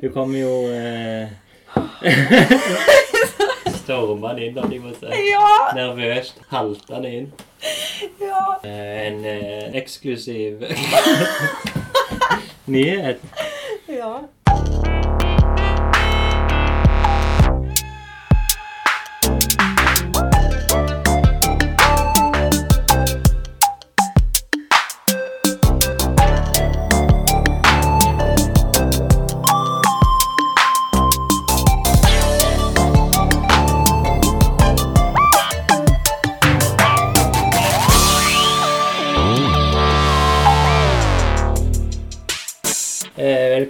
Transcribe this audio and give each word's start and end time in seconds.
Du 0.00 0.12
kommer 0.12 0.38
jo 0.38 0.70
eh, 0.70 1.28
Stormende 3.82 4.44
inn, 4.46 4.54
da, 4.54 4.62
jeg 4.70 4.80
må 4.84 4.92
si. 4.94 5.08
Ja! 5.32 5.48
Nervøst 5.74 6.38
haltende 6.52 7.10
inn. 7.20 7.28
Ja. 8.20 8.42
Eh, 8.62 9.06
en 9.08 9.24
eh, 9.26 9.74
eksklusiv 9.80 10.62
nyhet. 12.72 13.24
ja. 13.90 14.12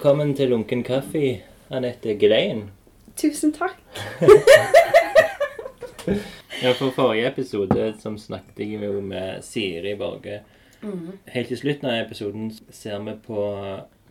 Velkommen 0.09 0.31
til 0.33 0.49
Lunken 0.49 0.79
kaffe, 0.81 1.19
Anette 1.69 2.15
Glein. 2.17 2.63
Tusen 3.17 3.51
takk. 3.53 3.77
Ja, 6.63 6.71
For 6.73 6.89
forrige 6.89 7.27
episode 7.27 7.93
som 8.01 8.17
snakket 8.17 8.63
jeg 8.63 8.81
jo 8.87 9.03
med 9.05 9.43
Siri 9.45 9.93
Borge. 9.99 10.39
Helt 11.29 11.51
til 11.53 11.61
slutten 11.61 11.91
av 11.91 11.99
episoden 12.07 12.49
ser 12.73 12.97
vi 13.05 13.13
på 13.27 13.45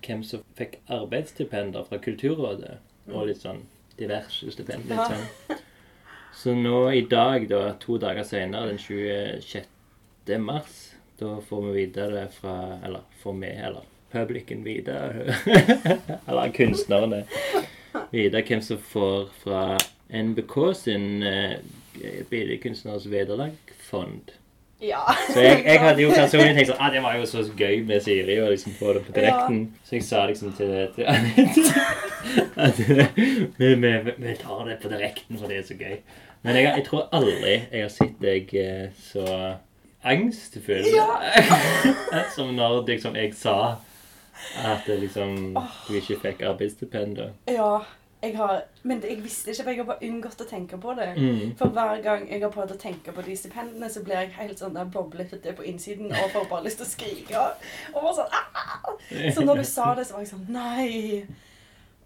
hvem 0.07 0.23
som 0.23 0.47
fikk 0.61 0.79
arbeidsstipender 0.87 1.91
fra 1.91 1.99
Kulturrådet. 1.99 2.79
Og 3.11 3.27
litt 3.33 3.43
sånn 3.43 3.65
diverse 3.99 4.55
stipend. 4.55 4.87
litt 4.87 5.03
sånn. 5.03 5.61
Så 6.31 6.55
nå 6.55 6.87
i 6.95 7.03
dag, 7.11 7.51
da, 7.51 7.75
to 7.83 7.99
dager 7.99 8.23
senere, 8.23 8.71
den 8.71 8.79
26. 8.79 10.39
mars, 10.47 10.81
da 11.19 11.41
får 11.51 11.67
vi 11.67 11.79
vite 11.83 12.11
det 12.15 12.29
fra 12.39 12.79
Eller 12.85 13.03
får 13.19 13.41
vi, 13.43 13.57
eller 13.67 13.98
publiken 14.13 14.65
vite 14.65 14.97
Eller 16.29 16.53
kunstnerne 16.57 17.25
vite 18.11 18.43
hvem 18.49 18.63
som 18.65 18.81
får 18.81 19.29
fra 19.43 19.63
NBK 20.09 20.57
sin 20.77 21.23
eh, 21.23 21.59
billedkunstners 22.31 23.07
vederlagsfond. 23.07 24.31
Ja. 24.81 25.03
Så 25.33 25.41
jeg, 25.41 25.63
jeg 25.67 25.81
hadde 25.81 26.03
jo 26.03 26.11
personlig 26.21 26.55
tenkt 26.55 26.71
sånn 26.71 26.81
ah, 26.81 26.93
Det 26.95 27.03
var 27.03 27.17
jo 27.19 27.27
så 27.27 27.43
gøy 27.59 27.81
med 27.89 28.03
Siri 28.05 28.39
å 28.39 28.49
liksom 28.53 28.77
få 28.79 28.95
det 28.97 29.05
på 29.09 29.15
direkten. 29.17 29.65
Så 29.85 29.99
jeg 29.99 30.07
sa 30.07 30.25
liksom 30.31 30.55
til, 30.59 30.75
til 30.95 31.09
at 32.69 32.79
vi, 32.79 33.75
vi, 33.75 33.93
vi 34.15 34.37
tar 34.39 34.65
det 34.69 34.79
på 34.83 34.93
direkten, 34.93 35.39
for 35.39 35.51
det 35.51 35.61
er 35.61 35.67
så 35.67 35.79
gøy. 35.79 35.99
Men 36.47 36.61
jeg, 36.61 36.69
jeg 36.71 36.87
tror 36.87 37.09
aldri 37.19 37.57
jeg 37.57 37.83
har 37.83 37.91
sett 37.93 38.21
deg 38.23 38.55
eh, 38.55 38.87
så 39.11 39.27
angstfull 40.07 40.87
som 42.37 42.53
når 42.55 42.85
liksom, 42.87 43.17
jeg 43.19 43.33
sa 43.35 43.57
at 44.65 44.87
det 44.87 45.01
liksom, 45.01 45.55
du 45.89 45.95
ikke 45.95 46.21
fikk 46.27 46.45
arbeidsstipend. 46.53 47.25
ja. 47.47 47.79
Jeg 48.23 48.35
har, 48.37 48.63
men 48.83 49.03
jeg 49.03 49.21
visste 49.23 49.51
ikke, 49.51 49.63
for 49.63 49.71
jeg 49.71 49.79
har 49.79 49.87
bare 49.87 50.09
unngått 50.09 50.41
å 50.43 50.47
tenke 50.51 50.79
på 50.83 50.91
det. 50.99 51.13
Mm. 51.15 51.53
For 51.59 51.71
hver 51.71 52.01
gang 52.03 52.25
jeg 52.27 52.43
har 52.43 52.51
prøvd 52.51 52.73
å 52.75 52.79
tenke 52.83 53.13
på 53.15 53.23
de 53.23 53.37
stipendene, 53.39 53.91
så 53.95 54.03
blir 54.03 54.19
jeg 54.19 54.33
helt 54.41 54.59
sånn 54.59 54.75
der 54.75 54.89
boblete 54.91 55.53
på 55.55 55.63
innsiden 55.71 56.11
og 56.11 56.33
får 56.33 56.49
bare 56.51 56.65
lyst 56.67 56.83
til 56.83 56.89
å 56.89 56.91
skrike. 56.91 57.45
Og 57.93 58.01
bare 58.03 58.17
sånn, 58.19 58.35
Aah! 58.41 58.89
Så 59.37 59.45
når 59.47 59.63
du 59.63 59.69
sa 59.71 59.93
det, 59.95 60.09
så 60.09 60.17
var 60.17 60.27
jeg 60.27 60.33
sånn 60.33 60.51
Nei! 60.51 61.23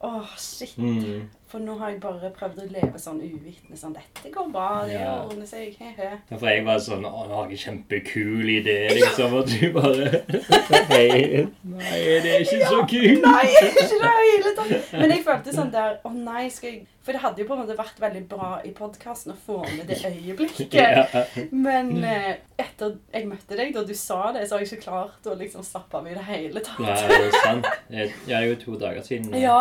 Åh, 0.04 0.36
shit. 0.36 0.76
Mm. 0.76 1.30
For 1.52 1.60
nå 1.60 1.74
har 1.76 1.90
jeg 1.92 1.98
bare 2.00 2.30
prøvd 2.32 2.62
å 2.62 2.66
leve 2.72 2.96
sånn 3.00 3.18
uvitende. 3.20 3.76
Sånn 3.76 3.92
Dette 3.92 4.30
går 4.32 4.46
bra, 4.54 4.68
det 4.88 4.94
Ja. 4.96 5.10
ordner 5.26 5.44
seg. 5.46 5.74
He-he. 5.76 6.06
Ja, 6.30 6.36
For 6.38 6.48
jeg 6.48 6.64
var 6.64 6.78
sånn 6.80 7.04
Å, 7.04 7.26
nå 7.28 7.34
har 7.36 7.50
jeg 7.50 7.58
en 7.58 7.64
kjempekul 7.66 8.48
idé, 8.54 8.76
liksom. 8.96 9.34
Og 9.36 9.50
du 9.50 9.66
bare 9.74 10.22
Hei. 10.92 11.44
Nei, 11.74 12.00
det 12.24 12.32
er 12.32 12.46
ikke 12.46 12.70
så 12.70 12.80
kult. 12.88 13.26
Nei, 13.26 13.44
ikke 13.52 13.84
det 13.92 14.14
hele 14.16 14.54
tatt. 14.56 14.88
Men 14.96 15.12
jeg 15.12 15.24
følte 15.26 15.54
sånn 15.58 15.70
der 15.74 15.98
Å 16.08 16.14
nei, 16.16 16.46
skal 16.54 16.70
jeg 16.70 16.86
For 17.04 17.12
det 17.16 17.20
hadde 17.26 17.42
jo 17.42 17.48
på 17.50 17.56
en 17.58 17.62
måte 17.66 17.76
vært 17.82 18.00
veldig 18.00 18.24
bra 18.30 18.50
i 18.64 18.72
podkasten 18.78 19.34
å 19.34 19.38
få 19.46 19.58
med 19.76 19.84
det 19.92 20.00
øyeblikket. 20.08 20.72
Ja. 20.82 21.04
Men 21.52 21.92
eh, 22.06 22.36
etter 22.62 22.96
jeg 23.12 23.26
møtte 23.28 23.56
deg, 23.58 23.74
da 23.76 23.82
du 23.84 23.92
sa 23.98 24.30
det, 24.32 24.46
så 24.48 24.56
har 24.56 24.62
jeg 24.64 24.70
ikke 24.72 24.84
klart 24.86 25.26
å 25.28 25.34
liksom 25.36 25.64
slappe 25.66 25.98
av 26.00 26.06
i 26.08 26.14
det 26.16 26.24
hele 26.30 26.62
tatt. 26.64 26.78
Nei, 26.80 26.96
det 27.10 27.18
er 27.26 27.36
sant. 27.42 27.66
Jeg 27.92 28.12
det 28.26 28.36
er 28.38 28.46
jo 28.48 28.56
to 28.62 28.76
dager 28.80 29.02
siden. 29.04 29.34
Ja, 29.36 29.58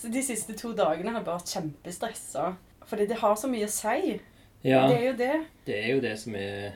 så 0.00 0.08
de 0.08 0.22
siste 0.24 0.54
to 0.56 0.72
dagene 0.72 1.12
har 1.12 1.20
jeg 1.20 1.26
bare 1.26 1.40
vært 1.42 1.54
kjempestressa. 1.54 2.44
Fordi 2.88 3.06
det 3.10 3.18
har 3.20 3.34
så 3.36 3.50
mye 3.52 3.66
å 3.66 3.72
si. 3.72 4.14
Ja, 4.64 4.86
Det 4.88 4.96
er 4.96 5.04
jo 5.04 5.12
det. 5.16 5.34
det 5.66 5.76
er 5.76 5.90
jo 5.94 6.00
det 6.00 6.14
som 6.20 6.34
er 6.34 6.72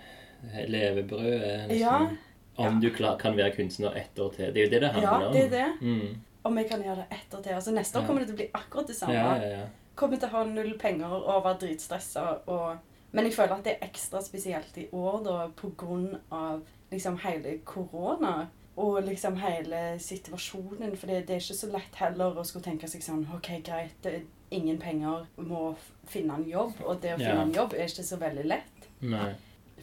levebrødet. 0.68 1.68
Liksom. 1.68 1.80
Ja. 1.80 2.08
Om 2.56 2.80
du 2.80 2.90
klar, 2.94 3.16
kan 3.18 3.36
være 3.36 3.54
kunstner 3.56 3.96
ett 3.96 4.18
år 4.18 4.30
til. 4.36 4.52
Det 4.54 4.60
er 4.60 4.64
jo 4.64 4.70
det 4.70 4.80
det 4.80 4.90
handler 4.92 5.12
om. 5.12 5.22
Ja, 5.22 5.32
det 5.32 5.44
er 5.44 5.50
det. 5.50 5.72
Mm. 5.80 6.20
Om 6.44 6.58
jeg 6.58 6.68
kan 6.68 6.82
gjøre 6.84 6.96
det 6.96 7.06
ett 7.16 7.34
år 7.34 7.42
til. 7.42 7.52
Altså 7.52 7.72
Neste 7.72 7.98
år 7.98 8.06
kommer 8.06 8.20
det 8.20 8.28
til 8.28 8.36
å 8.36 8.42
bli 8.42 8.50
akkurat 8.54 8.86
det 8.92 8.96
samme. 8.96 9.14
Ja, 9.14 9.34
ja, 9.40 9.48
ja. 9.58 9.64
Kommer 9.94 10.20
til 10.20 10.28
å 10.28 10.36
ha 10.36 10.44
null 10.44 10.74
penger 10.78 11.16
og 11.16 11.44
være 11.44 11.58
dritstressa. 11.64 12.26
Og... 12.46 12.76
Men 13.12 13.24
jeg 13.24 13.34
føler 13.34 13.56
at 13.56 13.64
det 13.64 13.74
er 13.74 13.88
ekstra 13.88 14.20
spesielt 14.22 14.78
i 14.78 14.86
år 14.92 15.20
da, 15.24 15.38
på 15.56 15.72
grunn 15.78 16.12
av 16.30 16.62
liksom 16.92 17.18
hele 17.24 17.58
korona. 17.64 18.48
Og 18.76 19.02
liksom 19.06 19.36
hele 19.38 19.98
situasjonen. 20.02 20.96
For 20.98 21.10
det, 21.10 21.24
det 21.28 21.36
er 21.36 21.42
ikke 21.42 21.58
så 21.58 21.70
lett 21.70 21.98
heller 22.00 22.38
å 22.38 22.44
skulle 22.46 22.66
tenke 22.66 22.90
seg 22.90 23.04
sånn 23.04 23.26
OK, 23.36 23.50
greit, 23.66 23.94
det 24.02 24.12
er 24.12 24.24
ingen 24.54 24.78
penger, 24.82 25.26
må 25.36 25.74
finne 26.10 26.38
en 26.38 26.46
jobb. 26.48 26.80
Og 26.82 27.02
det 27.02 27.14
å 27.14 27.18
finne 27.20 27.36
yeah. 27.36 27.44
en 27.46 27.54
jobb 27.54 27.76
er 27.76 27.90
ikke 27.90 28.06
så 28.06 28.18
veldig 28.22 28.46
lett. 28.50 28.88
Nei. 29.04 29.34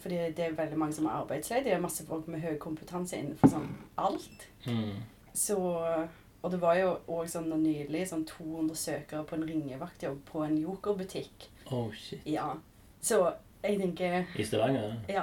Fordi 0.02 0.18
det 0.36 0.44
er 0.44 0.58
veldig 0.58 0.78
mange 0.78 0.96
som 0.96 1.06
er 1.06 1.20
arbeidsledige. 1.20 1.70
Det 1.70 1.76
er 1.78 1.84
masse 1.84 2.04
folk 2.06 2.28
med 2.28 2.42
høy 2.42 2.56
kompetanse 2.60 3.20
innenfor 3.20 3.52
sånn 3.52 3.70
alt. 4.02 4.48
Mm. 4.66 4.98
Så 5.32 5.56
Og 6.42 6.50
det 6.50 6.58
var 6.58 6.74
jo 6.74 6.88
òg 7.06 7.28
sånn 7.30 7.52
nylig 7.62 8.00
sånn 8.10 8.24
200 8.26 8.74
søkere 8.74 9.22
på 9.24 9.36
en 9.36 9.44
ringevaktjobb 9.46 10.24
på 10.26 10.40
en 10.42 10.56
jokerbutikk. 10.58 11.46
Oh, 11.70 11.92
shit. 11.94 12.24
Ja. 12.26 12.48
Så 12.98 13.20
jeg 13.62 13.78
tenker 13.78 14.26
I 14.34 14.46
Stavanger? 14.46 14.96
Ja. 15.08 15.22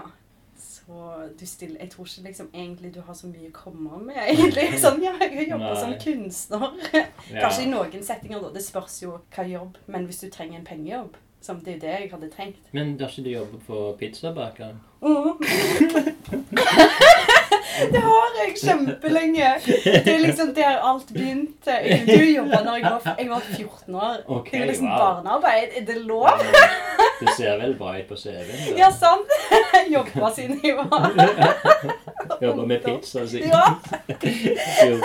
Så 0.89 1.29
du 1.39 1.45
stiller 1.45 1.79
Jeg 1.79 1.89
tror 1.93 2.05
ikke 2.07 2.23
liksom 2.25 2.47
egentlig 2.53 2.89
du 2.95 3.01
har 3.05 3.13
så 3.13 3.27
mye 3.29 3.51
å 3.51 3.53
komme 3.53 3.99
med, 4.07 4.17
egentlig. 4.17 4.71
Sånn, 4.83 4.97
ja, 5.05 5.11
jeg 5.21 5.45
jobber 5.51 5.67
Nei. 5.67 5.81
som 5.83 5.93
kunstner. 6.01 6.71
Ja. 7.29 7.43
Kanskje 7.43 7.67
i 7.67 7.69
noen 7.69 8.01
settinger, 8.01 8.39
da. 8.41 8.49
Det 8.55 8.63
spørs 8.65 8.95
jo 9.03 9.19
hva 9.35 9.43
jobb. 9.45 9.75
Men 9.85 10.07
hvis 10.09 10.23
du 10.23 10.31
trenger 10.33 10.57
en 10.57 10.65
pengejobb, 10.65 11.13
som 11.45 11.59
det 11.61 11.75
er 11.75 11.83
det 11.83 11.91
jeg 11.93 12.07
hadde 12.11 12.27
trengt 12.33 12.71
Men 12.75 12.97
da 12.99 13.07
ikke 13.07 13.23
du 13.23 13.29
jobber 13.31 13.61
på 13.67 13.75
pizzabakeren? 14.01 14.81
Det 17.93 18.01
har 18.03 18.35
jeg 18.39 18.55
kjempelenge. 18.63 19.49
Det 19.85 20.13
er 20.13 20.19
liksom 20.19 20.53
der 20.55 20.79
alt 20.91 21.13
begynte. 21.13 21.75
Du 22.07 22.23
jobba 22.23 22.61
når 22.65 22.75
jeg 22.75 22.91
var, 22.91 23.15
jeg 23.19 23.29
var 23.29 23.41
14 23.57 23.95
år. 23.95 24.17
Okay, 24.27 24.51
det 24.57 24.61
er 24.61 24.71
liksom 24.71 24.89
wow. 24.89 24.99
barnearbeid. 24.99 25.77
Er 25.77 25.85
det 25.85 25.97
lov? 25.97 26.43
Du 27.19 27.27
ser 27.37 27.57
vel 27.61 27.75
bra 27.79 27.95
ut 27.99 28.07
på 28.07 28.15
CV-en? 28.19 28.77
Ja, 28.77 28.91
sant. 28.91 29.33
Jobba 29.95 30.31
siden 30.35 30.59
jeg 30.63 30.75
var 30.77 31.09
Jobba 32.43 32.65
med 32.65 32.83
pizza 32.83 33.27
siden 33.27 33.49
Ja. 33.49 33.65
14. 34.07 35.03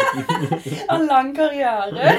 Har 0.88 1.02
lang 1.06 1.34
karriere. 1.36 2.14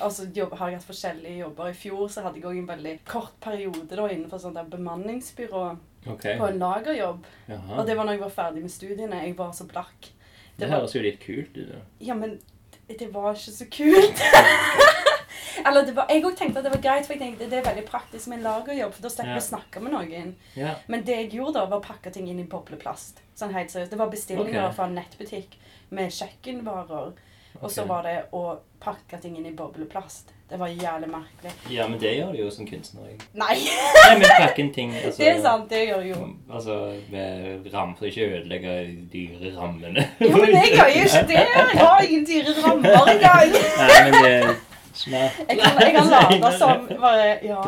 Og 0.00 0.12
så 0.12 0.26
har 0.52 0.68
jeg 0.68 0.78
hatt 0.78 0.86
forskjellige 0.86 1.38
jobber. 1.42 1.68
I 1.68 1.76
fjor 1.76 2.08
så 2.12 2.22
hadde 2.22 2.38
jeg 2.40 2.46
òg 2.46 2.58
en 2.60 2.68
veldig 2.68 2.96
kort 3.08 3.34
periode 3.42 3.88
da, 3.90 4.08
innenfor 4.08 4.42
sånt 4.42 4.58
der 4.58 4.68
bemanningsbyrå 4.70 5.64
Ok. 6.06 6.22
på 6.38 6.46
en 6.46 6.58
lagerjobb. 6.58 7.26
Jaha. 7.48 7.80
Og 7.80 7.86
det 7.86 7.96
var 7.96 8.04
når 8.04 8.12
jeg 8.12 8.20
var 8.20 8.28
ferdig 8.36 8.62
med 8.62 8.70
studiene. 8.70 9.22
Jeg 9.24 9.36
var 9.38 9.52
så 9.52 9.66
blakk. 9.66 10.12
Det 10.58 10.68
var- 10.68 10.78
høres 10.78 10.94
jo 10.94 11.02
litt 11.02 11.20
kult 11.20 11.56
ut. 11.56 11.68
da. 11.68 11.80
Ja, 12.00 12.14
men 12.14 12.40
det 12.88 12.98
det 12.98 13.12
var 13.14 13.34
ikke 13.34 13.52
så 13.52 13.66
kult. 13.70 14.22
Eller 15.66 15.84
det 15.86 15.92
var, 15.96 16.06
Jeg 16.08 16.22
òg 16.24 16.36
tenkte 16.36 16.58
at 16.58 16.64
det 16.64 16.72
var 16.72 16.80
greit, 16.82 17.06
for 17.06 17.12
jeg 17.14 17.20
tenkte 17.20 17.50
det 17.50 17.58
er 17.58 17.64
veldig 17.66 17.84
praktisk 17.88 18.28
med 18.28 18.38
en 18.38 18.44
lagerjobb. 18.44 18.92
For 18.94 19.02
da 19.02 19.08
slipper 19.08 19.28
Ja. 19.28 19.34
vi 19.34 19.40
å 19.40 19.48
snakke 19.48 19.80
med 19.82 19.92
noen. 19.92 20.34
Ja. 20.56 20.74
Men 20.86 21.02
det 21.04 21.16
jeg 21.16 21.30
gjorde 21.32 21.54
da, 21.54 21.64
var 21.66 21.80
å 21.80 21.84
pakke 21.84 22.12
ting 22.12 22.28
inn 22.28 22.40
i 22.40 22.44
bobleplast. 22.44 23.20
Sånn 23.36 23.52
helt 23.52 23.70
seriøst. 23.70 23.90
Det 23.90 23.98
var 23.98 24.10
bestillinger 24.10 24.64
okay. 24.64 24.74
fra 24.74 24.84
en 24.86 24.94
nettbutikk 24.94 25.56
med 25.90 26.10
kjøkkenvarer. 26.10 27.12
Og 27.60 27.70
så 27.70 27.84
var 27.86 28.02
det 28.02 28.16
å 28.32 28.58
pakke 28.80 29.18
ting 29.22 29.36
inn 29.38 29.46
i 29.46 29.52
bobleplast. 29.56 30.32
Det 30.48 30.56
var 30.56 30.70
jævlig 30.72 31.08
merkelig. 31.12 31.50
ja, 31.70 31.84
men 31.88 31.98
det 32.00 32.14
gjør 32.16 32.30
du 32.32 32.38
jo 32.38 32.50
som 32.50 32.66
kunstner. 32.66 33.08
jeg. 33.10 33.18
Nei! 33.36 33.56
Nei, 33.96 34.12
men 34.18 34.30
pakke 34.40 34.62
inn 34.62 34.70
ting 34.72 34.94
altså, 35.04 35.18
Det 35.18 35.28
er 35.28 35.42
sant, 35.44 35.66
det 35.70 35.82
gjør 35.88 36.00
du 36.04 36.08
jo. 36.08 36.28
Altså 36.52 36.78
med 37.12 37.68
ram, 37.74 37.92
for 37.98 38.08
ikke 38.08 38.24
å 38.24 38.30
ødelegge 38.38 38.76
de 38.86 39.02
dyre 39.12 39.52
rammene. 39.58 40.06
Jo, 40.20 40.32
men 40.38 40.54
jeg 40.56 40.72
gjør 40.76 40.94
jo 40.94 41.02
ikke 41.04 41.26
det! 41.32 41.42
Jeg 41.42 41.82
har 41.82 42.06
ingen 42.06 42.24
dyre 42.30 42.56
rammer 42.62 43.12
engang! 43.12 43.58
Nei, 43.82 44.00
men 44.08 44.16
det 44.24 44.32
er 44.38 44.56
smart. 44.94 45.42
Jeg 45.48 45.60
kan, 45.60 45.82
jeg 45.84 45.92
kan 45.98 46.10
late 46.14 46.54
som 46.62 46.88
bare 47.04 47.28
Ja. 47.44 47.60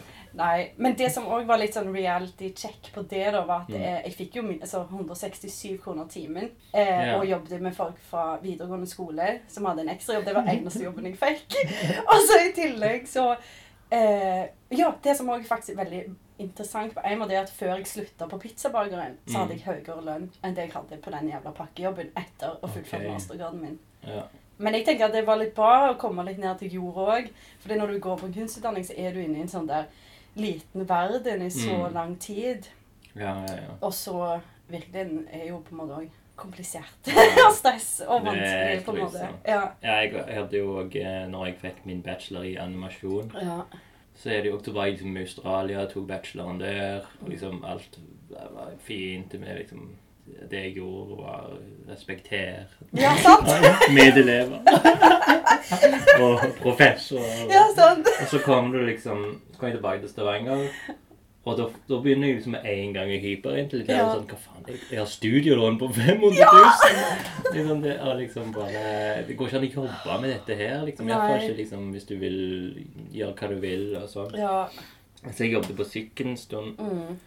Nei. 0.40 0.70
Men 0.80 0.94
det 0.96 1.10
som 1.12 1.26
òg 1.28 1.44
var 1.48 1.60
litt 1.60 1.74
sånn 1.76 1.92
reality 1.92 2.48
check 2.56 2.88
på 2.94 3.02
det, 3.10 3.26
da, 3.34 3.42
var 3.44 3.66
at 3.66 3.68
Mm. 3.74 3.82
eh, 3.82 4.00
jeg 4.08 4.14
fikk 4.16 4.36
jo 4.40 4.44
altså 4.56 4.82
167 4.88 5.78
kroner 5.84 6.08
timen. 6.08 6.50
Eh, 6.72 6.80
yeah. 6.88 7.14
Og 7.20 7.26
jobbet 7.28 7.60
med 7.60 7.76
folk 7.76 7.98
fra 8.10 8.38
videregående 8.42 8.88
skole 8.88 9.40
som 9.48 9.68
hadde 9.68 9.84
en 9.84 9.92
ekstrajobb. 9.94 10.24
Det 10.24 10.34
var 10.38 10.48
eneste 10.54 10.84
jobben 10.84 11.06
jeg 11.10 11.18
fikk. 11.20 11.60
og 12.10 12.24
så 12.28 12.40
i 12.48 12.52
tillegg 12.56 13.06
så 13.08 13.28
eh, 13.92 14.48
Ja, 14.70 14.92
det 15.02 15.16
som 15.18 15.28
òg 15.30 15.44
faktisk 15.46 15.74
er 15.76 15.84
veldig 15.84 16.02
interessant 16.40 16.94
på 16.94 17.02
en 17.04 17.18
måte, 17.20 17.34
er 17.36 17.42
at 17.44 17.50
før 17.52 17.74
jeg 17.76 17.86
slutta 17.90 18.26
på 18.30 18.38
Pizzabakeren, 18.40 19.18
så 19.28 19.42
hadde 19.42 19.54
Mm. 19.54 19.58
jeg 19.58 19.66
høyere 19.66 20.04
lønn 20.06 20.30
enn 20.44 20.54
det 20.56 20.62
jeg 20.68 20.72
hadde 20.72 20.96
på 21.02 21.10
den 21.12 21.28
jævla 21.28 21.52
pakkejobben 21.52 22.12
etter 22.16 22.54
å 22.62 22.68
fullføre 22.70 23.02
okay. 23.04 23.12
mastergraden 23.12 23.60
min. 23.60 23.78
Ja. 24.06 24.22
Men 24.60 24.74
jeg 24.74 24.84
tenker 24.86 25.06
at 25.06 25.12
det 25.12 25.26
var 25.26 25.36
litt 25.40 25.54
bra 25.56 25.90
å 25.92 25.98
komme 25.98 26.24
litt 26.24 26.38
ned 26.38 26.58
til 26.60 26.72
jorda 26.78 27.18
òg. 27.18 27.28
For 27.60 27.74
når 27.76 27.92
du 27.94 27.98
går 28.00 28.16
på 28.20 28.32
kunstutdanning, 28.34 28.84
så 28.84 28.96
er 28.96 29.12
du 29.12 29.20
inne 29.20 29.38
i 29.38 29.42
en 29.42 29.48
sånn 29.52 29.66
der 29.68 29.86
liten 30.34 30.88
verden 30.88 31.42
i 31.42 31.50
så 31.50 31.86
Mm. 31.88 31.94
lang 31.94 32.16
tid. 32.20 32.66
Ja, 33.16 33.34
ja, 33.48 33.54
ja. 33.54 33.74
Og 33.80 33.94
så 33.94 34.40
virkeligheten 34.68 35.26
er 35.32 35.48
jo 35.48 35.58
på 35.58 35.70
en 35.74 35.76
måte 35.76 35.94
òg 36.00 36.08
komplisert. 36.36 37.08
Og 37.46 37.52
stress 37.54 38.00
og 38.08 38.24
vanskelig 38.24 38.84
på 38.84 38.92
en 38.94 38.98
måte. 39.02 39.28
Ja. 39.46 39.62
Jeg, 39.82 40.12
hørte 40.12 40.32
hadde 40.34 40.56
jo 40.58 40.76
òg 40.80 40.94
Når 41.28 41.46
jeg 41.46 41.56
fikk 41.60 41.86
min 41.86 42.02
bachelor 42.02 42.42
i 42.42 42.54
animasjon, 42.56 43.32
ja. 43.42 43.60
så 44.14 44.30
er 44.30 44.42
det 44.42 44.50
jo 44.50 44.56
også 44.58 44.72
var 44.72 44.84
jeg 44.86 44.92
liksom 44.94 45.16
i 45.16 45.20
Australia, 45.20 45.86
tok 45.86 46.06
bacheloren 46.08 46.60
der. 46.60 47.00
og 47.22 47.28
liksom 47.28 47.64
Alt 47.64 47.98
var 48.30 48.70
fint 48.78 49.32
med 49.40 49.58
liksom 49.58 49.96
Det 50.50 50.62
jeg 50.64 50.72
gjorde, 50.78 51.16
var 51.22 51.50
respektere 51.90 52.66
Ja, 52.96 53.12
sant? 53.22 53.48
Medelever. 53.98 54.60
og 56.24 56.40
professor. 56.60 57.22
Ja, 57.50 57.66
sant? 57.76 58.08
Og 58.20 58.26
så 58.30 58.40
kom 58.44 58.72
du 58.74 58.80
liksom 58.86 59.40
kom 59.58 59.68
jeg 59.68 59.76
tilbake 59.78 60.00
til 60.02 60.12
Stavanger. 60.14 60.66
Og 61.48 61.56
da, 61.56 61.66
da 61.88 61.96
begynner 62.04 62.28
jeg 62.28 62.36
liksom 62.36 62.52
med 62.52 62.66
en 62.68 62.90
gang 62.94 63.10
jeg 63.14 63.20
hyper 63.22 63.54
inn 63.56 63.68
til 63.72 63.80
det. 63.86 63.94
Ja. 63.96 64.10
Sånn, 64.12 64.26
hva 64.28 64.36
faen, 64.42 64.64
jeg, 64.68 64.80
jeg 64.90 64.98
har 65.00 65.08
studielån 65.08 65.78
på 65.80 65.88
500 65.96 66.50
000! 66.52 67.54
Liksom, 67.54 67.80
det, 67.86 67.94
er 67.96 68.18
liksom 68.18 68.50
bare, 68.54 68.82
det 69.28 69.36
går 69.38 69.48
ikke 69.48 69.60
an 69.60 69.64
å 69.64 69.70
jobbe 69.86 70.18
med 70.20 70.34
dette 70.34 70.58
her. 70.58 70.82
liksom. 70.84 71.08
I 71.08 71.16
hvert 71.16 71.46
ikke 71.46 71.56
liksom, 71.62 71.86
hvis 71.96 72.08
du 72.10 72.14
vil 72.20 72.38
gjøre 73.16 73.32
hva 73.38 73.48
du 73.54 73.56
vil. 73.64 73.86
og 74.02 74.06
sånn. 74.12 74.36
Ja. 74.36 74.58
Så 75.30 75.46
jeg 75.46 75.54
jobbet 75.56 75.76
på 75.80 75.88
sykkel 75.88 76.32
en 76.34 76.40
stund 76.40 76.80
Mm. 76.80 77.18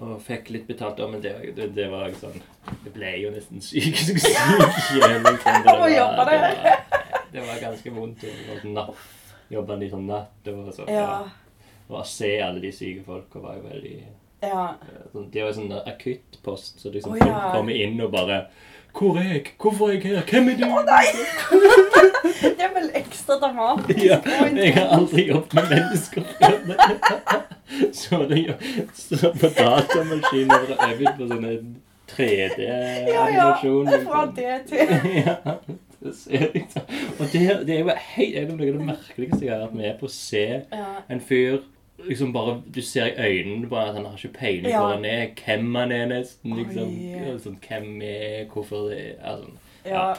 Og 0.00 0.20
fikk 0.24 0.50
litt 0.54 0.66
betalt. 0.68 0.98
Men 1.10 1.20
det, 1.24 1.32
det, 1.56 1.68
det 1.76 1.88
var 1.92 2.10
sånn 2.20 2.36
Jeg 2.84 2.92
ble 2.94 3.10
jo 3.22 3.30
nesten 3.34 3.60
psykisk 3.60 4.20
syk 4.20 4.38
syk 4.86 5.04
Liksom. 5.26 5.62
Det, 5.66 5.74
jobbe 6.00 6.24
det, 6.30 6.38
var, 6.40 6.78
det 7.32 7.44
var 7.48 7.60
ganske 7.66 7.92
vondt. 7.94 8.24
å 8.24 8.30
jobbe 8.30 8.62
sånn 8.64 8.74
natt. 8.78 8.96
Litt 9.82 9.92
sånn 9.92 10.08
natt. 10.08 10.50
Og 10.54 10.72
så, 10.74 10.88
Ja. 10.88 11.28
og 11.90 12.06
se 12.06 12.32
alle 12.40 12.60
de 12.62 12.72
syke 12.72 13.04
folka 13.06 13.42
var 13.42 13.56
jo 13.60 13.68
veldig 13.68 13.94
Ja. 14.42 14.74
sånn, 15.12 15.30
Det 15.30 15.42
var 15.42 15.50
jo 15.52 15.58
sånn 15.60 15.72
akuttpost, 15.84 16.80
så 16.80 16.92
liksom 16.94 17.16
folk 17.18 17.26
ja. 17.28 17.52
kommer 17.52 17.72
inn 17.76 18.00
og 18.00 18.12
bare 18.12 18.46
'Hvor 18.92 19.16
er 19.18 19.22
jeg? 19.32 19.44
Hvorfor 19.60 19.88
er 19.88 19.92
jeg 19.92 20.02
her? 20.02 20.22
Hvem 20.30 20.48
er 20.48 20.56
du?' 20.56 20.64
Å 20.66 20.82
nei! 20.88 21.06
Det 22.40 22.64
er 22.64 22.72
vel 22.74 22.90
ekstra 22.94 23.34
dramatisk. 23.40 24.02
Ja, 24.04 24.18
jeg 24.56 24.74
har 24.74 24.88
aldri 24.96 25.26
jobbet 25.28 25.54
med 25.54 25.64
mennesker 25.70 26.22
før. 26.40 26.56
Så 28.00 28.18
det 28.30 28.54
så 28.94 29.30
på 29.40 29.48
datamaskiner 29.58 30.64
og 30.74 30.80
øvd 30.90 31.12
på 31.18 31.28
sånne 31.30 31.52
Ja, 32.18 32.26
ja. 32.26 32.56
3D-animasjon. 32.56 33.90
Fra 34.06 34.22
det 34.36 34.56
til 34.66 34.78
ja, 35.26 35.36
det. 36.00 36.80
Og 37.20 37.26
det, 37.32 37.42
det 37.66 37.74
er 37.76 37.78
jo 37.84 37.92
helt 38.16 38.34
det 38.34 38.42
er 38.42 38.48
noe 38.50 38.66
av 38.72 38.78
det 38.80 38.86
merkeligste 38.88 39.44
jeg 39.46 39.52
har 39.54 39.62
vært 39.68 39.76
med 39.78 39.98
på 40.00 40.08
å 40.08 40.12
se 40.14 40.42
Ja. 40.72 40.88
en 41.08 41.20
fyr 41.20 41.60
liksom 42.08 42.32
bare, 42.32 42.62
Du 42.74 42.80
ser 42.82 43.06
i 43.06 43.14
øynene 43.42 43.68
på 43.68 43.76
at 43.76 43.94
han 43.94 44.04
har 44.04 44.16
ikke 44.16 44.38
peiling 44.38 44.70
Ja. 44.72 44.80
hvor 44.80 44.94
han 44.94 45.04
er, 45.04 45.26
hvem 45.44 45.74
han 45.74 45.92
er, 45.92 46.06
nesten. 46.06 46.56
liksom, 46.56 46.88
Oi. 46.88 47.38
sånn, 47.38 47.58
Hvem 47.68 48.02
er 48.02 48.44
Hvorfor 48.52 48.88
det 48.90 49.00
er 49.00 49.24
altså, 49.24 49.50
Ja. 49.86 50.14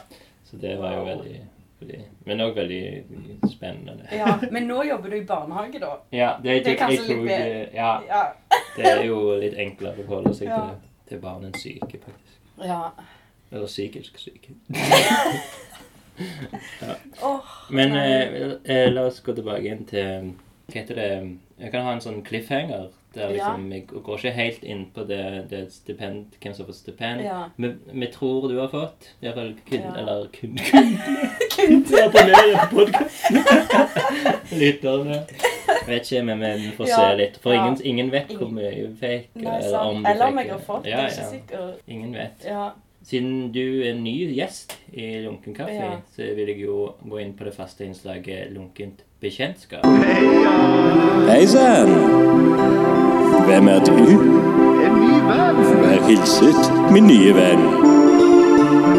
Så 0.46 0.58
det 0.62 0.78
var 0.80 0.94
jo 0.98 1.04
veldig, 1.06 1.40
veldig 1.82 2.00
Men 2.26 2.40
òg 2.42 2.56
veldig 2.56 3.50
spennende. 3.52 4.08
ja. 4.12 4.40
Men 4.52 4.68
nå 4.68 4.84
jobber 4.84 5.10
du 5.10 5.16
i 5.16 5.24
barnehage, 5.26 5.80
da. 5.80 5.96
Ja, 6.12 6.36
det, 6.44 6.64
Det 6.66 6.74
er 6.74 6.78
kanskje 6.88 7.08
litt 7.08 7.28
det, 7.28 7.70
ja, 7.74 8.00
Ja. 8.08 8.24
det 8.78 8.86
er 8.86 9.04
jo 9.06 9.40
litt 9.40 9.54
enklere 9.58 10.04
å 10.04 10.08
holde 10.08 10.34
seg 10.36 10.48
Ja. 10.48 10.60
til, 10.68 10.76
til 11.10 11.20
barn 11.20 11.46
enn 11.46 11.54
syke, 11.54 11.98
faktisk. 12.00 12.38
ja. 12.66 12.92
Eller 13.52 13.68
psykisk 13.68 14.18
syke. 14.18 14.50
Åh, 17.22 17.40
Men 17.70 17.90
nei. 17.90 18.12
eh, 18.12 18.52
eh, 18.64 18.92
la 18.94 19.02
oss 19.08 19.20
gå 19.24 19.34
tilbake 19.36 19.64
igjen 19.66 19.86
til 19.90 20.34
Hva 20.72 20.76
heter 20.78 20.96
det 20.96 21.38
Jeg 21.62 21.72
kan 21.72 21.84
ha 21.86 21.92
en 21.94 22.02
sånn 22.02 22.24
cliffhanger. 22.26 22.90
Der 23.14 23.28
liksom, 23.34 23.66
Jeg 23.74 23.88
går 23.92 24.18
ikke 24.18 24.32
helt 24.32 24.62
inn 24.64 24.86
på 24.96 25.04
det, 25.08 25.50
det 25.52 25.66
stipend, 25.74 26.32
hvem 26.42 26.54
som 26.56 26.66
får 26.66 26.74
stipend. 26.78 27.22
Ja. 27.26 27.42
Vi, 27.60 27.70
vi 27.92 28.08
tror 28.08 28.48
du 28.50 28.56
har 28.60 28.70
fått. 28.72 29.10
I 29.22 29.26
hvert 29.28 29.36
fall 29.36 29.54
kun, 29.68 29.82
Ja. 29.82 29.96
Eller 30.00 30.28
kun, 30.32 30.56
kun 31.52 31.84
Du 31.90 31.96
abonnerer 32.06 32.70
på 32.72 32.86
podkasten. 32.86 33.44
Lytterne. 34.62 35.20
Vet 35.88 36.12
ikke, 36.12 36.24
men 36.24 36.40
vi 36.62 36.72
får 36.78 36.88
Ja. 36.88 36.96
se 37.02 37.16
litt. 37.20 37.38
For 37.44 37.54
Ja. 37.54 37.66
ingen, 37.66 37.82
ingen 37.86 38.12
vet 38.12 38.32
hvor 38.38 38.48
mye 38.52 38.72
vi 38.72 38.88
fikk. 39.02 39.30
Eller 39.36 39.80
om 39.80 39.98
vi 39.98 40.04
du 40.04 40.10
Eller 40.10 40.28
om 40.28 40.38
jeg 40.40 40.52
har 40.52 40.60
fått. 40.60 40.86
Ja, 40.86 41.10
ja. 41.52 41.72
Ingen 41.88 42.14
vet. 42.14 42.46
Ja. 42.48 42.72
Siden 43.04 43.52
du 43.54 43.82
er 43.82 43.96
ny 43.98 44.14
gjest 44.36 44.76
i 44.94 45.24
Lunken 45.26 45.56
kaffe, 45.58 45.74
Ja. 45.74 45.92
så 46.16 46.22
vil 46.36 46.48
jeg 46.48 46.62
jo 46.66 46.92
gå 47.10 47.18
inn 47.18 47.34
på 47.34 47.44
det 47.44 47.54
faste 47.56 47.84
innslaget 47.86 48.52
Lunkent 48.54 49.02
bekjentskap. 49.22 49.86
Hei 51.28 51.46
sann! 51.48 51.90
Hvem 53.48 53.68
er 53.68 53.80
du? 53.80 53.92
En 54.86 54.94
ny 55.02 55.18
venn. 55.26 55.58
Vær 55.82 56.06
hilset, 56.08 56.72
min 56.94 57.08
nye 57.08 57.34
venn. 57.34 57.66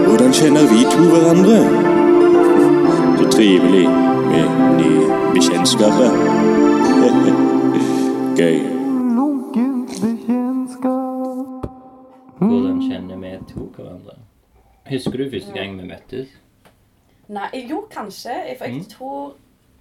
Hvordan 0.07 0.33
kjenner 0.35 0.67
vi 0.73 0.83
to 0.91 1.03
hverandre? 1.15 1.63
Så 3.19 3.31
trivelig 3.31 3.87
med 3.87 4.47
nye 4.83 5.07
bekjentskaper. 5.35 6.11
Gøy. 8.41 8.82
To 13.53 13.69
hverandre? 13.77 14.17
Husker 14.91 15.19
du 15.23 15.29
første 15.31 15.53
gang 15.55 15.77
vi 15.79 15.87
møttes? 15.89 16.33
Nei, 17.33 17.49
jo, 17.71 17.87
kanskje. 17.91 18.35
For 18.59 18.65
jeg 18.67 18.75
Mm. 18.83 18.85
tror 18.91 19.35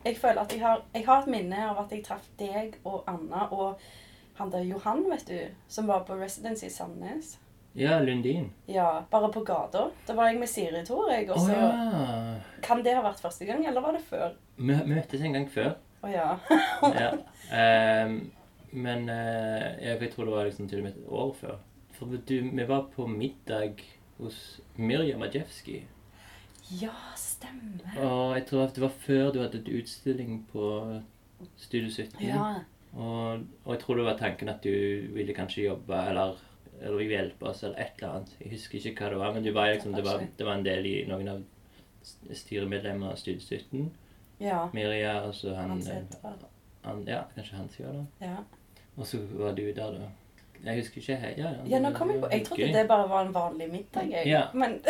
Jeg 0.06 0.18
føler 0.18 0.42
at 0.42 0.52
jeg 0.54 0.62
har, 0.62 0.82
jeg 0.96 1.06
har 1.06 1.22
et 1.22 1.28
minne 1.28 1.58
av 1.70 1.78
at 1.86 1.92
jeg 1.92 2.04
traff 2.04 2.26
deg 2.40 2.74
og 2.86 3.04
Anna 3.08 3.44
og 3.52 3.76
han 4.40 4.50
der 4.50 4.64
Johan, 4.66 5.04
vet 5.12 5.28
du, 5.28 5.40
som 5.68 5.86
var 5.88 6.00
på 6.08 6.16
Residency 6.18 6.66
i 6.66 6.70
Sandnes. 6.70 7.36
Ja, 7.76 8.00
Lundin. 8.00 8.52
Ja, 8.68 9.04
bare 9.12 9.30
på 9.32 9.44
gata. 9.46 9.92
Da 10.08 10.14
var 10.18 10.28
jeg 10.32 10.40
med 10.40 10.50
Siri, 10.50 10.82
tror 10.86 11.12
jeg. 11.12 11.30
Også. 11.30 11.52
Oh, 11.52 11.58
ja. 11.58 12.34
Kan 12.64 12.82
det 12.84 12.96
ha 12.96 13.04
vært 13.06 13.22
første 13.22 13.46
gang, 13.46 13.62
eller 13.68 13.82
var 13.82 13.92
det 13.92 14.02
før? 14.10 14.34
Vi, 14.58 14.74
møttes 14.86 15.22
en 15.22 15.34
gang 15.38 15.46
før. 15.52 15.76
Å 16.02 16.10
ja. 16.10 16.28
Ja. 16.82 17.12
Um, 18.06 18.32
men 18.86 19.06
uh, 19.10 19.78
jeg 19.86 20.12
tror 20.16 20.26
det 20.26 20.34
var 20.34 20.50
liksom 20.50 20.68
til 20.68 20.80
og 20.82 20.84
med 20.90 20.98
et 20.98 21.06
år 21.08 21.34
før. 21.38 21.60
For 22.02 22.18
du, 22.28 22.38
vi 22.50 22.64
var 22.66 22.88
på 22.96 23.06
middag 23.08 23.82
hos 24.18 24.60
Mirja 24.76 25.18
Majewski. 25.22 25.84
ja, 26.82 26.94
stemmer. 27.18 27.98
Og 28.02 28.36
jeg 28.38 28.46
tror 28.50 28.64
at 28.64 28.76
det 28.76 28.82
var 28.82 28.94
før 29.04 29.32
du 29.32 29.42
hadde 29.42 29.60
et 29.60 29.70
utstilling 29.82 30.40
på 30.52 30.68
Studio 31.58 31.90
17. 31.92 32.24
Ja. 32.26 32.46
Og, 32.94 33.44
og 33.66 33.74
jeg 33.76 33.80
tror 33.84 34.00
det 34.00 34.06
var 34.08 34.18
tanken 34.18 34.50
at 34.50 34.64
du 34.64 34.72
ville 35.14 35.34
kanskje 35.38 35.68
jobbe 35.68 36.00
eller, 36.10 36.40
eller 36.82 37.04
hjelpe 37.06 37.50
oss 37.52 37.62
eller 37.64 37.78
et 37.86 38.00
eller 38.02 38.16
annet. 38.16 38.34
Jeg 38.40 38.54
husker 38.56 38.80
ikke 38.80 39.06
hva 39.06 39.12
det 39.14 39.20
var, 39.22 39.34
men 39.36 39.46
du 39.46 39.52
var 39.54 39.70
liksom, 39.74 39.94
det, 39.94 40.06
var, 40.06 40.26
det 40.38 40.48
var 40.48 40.58
en 40.58 40.66
del 40.66 40.90
i 40.90 40.96
noen 41.10 41.30
av 41.36 41.44
styremedlemmene 42.34 43.12
av 43.12 43.22
Studio 43.22 43.46
17. 43.46 43.92
Ja. 44.42 44.64
Mirja 44.74 45.20
og 45.28 45.36
så 45.38 45.54
han, 45.54 45.78
han, 45.86 46.42
han 46.82 47.06
Ja, 47.08 47.22
kanskje 47.36 47.60
Hans 47.62 47.78
gjør 47.78 48.00
det. 48.00 48.08
Ja. 48.26 48.42
Og 48.98 49.06
så 49.08 49.22
var 49.38 49.54
du 49.54 49.68
der, 49.70 50.00
da. 50.02 50.10
Jeg 50.66 50.76
husker 50.78 50.98
ikke 51.02 51.16
helt. 51.16 51.38
Ja, 51.38 51.44
ja, 51.50 51.56
ja, 51.74 51.80
nå 51.82 51.90
kom 51.96 52.10
jeg 52.12 52.20
på 52.22 52.28
Jeg 52.32 52.46
trodde 52.46 52.74
det 52.74 52.88
bare 52.88 53.10
var 53.10 53.22
en 53.26 53.34
vanlig 53.34 53.70
middag, 53.72 54.12
jeg. 54.12 54.28
Ja. 54.30 54.42
Men 54.54 54.80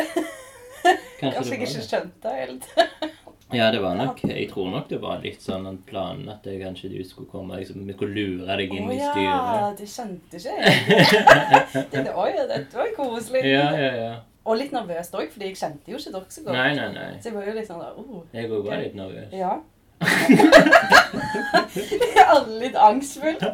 Kanskje 0.82 1.20
kanskje 1.20 1.50
jeg 1.54 1.60
ikke 1.60 1.78
det. 1.78 1.84
skjønte 1.88 2.28
det 2.28 2.34
helt. 2.40 2.64
Ja, 3.52 3.70
det 3.72 3.82
var 3.82 3.94
nok 3.94 4.24
Jeg 4.24 4.50
tror 4.50 4.70
nok 4.70 4.88
det 4.88 5.02
var 5.02 5.18
litt 5.20 5.42
sånn 5.44 5.66
en 5.68 5.78
plan 5.84 6.28
at 6.32 6.42
det, 6.46 6.54
kanskje 6.62 6.88
du 6.88 7.04
skulle 7.04 7.28
komme 7.28 7.56
liksom, 7.60 7.84
Vi 7.84 7.92
skulle 7.92 8.14
lure 8.16 8.56
deg 8.56 8.72
inn 8.72 8.88
oh, 8.88 8.92
i 8.94 8.96
ja, 8.96 9.12
styret. 9.12 9.76
det 9.76 9.88
skjønte 9.92 10.36
ikke 10.40 10.52
jeg. 10.56 10.72
Tenkte, 11.92 12.12
Oi, 12.16 12.32
dette 12.48 12.72
var 12.78 12.88
koselig. 12.96 13.42
Ja, 13.44 13.68
ja, 13.76 13.92
ja. 13.98 14.14
Og 14.48 14.56
litt 14.58 14.72
nervøs 14.74 15.12
òg, 15.12 15.28
fordi 15.34 15.44
jeg 15.50 15.56
kjente 15.60 15.92
jo 15.92 15.96
ikke 16.00 16.12
dere 16.16 16.28
så 16.34 16.40
godt. 16.46 16.56
Nei, 16.56 16.70
nei, 16.74 16.88
nei. 16.96 17.10
Så 17.20 17.26
jeg 17.28 17.34
var 17.36 17.44
jo 17.46 17.52
litt 17.58 17.68
sånn 17.68 17.82
der 17.84 17.92
oh, 18.00 18.22
Jeg 18.32 18.44
òg 18.48 18.64
var 18.66 18.76
litt 18.82 18.96
nervøs. 18.98 19.30
Ja. 19.36 19.52
Alle 22.32 22.54
litt 22.64 22.76
angstfullt. 22.88 23.44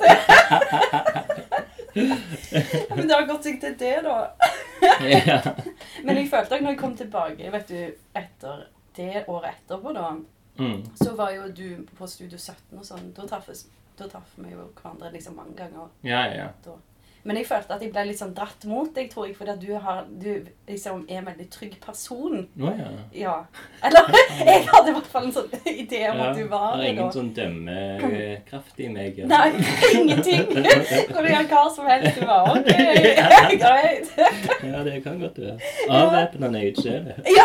Men 2.97 3.07
det 3.09 3.15
har 3.15 3.27
gått 3.29 3.45
seg 3.49 3.61
til 3.63 3.77
det, 3.81 3.95
da. 4.07 4.17
Ja. 5.03 5.39
Men 6.05 6.17
jeg 6.17 6.29
følte 6.31 6.55
at 6.59 6.63
når 6.65 6.75
jeg 6.75 6.81
kom 6.81 6.97
tilbake 6.99 7.51
vet 7.53 7.69
du, 7.71 7.79
etter 8.19 8.67
det 8.99 9.25
året 9.29 9.55
etterpå, 9.55 9.93
da, 9.97 10.11
Mm. 10.59 10.81
så 10.99 11.13
var 11.15 11.31
jo 11.31 11.45
du 11.55 11.85
på 11.99 12.07
Studio 12.11 12.35
17 12.39 12.79
og 12.81 12.83
sånn. 12.85 13.13
Da 13.15 13.27
traff 13.31 14.33
vi 14.35 14.51
jo 14.51 14.65
hverandre 14.75 15.13
liksom 15.15 15.37
mange 15.39 15.55
ganger. 15.55 15.87
Ja, 16.03 16.25
ja, 16.27 16.35
ja. 16.35 16.49
da. 16.65 16.75
Men 17.29 17.37
jeg 17.37 17.45
følte 17.45 17.75
at 17.77 17.83
jeg 17.85 17.91
ble 17.93 18.03
litt 18.09 18.21
sånn 18.23 18.31
dratt 18.33 18.63
mot 18.65 18.89
deg, 18.97 19.11
tror 19.13 19.27
jeg, 19.29 19.35
fordi 19.37 19.53
at 19.53 19.61
du, 19.61 19.73
har, 19.85 20.07
du 20.09 20.47
liksom 20.65 21.03
er 21.11 21.19
en 21.21 21.27
veldig 21.29 21.47
trygg 21.53 21.75
person. 21.83 22.39
Å 22.57 22.71
ja. 22.73 22.87
Ja. 23.13 23.35
Eller 23.85 24.09
jeg 24.49 24.63
hadde 24.71 24.95
i 24.95 24.95
hvert 24.97 25.11
fall 25.13 25.27
en 25.29 25.35
sånn 25.37 25.51
idé 25.69 26.01
om 26.09 26.23
ja. 26.23 26.31
at 26.31 26.39
du 26.39 26.47
var 26.49 26.65
det 26.73 26.79
Har 26.79 26.87
ingen 26.89 27.03
da. 27.03 27.11
sånn 27.19 27.29
dømmekraft 27.37 28.81
i 28.81 28.89
meg. 28.95 29.21
ja. 29.21 29.29
Nei, 29.29 29.51
ingenting. 29.93 30.47
Kan 31.13 31.21
du 31.21 31.29
gjøre 31.29 31.45
hva 31.53 31.67
som 31.75 31.91
helst? 31.93 32.17
Du 32.17 32.25
var 32.31 32.49
ok, 32.55 32.73
greit. 33.65 34.15
Ja, 34.65 34.81
det 34.89 34.97
kan 35.05 35.21
godt 35.21 35.37
være. 35.43 35.59
Avvæpnende 36.01 36.65
utseende. 36.71 37.19
Ja, 37.29 37.45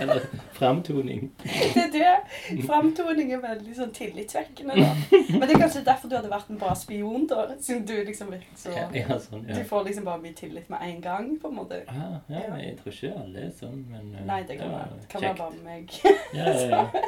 Eller 0.00 0.20
framtoning. 0.56 1.30
det 1.42 1.84
er 1.84 1.90
det. 1.94 2.62
Framtoning 2.66 3.30
er 3.32 3.40
veldig 3.42 3.74
sånn 3.78 3.92
tillitsvekkende, 3.96 4.76
da. 4.76 4.90
Men 5.30 5.44
det 5.46 5.54
er 5.56 5.62
kanskje 5.62 5.82
derfor 5.86 6.10
du 6.12 6.16
hadde 6.18 6.30
vært 6.32 6.50
en 6.52 6.58
bra 6.60 6.74
spion, 6.78 7.26
da. 7.30 7.46
Siden 7.60 7.84
du 7.88 7.94
liksom 8.04 8.30
virker 8.34 8.56
så 8.60 8.74
Ja, 8.76 8.86
ja, 8.94 9.18
sånn, 9.22 9.46
Du 9.48 9.62
får 9.68 9.86
liksom 9.88 10.04
bare 10.08 10.22
mye 10.24 10.36
tillit 10.36 10.68
med 10.72 10.84
en 10.88 11.00
gang, 11.04 11.30
på 11.42 11.48
en 11.52 11.58
måte. 11.62 11.82
Ah, 11.92 12.18
ja, 12.32 12.44
jeg 12.60 12.76
tror 12.82 12.92
ikke 12.96 13.12
alle 13.22 13.46
er 13.48 13.52
sånn, 13.60 13.80
men 13.92 14.10
uh, 14.16 14.24
Nei, 14.28 14.40
det 14.48 14.58
kan 14.60 14.72
var 14.74 14.86
være, 14.90 15.06
kan 15.14 15.26
være 15.28 15.38
bare 15.40 15.62
meg. 15.64 15.96
Ja, 16.36 16.50
ja, 16.50 16.66
ja. 16.74 17.04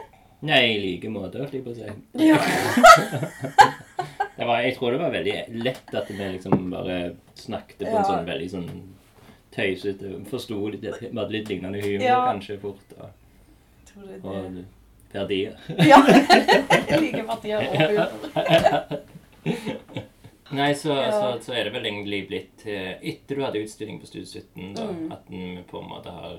Nei, 0.49 0.61
i 0.71 0.78
like 0.85 1.11
måte, 1.11 1.40
holdt 1.42 1.57
jeg 1.59 1.64
på 1.66 1.73
å 1.73 1.78
si. 1.78 1.88
Ja. 2.23 2.38
Var, 4.38 4.61
jeg 4.62 4.76
tror 4.76 4.95
det 4.95 4.99
var 5.02 5.11
veldig 5.11 5.33
lett 5.64 5.95
at 5.99 6.11
vi 6.14 6.26
liksom 6.37 6.68
bare 6.71 6.99
snakket 7.35 7.80
på 7.83 7.88
Ja. 7.90 7.99
en 7.99 8.07
sånn 8.07 8.28
veldig 8.28 8.47
sånn 8.52 8.68
tøysete 9.59 10.15
Forsto 10.31 10.59
litt, 10.73 10.83
vi 10.87 11.11
hadde 11.19 11.35
litt 11.35 11.49
lignende 11.53 11.83
humor 11.85 12.07
Ja. 12.07 12.19
kanskje 12.33 12.59
fort, 12.62 12.97
og, 12.99 13.11
Tror 13.91 14.07
det? 14.09 14.19
og 14.25 14.65
verdier. 15.12 15.55
Ja. 15.85 15.99
Like 17.03 17.25
verdier 17.29 17.59
og 17.65 17.77
humor. 17.83 18.09
Nei, 20.50 20.73
så, 20.75 20.95
Ja. 20.97 21.11
så, 21.12 21.33
så 21.45 21.53
er 21.53 21.65
det 21.69 21.73
vel 21.75 21.85
egentlig 21.91 22.23
blitt 22.31 22.62
eh, 22.67 22.95
Etter 23.11 23.37
du 23.37 23.43
hadde 23.45 23.61
utstilling 23.61 23.99
på 24.00 24.07
Studio 24.09 24.25
17, 24.31 24.71
da, 24.79 24.87
Mm. 24.88 25.11
at 25.12 25.27
den 25.29 25.59
på 25.69 25.83
en 25.83 25.88
måte 25.91 26.09
har, 26.15 26.38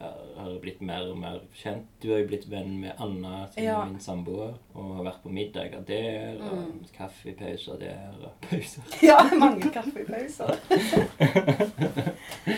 har, 0.00 0.58
blitt 0.62 0.80
mer 0.80 1.02
og 1.10 1.18
mer 1.20 1.40
kjent. 1.54 1.86
Du 2.02 2.08
har 2.12 2.18
jo 2.22 2.26
blitt 2.30 2.46
venn 2.50 2.78
med 2.80 2.92
Anna, 2.98 3.46
som 3.52 3.62
Ja. 3.62 3.80
er 3.82 3.86
min 3.90 4.00
samboer, 4.00 4.54
og 4.74 4.96
har 4.96 5.04
vært 5.04 5.22
på 5.22 5.28
middager 5.32 5.80
der, 5.86 6.40
og 6.40 6.56
Mm. 6.58 6.84
kaffepauser 6.96 7.78
der, 7.78 8.14
og 8.24 8.30
pauser. 8.40 8.82
Ja, 9.02 9.18
mange 9.38 9.70
kaffepauser. 9.70 10.56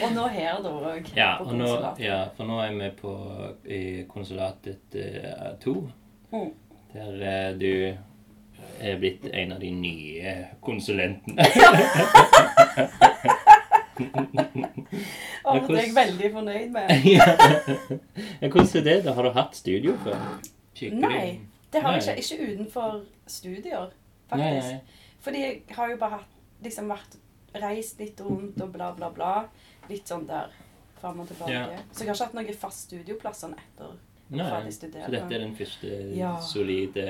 og 0.02 0.12
nå 0.14 0.28
her, 0.28 0.62
da 0.62 0.68
òg. 0.70 1.12
Ja, 1.16 1.36
på 1.38 1.44
og 1.50 1.54
nå, 1.58 1.96
ja, 1.98 2.24
for 2.36 2.44
nå 2.44 2.60
er 2.62 2.72
vi 2.78 2.90
på 3.00 3.16
i 3.66 3.82
konsulatet 4.08 4.94
eh, 4.94 5.56
2, 5.60 5.90
Mm. 6.32 6.52
der 6.94 7.12
uh, 7.52 7.58
du 7.60 7.96
er 8.80 8.96
blitt 8.98 9.26
en 9.34 9.52
av 9.52 9.60
de 9.60 9.70
nye 9.70 10.46
konsulentene. 10.62 11.42
Og 15.44 15.68
det 15.68 15.78
er 15.78 15.86
jeg 15.86 15.94
veldig 15.96 16.32
fornøyd 16.32 16.70
med. 16.70 16.90
ja. 17.16 17.24
Ja, 18.42 18.48
Hvordan 18.48 18.76
er 18.76 18.84
det? 18.86 18.96
da? 19.04 19.12
Har 19.16 19.22
du 19.22 19.30
hatt 19.36 19.56
studio 19.56 19.96
før? 20.04 20.18
Skikkelig? 20.74 21.00
Nei, 21.00 21.40
det 21.72 21.82
har 21.82 21.98
jeg 21.98 22.18
ikke. 22.18 22.36
Ikke 22.36 22.52
utenfor 22.52 23.00
studier, 23.26 23.88
Nei, 24.32 24.38
faktisk. 24.38 24.68
nei. 24.68 24.80
Fordi 25.22 25.40
jeg 25.42 25.62
har 25.76 25.90
jo 25.90 25.96
bare 25.96 26.10
hatt, 26.18 26.38
liksom 26.64 26.88
vært 26.90 27.18
reist 27.62 27.98
litt 28.00 28.20
rundt 28.24 28.60
og 28.64 28.72
bla, 28.72 28.92
bla, 28.96 29.10
bla. 29.10 29.32
Litt 29.90 30.08
sånn 30.08 30.26
der 30.26 30.48
fram 31.00 31.20
og 31.20 31.28
tilbake. 31.28 31.52
Ja. 31.52 31.66
Så 31.92 32.04
jeg 32.04 32.08
har 32.12 32.14
ikke 32.16 32.24
hatt 32.30 32.34
noen 32.38 32.54
fast 32.62 32.86
studioplass 32.88 33.42
sånn 33.44 33.54
etter. 33.58 33.92
Nei. 34.32 34.46
Ferdig 34.48 34.72
studert, 34.72 35.04
Så 35.04 35.10
dette 35.12 35.34
er 35.34 35.42
den 35.42 35.54
første 35.58 35.88
Ja. 36.16 36.30
solide, 36.40 37.02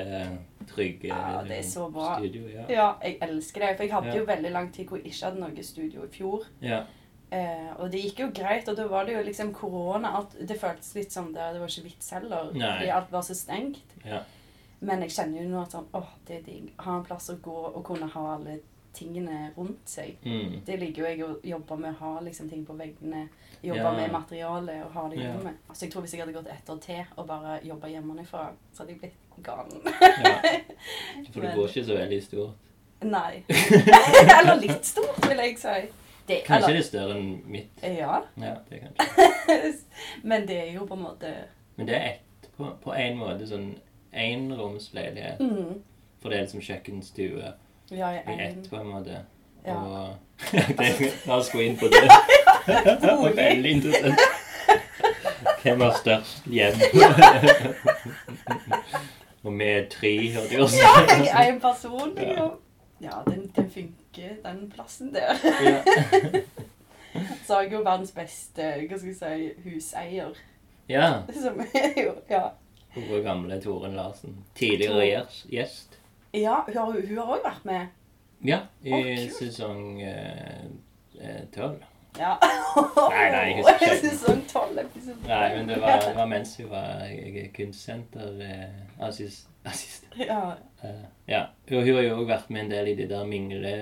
trygge 0.67 1.07
Ja, 1.07 1.41
det 1.47 1.59
er 1.59 1.61
så 1.63 1.85
bra. 1.93 2.17
studio? 2.19 2.47
Ja. 2.51 2.65
Ja, 2.69 2.87
jeg 3.01 3.17
elsker 3.21 3.61
det. 3.63 3.77
For 3.77 3.83
jeg 3.83 3.91
hadde 3.93 4.07
Ja. 4.09 4.15
jo 4.17 4.25
veldig 4.25 4.51
lang 4.51 4.71
tid 4.73 4.87
hvor 4.87 4.97
jeg 4.97 5.05
ikke 5.13 5.23
hadde 5.29 5.39
noe 5.39 5.63
studio 5.63 6.03
i 6.03 6.07
fjor. 6.17 6.43
ja. 6.61 6.83
Eh, 7.33 7.69
og 7.81 7.87
det 7.93 8.01
gikk 8.03 8.19
jo 8.23 8.27
greit, 8.35 8.67
og 8.69 8.75
da 8.77 8.85
var 8.91 9.07
det 9.07 9.15
jo 9.15 9.23
liksom 9.25 9.53
korona. 9.57 10.11
At 10.19 10.35
det 10.39 10.59
føltes 10.61 10.91
litt 10.99 11.11
som 11.15 11.31
det, 11.33 11.47
det 11.55 11.61
var 11.63 11.71
ikke 11.71 11.87
vits 11.87 12.11
heller. 12.13 12.51
Nei. 12.53 12.67
Fordi 12.77 12.91
alt 12.99 13.11
var 13.15 13.25
så 13.25 13.35
stengt. 13.37 13.95
Ja. 14.05 14.19
Men 14.83 15.01
jeg 15.05 15.13
kjenner 15.15 15.41
jo 15.41 15.47
nå 15.53 15.61
at 15.63 15.71
sånn, 15.73 15.87
åh, 15.95 16.09
det 16.27 16.41
er 16.41 16.45
digg. 16.45 16.69
Ha 16.83 16.97
en 16.99 17.05
plass 17.07 17.29
å 17.31 17.37
gå 17.41 17.55
og 17.71 17.81
kunne 17.87 18.09
ha 18.13 18.25
alle 18.35 18.59
tingene 18.93 19.47
rundt 19.55 19.87
seg. 19.89 20.19
Mm. 20.21 20.59
Det 20.67 20.75
liker 20.77 21.01
jo 21.01 21.07
jeg 21.09 21.23
å 21.25 21.29
jobbe 21.55 21.77
med. 21.81 21.95
Ha 21.97 22.11
liksom 22.21 22.49
ting 22.51 22.65
på 22.67 22.75
veggene. 22.77 23.23
Jobbe 23.63 23.79
Ja. 23.79 23.93
med 23.95 24.11
materiale 24.11 24.75
og 24.85 24.91
ha 24.91 25.07
det 25.09 25.17
i 25.17 25.23
Ja. 25.23 25.31
Altså, 25.69 25.85
jeg 25.85 25.91
tror 25.93 26.01
hvis 26.03 26.13
jeg 26.13 26.21
hadde 26.21 26.33
gått 26.35 26.51
ett 26.51 26.69
år 26.69 26.79
til 26.83 27.05
og 27.17 27.25
bare 27.27 27.59
jobba 27.63 27.87
hjemmefra, 27.87 28.43
så 28.73 28.83
hadde 28.83 28.91
jeg 28.93 28.99
blitt 28.99 29.43
gal. 29.43 29.65
ja. 29.87 30.35
For 31.33 31.41
det 31.41 31.55
går 31.55 31.67
ikke 31.71 31.85
så 31.87 31.97
veldig 31.97 32.21
stort. 32.23 32.55
Nei. 33.01 33.43
Eller 34.37 34.59
litt 34.61 34.85
stort, 34.85 35.17
vil 35.25 35.37
jeg 35.47 35.57
si. 35.57 35.79
Det, 36.27 36.41
Kanskje 36.47 36.69
eller, 36.69 36.77
det 36.77 36.83
er 36.83 36.87
større 36.87 37.15
enn 37.19 37.31
mitt. 37.51 37.81
Ja. 37.83 38.19
Ja, 38.39 38.53
det 38.69 38.77
er 38.77 38.83
kanskje. 38.85 39.73
Men 40.29 40.45
det 40.47 40.57
er 40.61 40.69
jo 40.73 40.85
på 40.87 40.93
en 40.95 41.01
måte 41.03 41.33
Men 41.75 41.87
det 41.89 41.95
er 41.97 42.05
ett 42.13 42.47
på, 42.57 42.69
på 42.83 42.93
en 42.95 43.17
måte 43.19 43.47
sånn 43.49 43.73
enromsleilighet. 44.13 45.39
mm, 45.41 45.81
For 46.21 46.29
det 46.29 46.37
er 46.37 46.45
liksom 46.45 46.61
kjøkkenstue 46.63 47.53
Ja, 47.91 48.11
i 48.13 48.37
ett, 48.39 48.69
på 48.69 48.75
en 48.79 48.87
måte. 48.93 49.19
Ja. 49.65 49.75
Og 49.75 50.15
det, 50.79 51.11
La 51.27 51.35
oss 51.41 51.51
gå 51.51 51.59
inn 51.65 51.75
på 51.79 51.87
det. 51.93 52.03
Det 52.67 53.09
er 53.09 53.35
veldig 53.35 53.71
interessant. 53.71 54.19
Hvem 55.63 55.81
har 55.81 55.93
størst 55.99 56.47
hjem? 56.51 56.79
Og 59.43 59.57
vi 59.59 59.67
er 59.67 59.85
tre, 59.91 60.11
hørte 60.33 60.53
jeg 60.55 60.61
også. 60.61 60.77
Ja, 61.27 61.43
i 61.43 61.49
en 61.51 61.59
person, 61.63 62.13
Ja. 62.17 62.23
liksom. 62.29 62.51
Ja, 63.03 63.17
den, 63.27 63.41
den 63.55 63.65
funker, 63.71 64.02
den 64.15 64.69
plassen 64.75 65.13
der. 65.13 65.33
Ja. 65.63 65.81
Så 67.45 67.53
har 67.53 67.61
jeg 67.61 67.71
jo 67.73 67.81
verdens 67.85 68.11
beste 68.11 68.63
hva 68.89 68.97
skal 68.97 69.09
jeg 69.11 69.15
si, 69.19 69.69
huseier. 69.69 70.33
ja. 70.89 71.09
Som 71.43 71.59
er 71.73 71.99
jo 72.03 72.13
Ja, 72.29 72.47
Gode 72.95 73.23
gamle 73.23 73.61
Toren 73.61 73.93
Larsen. 73.97 74.35
Tidligere 74.55 75.25
gjest- 75.49 75.99
ja 76.33 76.59
hun 76.65 76.77
har 76.77 76.85
hun 76.91 77.19
òg 77.19 77.43
vært 77.43 77.65
med. 77.65 77.87
Ja, 78.43 78.59
i 78.83 78.93
oh, 78.93 79.29
sesong 79.37 79.99
tolv. 80.01 81.21
eh, 81.21 81.43
12. 81.55 81.83
Ja. 82.19 82.33
Nei, 83.09 83.29
nei, 83.31 83.43
jeg 83.49 83.55
husker 83.57 83.85
ikke. 83.85 83.97
Sesong 84.09 84.41
tolv 84.49 84.77
episode. 84.81 85.27
Nei, 85.27 85.55
men 85.55 85.69
det 85.69 85.77
var, 85.81 85.99
det 86.03 86.15
var 86.17 86.25
mens 86.29 86.55
hun 86.57 86.69
var 86.69 87.05
kunstsenterassistent. 87.55 88.41
eh, 88.41 89.07
assist, 89.07 89.47
assist. 89.65 90.05
Ja. 90.17 90.41
Eh, 90.83 91.03
ja. 91.31 91.41
Og 91.71 91.83
hun 91.87 91.95
har 91.95 92.05
jo 92.05 92.15
òg 92.21 92.29
vært 92.29 92.49
med 92.53 92.65
en 92.65 92.71
del 92.73 92.93
i 92.93 92.95
de 92.99 93.09
der 93.09 93.27
mingle... 93.27 93.73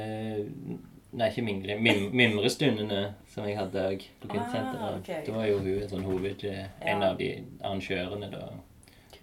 Nei, 1.11 1.27
ikke 1.27 1.43
mingle. 1.43 1.75
Mim, 1.75 2.03
mimrestundene 2.21 3.01
som 3.33 3.47
jeg 3.49 3.57
hadde 3.59 3.85
òg 3.93 4.03
på 4.21 4.31
kunstsenteret. 4.31 4.81
Ah, 4.81 4.97
okay. 4.99 5.23
Da 5.27 5.35
var 5.35 5.47
jo 5.49 5.61
hun 5.63 5.71
en 5.77 5.89
sånn 5.91 6.05
hoved... 6.07 6.45
Ja. 6.47 6.67
En 6.93 7.03
av 7.05 7.17
de 7.19 7.31
arrangørene 7.61 8.29
da. 8.31 8.45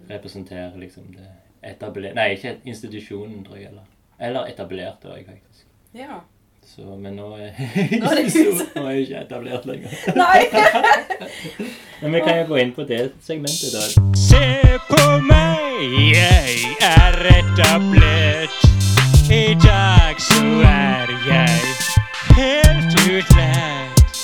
Representerer 0.09 0.75
liksom 0.79 1.09
det 1.15 1.27
etablerte 1.65 2.15
Nei, 2.15 2.29
ikke 2.37 2.57
institusjonen, 2.71 3.41
tror 3.43 3.57
jeg. 3.59 3.71
Eller, 3.73 3.87
eller 4.29 4.51
etablerte 4.53 5.11
òg, 5.11 5.23
faktisk. 5.27 5.65
ja. 5.97 6.21
Så, 6.69 6.83
men 7.01 7.15
nå 7.17 7.31
er, 7.33 7.55
Nå 8.01 8.09
er 8.13 8.27
så, 8.29 8.43
nå 8.75 8.83
er 8.85 8.91
jeg 8.99 9.05
ikke 9.07 9.21
etablert 9.23 9.63
lenger. 9.65 9.95
Nei! 10.13 10.43
Men 12.03 12.13
vi 12.13 12.21
kan 12.27 12.37
jo 12.37 12.43
gå 12.51 12.59
inn 12.61 12.73
på 12.75 12.85
det 12.85 12.99
segmentet, 13.25 13.73
da. 13.73 13.81
Se 14.13 14.43
på 14.85 14.99
meg, 15.25 15.48
jeg 15.81 16.75
er 16.81 17.15
rett 17.23 17.59
og 17.59 17.59
etablert. 17.59 18.51
I 19.31 19.55
dag 19.63 20.15
så 20.19 20.43
er 20.67 21.07
jeg 21.27 21.59
helt 22.35 22.95
utlært. 23.07 24.19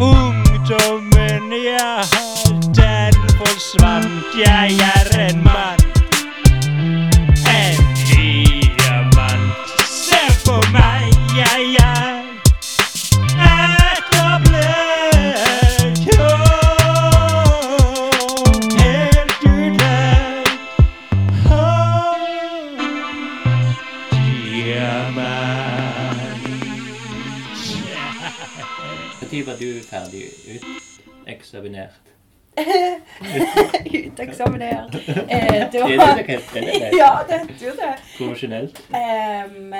Ungdommen 0.00 1.52
jeg 1.64 2.04
har, 2.12 2.52
den 2.74 3.14
forsvant. 3.38 4.38
Jeg 4.38 4.78
er 4.94 5.28
en 5.28 5.42
mann. 5.42 5.83
Ferdig 29.88 30.24
uteksaminert? 31.24 32.00
Uteksaminert. 33.94 34.94
Eh, 35.08 35.68
det 35.72 35.80
var? 35.80 35.88
Ja, 36.98 37.20
det 37.28 37.38
heter 37.38 37.66
jo 37.66 37.72
det. 37.78 37.94
Profesjonelt? 38.18 38.78
Um, 38.94 39.74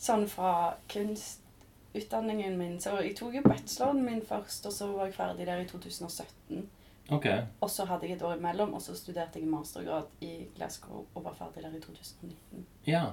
sånn 0.00 0.24
fra 0.28 0.52
kunstutdanningen 0.92 2.56
min 2.58 2.78
Så 2.80 2.96
jeg 3.02 3.14
tok 3.18 3.34
jo 3.38 3.42
bacheloren 3.44 4.00
min 4.04 4.22
først, 4.28 4.66
og 4.66 4.72
så 4.72 4.88
var 4.92 5.10
jeg 5.10 5.16
ferdig 5.18 5.46
der 5.48 5.60
i 5.62 5.68
2017. 5.68 6.64
Ok. 7.12 7.26
Og 7.60 7.68
så 7.70 7.84
hadde 7.84 8.08
jeg 8.08 8.16
et 8.16 8.22
år 8.24 8.38
imellom, 8.38 8.72
og 8.74 8.80
så 8.82 8.94
studerte 8.96 9.38
jeg 9.40 9.48
mastergrad 9.52 10.08
i 10.24 10.46
Glasgow 10.56 11.04
og 11.14 11.24
var 11.26 11.34
ferdig 11.38 11.62
der 11.66 11.76
i 11.76 11.80
2019. 11.84 12.66
Ja. 12.88 13.04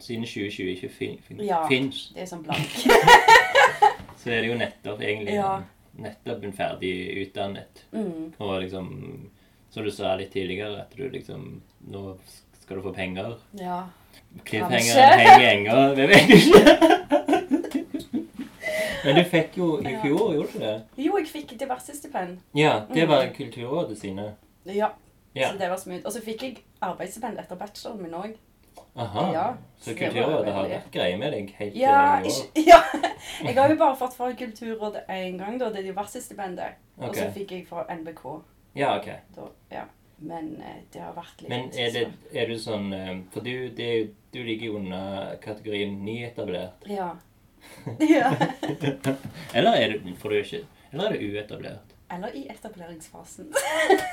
siden 0.00 0.22
2020 0.24 0.70
ikke 0.70 0.88
fin, 0.88 1.18
fin, 1.26 1.40
Ja. 1.44 1.66
fins, 1.68 2.12
Det 2.14 2.22
er 2.22 2.26
sånn 2.30 2.42
blank. 2.46 2.70
så 4.16 4.30
er 4.30 4.40
det 4.40 4.48
jo 4.48 4.54
nettopp 4.56 5.00
egentlig 5.02 5.34
Ja. 5.34 5.58
Nettopp 6.00 6.44
en 6.44 6.52
ferdig 6.56 6.92
utdannet. 7.26 7.84
Mm. 7.92 8.32
Og 8.38 8.60
liksom, 8.62 8.90
som 9.70 9.84
du 9.84 9.90
sa 9.94 10.14
litt 10.16 10.32
tidligere, 10.32 10.80
at 10.82 10.94
du 10.96 11.08
liksom 11.08 11.60
Nå 11.90 12.16
skal 12.60 12.76
du 12.76 12.82
få 12.84 12.92
penger. 12.94 13.36
Ja. 13.58 13.82
Cliffhangeren 14.44 15.18
henger 15.18 15.40
i 15.40 15.50
enga. 15.54 15.76
Vi 15.98 16.06
vet 16.06 16.30
ikke. 16.36 16.60
Men 19.04 19.16
du 19.16 19.22
fikk 19.24 19.54
jo 19.56 19.68
i 19.80 19.94
fjor, 20.02 20.34
gjorde 20.36 20.52
du 20.52 20.58
det? 20.60 20.74
Jo, 21.00 21.14
jeg 21.18 21.28
fikk 21.32 21.54
diverse 21.60 21.94
stipend. 21.96 22.40
Ja, 22.54 22.82
det 22.92 23.06
Mm. 23.06 23.08
var 23.08 23.26
Kulturrådet 23.36 23.98
sine. 23.98 24.34
Ja. 24.64 24.90
Ja. 25.34 25.48
Så 25.52 25.58
det 25.58 25.70
var 25.70 25.76
smooth. 25.78 26.04
Og 26.04 26.12
så 26.12 26.20
fikk 26.20 26.42
jeg 26.42 26.58
arbeidsstipend 26.82 27.38
etter 27.38 27.56
bacheloren 27.56 28.02
min 28.02 28.12
òg. 28.14 28.34
Aha. 28.96 29.32
Ja, 29.32 29.54
Så 29.78 29.90
det 29.90 29.98
Kulturrådet 30.00 30.52
har 30.52 30.66
vært 30.68 30.90
greie 30.92 31.16
med 31.18 31.32
deg 31.32 31.52
helt 31.58 31.72
til 31.72 31.80
Ja, 31.80 32.20
i 32.20 32.26
år? 32.26 32.40
ja, 32.66 32.80
jeg 33.44 33.54
har 33.54 33.70
jo 33.70 33.76
bare 33.78 33.96
fått 33.96 34.16
fra 34.16 34.32
Kulturrådet 34.32 35.04
én 35.08 35.38
gang, 35.38 35.60
da. 35.60 35.70
Det 35.70 35.84
er 35.84 35.92
diverse 35.92 36.20
Okay. 37.00 37.08
Og 37.08 37.16
så 37.16 37.30
fikk 37.32 37.52
jeg 37.52 37.66
fra 37.66 37.86
NBK. 37.88 38.24
Ja, 38.76 38.98
ok. 38.98 39.06
Da, 39.36 39.46
ja. 39.72 39.84
Men 40.20 40.50
eh, 40.60 40.82
det 40.92 41.00
har 41.00 41.14
vært 41.16 41.40
litt 41.40 41.48
Men 41.48 41.70
er, 41.72 41.94
det, 41.94 42.02
er 42.36 42.50
du 42.50 42.58
sånn 42.60 42.92
eh, 42.92 43.14
For 43.32 43.40
du, 43.40 43.70
det, 43.72 44.10
du 44.34 44.42
ligger 44.44 44.66
jo 44.66 44.74
under 44.82 45.38
kategorien 45.40 45.94
nyetablert. 46.04 46.84
Ja. 46.84 47.14
ja. 48.16 48.34
Eller 49.54 49.78
er 49.80 49.96
du, 49.96 50.12
for 50.20 50.28
du 50.28 50.36
er 50.36 50.44
ikke 50.44 50.66
Eller 50.92 51.06
er 51.06 51.16
du 51.16 51.24
uetablert? 51.24 51.96
Eller 52.10 52.36
i 52.36 52.48
etableringsfasen. 52.50 53.52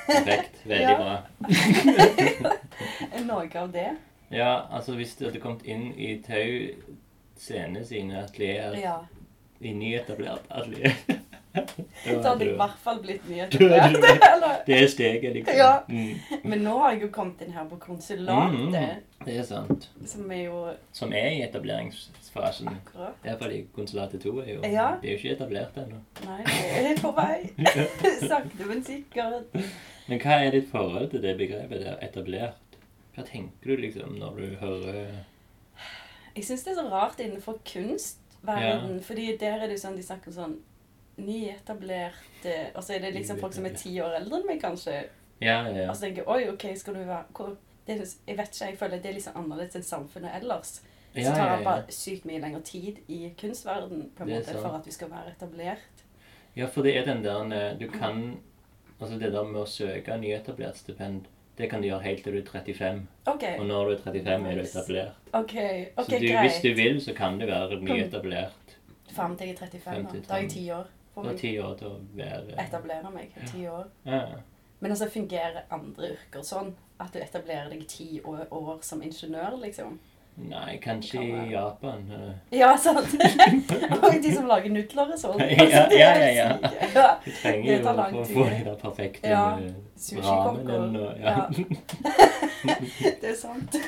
Perfekt. 0.05 0.59
Veldig 0.69 0.97
bra. 0.99 1.15
Noe 3.27 3.47
av 3.57 3.71
det. 3.73 3.87
Ja, 4.31 4.61
altså 4.71 4.95
hvis 4.95 5.15
du 5.15 5.25
hadde 5.25 5.39
kommet 5.39 5.63
inn 5.65 5.93
i 5.97 6.17
Tau 6.25 6.93
scene 7.37 7.85
sine 7.85 8.23
atelier 8.23 8.75
Ja. 8.81 8.97
i 9.61 9.71
nyetablert 9.73 10.45
atelier 10.49 10.91
Så 11.57 12.21
hadde 12.21 12.43
jeg 12.45 12.51
i 12.53 12.57
hvert 12.59 12.77
fall 12.83 12.99
blitt 13.01 13.23
nyetablert. 13.29 13.95
Det 14.67 14.75
er 14.77 14.87
steget, 14.91 15.33
liksom. 15.33 15.55
Ja. 15.57 15.79
Mm. 15.89 16.41
Men 16.43 16.59
nå 16.61 16.75
har 16.83 16.91
jeg 16.93 17.01
jo 17.07 17.09
kommet 17.15 17.41
inn 17.41 17.53
her 17.55 17.65
på 17.71 17.79
konsulatet, 17.81 18.53
Mm, 18.53 19.25
det 19.25 19.37
er 19.39 19.43
sant. 19.47 19.87
som 20.05 20.29
er 20.31 20.43
jo 20.43 20.59
Som 20.93 21.13
er 21.17 21.29
i 21.31 21.41
etableringsfasen. 21.47 22.67
akkurat 22.69 23.15
Det 23.23 23.31
er 23.31 23.37
fordi 23.41 23.63
konsulatet 23.75 24.21
2 24.21 24.35
er 24.43 24.51
jo 24.53 24.59
Ja. 24.69 24.91
Det 25.01 25.09
er 25.09 25.15
jo 25.15 25.17
ikke 25.17 25.33
etablert 25.35 25.79
ennå. 25.81 25.97
Nei, 26.27 26.43
det 26.45 26.91
er 26.91 27.01
på 27.01 27.11
vei. 27.17 27.49
Sakte, 28.29 28.65
men 28.67 28.83
sikkert. 28.83 29.57
Men 30.07 30.19
hva 30.19 30.37
er 30.45 30.51
ditt 30.51 30.69
forhold 30.71 31.09
til 31.11 31.21
det 31.25 31.37
begrepet 31.41 31.81
der, 31.87 31.97
etablert? 32.05 32.61
Hva 33.17 33.25
tenker 33.25 33.71
du 33.73 33.81
liksom 33.81 34.15
når 34.21 34.35
du 34.37 34.55
hører 34.61 34.97
Jeg 36.37 36.45
syns 36.45 36.63
det 36.63 36.71
er 36.75 36.77
så 36.77 36.87
rart 36.91 37.19
innenfor 37.19 37.57
kunstverden, 37.65 38.99
fordi 39.01 39.31
der 39.41 39.57
er 39.57 39.65
det 39.67 39.79
jo 39.79 39.83
sånn 39.87 39.97
de 39.97 40.05
snakker 40.05 40.35
sånn 40.35 40.59
nyetablerte 41.17 42.57
Og 42.75 42.83
så 42.83 42.93
er 42.95 42.99
det 43.05 43.13
liksom 43.15 43.39
folk 43.41 43.55
som 43.57 43.65
er 43.65 43.77
ti 43.77 43.95
år 44.03 44.19
eldre 44.19 44.39
enn 44.41 44.45
meg, 44.49 44.59
kanskje. 44.61 44.99
Ja, 45.41 45.63
ja, 45.67 45.73
ja. 45.83 45.87
Og 45.89 45.95
så 45.97 46.07
tenker 46.07 46.23
jeg 46.23 46.29
oi, 46.33 46.43
ok, 46.53 46.67
skal 46.77 46.97
du 46.97 47.03
være 47.05 47.23
hvor, 47.37 47.55
det 47.87 47.97
Jeg 48.27 48.37
vet 48.37 48.53
ikke, 48.53 48.69
jeg 48.71 48.77
føler 48.81 49.01
det 49.01 49.09
er 49.11 49.17
liksom 49.17 49.39
annerledes 49.41 49.79
enn 49.79 49.87
samfunnet 49.87 50.37
ellers. 50.41 50.75
Så 51.13 51.23
Ja, 51.23 51.31
tar 51.33 51.55
det 51.57 51.65
bare 51.65 51.93
sykt 51.95 52.25
mye 52.29 52.41
lengre 52.43 52.61
tid 52.61 52.99
i 53.09 53.31
kunstverden 53.39 54.11
på 54.15 54.25
en 54.25 54.29
måte 54.35 54.53
for 54.59 54.75
at 54.77 54.85
vi 54.85 54.91
skal 54.93 55.09
være 55.09 55.33
etablert. 55.33 56.03
ja, 56.55 56.67
for 56.67 56.83
det 56.85 56.97
er 56.97 57.05
den 57.05 57.23
der 57.23 57.53
eh, 57.53 57.77
Du 57.79 57.87
kan 57.89 58.37
Altså 58.99 59.17
det 59.19 59.31
der 59.31 59.43
med 59.43 59.61
å 59.61 59.65
søke 59.69 60.15
nyetablert 60.17 60.77
stipend, 60.77 61.27
det 61.57 61.69
kan 61.69 61.81
du 61.81 61.87
gjøre 61.87 62.03
helt 62.03 62.23
til 62.23 62.35
du 62.35 62.39
er 62.39 62.49
35. 62.51 62.99
Okay. 63.25 63.55
Og 63.59 63.65
når 63.65 63.85
du 63.85 63.93
er 63.95 64.01
35, 64.03 64.49
er 64.51 64.55
du 64.55 64.61
etablert. 64.61 65.15
Okay. 65.33 65.85
Okay, 65.95 66.19
så 66.19 66.19
du, 66.21 66.27
hvis 66.41 66.59
du 66.63 66.69
vil, 66.81 67.01
så 67.01 67.13
kan 67.17 67.39
du 67.39 67.45
være 67.49 67.79
mye 67.81 68.03
etablert. 68.05 68.77
Fram 69.11 69.37
til 69.37 69.47
jeg 69.47 69.55
er 69.55 69.65
35. 69.65 70.03
Da, 70.11 70.19
da 70.27 70.37
er 70.37 70.45
jeg 70.45 70.51
ti 70.53 70.67
år. 70.71 70.91
Da 71.15 71.31
er 71.31 71.39
ti 71.39 71.55
år 71.59 71.73
til 71.79 71.87
å 71.89 71.95
være 72.13 72.59
etablere 72.61 73.11
meg. 73.13 73.33
Ti 73.49 73.65
år. 73.67 73.89
ja. 74.05 74.21
Men 74.79 74.91
altså 74.93 75.07
fungerer 75.09 75.63
andre 75.73 76.11
yrker 76.13 76.43
sånn? 76.45 76.75
At 77.01 77.13
du 77.13 77.21
etablerer 77.21 77.69
deg 77.69 77.85
ti 77.89 78.19
år, 78.21 78.43
år 78.53 78.79
som 78.85 79.01
ingeniør, 79.05 79.57
liksom? 79.61 79.97
Nei, 80.37 80.77
kanskje 80.77 81.21
i. 81.23 81.51
Japan. 81.51 82.11
eh. 82.13 82.57
Ja, 82.59 82.75
sant. 82.77 83.09
Og 84.03 84.17
de 84.23 84.33
som 84.35 84.45
lager 84.45 84.69
nudler 84.69 85.13
og 85.15 85.17
sånn. 85.17 85.39
Ja, 85.73 85.87
ja, 85.89 86.11
ja, 86.13 86.29
ja. 86.35 87.07
Du 87.25 87.31
trenger 87.31 87.65
Det 87.65 87.77
jo 87.79 88.21
å 88.21 88.25
få, 88.29 88.45
de 88.51 88.59
der 88.67 88.77
perfekte 88.81 89.31
Ja, 89.31 89.57
eh, 89.57 89.73
og 90.21 91.17
Ja. 91.17 91.35
Det 93.17 93.31
er 93.31 93.35
sant. 93.39 93.79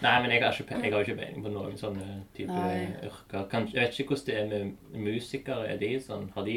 Nei, 0.00 0.14
men 0.22 0.30
jeg 0.30 0.42
har 0.44 0.54
ikke, 0.54 0.78
jeg 0.80 0.92
har 0.94 1.02
ikke 1.04 1.18
peiling 1.18 1.44
på 1.44 1.52
noen 1.52 1.74
sånne 1.76 2.06
type 2.36 2.54
Nei. 2.54 2.86
yrker. 3.04 3.48
Kanskje, 3.50 3.74
jeg 3.76 3.88
vet 3.88 3.98
ikke 4.00 4.14
hvordan 4.14 4.54
det 4.54 4.60
er 4.60 4.64
med 4.70 5.02
musikere. 5.10 5.66
Er 5.74 5.80
de 5.82 5.90
sånn 6.06 6.30
Har 6.36 6.46
de 6.46 6.56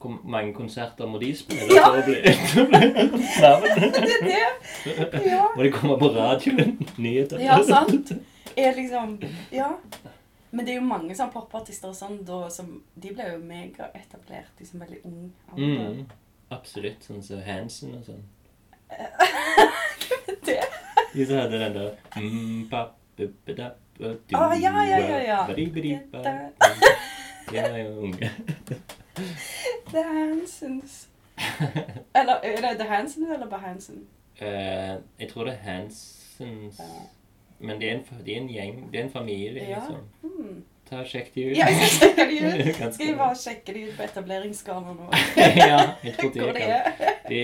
Hvor 0.00 0.18
mange 0.24 0.52
konserter 0.54 1.06
må 1.06 1.18
de 1.20 1.32
spille 1.36 1.66
Ja. 1.74 1.84
for 1.88 1.98
å 1.98 2.04
bli 2.06 2.20
navn? 3.42 3.68
Det 3.92 4.18
det. 4.24 5.22
Ja. 5.26 5.44
Må 5.56 5.62
de 5.62 5.70
komme 5.74 5.98
på 6.00 6.08
radioen? 6.14 6.76
Nyheter? 7.02 7.40
Ja, 7.42 7.58
sant. 7.66 8.12
Er 8.56 8.74
liksom 8.76 9.18
Ja. 9.52 9.70
Men 10.52 10.66
det 10.66 10.74
er 10.74 10.80
jo 10.82 10.84
mange 10.84 11.14
sånn 11.16 11.30
popartister 11.32 11.88
og 11.88 11.96
sånn 11.96 12.18
da, 12.28 12.42
som 12.52 12.82
De 12.94 13.12
ble 13.16 13.24
jo 13.30 13.38
megaetablert 13.40 14.58
liksom 14.60 14.82
veldig 14.84 14.98
ung. 15.08 15.30
Mm, 15.56 16.02
absolutt. 16.52 17.06
Sånn 17.08 17.22
som 17.24 17.40
Hansen 17.46 17.94
og 17.96 18.04
sånn. 18.04 18.20
Det. 20.44 20.58
De 21.14 21.24
som 21.26 21.38
hadde 21.40 21.58
den 21.62 21.72
der 21.78 21.94
mm, 22.18 22.66
pap, 22.68 22.98
bup, 23.16 23.54
da, 23.56 23.70
du, 23.96 24.10
ah, 24.36 24.52
ja, 24.56 24.72
ja, 24.84 24.98
ja, 24.98 25.18
ja. 25.24 25.38
badi, 25.48 25.66
badi, 25.72 25.92
ba. 26.12 26.20
ba. 26.24 26.68
De 27.50 27.58
er 27.60 27.76
jo 27.84 28.06
unge. 28.08 28.30
The 29.92 30.02
Hansons. 30.08 31.08
Eller 32.14 32.34
er 32.42 32.56
det 32.60 32.72
The 32.80 32.88
Hansons 32.88 33.30
eller 33.34 33.46
Bahansen? 33.50 34.02
Eh, 34.40 34.94
jeg 35.20 35.28
tror 35.32 35.44
det 35.44 35.52
er 35.54 35.72
Hansens 35.72 36.80
Men 37.58 37.80
det 37.80 37.88
er, 37.90 37.94
en, 37.94 38.04
det 38.26 38.36
er 38.36 38.40
en 38.40 38.48
gjeng. 38.48 38.78
Det 38.92 39.00
er 39.00 39.04
en 39.04 39.10
familie, 39.12 39.62
Ja. 39.68 39.78
liksom. 39.78 39.96
Hmm. 40.22 40.64
Ta 40.90 40.96
og 41.00 41.06
Sjekk 41.06 41.34
de 41.34 41.44
ut. 41.50 41.56
Ja, 41.56 41.66
jeg 41.70 41.88
skal 41.88 42.08
sjekke 42.08 42.24
de 42.30 42.38
ut. 42.42 42.94
Skal 42.94 43.06
jeg 43.06 43.16
bare 43.18 43.36
sjekke 43.38 43.74
de 43.76 43.84
ut 43.88 43.96
på 43.96 44.02
etableringsskala 44.02 44.94
nå? 44.96 45.10
ja, 45.62 45.78
jeg 46.04 46.14
tror 46.18 46.30
de 46.34 46.40
Hvor 46.40 46.52
det 46.52 46.62
kan. 46.66 47.12
De, 47.28 47.42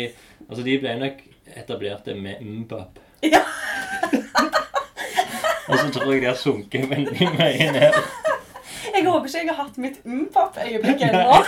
altså, 0.49 0.63
de 0.67 0.79
ble 0.83 0.97
nok 1.05 1.23
etablerte 1.57 2.15
med 2.15 2.41
mbap. 2.45 2.99
Ja. 3.23 3.41
og 5.69 5.79
så 5.79 5.91
tror 5.93 6.13
jeg 6.13 6.23
de 6.23 6.27
har 6.27 6.35
sunket 6.39 6.91
veldig 6.91 7.29
mye 7.39 7.71
ned. 7.73 8.03
Jeg 8.99 9.07
håper 9.07 9.29
ikke 9.29 9.39
jeg 9.39 9.55
har 9.55 9.63
hatt 9.63 9.79
mitt 9.79 9.99
mm-pop-øyeblikk 10.05 11.07
ennå. 11.09 11.35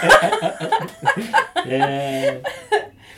Eh, 1.71 2.41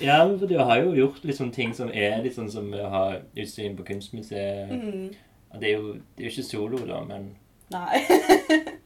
ja, 0.02 0.16
for 0.26 0.46
du 0.50 0.58
har 0.58 0.80
jo 0.82 0.94
gjort 0.94 1.24
liksom 1.24 1.52
ting 1.54 1.70
som 1.76 1.90
er 1.94 2.18
litt 2.24 2.34
sånn 2.34 2.50
som 2.50 2.66
å 2.74 2.88
ha 2.90 3.02
utstilling 3.38 3.76
på 3.78 3.86
Kunstmuseet. 3.86 4.72
Mm. 4.72 5.12
Det 5.60 5.70
er 5.70 5.76
jo 5.76 5.92
det 5.94 6.24
er 6.24 6.26
jo 6.26 6.32
ikke 6.32 6.44
solo, 6.48 6.80
da, 6.88 7.00
men 7.06 7.30
Nei. 7.72 8.02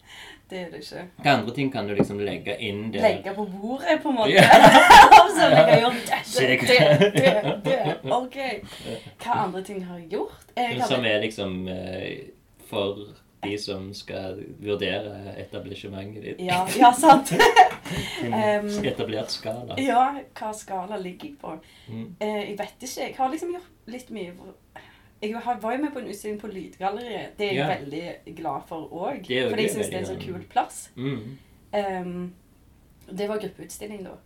Det 0.51 0.61
er 0.61 0.67
det 0.71 0.79
ikke. 0.85 1.01
hva 1.25 1.33
andre 1.41 1.53
ting 1.57 1.73
kan 1.75 1.89
du 1.89 1.95
liksom 1.99 2.21
legge 2.23 2.55
inn 2.63 2.93
der? 2.95 3.03
Legge 3.03 3.33
på 3.35 3.49
bordet, 3.51 3.97
på 4.03 4.13
en 4.13 4.15
måte. 4.15 4.45
som 5.35 5.51
jeg 5.51 5.65
har 5.65 5.81
gjort 5.81 6.13
det, 6.13 6.59
det, 6.69 7.01
det, 7.17 7.33
det. 7.65 7.97
Ok. 8.15 8.37
Hva 9.25 9.41
andre 9.49 9.63
ting 9.67 9.81
har 9.89 9.99
jeg 9.99 10.13
gjort? 10.13 10.45
Jeg 10.55 10.87
Som 10.87 11.05
er 11.05 11.19
liksom 11.25 11.57
eh, 11.69 12.29
for 12.71 13.09
de 13.47 13.59
som 13.63 13.89
skal 13.95 14.41
vurdere 14.63 15.35
etablissementet 15.41 16.23
ditt. 16.23 16.41
ja, 16.47 16.61
ja, 16.79 16.93
sant. 16.93 17.33
um, 18.27 18.71
etablert 18.85 19.31
skala. 19.31 19.79
Ja, 19.81 20.05
hva 20.39 20.53
skala 20.55 20.99
ligger 21.01 21.29
jeg 21.31 21.39
på? 21.41 21.57
Mm. 21.89 22.07
Uh, 22.21 22.27
jeg 22.27 22.59
vet 22.59 22.87
ikke. 22.89 23.01
Jeg 23.07 23.15
har 23.19 23.33
liksom 23.33 23.53
gjort 23.57 23.73
litt 23.87 24.11
mye 24.11 24.33
Jeg 25.23 25.33
var 25.63 25.73
jo 25.73 25.79
med 25.83 25.93
på 25.93 25.99
en 26.03 26.09
utstilling 26.13 26.41
på 26.41 26.51
Lydgalleriet. 26.53 27.39
Det 27.39 27.47
er 27.47 27.55
jeg 27.55 27.57
Ja. 27.57 27.69
veldig 27.79 28.37
glad 28.37 28.67
for 28.69 28.89
òg. 28.93 29.23
Fordi 29.27 29.63
jeg 29.63 29.71
syns 29.71 29.87
det 29.87 29.95
er 29.95 29.99
en 29.99 30.07
så 30.07 30.19
kul 30.21 30.43
plass. 30.51 30.91
Mm. 30.97 31.39
Um, 31.73 32.35
det 33.13 33.29
var 33.29 33.39
gruppeutstilling, 33.39 34.05
da. 34.05 34.17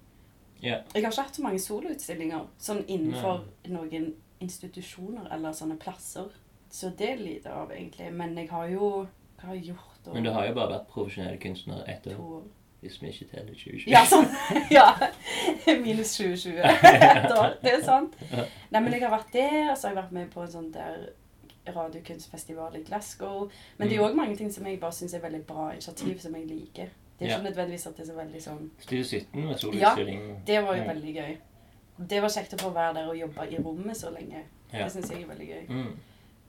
Ja. 0.63 0.81
Jeg 0.95 1.05
har 1.05 1.11
ikke 1.11 1.23
hatt 1.23 1.37
så 1.37 1.43
mange 1.43 1.59
soloutstillinger 1.63 2.47
sånn 2.59 2.83
innenfor 2.89 3.45
noen 3.69 4.15
institusjoner 4.41 5.29
eller 5.33 5.53
sånne 5.57 5.77
plasser. 5.81 6.29
Så 6.71 6.91
det 6.99 7.19
lider 7.19 7.51
av, 7.51 7.71
egentlig. 7.73 8.13
Men 8.13 8.37
jeg 8.39 8.49
har 8.51 8.67
jo 8.69 9.07
Hva 9.41 9.47
har 9.49 9.55
jeg 9.55 9.65
gjort 9.73 10.05
da? 10.05 10.13
Men 10.13 10.23
du 10.25 10.31
har 10.31 10.47
jo 10.47 10.55
bare 10.55 10.73
vært 10.79 10.89
profesjonell 10.89 11.39
kunstner 11.41 11.85
ett 11.89 12.07
år, 12.07 12.17
to 12.17 12.43
hvis 12.81 12.95
vi 13.03 13.09
ikke 13.13 13.27
teller 13.31 13.53
2020. 13.55 13.91
Ja, 13.91 14.05
sånn. 14.09 14.27
Ja. 14.71 14.87
Minus 15.83 16.15
2020 16.17 16.59
Ett 16.65 17.33
år. 17.37 17.57
Det 17.63 17.73
er 17.75 17.83
sant. 17.85 18.15
Nei, 18.71 18.81
men 18.81 18.93
jeg 18.93 19.03
har 19.03 19.11
vært 19.19 19.33
der, 19.35 19.71
og 19.71 19.77
så 19.77 19.89
har 19.89 19.95
jeg 19.95 20.03
vært 20.05 20.13
med 20.17 20.31
på 20.33 20.41
en 20.47 20.49
sånn 20.55 20.71
der 20.73 21.11
radiokunstfestival 21.75 22.77
i 22.77 22.83
Glasgow. 22.87 23.51
Men 23.77 23.89
det 23.89 23.95
er 23.97 24.01
jo 24.01 24.07
Mm. 24.07 24.13
òg 24.13 24.17
mange 24.17 24.37
ting 24.37 24.51
som 24.53 24.65
jeg 24.67 24.81
bare 24.81 24.93
syns 24.93 25.15
er 25.15 25.21
veldig 25.21 25.43
bra 25.47 25.71
initiativ, 25.73 26.19
som 26.21 26.35
jeg 26.35 26.47
liker. 26.47 26.89
Det 27.19 27.29
er 27.29 27.37
Ja. 27.37 27.43
nødvendigvis 27.43 27.87
at 27.87 27.97
det 27.97 28.09
er 28.09 28.13
så 28.13 28.17
veldig 28.17 28.41
sånn 28.43 28.71
Studio 28.79 29.05
17 29.05 29.47
med 29.47 29.57
solutstilling. 29.59 30.29
Ja, 30.29 30.35
Det 30.47 30.63
var 30.65 30.75
jo 30.77 30.83
Mm. 30.83 30.89
veldig 30.89 31.15
gøy. 31.15 31.37
Det 32.09 32.23
var 32.23 32.29
kjekt 32.29 32.55
å 32.55 32.59
få 32.63 32.73
være 32.73 32.95
der 32.95 33.09
og 33.09 33.17
jobbe 33.19 33.53
i 33.53 33.57
rommet 33.63 33.97
så 33.97 34.11
lenge. 34.11 34.45
Det 34.73 34.93
syns 34.93 35.11
jeg 35.11 35.23
er 35.23 35.27
veldig 35.35 35.49
gøy. 35.49 35.69
Mm. 35.69 35.97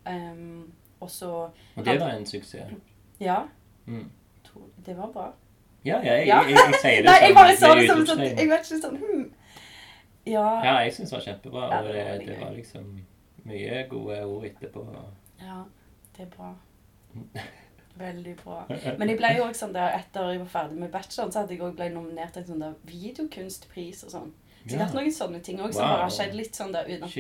Um, 0.05 0.71
Og 0.99 1.09
så 1.11 1.49
Og 1.75 1.85
det 1.85 1.99
var 1.99 2.09
en 2.13 2.25
suksess. 2.25 2.73
Ja. 3.19 3.43
Mm. 3.85 4.11
to- 4.43 4.69
Det 4.85 4.97
var 4.97 5.07
bra. 5.11 5.31
Ja, 5.85 5.97
ja, 6.03 6.13
jeg, 6.13 6.27
jeg, 6.27 6.43
jeg, 6.47 6.55
jeg, 6.55 6.73
sier 6.81 7.01
det 7.01 7.05
Nei, 7.09 7.17
jeg 7.27 7.35
bare 7.35 7.55
sa 7.57 7.71
det 7.75 7.87
som 7.89 8.05
sånn. 8.05 8.19
Jeg 8.21 8.49
vet 8.49 8.67
ikke 8.71 8.81
sånn 8.81 8.97
hmm. 9.01 9.23
Ja. 10.25 10.45
Ja, 10.63 10.73
jeg 10.85 10.93
syns 10.93 11.09
det 11.09 11.17
var 11.17 11.23
kjempebra. 11.25 11.63
Ja, 11.71 11.79
Og 11.79 11.87
det 11.87 11.93
det, 11.93 12.03
var 12.03 12.11
veldig 12.11 12.27
det 12.27 12.35
gøy. 12.35 12.43
var 12.43 12.51
liksom 12.57 12.91
mye 13.49 13.83
gode 13.89 14.19
ord 14.25 14.45
etterpå. 14.45 14.83
Ja, 15.41 15.63
det 16.17 16.27
er 16.27 16.29
bra. 16.35 16.51
Veldig 18.01 18.35
bra. 18.43 18.65
Men 18.99 19.09
jeg 19.09 19.17
ble 19.19 19.33
jo 19.37 19.43
også 19.47 19.65
sånn 19.65 19.73
der, 19.75 19.97
etter 19.97 20.29
jeg 20.31 20.39
var 20.39 20.51
ferdig 20.53 20.77
med 20.79 20.91
bacheloren, 20.93 21.31
så 21.33 21.41
hadde 21.41 21.55
jeg 21.57 21.61
også 21.65 21.75
ble 21.81 21.89
nominert 21.91 22.33
til 22.33 22.43
en 22.43 22.47
sånn 22.53 22.61
der 22.63 22.77
videokunstpris 22.87 24.05
og 24.07 24.13
sånn. 24.13 24.29
Har 24.69 24.85
hatt 24.85 24.93
noen 24.93 25.11
sånne 25.11 25.41
ting 25.43 25.57
òg 25.59 25.73
som 25.73 25.81
Wow. 25.83 25.91
bare 25.95 26.01
har 26.07 26.09
skjedd 26.09 26.33
litt 26.35 26.53
sånn 26.55 26.71
der 26.73 26.85
uten 26.85 27.03
at 27.03 27.15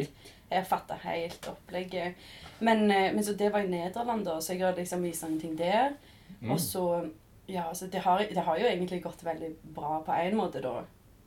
jeg 0.51 0.65
fatta 0.67 0.95
helt 1.03 1.47
opplegget. 1.47 2.15
Men, 2.59 2.91
eh, 2.91 3.11
men 3.13 3.23
så 3.23 3.33
det 3.37 3.51
var 3.51 3.59
i 3.61 3.67
Nederland, 3.67 4.25
da, 4.25 4.37
så 4.41 4.53
jeg 4.53 4.61
har 4.61 4.73
liksom 4.75 5.01
vist 5.01 5.23
noen 5.23 5.39
ting 5.41 5.55
der. 5.55 5.93
Mm. 6.41 6.51
Og 6.51 6.59
så 6.59 7.11
Ja, 7.47 7.63
altså 7.69 7.87
det 7.91 7.99
har, 8.01 8.19
det 8.19 8.37
har 8.45 8.57
jo 8.59 8.65
egentlig 8.65 9.01
gått 9.03 9.23
veldig 9.23 9.55
bra 9.73 10.01
på 10.05 10.13
en 10.13 10.35
måte, 10.37 10.61
da. 10.61 10.83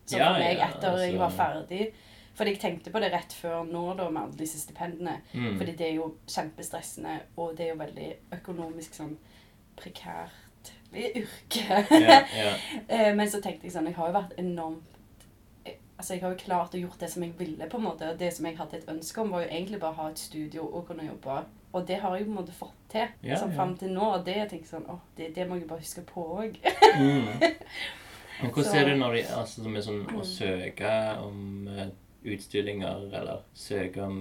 Så 0.07 0.16
Ja, 0.16 0.33
for 0.33 0.38
meg, 0.40 0.57
ja, 0.59 0.68
etter 0.68 0.96
jeg 0.98 1.18
var 1.18 1.31
altså- 1.31 1.37
ferdig 1.68 1.92
Fordi 2.35 2.50
jeg 2.50 2.61
tenkte 2.61 2.90
på 2.90 3.00
det 3.00 3.12
rett 3.12 3.33
før 3.33 3.64
nå, 3.70 3.96
da, 3.96 4.09
med 4.11 4.22
alle 4.22 4.37
disse 4.37 4.59
stipendene. 4.59 5.20
Mm. 5.35 5.59
Fordi 5.59 5.77
det 5.77 5.81
er 5.90 5.94
jo 5.94 6.14
kjempestressende, 6.27 7.20
og 7.37 7.57
det 7.57 7.66
er 7.66 7.74
jo 7.74 7.81
veldig 7.83 8.16
økonomisk 8.33 8.94
sånn 8.94 9.16
prekært 9.77 10.72
yrke. 10.94 11.87
Yeah. 11.90 12.27
Eh, 12.88 13.14
Men 13.14 13.29
så 13.29 13.40
tenkte 13.42 13.64
jeg 13.66 13.72
sånn, 13.72 13.87
jeg 13.87 13.94
har 13.98 14.09
jo 14.11 14.16
vært 14.18 14.37
enormt 14.38 14.93
Altså, 16.04 16.14
jeg 16.18 16.22
har 16.22 16.32
jo 16.34 16.40
klart 16.44 16.74
å 16.76 16.78
gjort 16.82 17.00
det 17.00 17.08
som 17.08 17.22
jeg 17.24 17.32
ville, 17.38 17.66
på 17.72 17.78
en 17.80 17.84
måte. 17.86 18.08
Og 18.12 18.18
det 18.20 18.26
som 18.36 18.44
jeg 18.44 18.58
hadde 18.58 18.76
et 18.76 18.88
ønske 18.92 19.22
om, 19.22 19.30
var 19.32 19.40
jo 19.46 19.48
egentlig 19.48 19.78
bare 19.80 19.94
å 19.94 20.02
ha 20.02 20.08
et 20.12 20.18
studio 20.20 20.66
og 20.66 20.82
kunne 20.90 21.06
jobbe. 21.06 21.36
Og 21.72 21.86
det 21.88 21.96
har 22.02 22.16
jeg 22.18 22.26
på 22.26 22.32
en 22.34 22.36
måte 22.42 22.52
fått 22.58 22.74
til 22.92 23.06
Ja, 23.24 23.38
sånn 23.40 23.54
ja. 23.54 23.56
fram 23.56 23.72
til 23.80 23.94
nå. 23.96 24.10
Og 24.18 24.26
det 24.26 24.34
jeg 24.36 24.50
tenker 24.50 24.68
sånn, 24.74 24.84
åh, 24.92 24.98
det, 25.16 25.30
det 25.38 25.46
må 25.48 25.56
jeg 25.56 25.64
bare 25.70 25.80
huske 25.80 26.04
på 26.10 26.26
òg. 26.42 26.58
Mm. 27.00 27.30
Men 28.42 28.52
hvordan 28.52 28.68
Så- 28.68 28.76
er 28.82 28.84
det 28.90 28.98
når 29.00 29.16
de, 29.16 29.22
altså, 29.38 29.64
med 29.72 29.86
sånn 29.86 30.04
å 30.20 30.26
søke 30.28 30.92
om 31.24 31.40
eh, 31.72 31.88
utstillinger, 32.24 33.04
eller 33.14 33.42
søke 33.54 34.02
om 34.02 34.18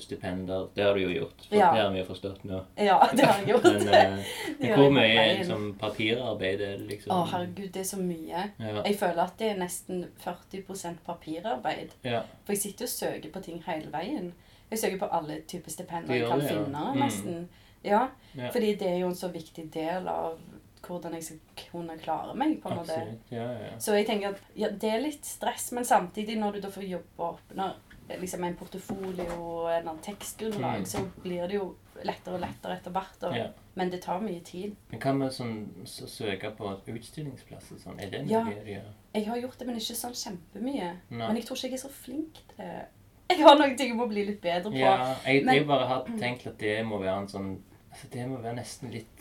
stipender? 0.00 0.68
Det 0.74 0.84
har 0.84 0.94
du 0.94 1.00
jo 1.00 1.08
gjort. 1.08 1.44
For 1.48 1.56
Ja. 1.56 1.72
Det 1.74 1.82
har 1.82 1.90
vi 1.92 1.98
jo 1.98 2.04
forstått 2.04 2.44
nå. 2.44 2.60
ja, 2.76 2.98
det 3.16 3.24
har 3.24 3.38
jeg 3.40 3.48
gjort. 3.48 3.64
Men, 3.64 3.88
eh, 3.88 4.24
men 4.60 4.74
hvor 4.78 4.90
mye 4.90 5.26
liksom, 5.38 5.74
papirarbeid 5.80 6.60
er 6.60 6.78
det 6.78 6.88
liksom? 6.88 7.12
Å, 7.14 7.26
herregud, 7.32 7.70
det 7.72 7.80
er 7.80 7.90
så 7.90 8.00
mye. 8.00 8.44
Ja. 8.58 8.82
Jeg 8.84 8.98
føler 8.98 9.22
at 9.24 9.38
det 9.38 9.50
er 9.52 9.58
nesten 9.62 10.06
40 10.24 10.98
papirarbeid. 11.06 11.94
ja. 12.04 12.22
For 12.44 12.52
jeg 12.52 12.62
sitter 12.62 12.84
og 12.84 12.90
søker 12.90 13.30
på 13.34 13.40
ting 13.42 13.62
hele 13.66 13.90
veien. 13.92 14.32
Jeg 14.70 14.78
søker 14.78 14.98
på 14.98 15.10
alle 15.12 15.40
typer 15.48 15.70
stipender 15.70 16.14
jeg 16.14 16.26
kan 16.28 16.40
det, 16.40 16.48
finne, 16.48 16.84
Mm. 16.94 17.00
nesten. 17.00 17.48
Ja, 17.84 18.08
Ja. 18.34 18.50
fordi 18.50 18.74
det 18.78 18.88
er 18.88 18.98
jo 18.98 19.06
en 19.08 19.14
så 19.14 19.28
viktig 19.28 19.70
del 19.72 20.08
av 20.08 20.38
hvordan 20.86 21.12
jeg 21.14 21.24
skal 21.24 21.38
kunne 21.70 21.98
klare 21.98 22.34
meg, 22.36 22.60
på 22.62 22.68
en 22.70 22.76
måte. 22.76 22.98
Ja, 23.30 23.46
ja. 23.52 23.78
Så 23.78 23.94
jeg 23.96 24.06
tenker 24.06 24.28
at 24.34 24.40
ja, 24.56 24.68
det 24.68 24.90
er 24.92 25.00
litt 25.00 25.24
stress, 25.24 25.72
men 25.72 25.84
samtidig 25.84 26.36
når 26.38 26.52
du 26.52 26.60
da 26.60 26.68
får 26.74 26.84
jobbe 26.88 27.18
opp 27.30 27.54
når, 27.54 27.74
liksom 28.20 28.44
en 28.44 28.56
portefolio 28.56 29.68
eller 29.72 29.96
tekstgrunnlag, 30.02 30.78
Mm. 30.82 30.84
så 30.86 30.98
blir 31.22 31.46
det 31.48 31.54
jo 31.56 31.74
lettere 32.04 32.34
og 32.34 32.40
lettere 32.40 32.76
etter 32.76 32.90
hvert. 32.90 33.22
Og. 33.22 33.52
Men 33.74 33.90
det 33.90 34.02
tar 34.02 34.20
mye 34.20 34.40
tid. 34.44 34.74
Men 34.90 35.00
hva 35.00 35.12
med 35.16 35.32
sånn 35.32 35.54
så 35.86 36.06
søke 36.06 36.50
på 36.56 36.74
utstillingsplasser 36.86 37.78
sånn? 37.80 38.00
Er 38.00 38.10
det 38.10 38.24
noe 38.26 38.30
Ja. 38.30 38.44
de 38.44 38.74
gjør? 38.74 38.90
Jeg 39.14 39.26
har 39.26 39.36
gjort 39.40 39.58
det, 39.58 39.66
men 39.66 39.76
ikke 39.76 39.94
sånn 39.96 40.12
kjempemye. 40.14 40.90
No. 41.10 41.26
Men 41.28 41.36
jeg 41.36 41.44
tror 41.46 41.56
ikke 41.56 41.70
jeg 41.70 41.72
er 41.74 41.88
så 41.88 41.90
flink 41.90 42.34
til 42.34 42.56
det. 42.58 42.86
Jeg 43.30 43.38
har 43.40 43.56
noen 43.56 43.74
ting 43.76 43.88
jeg 43.88 43.96
må 43.96 44.06
bli 44.06 44.22
litt 44.26 44.40
bedre 44.42 44.70
på. 44.70 44.76
Ja, 44.76 45.14
jeg, 45.24 45.44
Men- 45.46 45.54
jeg 45.54 45.66
bare 45.66 45.86
har 45.88 46.04
tenkt 46.20 46.46
at 46.46 46.58
det 46.58 46.84
må 46.84 46.98
være 47.00 47.22
en 47.22 47.26
sånn 47.28 47.58
altså 47.90 48.10
Det 48.10 48.26
må 48.28 48.36
være 48.42 48.56
nesten 48.56 48.90
litt 48.92 49.13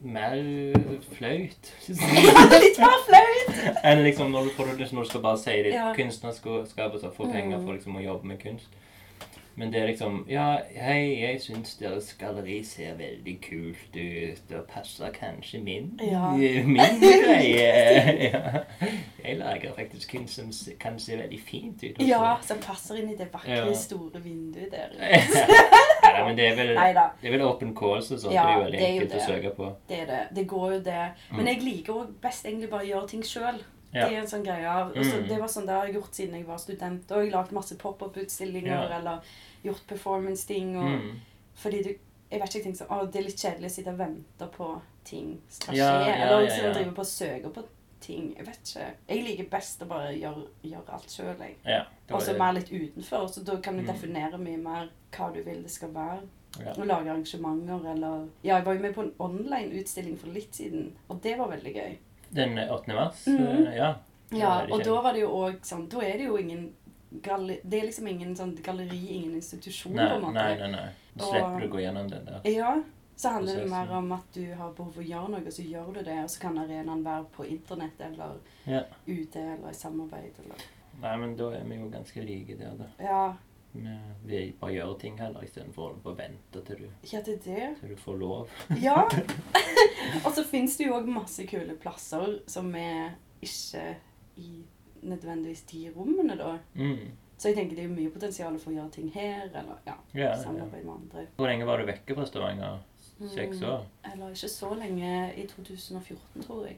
mer 0.00 0.34
flaut. 1.16 1.72
litt 1.88 2.78
mer 2.78 2.98
flaut! 3.08 3.78
Enn 3.84 4.02
liksom 4.04 4.30
når 4.30 4.44
du, 4.44 4.50
får, 4.56 4.74
det- 4.78 4.92
når 4.92 5.02
du 5.02 5.08
skal 5.08 5.20
bare 5.24 5.38
si 5.38 5.56
ditt 5.62 5.74
Ja. 5.74 5.92
kunstnerskapet 5.96 7.04
og 7.04 7.14
få 7.16 7.30
penger 7.32 7.58
Mm. 7.58 7.64
for 7.66 7.72
liksom 7.74 7.96
å 7.98 8.04
jobbe 8.04 8.26
med 8.26 8.38
kunst. 8.42 8.68
Men 9.58 9.72
det 9.72 9.80
er 9.82 9.86
liksom 9.90 10.20
Ja, 10.30 10.44
hei, 10.76 11.18
jeg 11.20 11.40
syns 11.42 11.72
deres 11.80 12.12
galleri 12.20 12.60
ser 12.64 12.94
veldig 12.94 13.32
kult 13.42 13.96
ut, 13.96 14.52
og 14.54 14.66
passer 14.70 15.10
kanskje 15.16 15.58
min 15.64 15.88
Ja. 16.04 16.30
min 16.76 17.00
greie. 17.02 18.28
ja. 18.30 18.60
Jeg 19.28 19.36
lager 19.38 19.74
faktisk 19.76 20.12
kunst 20.14 20.34
som 20.38 20.52
kan 20.80 20.94
se 21.02 21.16
veldig 21.18 21.40
fint 21.44 21.82
ut. 21.82 21.98
også. 21.98 22.06
Ja, 22.08 22.36
som 22.46 22.58
passer 22.64 22.96
inn 23.02 23.10
i 23.12 23.16
det 23.18 23.26
vakre, 23.32 23.56
Ja. 23.66 23.72
store 23.76 24.22
vinduet 24.24 24.70
der. 24.72 24.94
ja, 25.02 26.24
men 26.26 26.36
det 26.38 26.46
er 26.48 26.54
vel 26.56 26.70
Neida. 26.78 27.08
det 27.20 27.28
er 27.28 27.34
vel 27.36 27.42
open 27.48 27.74
calls 27.76 28.08
og 28.14 28.20
sånt. 28.22 28.32
Ja, 28.34 28.46
det 28.46 28.52
er 28.52 28.56
jo 28.58 28.62
veldig 28.64 28.78
det 28.78 28.86
enkelt 28.92 29.10
å 29.10 29.18
det. 29.18 29.26
søke 29.26 29.50
på. 29.58 29.72
Det 29.90 29.98
er 30.00 30.06
det. 30.06 30.20
Det 30.38 30.46
går 30.48 30.72
jo 30.72 30.78
det. 30.86 31.02
Men 31.34 31.46
jeg 31.50 31.62
liker 31.66 31.92
òg 32.04 32.14
best 32.22 32.46
egentlig 32.46 32.70
bare 32.70 32.86
å 32.86 32.90
gjøre 32.92 33.08
ting 33.10 33.22
sjøl. 33.26 33.60
Ja. 33.92 34.04
Det 34.06 34.16
er 34.16 34.20
en 34.22 34.26
sånn 34.28 34.44
greie 34.44 34.68
av 34.68 34.90
og 34.90 34.96
Mm. 34.96 35.28
Det 35.28 35.38
var 35.40 35.48
sånn 35.48 35.66
det 35.66 35.74
har 35.74 35.86
jeg 35.86 35.94
gjort 35.94 36.14
siden 36.14 36.34
jeg 36.36 36.46
var 36.46 36.58
student. 36.58 37.10
Og 37.12 37.22
jeg 37.24 37.32
har 37.32 37.42
lagd 37.42 37.52
masse 37.52 37.76
pop-up-utstillinger 37.78 38.72
Ja. 38.88 38.98
eller 38.98 39.20
gjort 39.62 39.86
performance-ting. 39.86 40.74
Mm. 40.76 41.20
Fordi 41.54 41.82
du 41.82 41.94
jeg 42.30 42.40
vet 42.42 42.48
ikke, 42.48 42.58
jeg 42.58 42.64
tenker 42.64 42.78
sånn, 42.84 42.90
å, 42.92 43.06
Det 43.10 43.20
er 43.20 43.24
litt 43.24 43.40
kjedelig 43.40 43.70
å 43.70 43.72
sitte 43.72 43.92
og 43.94 43.98
vente 44.02 44.46
på 44.52 44.66
ting 45.08 45.28
skal 45.48 45.72
skje. 45.74 45.78
Ja, 45.80 45.92
ja, 46.04 46.14
eller 46.14 46.34
ja, 46.34 46.40
liksom 46.44 46.64
ja. 46.66 46.72
drive 46.76 46.92
på 46.92 47.00
og 47.00 47.06
søke 47.08 47.52
på 47.54 47.62
ting. 48.04 48.26
Jeg 48.36 48.46
vet 48.46 48.58
ikke. 48.72 48.88
Jeg 49.08 49.22
liker 49.24 49.48
best 49.50 49.82
å 49.82 49.88
bare 49.88 50.10
gjøre, 50.14 50.42
gjøre 50.62 50.92
alt 50.98 51.14
sjøl. 51.14 51.40
Ja. 51.64 51.78
Og 52.12 52.22
så 52.22 52.34
mer 52.38 52.52
litt 52.58 52.68
utenfor. 52.72 53.28
Så 53.32 53.44
da 53.44 53.56
kan 53.64 53.76
du 53.76 53.82
Mm. 53.82 53.88
definere 53.88 54.38
mye 54.38 54.58
mer 54.58 54.90
hva 55.16 55.32
du 55.34 55.42
vil 55.42 55.62
det 55.62 55.70
skal 55.70 55.88
være. 55.94 56.20
Ja. 56.60 56.72
Og 56.76 56.86
lage 56.86 57.08
arrangementer 57.10 57.90
eller 57.94 58.28
Ja, 58.42 58.56
jeg 58.56 58.64
var 58.64 58.74
jo 58.74 58.80
med 58.80 58.94
på 58.94 59.02
en 59.02 59.12
online-utstilling 59.18 60.18
for 60.18 60.28
litt 60.28 60.54
siden, 60.54 60.92
og 61.08 61.20
det 61.22 61.38
var 61.38 61.48
veldig 61.48 61.74
gøy. 61.74 61.96
Den 62.34 62.58
8. 62.58 62.94
mars? 62.94 63.26
Mhm. 63.26 63.66
eh, 63.66 63.76
Ja. 63.76 63.94
Ja, 64.30 64.66
og 64.70 64.84
da 64.84 65.00
var 65.00 65.12
det 65.12 65.20
jo 65.22 65.28
òg 65.30 65.60
sånn 65.64 65.88
Da 65.88 66.00
er 66.00 66.18
det 66.18 66.26
jo 66.26 66.36
ingen 66.36 66.74
galleri, 67.10 67.60
Det 67.64 67.80
er 67.80 67.86
liksom 67.86 68.06
ingen 68.08 68.36
sånn 68.36 68.54
galleri, 68.62 69.00
ingen 69.16 69.34
institusjon, 69.34 69.94
Nei, 69.96 70.08
på 70.08 70.14
en 70.16 70.22
måte. 70.22 70.34
nei, 70.34 70.56
nei. 70.58 70.70
nei. 70.70 70.88
Da 71.16 71.24
slipper 71.24 71.60
du 71.60 71.66
å 71.66 71.70
gå 71.72 71.80
gjennom 71.82 72.08
den 72.10 72.24
der. 72.24 72.40
Ja. 72.52 72.76
Så 73.18 73.28
handler 73.34 73.56
det 73.64 73.70
mer 73.70 73.90
om 73.96 74.12
at 74.14 74.28
du 74.34 74.44
har 74.54 74.72
behov 74.76 74.92
for 74.94 75.02
å 75.02 75.08
gjøre 75.08 75.28
noe, 75.32 75.50
så 75.50 75.62
gjør 75.66 75.88
du 75.94 76.02
det. 76.06 76.18
Og 76.22 76.30
så 76.30 76.40
kan 76.40 76.58
arenaen 76.58 77.00
være 77.02 77.24
på 77.34 77.46
internett 77.50 78.00
eller 78.00 78.36
Ja. 78.66 78.82
ute 79.06 79.40
eller 79.40 79.70
i 79.70 79.74
samarbeid 79.74 80.38
eller 80.44 80.56
Nei, 81.00 81.16
men 81.16 81.36
da 81.36 81.50
er 81.54 81.64
vi 81.64 81.76
jo 81.76 81.88
ganske 81.90 82.22
like 82.24 82.56
der, 82.58 82.74
da. 82.78 82.84
Ja, 83.00 83.34
Vi, 83.74 83.82
vi 84.24 84.52
bare 84.60 84.72
gjør 84.72 84.98
ting 84.98 85.18
heller 85.18 85.42
istedenfor 85.44 85.82
å 85.82 85.86
holde 85.88 86.00
på 86.02 86.10
å 86.10 86.16
vente 86.16 86.62
til 86.66 86.76
du, 86.76 86.88
ja 87.12 87.20
det 87.20 87.34
det. 87.44 87.76
til 87.80 87.88
du 87.90 87.96
får 87.96 88.16
lov. 88.18 88.48
Ja. 88.80 89.04
og 90.24 90.32
så 90.34 90.44
fins 90.44 90.76
det 90.78 90.86
jo 90.86 90.94
òg 90.94 91.06
masse 91.06 91.44
kule 91.46 91.74
plasser 91.78 92.38
som 92.46 92.74
er 92.74 93.12
ikke 93.42 93.96
i 94.38 94.64
nødvendigvis 95.02 95.62
de 95.72 95.90
rommene, 95.96 96.36
da. 96.38 96.58
Mm. 96.74 97.10
Så 97.38 97.48
jeg 97.48 97.56
tenker 97.56 97.76
det 97.76 97.84
er 97.84 97.88
mye 97.88 98.10
potensial 98.10 98.58
for 98.58 98.70
å 98.70 98.74
gjøre 98.74 98.90
ting 98.90 99.10
her, 99.14 99.44
eller 99.54 99.76
ja, 99.86 99.94
Ja, 100.14 100.20
ja. 100.20 100.42
samarbeid 100.42 100.84
med 100.84 100.94
andre. 100.94 101.26
Hvor 101.36 101.46
lenge 101.46 101.66
var 101.66 101.78
du 101.78 101.84
vekke 101.86 102.14
fra 102.14 102.26
Stavanger? 102.26 102.78
Seks 103.34 103.58
Mm, 103.60 103.68
år? 103.68 103.84
Eller 104.12 104.28
ikke 104.30 104.48
så 104.48 104.74
lenge. 104.78 105.34
I 105.36 105.46
2014, 105.46 106.42
tror 106.42 106.66
jeg. 106.66 106.76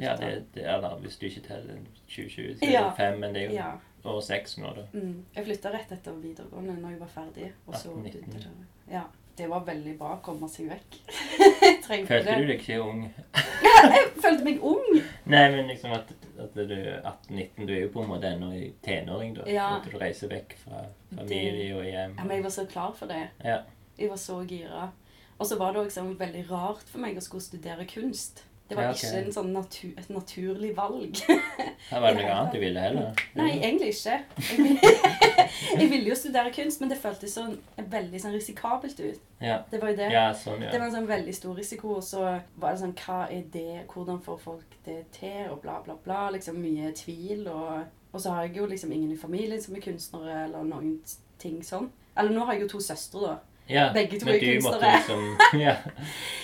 Ja, 0.00 0.16
det, 0.16 0.44
det 0.54 0.64
da, 0.64 0.88
hvis 1.00 1.16
du 1.18 1.26
ikke 1.26 1.40
teller 1.46 1.76
2020, 2.08 2.56
så 2.58 2.64
er 2.66 2.72
Ja. 2.72 2.84
det 2.88 2.96
fem, 2.96 3.20
men 3.20 3.34
det 3.34 3.42
er 3.42 3.46
jo 3.50 3.54
Ja. 3.54 3.70
over 4.04 4.20
seks 4.20 4.58
nå, 4.58 4.74
da. 4.76 4.86
Mm. 4.92 5.24
Jeg 5.36 5.44
flytta 5.46 5.72
rett 5.72 5.92
etter 5.92 6.12
videregående 6.12 6.76
når 6.80 6.90
jeg 6.90 7.00
var 7.00 7.06
ferdig. 7.06 7.52
Og 7.66 7.74
så 7.74 7.88
18-19. 7.88 8.02
begynte 8.02 8.38
det. 8.38 8.66
Ja. 8.90 9.02
Det 9.36 9.46
var 9.50 9.64
veldig 9.66 9.96
bra 9.98 10.12
å 10.14 10.20
komme 10.22 10.46
seg 10.50 10.68
vekk. 10.70 10.98
Følte 11.88 12.20
det. 12.22 12.36
du 12.38 12.46
deg 12.46 12.60
ikke 12.60 12.76
ung? 12.84 13.00
Jeg 13.34 14.04
følte 14.22 14.44
meg 14.46 14.62
ung. 14.62 14.86
Nei, 15.26 15.42
men 15.50 15.66
liksom 15.68 15.94
at, 15.96 16.12
at 16.40 16.54
du 16.54 16.74
er 16.76 17.00
18-19, 17.02 17.66
du 17.66 17.72
er 17.74 17.80
jo 17.82 17.90
på 17.96 18.04
en 18.04 18.12
måte 18.12 18.30
ennå 18.30 18.52
tenåring, 18.84 19.34
da. 19.36 19.48
Ja. 19.50 19.66
At 19.80 19.88
du 19.90 19.98
reiser 19.98 20.30
vekk 20.30 20.54
fra 20.62 20.84
familie 21.16 21.74
og 21.74 21.82
hjem. 21.88 22.14
Ja, 22.14 22.28
men 22.28 22.36
jeg 22.38 22.46
var 22.46 22.54
så 22.54 22.66
klar 22.70 22.94
for 22.98 23.10
det. 23.10 23.24
Ja. 23.42 23.58
Jeg 23.98 24.10
var 24.12 24.22
så 24.22 24.38
gira. 24.46 24.88
Og 25.34 25.46
så 25.50 25.58
var 25.58 25.74
det 25.74 25.82
også 25.82 26.06
veldig 26.18 26.46
rart 26.50 26.86
for 26.86 27.02
meg 27.02 27.18
å 27.18 27.24
skulle 27.24 27.42
studere 27.42 27.86
kunst. 27.90 28.44
Det 28.68 28.76
var 28.78 28.82
Ja, 28.86 28.90
okay. 28.94 29.08
ikke 29.10 29.26
en 29.26 29.32
sånn 29.34 29.50
natur, 29.52 29.90
et 30.00 30.06
naturlig 30.08 30.70
valg. 30.76 31.18
det 31.90 31.98
var 32.00 32.14
det 32.14 32.22
noe 32.22 32.32
annet 32.32 32.54
du 32.54 32.60
ville 32.62 32.80
heller? 32.80 33.24
Nei, 33.36 33.50
egentlig 33.58 33.90
ikke. 33.92 34.14
Jeg 34.40 34.62
ville, 34.62 34.92
jeg 35.82 35.88
ville 35.90 36.08
jo 36.08 36.16
studere 36.16 36.52
kunst, 36.54 36.80
men 36.80 36.92
det 36.92 36.96
føltes 37.02 37.34
sånn 37.36 37.58
veldig 37.76 38.22
sånn 38.22 38.32
risikabelt 38.32 39.02
ut. 39.04 39.20
Ja. 39.44 39.58
Det 39.70 39.82
var 39.82 39.92
jo 39.92 39.98
det. 39.98 40.08
Ja, 40.14 40.24
sånn, 40.32 40.64
Det 40.64 40.72
var 40.78 40.86
en 40.88 40.96
sånn 40.96 41.10
veldig 41.10 41.34
stor 41.36 41.60
risiko, 41.60 41.98
og 41.98 42.06
så 42.06 42.22
var 42.56 42.72
det 42.72 42.80
sånn 42.86 42.96
Hva 43.04 43.18
er 43.28 43.44
det? 43.52 43.84
Hvordan 43.92 44.22
får 44.24 44.40
folk 44.46 44.78
det 44.88 45.02
til? 45.18 45.42
Og 45.52 45.60
bla, 45.60 45.82
bla, 45.84 45.98
bla. 46.06 46.22
Liksom 46.32 46.56
mye 46.56 46.94
tvil. 46.96 47.44
Og, 47.52 47.84
og 48.14 48.20
så 48.24 48.32
har 48.32 48.48
jeg 48.48 48.56
jo 48.62 48.70
liksom 48.70 48.96
ingen 48.96 49.12
i 49.12 49.20
familien 49.20 49.60
som 49.60 49.76
er 49.76 49.84
kunstnere, 49.84 50.46
eller 50.46 50.64
noen 50.72 50.96
ting 51.42 51.60
sånn. 51.66 51.90
Eller 52.16 52.32
nå 52.32 52.46
har 52.46 52.56
jeg 52.56 52.64
jo 52.64 52.76
to 52.78 52.80
søstre, 52.88 53.20
da. 53.28 53.36
Ja. 53.68 53.92
Begge 53.92 54.18
to 54.20 54.26
men 54.26 54.34
er 54.34 54.40
du 54.40 54.60
måtte 54.62 54.78
kunstnere. 54.78 54.96
liksom 54.96 55.38
ja. 55.66 55.74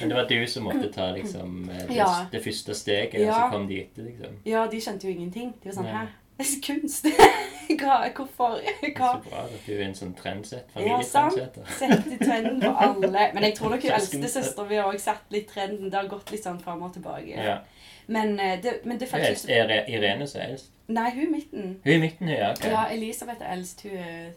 Men 0.00 0.08
det 0.08 0.16
var 0.16 0.28
du 0.28 0.46
som 0.46 0.64
måtte 0.64 0.92
ta 0.92 1.10
liksom 1.16 1.70
eh, 1.70 1.86
det, 1.88 1.96
Ja. 1.96 2.06
det 2.32 2.44
første 2.44 2.74
steget, 2.74 3.14
og 3.14 3.26
Ja. 3.26 3.32
så 3.34 3.50
kom 3.52 3.68
de 3.68 3.80
etter, 3.82 4.02
liksom. 4.02 4.38
Ja, 4.46 4.66
de 4.70 4.80
skjønte 4.80 5.04
jo 5.08 5.14
ingenting. 5.14 5.54
De 5.62 5.68
var 5.68 5.72
sånn 5.82 5.86
Hæ? 5.86 6.06
Det 6.40 6.46
er 6.46 6.60
kunst! 6.64 7.04
hva, 7.80 7.96
hvorfor 8.16 8.54
Det 8.64 8.88
er 8.88 8.94
hva, 8.96 9.10
så 9.12 9.28
bra 9.28 9.42
at 9.44 9.66
du 9.66 9.72
er 9.74 9.82
en 9.84 9.94
sånn 9.94 10.14
trendset, 10.16 10.72
Ja, 10.80 11.02
sant. 11.04 11.36
Sette 11.76 12.16
trenden 12.24 12.60
på 12.62 12.70
alle. 12.80 13.26
Men 13.34 13.42
jeg 13.44 13.54
tror 13.58 13.74
nok 13.74 13.82
hun 13.84 13.90
Søsken. 13.90 14.22
eldste 14.24 14.40
søster 14.40 14.64
vi 14.64 14.78
har 14.80 14.88
også 14.88 15.04
satt 15.10 15.28
litt 15.36 15.48
trenden. 15.52 15.90
Det 15.92 16.00
har 16.00 16.08
gått 16.08 16.30
litt 16.32 16.44
sånn 16.44 16.60
fram 16.62 16.82
og 16.82 16.94
tilbake. 16.96 17.36
Ja. 17.36 17.58
Men, 18.06 18.40
eh, 18.40 18.56
det, 18.62 18.80
men 18.84 18.98
det 18.98 19.06
er 19.06 19.10
faktisk 19.12 19.30
eldst. 19.30 19.50
Er 19.50 19.84
Irene 19.92 20.24
er 20.24 20.46
eldst? 20.48 20.70
Nei, 20.88 21.10
hun 21.14 21.26
er 21.26 21.30
midten. 21.30 21.80
Hun 21.84 21.92
er 21.92 21.98
midten, 21.98 22.28
ja. 22.32 22.50
ok. 22.56 22.64
Ja, 22.64 22.86
Elisabeth 22.90 23.42
er 23.44 23.52
eldst. 23.58 23.82
Hun 23.82 23.92
er 24.00 24.30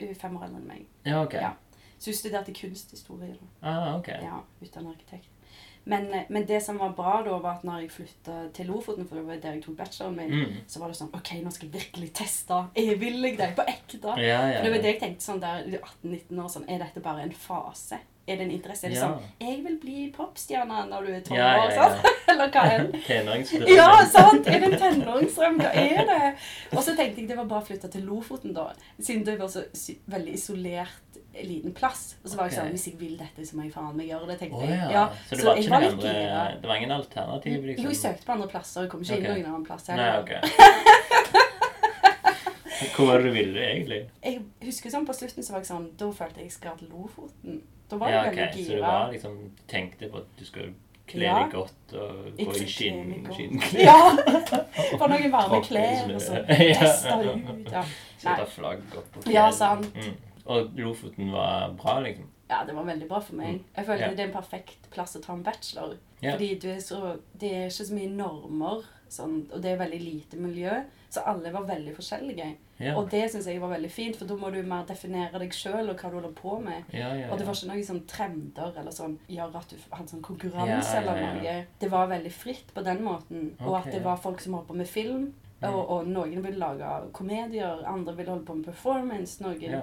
hun 0.00 0.08
er 0.08 0.14
fem 0.14 0.36
år 0.36 0.44
eldre 0.46 0.60
enn 0.62 0.68
meg. 0.68 0.86
Ja, 1.06 1.22
ok. 1.24 1.34
Ja. 1.34 1.50
Så 1.98 2.10
hun 2.10 2.14
studerte 2.14 2.52
kunsthistorie. 2.54 3.34
da. 3.62 3.68
Ah, 3.68 3.96
okay. 3.98 4.22
Ja, 4.22 4.42
utdannet 4.62 4.94
arkitekt. 4.96 5.28
Men, 5.88 6.12
eh, 6.14 6.24
men 6.28 6.44
det 6.46 6.60
som 6.62 6.76
var 6.78 6.90
bra 6.92 7.22
da, 7.24 7.38
var 7.38 7.54
at 7.56 7.62
når 7.64 7.80
jeg 7.80 7.90
flytta 7.90 8.52
til 8.52 8.66
Lofoten, 8.66 9.06
for 9.08 9.16
det 9.16 9.24
var 9.26 9.36
der 9.40 9.52
jeg 9.56 9.62
tok 9.64 9.76
bacheloren 9.78 10.16
min, 10.16 10.30
Mm. 10.30 10.52
så 10.66 10.78
var 10.80 10.88
det 10.88 10.96
sånn 10.98 11.14
OK, 11.14 11.30
nå 11.42 11.50
skal 11.52 11.68
jeg 11.70 11.80
virkelig 11.80 12.12
teste. 12.12 12.58
Er 12.76 12.94
vil 12.96 13.22
jeg 13.22 13.38
deg 13.38 13.56
på 13.56 13.64
ekte? 13.66 13.98
Ja, 14.04 14.12
For 14.14 14.52
ja, 14.52 14.62
det 14.62 14.70
var 14.70 14.78
det 14.82 14.92
jeg 14.92 15.00
tenkte 15.00 15.22
sånn 15.24 15.40
der 15.40 15.64
18-19 16.04 16.38
år. 16.44 16.48
sånn, 16.50 16.64
Er 16.68 16.78
dette 16.78 17.00
bare 17.00 17.22
en 17.22 17.32
fase? 17.32 17.98
Er 18.28 18.36
det 18.36 18.40
en 18.42 18.50
interesse? 18.50 18.84
Er 18.84 18.88
det 18.90 18.98
Ja. 18.98 19.08
sånn 19.08 19.22
Jeg 19.40 19.64
vil 19.64 19.78
bli 19.78 20.12
popstjerne 20.12 20.88
når 20.90 21.06
du 21.06 21.12
er 21.14 21.20
tolv 21.22 21.38
Ja, 21.38 21.56
år, 21.64 21.70
ja, 21.70 21.74
ja. 21.74 21.88
sant? 21.88 22.06
Eller 22.28 22.50
hva 22.50 22.62
det? 22.92 23.02
Tenåringsdrøm. 23.08 23.68
Ja, 23.74 24.04
sant! 24.04 24.46
Er 24.46 24.60
det 24.60 24.72
en 24.74 24.78
tenåringsdrøm? 24.78 25.56
Hva 25.56 25.72
er 25.74 26.04
det? 26.04 26.36
Og 26.76 26.82
så 26.84 26.94
tenkte 26.94 27.20
jeg 27.20 27.28
det 27.28 27.36
var 27.38 27.46
bra 27.46 27.60
å 27.62 27.64
flytte 27.66 27.90
til 27.90 28.02
Lofoten, 28.04 28.52
da. 28.52 28.74
Siden 29.00 29.24
det 29.24 29.38
var 29.38 29.48
så 29.48 29.64
veldig 30.06 30.34
isolert 30.34 31.07
liten 31.44 31.72
plass. 31.74 32.16
Og 32.24 32.30
så 32.30 32.36
var 32.36 32.48
jeg 32.48 32.56
sånn 32.58 32.70
Hvis 32.74 32.86
jeg 32.88 32.96
vil 33.00 33.16
dette, 33.18 33.44
så 33.46 33.56
må 33.56 33.62
jeg 33.66 33.72
faen 33.72 33.96
meg 33.96 34.08
gjøre 34.08 34.26
det. 34.30 34.38
tenkte 34.40 34.58
Å 34.58 34.66
jeg. 34.68 34.90
ja. 34.92 35.04
Så 35.28 35.36
det 35.36 35.44
var 35.44 35.54
jeg 35.54 35.64
ikke 35.64 35.70
var 35.74 35.80
noen 35.80 35.92
andre. 35.92 36.58
Det 36.62 36.68
var 36.68 36.76
ingen 36.80 36.90
alternativ, 36.96 37.64
liksom? 37.68 37.84
Jo, 37.84 37.90
jeg 37.90 38.00
søkte 38.02 38.26
på 38.26 38.32
andre 38.32 38.48
plasser. 38.48 38.80
Jeg 38.86 38.90
kom 38.90 39.00
ikke 39.02 39.16
inn 39.18 39.26
Ok. 39.26 39.30
noen 39.36 39.46
annen 39.52 39.66
plass. 39.68 39.86
Heller. 39.86 40.22
ok. 40.22 40.32
Hvor 42.98 43.06
var 43.06 43.18
det 43.18 43.24
du 43.24 43.30
ville, 43.34 43.60
egentlig? 43.70 44.00
Jeg 44.24 44.40
husker 44.66 44.90
sånn 44.90 45.06
på 45.06 45.14
slutten 45.14 45.42
så 45.46 45.52
var 45.54 45.62
jeg 45.62 45.68
sånn 45.70 45.86
Da 45.98 46.08
følte 46.14 46.40
jeg 46.42 46.48
jeg 46.48 46.54
skal 46.56 46.76
til 46.78 46.88
Lofoten. 46.92 47.60
Da 47.90 47.96
var 47.98 48.10
Ja, 48.12 48.20
jeg 48.26 48.36
veldig 48.36 48.54
gira. 48.54 48.66
Så 48.68 48.74
du 48.74 48.80
var 48.84 49.12
liksom 49.12 49.34
tenkte 49.70 50.08
på 50.12 50.20
at 50.22 50.28
du 50.38 50.44
skulle 50.46 50.72
kle 51.08 51.24
Ja. 51.24 51.38
deg 51.40 51.52
godt 51.54 51.94
og 51.96 52.38
gå 52.38 52.52
i 52.58 52.66
skinn, 52.68 53.26
skinnklær? 53.32 53.80
Ja! 53.80 54.00
Få 55.00 55.06
noen 55.08 55.30
varme 55.32 55.60
klær, 55.64 56.04
og 56.14 56.20
så 56.20 56.42
teste 56.48 57.14
ut. 57.24 57.72
Ja. 57.72 57.84
Sette 58.18 58.46
flagg 58.52 58.82
opp 58.98 59.08
på 59.14 59.32
Ja, 59.32 59.46
sant. 59.50 59.88
Mm. 59.96 60.16
Og 60.48 60.76
Lofoten 60.80 61.32
var 61.34 61.74
bra, 61.76 61.98
liksom? 62.04 62.28
ja, 62.48 62.64
det 62.66 62.72
var 62.72 62.84
veldig 62.84 63.08
bra 63.08 63.20
for 63.20 63.36
meg. 63.38 63.64
Jeg 63.76 63.86
følte 63.86 64.04
yeah. 64.04 64.14
det 64.16 64.24
er 64.24 64.30
en 64.30 64.36
perfekt 64.36 64.86
plass 64.92 65.16
å 65.18 65.24
ta 65.24 65.34
en 65.36 65.44
bachelor. 65.44 65.98
Yeah. 66.20 66.32
Fordi 66.32 66.54
du 66.62 66.70
er 66.72 66.78
så, 66.84 67.00
det 67.40 67.50
er 67.54 67.66
ikke 67.68 67.88
så 67.90 67.98
mye 67.98 68.12
normer, 68.12 68.86
sånn, 69.12 69.42
og 69.52 69.60
det 69.64 69.74
er 69.74 69.82
veldig 69.82 69.98
lite 70.00 70.40
miljø. 70.40 70.78
Så 71.12 71.22
alle 71.28 71.52
var 71.52 71.66
veldig 71.68 71.92
forskjellige. 71.96 72.46
Yeah. 72.78 72.96
Og 72.96 73.10
det 73.12 73.24
syns 73.32 73.48
jeg 73.50 73.60
var 73.60 73.72
veldig 73.74 73.90
fint, 73.92 74.16
for 74.16 74.30
da 74.30 74.38
må 74.40 74.52
du 74.54 74.58
mer 74.64 74.88
definere 74.88 75.40
deg 75.42 75.52
sjøl 75.56 75.92
og 75.92 76.00
hva 76.00 76.12
du 76.12 76.18
holder 76.18 76.34
på 76.40 76.56
med. 76.64 76.88
Og 76.88 77.36
det 77.36 77.48
var 77.48 77.58
ikke 77.58 77.70
noen 77.72 77.86
sånn 77.90 78.02
trender 78.08 78.80
eller 78.80 78.96
sånn 78.96 79.18
gjør 79.28 79.60
at 79.60 79.74
du 79.74 79.76
hadde 79.92 80.14
sånn 80.14 80.24
konkurranse 80.24 80.96
eller 81.02 81.22
noe. 81.26 81.58
Det 81.80 81.92
var 81.92 82.10
veldig 82.14 82.32
fritt 82.32 82.72
på 82.76 82.84
den 82.86 83.04
måten. 83.04 83.52
Og 83.60 83.76
at 83.82 83.92
det 83.92 84.02
var 84.04 84.20
folk 84.24 84.40
som 84.44 84.56
holdt 84.56 84.70
på 84.72 84.80
med 84.80 84.88
film. 84.88 85.30
Mm. 85.58 85.72
Og, 85.72 85.80
og 85.90 86.06
noen 86.06 86.38
ville 86.38 86.60
lage 86.60 86.88
komedier, 87.16 87.80
andre 87.90 88.12
ville 88.14 88.30
holde 88.30 88.46
på 88.46 88.60
med 88.60 88.68
performance. 88.70 89.42
Noen 89.42 89.80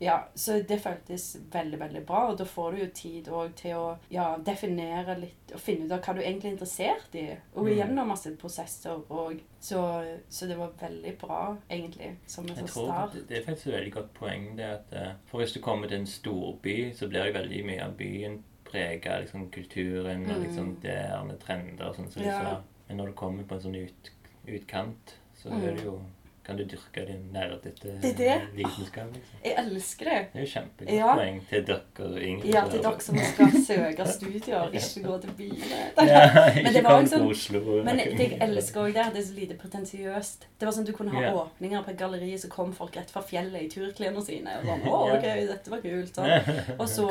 Ja. 0.00 0.28
så 0.34 0.62
det 0.66 0.78
føltes 0.80 1.36
veldig, 1.52 1.78
veldig 1.80 2.02
bra, 2.06 2.22
og 2.30 2.38
da 2.38 2.44
får 2.44 2.72
du 2.72 2.78
jo 2.80 2.86
tid 2.94 3.30
til 3.56 3.74
å 3.76 3.98
ja, 4.10 4.36
definere 4.38 5.18
litt 5.20 5.52
og 5.54 5.60
finne 5.60 5.84
ut 5.84 5.92
av 5.92 6.00
hva 6.00 6.14
du 6.16 6.20
egentlig 6.22 6.48
er 6.48 6.52
interessert 6.54 7.14
i. 7.20 7.24
Og 7.54 7.68
gjennom 7.68 8.08
masse 8.08 8.32
prosesser 8.40 9.02
òg. 9.10 9.40
så, 9.60 9.80
så 10.28 10.46
det 10.46 10.56
var 10.56 10.72
veldig 10.80 11.18
bra, 11.20 11.56
egentlig, 11.68 12.14
som 12.26 12.46
en 12.48 12.56
sånn 12.56 12.68
start. 12.68 13.12
det, 13.14 13.26
det 13.28 13.38
er 13.38 13.44
faktisk 13.44 13.66
et 13.66 13.74
veldig 13.74 13.92
godt 13.92 14.14
poeng. 14.14 14.56
det 14.56 14.64
at 14.64 14.92
eh, 14.92 15.12
For 15.26 15.38
hvis 15.42 15.52
du 15.52 15.60
kommer 15.60 15.88
til 15.88 15.98
en 16.00 16.06
storby, 16.06 16.92
så 16.96 17.08
blir 17.08 17.24
det 17.28 17.34
veldig 17.34 17.64
mye 17.66 17.84
av 17.84 17.96
byen 17.98 18.42
prega 18.64 19.16
av 19.16 19.20
liksom, 19.26 19.50
kulturen 19.50 20.24
og 20.30 20.36
Mm. 20.36 20.42
liksom 20.46 20.76
det 20.82 20.94
er 20.96 21.24
med 21.24 21.40
trender 21.40 21.88
og 21.88 21.96
sånn 21.96 22.08
Så 22.10 22.20
Ja. 22.24 22.60
Men 22.88 22.96
når 22.96 23.06
du 23.06 23.12
kommer 23.12 23.44
på 23.44 23.54
en 23.54 23.60
sånn 23.60 23.76
ut, 23.76 24.10
utkant, 24.46 25.14
så 25.34 25.50
Mm. 25.50 25.62
er 25.64 25.74
det 25.76 25.84
jo 25.84 26.00
kan 26.44 26.56
du 26.56 26.64
dyrke 26.64 27.04
din 27.06 27.28
nerdete 27.32 27.92
Det 28.02 28.20
er 28.26 28.40
vitenskap. 28.56 29.06
liksom. 29.12 29.40
Jeg 29.44 29.54
elsker 29.58 30.04
det. 30.10 30.20
Det 30.32 30.40
er 30.40 30.44
jo 30.46 30.50
kjempegodt 30.54 30.94
Ja. 30.96 31.14
poeng 31.14 31.40
til 31.48 31.64
dere 31.66 32.22
yngre. 32.26 32.46
Ja, 32.54 32.62
til 32.68 32.82
dere 32.82 33.00
som 33.00 33.18
skal 33.18 33.50
søke 33.66 34.06
studier, 34.08 34.70
ikke 34.72 35.02
gå 35.08 35.18
til 35.20 35.30
bilen. 35.38 35.68
Ja, 36.08 36.50
Men 36.64 36.72
det 36.72 36.82
var 36.84 37.02
sånn- 37.04 37.26
Oslo. 37.30 37.82
Men 37.84 37.96
det 37.98 38.18
jeg 38.18 38.38
elsker 38.40 38.80
også 38.80 38.94
der, 38.94 39.10
det 39.14 39.22
er 39.22 39.26
så 39.28 39.34
lite 39.34 39.54
pretensiøst. 39.60 40.46
Det 40.58 40.66
var 40.66 40.72
sånn 40.72 40.84
Du 40.86 40.92
kunne 40.92 41.10
ha 41.14 41.22
Ja. 41.22 41.32
åpninger 41.34 41.82
på 41.84 41.90
et 41.90 41.98
galleri, 41.98 42.32
så 42.38 42.48
kom 42.48 42.72
folk 42.72 42.96
rett 42.96 43.10
fra 43.10 43.20
fjellet 43.22 43.62
i 43.62 43.68
turklærne 43.68 44.24
sine. 44.24 44.56
Og 44.60 44.66
sånn, 44.66 44.82
å, 44.90 45.16
ok, 45.16 45.28
dette 45.52 45.70
var 45.70 45.80
kult. 45.80 46.14
Sånn. 46.14 46.78
Og 46.80 46.88
så. 46.88 47.06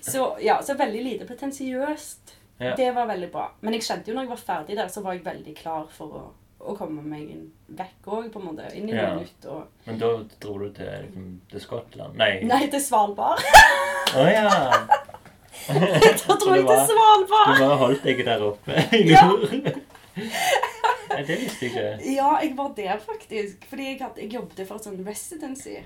Så 0.00 0.36
ja, 0.40 0.60
så 0.62 0.74
veldig 0.74 1.02
lite 1.04 1.24
pretensiøst. 1.28 2.34
Ja. 2.58 2.74
Det 2.76 2.90
var 2.94 3.06
veldig 3.06 3.30
bra. 3.32 3.46
Men 3.60 3.74
jeg 3.76 3.82
kjente 3.86 4.10
jo 4.10 4.14
når 4.16 4.26
jeg 4.26 4.30
var 4.34 4.42
ferdig 4.48 4.76
der, 4.76 4.88
så 4.90 5.02
var 5.04 5.14
jeg 5.14 5.24
veldig 5.26 5.54
klar 5.60 5.84
for 5.94 6.16
å, 6.18 6.22
å 6.58 6.74
komme 6.78 7.02
meg 7.06 7.28
vekk 7.78 8.08
òg, 8.10 8.30
på 8.34 8.40
en 8.40 8.46
måte. 8.48 8.66
Inn 8.74 8.88
i 8.90 8.96
Ja. 8.96 9.12
nytt. 9.14 9.46
Og... 9.46 9.66
Men 9.86 9.98
da 10.00 10.08
dro 10.42 10.56
du 10.58 10.68
til, 10.74 10.90
liksom, 11.06 11.28
til 11.52 11.60
Skottland? 11.62 12.16
Nei. 12.18 12.32
Nei, 12.48 12.64
til 12.72 12.82
Svalbard. 12.82 13.44
Å 14.18 14.26
ja! 14.26 14.48
Da 15.68 16.34
dro 16.38 16.54
jeg 16.54 16.64
til 16.66 16.82
Svalbard. 16.88 17.54
Du 17.58 17.62
bare 17.64 17.78
holdt 17.82 18.04
deg 18.06 18.24
der 18.26 18.42
oppe 18.46 18.82
i 18.96 19.04
Ja. 19.10 19.24
nord? 19.28 19.50
Nei, 20.18 21.22
det 21.26 21.36
visste 21.40 21.66
jeg 21.66 21.70
ikke. 21.72 22.10
Ja, 22.14 22.30
jeg 22.42 22.52
var 22.58 22.72
der 22.76 22.98
faktisk. 23.02 23.64
Fordi 23.70 23.86
jeg, 23.92 23.98
hadde, 24.02 24.22
jeg 24.22 24.32
jobbet 24.34 24.62
for 24.68 24.78
et 24.80 24.86
sånn 24.88 25.00
residency 25.06 25.76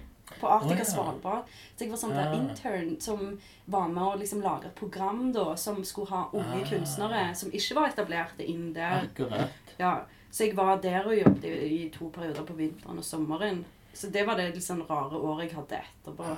på 0.43 0.77
ja. 0.79 0.85
Svalbard. 0.85 1.45
Så 1.77 1.85
jeg 1.85 1.91
var 1.91 2.01
sånn 2.03 2.15
der 2.17 2.29
Ah. 2.29 2.35
intern 2.39 3.01
som 3.01 3.39
var 3.67 3.89
med 3.89 4.03
å 4.03 4.19
liksom 4.19 4.43
lage 4.43 4.67
et 4.67 4.75
program 4.75 5.33
da, 5.33 5.55
som 5.57 5.85
skulle 5.85 6.11
ha 6.11 6.25
unge 6.33 6.63
Ah. 6.63 6.69
kunstnere 6.71 7.35
som 7.37 7.51
ikke 7.51 7.75
var 7.75 7.89
etablerte 7.89 8.45
inn 8.49 8.73
der. 8.73 9.07
Akkurat. 9.09 9.49
Ja, 9.79 10.01
så 10.31 10.45
jeg 10.47 10.57
var 10.57 10.77
der 10.83 11.07
og 11.07 11.15
jobbet 11.17 11.45
i, 11.45 11.85
i 11.85 11.89
to 11.91 12.09
perioder 12.11 12.43
på 12.45 12.55
vinteren 12.57 12.99
og 12.99 13.05
sommeren. 13.05 13.65
Så 13.95 14.11
det 14.11 14.27
var 14.27 14.37
det 14.37 14.55
sånn 14.63 14.87
rare 14.89 15.17
året 15.21 15.51
jeg 15.51 15.57
hadde 15.59 15.81
etterpå. 15.83 16.37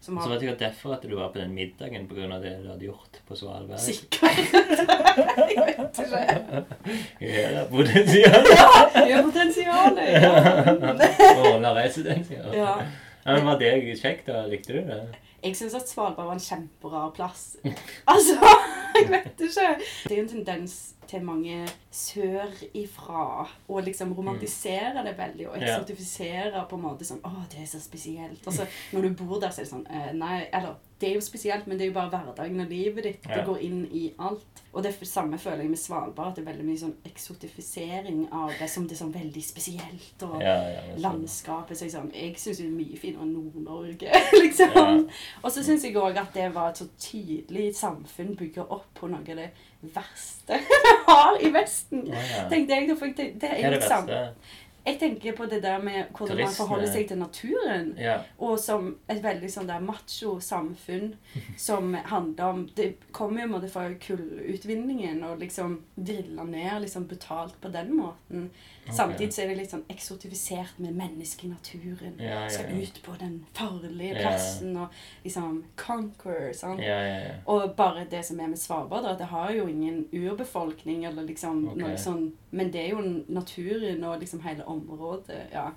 Som 0.00 0.18
Så 0.20 0.28
var 0.28 0.38
det 0.38 0.40
sikkert 0.40 0.58
derfor 0.60 0.92
at 0.94 1.02
du 1.02 1.16
var 1.16 1.28
på 1.32 1.38
den 1.40 1.54
middagen 1.54 2.06
pga. 2.06 2.38
det 2.40 2.62
du 2.62 2.68
hadde 2.68 2.84
gjort 2.84 3.18
på 3.26 3.34
Svalbard. 3.34 3.80
sikkert. 3.80 4.22
jeg 5.50 5.64
vet 5.66 5.98
ikke. 5.98 6.64
Ja, 7.20 7.48
det 7.48 7.56
er 7.56 7.66
potensial. 7.70 8.46
Ja, 9.08 9.22
potensialet. 9.22 10.12
Ja. 10.22 10.32
Ordna 11.54 11.74
residensier. 11.74 12.54
ja. 12.54 12.76
Ja, 13.26 13.36
men 13.36 13.46
Var 13.46 13.58
det 13.58 13.98
kjekt? 14.00 14.26
da? 14.30 14.46
Likte 14.46 14.76
du 14.76 14.84
det? 14.86 15.00
Jeg 15.42 15.56
syns 15.58 15.74
at 15.74 15.88
Svalbard 15.90 16.26
var 16.26 16.36
en 16.38 16.42
kjemperar 16.42 17.10
plass. 17.14 17.56
Altså, 18.12 18.36
jeg 18.96 19.08
vet 19.10 19.40
ikke. 19.48 19.66
Det 20.06 20.12
er 20.12 20.16
jo 20.16 20.22
en 20.22 20.30
tendens 20.30 20.76
til 21.06 21.22
mange 21.26 21.58
sør 21.92 22.50
ifra 22.74 23.44
å 23.68 23.82
liksom 23.84 24.14
romantisere 24.16 25.04
det 25.06 25.12
veldig 25.18 25.48
og 25.50 25.58
eksotifisere 25.60 26.64
på 26.70 26.78
en 26.78 26.82
måte 26.86 27.06
sånn 27.06 27.20
Å, 27.26 27.34
det 27.52 27.60
er 27.62 27.68
så 27.70 27.80
spesielt. 27.82 28.40
Altså, 28.46 28.66
når 28.94 29.06
du 29.06 29.18
bor 29.20 29.38
der, 29.42 29.52
så 29.54 29.62
er 29.62 29.66
det 29.68 29.72
sånn 29.74 29.86
eh, 29.90 30.08
Nei, 30.16 30.38
eller 30.50 30.78
det 31.00 31.10
er 31.10 31.14
jo 31.14 31.20
spesielt, 31.20 31.66
men 31.66 31.76
det 31.78 31.84
er 31.84 31.90
jo 31.90 31.94
bare 31.98 32.08
hverdagen 32.08 32.60
og 32.60 32.70
livet 32.70 33.04
ditt. 33.04 33.22
Det 33.22 33.36
Ja. 33.36 33.44
går 33.44 33.58
inn 33.60 33.82
i 33.92 34.12
alt. 34.18 34.62
Og 34.72 34.82
det 34.82 34.94
samme 35.08 35.38
føler 35.38 35.60
jeg 35.64 35.70
med 35.70 35.78
Svalbard, 35.78 36.28
at 36.30 36.36
det 36.36 36.46
er 36.48 36.52
veldig 36.52 36.64
mye 36.64 36.78
sånn 36.78 36.94
eksotifisering 37.04 38.28
av 38.32 38.50
det 38.58 38.68
som 38.70 38.86
det 38.88 38.92
er 38.96 39.04
sånn 39.04 39.12
veldig 39.14 39.42
spesielt. 39.44 40.22
og 40.22 40.40
Ja, 40.42 40.54
ja. 40.70 40.80
landskapet. 40.96 41.76
Så 41.76 41.84
jeg, 41.84 41.92
sånn, 41.92 42.10
jeg 42.14 42.34
syns 42.40 42.58
det 42.58 42.66
er 42.66 42.70
mye 42.70 42.96
finere 42.98 43.22
enn 43.22 43.32
Nord-Norge. 43.34 44.10
liksom. 44.42 45.08
Og 45.44 45.50
så 45.52 45.62
syns 45.64 45.84
jeg 45.84 45.94
òg 45.96 46.16
at 46.16 46.32
det 46.34 46.50
var 46.54 46.70
et 46.70 46.78
så 46.78 46.88
tydelig 46.98 47.74
samfunn 47.76 48.36
bygger 48.36 48.70
opp 48.72 48.86
på 48.94 49.08
noe 49.08 49.20
av 49.20 49.24
det 49.36 49.50
verste 49.94 50.56
vi 50.84 50.94
har 51.06 51.36
i 51.40 51.50
Vesten. 51.54 52.06
Tenkte 52.50 52.74
jeg, 52.74 52.88
da, 52.88 52.94
for 52.96 53.06
det, 53.16 53.28
det 53.40 53.50
er 53.50 53.66
er 53.66 53.70
det 53.76 53.82
verste? 53.82 54.34
Jeg 54.86 54.98
tenker 55.00 55.34
på 55.36 55.46
det 55.50 55.58
der 55.64 55.82
med 55.82 56.12
hvordan 56.14 56.44
man 56.44 56.54
forholder 56.54 56.90
seg 56.92 57.08
til 57.10 57.18
naturen. 57.18 57.88
Ja. 57.98 58.20
Og 58.38 58.54
som 58.62 58.92
et 59.10 59.22
veldig 59.24 59.50
sånn 59.50 59.66
der 59.66 59.82
macho 59.82 60.36
samfunn 60.42 61.14
som 61.66 61.94
handler 62.06 62.52
om 62.52 62.64
Det 62.76 62.92
kommer 63.16 63.42
jo 63.42 63.52
måte 63.56 63.70
fra 63.72 63.88
kullutvinningen 64.06 65.24
og 65.26 65.42
liksom 65.42 65.80
drilla 65.96 66.46
ned 66.46 66.84
liksom 66.86 67.08
betalt 67.10 67.58
på 67.60 67.72
den 67.74 67.94
måten. 67.98 68.50
Samtidig 68.92 69.32
så 69.34 69.42
er 69.42 69.48
det 69.48 69.56
litt 69.56 69.72
sånn 69.72 69.84
eksotifisert 69.90 70.78
med 70.78 70.94
mennesket 70.94 71.44
i 71.44 71.48
naturen. 71.48 72.14
Ja, 72.18 72.42
ja, 72.42 72.48
Skal 72.48 72.82
ut 72.82 73.00
på 73.02 73.16
den 73.18 73.46
farlige 73.54 74.14
Ja. 74.14 74.20
plassen 74.20 74.76
og 74.76 74.88
liksom 75.24 75.64
conquer. 75.76 76.52
sant? 76.52 76.80
Ja, 76.80 77.00
ja, 77.00 77.18
ja. 77.18 77.34
Og 77.46 77.74
bare 77.76 78.06
det 78.10 78.24
som 78.24 78.40
er 78.40 78.46
med 78.46 78.58
Svalbard, 78.58 79.04
at 79.04 79.18
det 79.18 79.26
har 79.26 79.50
jo 79.52 79.66
ingen 79.66 80.06
urbefolkning 80.12 81.04
eller 81.04 81.22
liksom 81.26 81.68
okay. 81.68 81.82
noe 81.82 81.96
sånn 81.96 82.32
Men 82.50 82.70
det 82.72 82.80
er 82.86 82.90
jo 82.90 83.02
naturen 83.28 84.04
og 84.04 84.20
liksom 84.20 84.40
hele 84.40 84.64
området, 84.64 85.50
ja. 85.52 85.70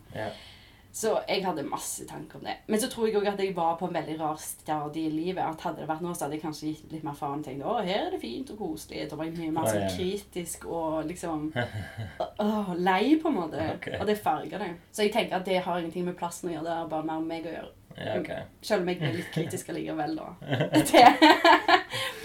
Så 0.92 1.12
jeg 1.30 1.44
hadde 1.46 1.64
masse 1.70 2.06
tanker 2.10 2.40
om 2.40 2.46
det. 2.48 2.56
Men 2.68 2.82
så 2.82 2.90
tror 2.90 3.08
jeg 3.08 3.20
òg 3.20 3.28
at 3.30 3.42
jeg 3.44 3.54
var 3.56 3.76
på 3.78 3.88
en 3.88 3.94
veldig 3.94 4.16
rar 4.20 4.40
stadie 4.42 5.08
i 5.08 5.14
livet. 5.14 5.44
At 5.46 5.62
hadde 5.68 5.84
det 5.84 5.90
vært 5.90 6.02
nå, 6.04 6.14
så 6.18 6.26
hadde 6.26 6.40
jeg 6.40 6.44
kanskje 6.44 6.72
gitt 6.72 6.94
litt 6.96 7.06
mer 7.06 7.18
faen. 7.18 7.44
Tenkt 7.46 7.64
å, 7.64 7.76
her 7.78 8.08
er 8.08 8.16
det 8.16 8.22
fint 8.24 8.50
og 8.56 8.62
koselig. 8.64 9.06
Da 9.12 9.20
var 9.20 9.30
jeg 9.30 9.38
mye 9.38 9.54
mer 9.54 9.70
sånn 9.70 9.86
kritisk 9.94 10.66
og 10.66 11.06
liksom 11.10 11.52
åh, 12.46 12.72
lei, 12.80 13.04
på 13.22 13.30
en 13.30 13.38
måte. 13.38 13.68
Okay. 13.78 14.00
Og 14.02 14.10
det 14.10 14.18
farger 14.20 14.66
det. 14.66 14.72
Så 14.92 15.06
jeg 15.06 15.14
tenker 15.14 15.38
at 15.40 15.46
det 15.48 15.62
har 15.66 15.82
ingenting 15.82 16.10
med 16.10 16.18
plassen 16.20 16.50
å 16.50 16.56
gjøre. 16.58 16.66
Det 16.66 16.78
er 16.80 16.94
bare 16.96 17.10
mer 17.12 17.28
meg 17.30 17.46
å 17.46 17.54
gjøre. 17.54 17.76
Ja, 18.00 18.16
okay. 18.20 18.44
Selv 18.64 18.86
om 18.86 18.90
jeg 18.90 19.02
blir 19.02 19.18
litt 19.20 19.32
kritisk 19.34 19.70
allikevel, 19.74 20.18
da. 20.18 20.34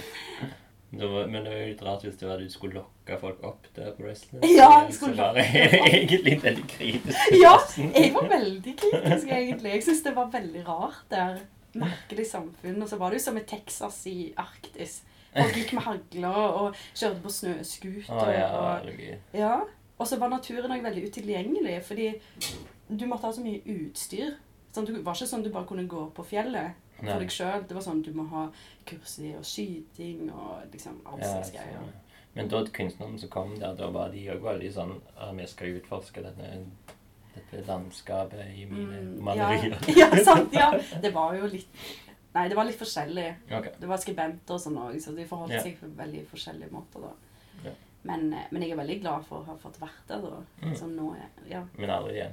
Var- 1.10 1.26
men 1.30 1.44
det 1.44 1.52
var 1.52 1.60
jo 1.60 1.70
litt 1.70 1.82
rart 1.86 2.04
hvis 2.06 2.18
det 2.20 2.28
var 2.28 2.34
at 2.36 2.44
du 2.44 2.52
skulle 2.52 2.80
lokke 2.80 3.18
folk 3.20 3.42
opp 3.44 3.66
der 3.76 3.90
på 3.96 4.04
wrestling. 4.06 4.44
Ja, 4.48 4.68
jeg 4.84 4.94
skulle 4.96 5.28
det 5.36 5.46
egentlig 5.92 6.36
veldig 6.42 6.66
kritisk. 6.68 7.18
Ja, 7.44 7.56
jeg 7.78 8.12
var 8.14 8.28
veldig 8.32 8.76
kritisk, 8.82 9.26
egentlig. 9.28 9.72
Jeg 9.76 9.84
syns 9.88 10.04
det 10.06 10.14
var 10.16 10.30
veldig 10.32 10.62
rart 10.68 11.02
der. 11.10 11.42
Merkelig 11.74 12.26
samfunn. 12.30 12.82
Og 12.82 12.88
så 12.88 12.96
var 13.00 13.10
det 13.10 13.18
jo 13.18 13.24
som 13.24 13.38
i 13.40 13.44
Texas 13.50 14.06
i 14.06 14.32
Arktis. 14.38 15.00
Folk 15.34 15.56
gikk 15.58 15.72
med 15.74 15.82
hagler 15.82 16.36
og 16.38 16.76
kjørte 16.94 17.22
på 17.24 17.32
snøscooter. 17.34 18.14
Ah, 18.14 18.30
ja, 18.30 18.48
og, 18.54 18.90
ja. 19.34 19.54
og 19.98 20.06
så 20.06 20.18
var 20.20 20.30
naturen 20.30 20.70
òg 20.70 20.84
veldig 20.84 21.08
utilgjengelig, 21.10 21.80
fordi 21.88 22.12
du 22.86 23.06
måtte 23.10 23.26
ha 23.26 23.34
så 23.34 23.42
mye 23.42 23.62
utstyr. 23.66 24.36
Sånn, 24.74 24.86
det 24.86 25.02
var 25.06 25.18
ikke 25.18 25.30
sånn 25.30 25.42
du 25.42 25.50
bare 25.54 25.66
kunne 25.66 25.88
gå 25.90 26.06
på 26.14 26.26
fjellet 26.26 26.78
for 26.96 27.04
Nei. 27.06 27.18
deg 27.18 27.30
sjøl. 27.30 27.66
Det 27.68 27.74
var 27.74 27.82
sånn 27.82 28.02
du 28.02 28.12
må 28.12 28.28
ha 28.30 28.48
kurs 28.86 29.18
i 29.18 29.34
og 29.36 29.44
skyting 29.44 30.30
og 30.32 30.62
liksom 30.72 31.00
all 31.06 31.18
Ja, 31.20 31.32
slags 31.34 31.50
så- 31.50 31.56
greier. 31.58 31.92
Men 32.34 32.48
da 32.48 32.64
kunstnerne 32.64 33.18
som 33.20 33.28
kom 33.30 33.58
der, 33.58 33.74
da 33.78 33.90
var 33.90 34.08
de 34.10 34.26
òg 34.28 34.40
veldig 34.42 34.72
sånn 34.74 35.00
ja, 35.16 35.32
Vi 35.32 35.46
skal 35.46 35.76
utforske 35.78 36.22
denne, 36.22 36.66
dette 37.34 37.64
landskapet 37.66 38.46
i 38.58 38.64
mine 38.66 39.00
Mm, 39.02 39.22
malerier. 39.22 39.78
Ja, 39.96 40.08
ja, 40.16 40.24
sant. 40.24 40.52
Ja. 40.52 40.72
Det 41.00 41.12
var 41.14 41.34
jo 41.36 41.46
litt 41.46 41.68
Nei, 42.34 42.48
det 42.48 42.56
var 42.56 42.64
litt 42.66 42.78
forskjellig. 42.80 43.28
Okay. 43.46 43.70
Det 43.78 43.86
var 43.86 43.96
skribenter 44.02 44.54
og 44.56 44.60
sånn 44.60 44.74
òg, 44.76 44.96
så 45.00 45.14
de 45.14 45.22
forholdt 45.24 45.52
Ja. 45.54 45.60
seg 45.62 45.76
på 45.78 45.86
veldig 45.94 46.24
forskjellige 46.26 46.70
måter. 46.72 47.00
da. 47.00 47.12
Ja. 47.64 47.70
Men, 48.02 48.32
eh, 48.34 48.48
men 48.50 48.62
jeg 48.62 48.72
er 48.72 48.76
veldig 48.76 49.00
glad 49.02 49.24
for 49.26 49.38
å 49.38 49.44
ha 49.46 49.54
fått 49.54 49.78
vært 49.78 50.08
der, 50.08 50.20
da. 50.20 50.42
Mm. 50.66 50.74
Som 50.76 50.96
nå 50.96 51.14
Ja. 51.48 51.62
Men 51.78 51.90
aldri 51.90 52.14
igjen. 52.18 52.32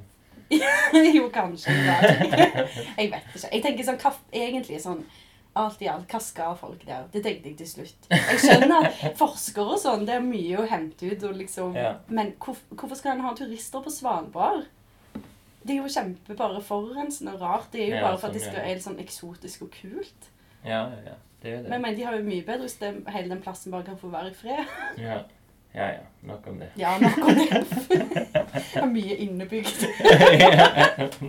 jo, 1.18 1.28
kanskje. 1.34 1.74
jeg 1.74 3.10
vet 3.12 3.28
ikke. 3.36 3.50
Jeg 3.52 3.62
tenker 3.66 3.88
sånn, 3.88 4.00
hva, 4.04 4.14
egentlig 4.44 4.82
sånn 4.84 5.04
Alt 5.60 5.82
i 5.84 5.88
alt, 5.92 6.06
hva 6.08 6.20
skal 6.24 6.54
folk 6.56 6.86
der? 6.88 7.10
Det 7.12 7.20
tenkte 7.26 7.50
jeg 7.50 7.58
til 7.60 7.68
slutt. 7.68 8.06
Jeg 8.08 8.38
skjønner 8.40 8.86
at 8.88 9.18
forskere 9.20 9.74
og 9.74 9.82
sånn, 9.82 10.06
det 10.08 10.14
er 10.16 10.22
mye 10.24 10.62
å 10.62 10.68
hente 10.72 11.10
ut, 11.12 11.26
og 11.28 11.34
liksom, 11.36 11.74
Ja. 11.76 11.90
men 12.08 12.30
hvor, 12.40 12.56
hvorfor 12.72 12.96
skal 12.96 13.18
en 13.18 13.26
ha 13.26 13.34
turister 13.36 13.84
på 13.84 13.92
Svalbard? 13.92 14.70
Det 15.62 15.76
er 15.76 15.82
jo 15.82 15.92
kjempe 15.92 16.38
bare 16.40 16.62
forurensende 16.64 17.34
og 17.36 17.44
rart. 17.44 17.68
Det 17.74 17.82
er 17.84 17.90
jo 17.90 17.98
Ja, 17.98 18.06
bare 18.08 18.22
for 18.22 18.32
at 18.32 18.38
det 18.40 18.46
skal 18.46 18.62
være 18.62 18.78
litt 18.78 18.86
sånn 18.88 19.04
eksotisk 19.04 19.68
og 19.68 19.76
kult. 19.76 20.32
Ja, 20.64 20.86
ja, 20.88 21.04
ja. 21.12 21.18
Det 21.44 21.52
er 21.52 21.62
det. 21.66 21.70
Men 21.70 21.82
mener, 21.82 21.98
de 22.00 22.04
har 22.08 22.16
jo 22.16 22.24
mye 22.32 22.48
bedre 22.48 22.68
hvis 22.70 22.78
hele 23.12 23.30
den 23.36 23.42
plassen 23.44 23.72
bare 23.76 23.84
kan 23.92 24.00
få 24.00 24.08
være 24.14 24.32
i 24.32 24.34
fred. 24.40 24.74
Ja, 25.04 25.20
ja. 25.74 25.88
ja. 25.96 26.08
Nok 26.22 26.48
om 26.48 26.60
det. 26.60 26.68
Ja, 26.78 26.98
nok 27.02 27.18
om 27.18 27.36
det. 27.36 27.66
Det 27.90 28.82
er 28.82 28.86
mye 28.86 29.16
innebygd. 29.24 29.86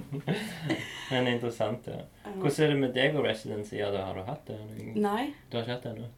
Men 1.13 1.29
interessant, 1.29 1.87
ja. 1.89 2.03
Hvordan 2.35 2.65
er 2.65 2.73
det 2.75 2.81
med 2.81 2.93
deg 2.97 3.17
og 3.17 3.25
residency? 3.25 3.79
Ja, 3.81 3.89
har 3.97 4.19
du 4.19 4.25
hatt 4.27 4.47
det? 4.51 4.59
Nei. 4.97 5.33
Du 5.49 5.57
har 5.57 5.65
ikke 5.65 5.79
hatt 5.79 5.87
det 5.87 5.95
ennå? 5.95 6.11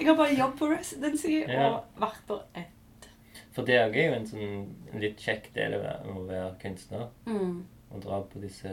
Jeg 0.00 0.08
har 0.08 0.16
bare 0.16 0.34
jobb 0.38 0.56
på 0.58 0.68
residency 0.70 1.40
Ja. 1.44 1.66
og 1.68 2.02
vært 2.02 2.22
på 2.26 2.40
ett. 2.54 3.08
For 3.52 3.66
det 3.66 3.76
er 3.80 3.90
jo 3.94 4.14
en 4.14 4.26
sånn 4.30 5.00
litt 5.02 5.20
kjekk 5.20 5.50
del 5.54 5.74
av 5.78 6.06
å 6.08 6.24
være 6.28 6.54
kunstner. 6.62 7.08
Mm. 7.26 7.64
Å 7.90 8.02
dra 8.02 8.20
på 8.30 8.42
disse 8.42 8.70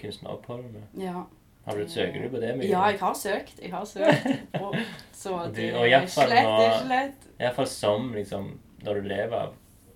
kunstneroppholdene. 0.00 0.88
Ja. 0.98 1.24
Har 1.64 1.76
du, 1.78 1.84
søker 1.88 2.22
du 2.22 2.28
på 2.32 2.40
det 2.42 2.56
mye? 2.58 2.68
ja, 2.68 2.84
jeg 2.90 2.98
har 3.00 3.14
søkt. 3.14 3.60
Jeg 3.62 3.70
har 3.72 3.84
søkt. 3.86 4.26
Og, 4.62 4.74
så 5.14 5.36
du- 5.46 5.52
det 5.60 5.68
og 5.74 5.86
i 5.86 5.92
er 5.92 6.00
ikke 6.02 6.14
fall 6.16 6.28
lett. 6.34 6.44
Det 6.50 6.66
er 6.66 6.76
ikke 6.78 6.88
lett. 6.94 7.26
Iallfall 7.40 7.66
som 7.70 8.12
liksom 8.14 8.48
Når 8.82 8.94
du 8.94 9.08
lever 9.08 9.36
av 9.38 9.52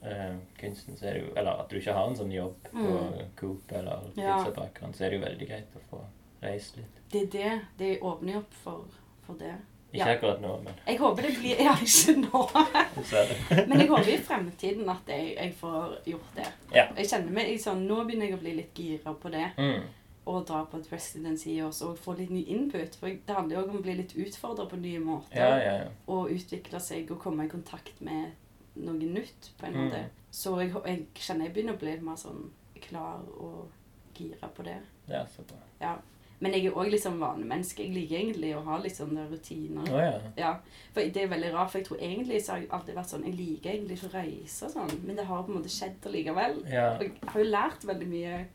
uh, 0.07 0.37
kunsten, 0.61 0.97
så 0.97 1.07
er 1.09 1.13
det 1.19 1.23
jo 1.25 1.33
Eller 1.37 1.51
at 1.65 1.71
du 1.71 1.77
ikke 1.81 1.93
har 1.97 2.07
en 2.09 2.17
sånn 2.17 2.31
jobb 2.33 2.69
på 2.71 2.99
Coop 3.41 3.73
eller 3.73 4.05
pizzabakeren, 4.15 4.93
Ja. 4.93 4.99
så 4.99 5.05
er 5.05 5.11
det 5.11 5.19
jo 5.19 5.25
veldig 5.27 5.49
greit 5.49 5.75
å 5.75 5.83
få 5.91 6.05
reist 6.43 6.77
litt. 6.79 7.01
Det 7.11 7.23
er 7.23 7.33
det. 7.33 7.61
Det 7.79 7.91
åpner 8.01 8.37
opp 8.39 8.55
for, 8.63 8.85
for 9.27 9.35
det. 9.41 9.55
Ikke 9.93 10.07
Ja. 10.07 10.15
akkurat 10.17 10.41
nå, 10.43 10.53
men 10.63 10.75
Jeg 10.87 10.99
håper 10.99 11.23
det 11.23 11.35
blir 11.41 11.61
Ja, 11.65 11.75
ikke 11.83 12.15
nå. 12.21 12.41
Men 13.69 13.79
jeg 13.81 13.89
håper 13.89 14.09
i 14.13 14.17
fremtiden 14.19 14.89
at 14.91 15.09
jeg, 15.09 15.35
jeg 15.37 15.55
får 15.61 15.95
gjort 16.07 16.35
det. 16.37 16.47
Ja. 16.75 16.87
Jeg 16.97 17.07
kjenner 17.11 17.33
meg 17.33 17.49
jeg, 17.51 17.61
sånn, 17.63 17.87
Nå 17.89 18.05
begynner 18.05 18.27
jeg 18.31 18.39
å 18.39 18.43
bli 18.43 18.53
litt 18.59 18.75
gira 18.75 19.15
på 19.15 19.31
det. 19.33 19.47
Mm. 19.59 19.83
Og 20.27 20.47
dra 20.49 20.65
på 20.67 20.81
et 20.81 20.89
residency 20.91 21.53
også, 21.63 21.93
og 21.93 21.99
få 22.03 22.17
litt 22.19 22.31
ny 22.35 22.41
input. 22.51 22.97
For 22.99 23.07
det 23.09 23.35
handler 23.37 23.61
jo 23.61 23.69
om 23.69 23.77
å 23.79 23.83
bli 23.85 23.95
litt 24.01 24.17
utfordra 24.19 24.65
på 24.67 24.77
nye 24.83 24.99
måter. 24.99 25.39
Ja, 25.39 25.53
ja, 25.63 25.75
ja. 25.85 25.89
Og 26.09 26.33
utvikle 26.35 26.81
seg 26.83 27.11
og 27.15 27.21
komme 27.23 27.47
i 27.47 27.49
kontakt 27.53 28.01
med 28.01 28.33
noe 28.75 28.99
nytt, 28.99 29.53
på 29.61 29.67
en 29.67 29.73
Mm. 29.75 29.85
måte. 29.85 30.05
Så 30.31 30.57
jeg, 30.61 30.73
jeg 30.85 31.07
kjenner 31.15 31.45
jeg 31.47 31.55
begynner 31.55 31.75
å 31.77 31.79
bli 31.79 31.95
mer 32.01 32.17
sånn 32.17 32.51
klar 32.81 33.23
og 33.39 33.71
gira 34.19 34.49
på 34.49 34.65
det. 34.65 34.77
Er 35.09 35.25
så 35.31 35.43
bra. 35.47 35.63
Ja. 35.81 35.95
Men 36.41 36.53
jeg 36.53 36.67
er 36.67 36.73
òg 36.77 36.91
litt 36.91 37.01
sånn 37.03 37.17
vanemenneske. 37.19 37.85
Jeg 37.87 37.95
liker 37.95 38.19
egentlig 38.19 38.51
å 38.59 38.65
ha 38.67 38.77
litt 38.83 38.93
sånne 38.99 39.23
rutiner. 39.31 39.87
Oh, 39.89 39.97
ja. 40.03 40.19
Ja, 40.37 40.51
for 40.93 41.01
det 41.01 41.17
er 41.23 41.29
veldig 41.33 41.53
rart, 41.55 41.71
for 41.71 41.79
jeg 41.79 41.87
tror 41.87 41.99
egentlig 42.03 42.43
så 42.45 42.53
har 42.53 42.59
jeg 42.61 42.69
alltid 42.77 42.95
vært 42.99 43.09
sånn 43.15 43.25
Jeg 43.25 43.35
liker 43.39 43.71
egentlig 43.71 43.97
ikke 43.97 44.11
å 44.11 44.15
reise 44.19 44.67
og 44.67 44.73
sånn, 44.75 44.93
men 45.07 45.17
det 45.17 45.25
har 45.25 45.43
på 45.47 45.53
en 45.55 45.59
måte 45.63 45.73
skjedd 45.73 46.05
allikevel. 46.11 46.59
Ja. 46.69 46.91
Og 46.99 47.03
jeg 47.07 47.13
har 47.31 47.41
jo 47.41 47.49
lært 47.51 47.87
veldig 47.89 48.09
mye, 48.11 48.47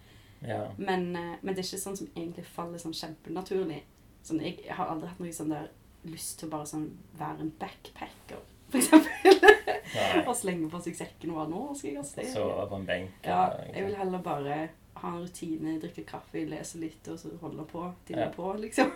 ja. 0.47 0.63
men, 0.77 1.15
eh, 1.15 1.35
men 1.41 1.53
det 1.55 1.61
er 1.63 1.67
ikke 1.69 1.83
sånn 1.85 1.97
som 1.99 2.09
egentlig 2.15 2.45
faller 2.45 2.81
sånn 2.81 2.95
kjempenaturlig. 2.97 3.81
Sånn, 4.23 4.41
jeg 4.43 4.59
har 4.69 4.91
aldri 4.93 5.09
hatt 5.09 5.19
noe 5.23 5.33
sånn 5.33 5.49
der 5.53 5.69
lyst 6.09 6.39
til 6.39 6.49
å 6.49 6.51
bare 6.55 6.65
sånn 6.69 6.87
være 7.17 7.45
en 7.45 7.53
backpacker, 7.61 8.41
for 8.71 8.77
eksempel. 8.81 9.39
Og 10.27 10.35
slenge 10.37 10.69
på 10.71 10.79
seg 10.85 10.95
sekken 10.95 11.33
og 11.33 11.39
bare 11.41 11.49
Nå 11.51 11.61
skal 11.75 11.89
jeg 11.89 11.97
av 11.99 12.05
sted. 12.07 12.29
Sove 12.31 12.67
på 12.71 12.77
en 12.79 12.85
benk. 12.87 13.17
Ja, 13.27 13.41
jeg 13.73 13.85
vil 13.89 13.97
heller 13.99 14.21
bare 14.23 14.59
ha 15.01 15.09
en 15.11 15.23
rutine, 15.25 15.73
drikke 15.81 16.05
kaffe, 16.07 16.45
lese 16.47 16.79
litt 16.79 17.07
og 17.11 17.17
så 17.19 17.31
holde 17.41 17.65
på 17.67 17.83
til 18.07 18.19
Ja. 18.21 18.29
på, 18.31 18.53
liksom. 18.61 18.91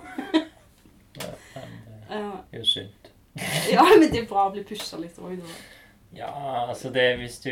Ja, 1.19 1.31
men 2.09 2.41
det 2.51 2.57
er 2.59 2.61
jo 2.61 2.65
sunt. 2.69 3.11
ja, 3.71 3.83
men 3.83 4.07
det 4.11 4.21
er 4.23 4.27
bra 4.29 4.47
å 4.47 4.53
bli 4.55 4.63
pusha 4.67 4.99
litt 5.01 5.17
òg, 5.19 5.37
da. 5.41 5.55
Ja, 6.15 6.31
altså 6.69 6.89
det 6.95 7.17
hvis 7.19 7.39
du 7.43 7.51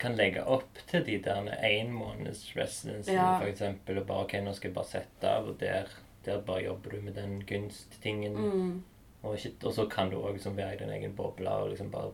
kan 0.00 0.14
legge 0.16 0.42
opp 0.48 0.78
til 0.90 1.04
de 1.06 1.18
der 1.24 1.50
en 1.66 1.90
måneds 1.92 2.46
residency, 2.56 3.12
Ja. 3.12 3.34
eksempel, 3.46 3.98
og 4.00 4.06
bare, 4.08 4.24
ok, 4.24 4.32
nå 4.44 4.52
skal 4.56 4.68
jeg 4.70 4.74
bare 4.74 4.84
sette 4.90 5.28
av, 5.28 5.48
og 5.52 5.58
der, 5.60 5.84
der 6.24 6.40
bare 6.40 6.64
jobber 6.64 6.90
du 6.96 7.00
med 7.04 7.14
den 7.14 7.42
kunsttingen, 7.46 8.34
Mm. 8.36 8.82
og, 9.22 9.34
ikke, 9.36 9.52
og 9.66 9.72
så 9.76 9.86
kan 9.88 10.10
du 10.10 10.16
også 10.22 10.32
liksom 10.32 10.56
være 10.56 10.74
i 10.74 10.78
din 10.78 10.90
egen 10.90 11.14
boble, 11.16 11.50
og 11.50 11.68
liksom 11.70 11.90
bare 11.90 12.10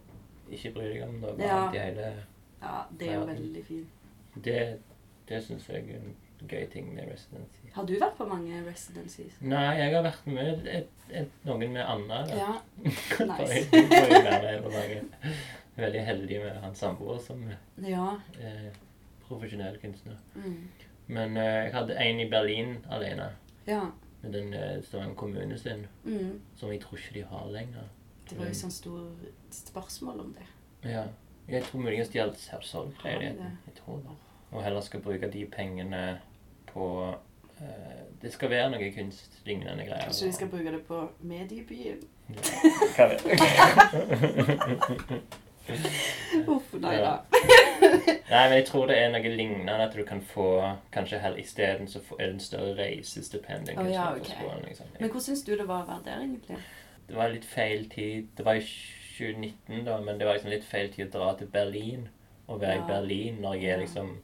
ikke 0.51 0.73
bry 0.75 0.83
deg 0.93 1.03
om 1.09 1.15
noe 1.21 1.35
Ja. 1.39 1.57
annet 1.69 1.75
i 1.75 1.79
hele 1.79 2.13
Ja, 2.63 2.83
det 2.99 3.09
er 3.09 3.15
jo 3.15 3.25
veldig 3.27 3.65
fint. 3.65 3.89
Det, 4.45 4.79
det 5.29 5.43
synes 5.45 5.69
jeg 5.69 5.77
er 5.91 5.97
en 5.97 6.17
gøy 6.49 6.67
ting 6.73 6.95
med 6.95 7.05
residency. 7.13 7.71
Har 7.75 7.85
du 7.87 7.93
vært 7.95 8.17
på 8.19 8.25
mange 8.29 8.63
residencies? 8.67 9.33
Nei, 9.41 9.77
jeg 9.79 9.95
har 9.95 10.03
vært 10.03 10.27
med 10.27 10.67
et, 10.67 10.89
et, 11.11 11.29
noen 11.45 11.73
med 11.73 11.83
Anna. 11.87 12.27
da. 12.27 12.37
Ja. 12.37 12.53
Bare- 13.29 13.49
Nice. 13.49 15.07
Veldig 15.77 16.01
heldig 16.07 16.41
med 16.41 16.57
hans 16.63 16.79
samboer 16.79 17.19
som 17.21 17.43
Ja. 17.85 18.21
eh, 18.41 18.73
profesjonell 19.29 19.77
kunstner. 19.83 20.17
Mm. 20.35 20.69
Men 21.07 21.37
eh, 21.37 21.65
jeg 21.65 21.73
hadde 21.75 21.97
en 22.01 22.21
i 22.21 22.29
Berlin 22.31 22.77
alene. 22.91 23.31
Ja. 23.67 23.83
Med 24.23 24.33
den 24.33 24.83
Stavanger 24.83 25.15
kommune 25.15 25.59
sin, 25.59 25.87
Mm. 26.05 26.41
som 26.57 26.71
jeg 26.73 26.81
tror 26.81 26.97
ikke 26.99 27.15
de 27.15 27.23
har 27.29 27.47
lenger. 27.53 27.89
Det 28.31 28.39
var 28.39 28.47
jo 28.47 28.53
sånn 28.55 28.71
stort 28.73 29.29
spørsmål 29.51 30.21
om 30.21 30.33
det. 30.35 30.47
Ja. 30.91 31.05
Jeg 31.49 31.63
tror 31.63 31.81
muligens 31.81 32.09
de 32.09 32.19
har 32.19 32.61
solgt 32.63 33.05
leiligheten. 33.05 33.39
det? 33.39 33.57
Jeg 33.67 33.75
tror 33.85 33.97
det. 33.97 34.17
Og 34.53 34.63
heller 34.63 34.81
skal 34.81 35.01
bruke 35.01 35.31
de 35.33 35.45
pengene 35.47 36.19
på 36.67 37.15
eh, 37.61 38.03
Det 38.23 38.33
skal 38.33 38.51
være 38.51 38.71
noe 38.71 38.91
kunstlignende 38.93 39.85
greier. 39.87 40.11
Så 40.13 40.25
vi 40.27 40.33
skal 40.33 40.49
bruke 40.49 40.73
det 40.73 40.83
på 40.87 41.09
mediebyen? 41.21 42.01
Hva 42.97 43.09
vet 43.09 43.25
jeg. 43.27 43.39
Uff, 46.53 46.73
nei 46.81 46.97
da. 47.03 47.13
Nei, 48.31 48.43
men 48.49 48.55
jeg 48.57 48.67
tror 48.69 48.87
det 48.91 48.97
er 48.99 49.11
noe 49.13 49.33
lignende. 49.37 49.77
At 49.87 49.95
du 49.97 50.03
kan 50.07 50.21
få 50.23 50.49
Kanskje 50.95 51.19
heller 51.23 51.39
isteden 51.43 51.89
så 51.91 52.01
er 52.19 52.25
det 52.25 52.35
en 52.35 52.41
større 52.41 52.75
reisestipend. 52.79 53.71
Oh, 53.77 53.87
ja, 53.91 54.11
okay. 54.17 54.37
ok. 54.47 54.67
liksom. 54.69 54.93
Men 54.99 55.09
hvordan 55.11 55.27
syns 55.29 55.43
du 55.47 55.53
det 55.57 55.69
var 55.69 55.85
å 55.85 55.89
være 55.91 56.05
der, 56.07 56.23
egentlig? 56.27 56.61
Det 57.09 57.17
var 57.17 57.35
litt 57.35 57.45
feil 57.47 57.89
tid. 57.93 58.31
Det 58.37 58.45
var 58.47 58.59
i 58.59 58.65
2019, 59.17 59.85
da, 59.87 59.99
men 60.03 60.19
det 60.21 60.27
var 60.29 60.39
liksom 60.39 60.51
litt 60.55 60.67
feil 60.67 60.91
tid 60.95 61.09
å 61.09 61.19
dra 61.19 61.33
til 61.39 61.51
Berlin. 61.53 62.09
Og 62.47 62.61
være 62.63 62.79
Ja. 62.79 62.85
i 62.85 62.89
Berlin 62.91 63.43
når 63.43 63.55
jeg 63.59 63.71
er 63.75 63.81
liksom 63.83 64.17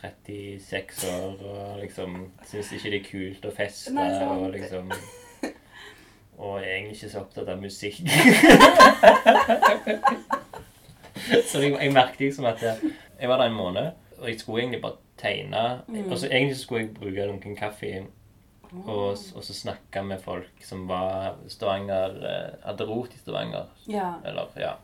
36 0.00 1.04
år 1.10 1.40
og 1.42 1.80
liksom 1.82 2.32
syns 2.46 2.72
ikke 2.72 2.90
det 2.92 3.00
er 3.00 3.08
kult 3.10 3.48
å 3.48 3.50
feste 3.50 3.92
Nei, 3.92 4.06
og 4.24 4.52
liksom 4.54 4.92
Og 6.38 6.60
er 6.60 6.68
egentlig 6.76 6.94
ikke 6.94 7.08
så 7.10 7.24
opptatt 7.24 7.48
av 7.50 7.58
musikk. 7.58 7.98
så 11.50 11.62
jeg, 11.62 11.74
jeg 11.76 11.94
merket 11.94 12.28
liksom 12.28 12.48
at 12.50 12.62
jeg, 12.62 12.92
jeg 13.20 13.30
var 13.30 13.42
der 13.42 13.50
en 13.50 13.58
måned, 13.58 13.90
og 14.18 14.28
jeg 14.28 14.40
skulle 14.40 14.62
egentlig 14.62 14.82
bare 14.82 15.00
tegne. 15.18 15.64
Mm. 15.88 16.06
Og 16.10 16.18
så 16.18 16.28
egentlig 16.30 16.56
så 16.56 16.62
skulle 16.62 16.84
jeg 16.86 16.94
bruke 16.94 17.26
lunken 17.26 17.56
kaffe 17.56 18.06
og, 18.72 19.16
og 19.34 19.44
så 19.44 19.54
snakke 19.54 20.02
med 20.04 20.20
folk 20.20 20.64
som 20.64 20.84
var 20.88 21.38
Stavanger 21.48 22.18
eh, 22.20 22.66
Hadde 22.66 22.84
rot 22.84 23.14
i 23.14 23.18
Stavanger. 23.18 23.70
Ja. 23.88 24.12
Eller, 24.24 24.52
ja. 24.60 24.74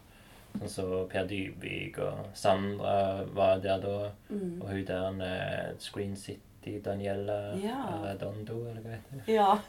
Sånn 0.54 0.70
som 0.70 0.92
Per 1.10 1.26
Dybvik 1.28 1.98
og 2.02 2.30
Sandra 2.38 3.24
var 3.34 3.60
der 3.64 3.82
da. 3.82 3.98
Mm. 4.30 4.62
Og 4.62 4.68
hun 4.70 4.84
der 4.88 5.20
eh, 5.26 5.70
Screen 5.82 6.16
City, 6.16 6.78
Daniela 6.84 7.58
Ja. 7.60 7.80
Redondo, 8.06 8.62
eller 8.70 8.80
hva 8.80 8.96
heter 8.96 9.20
det. 9.20 9.34
Ja. 9.34 9.58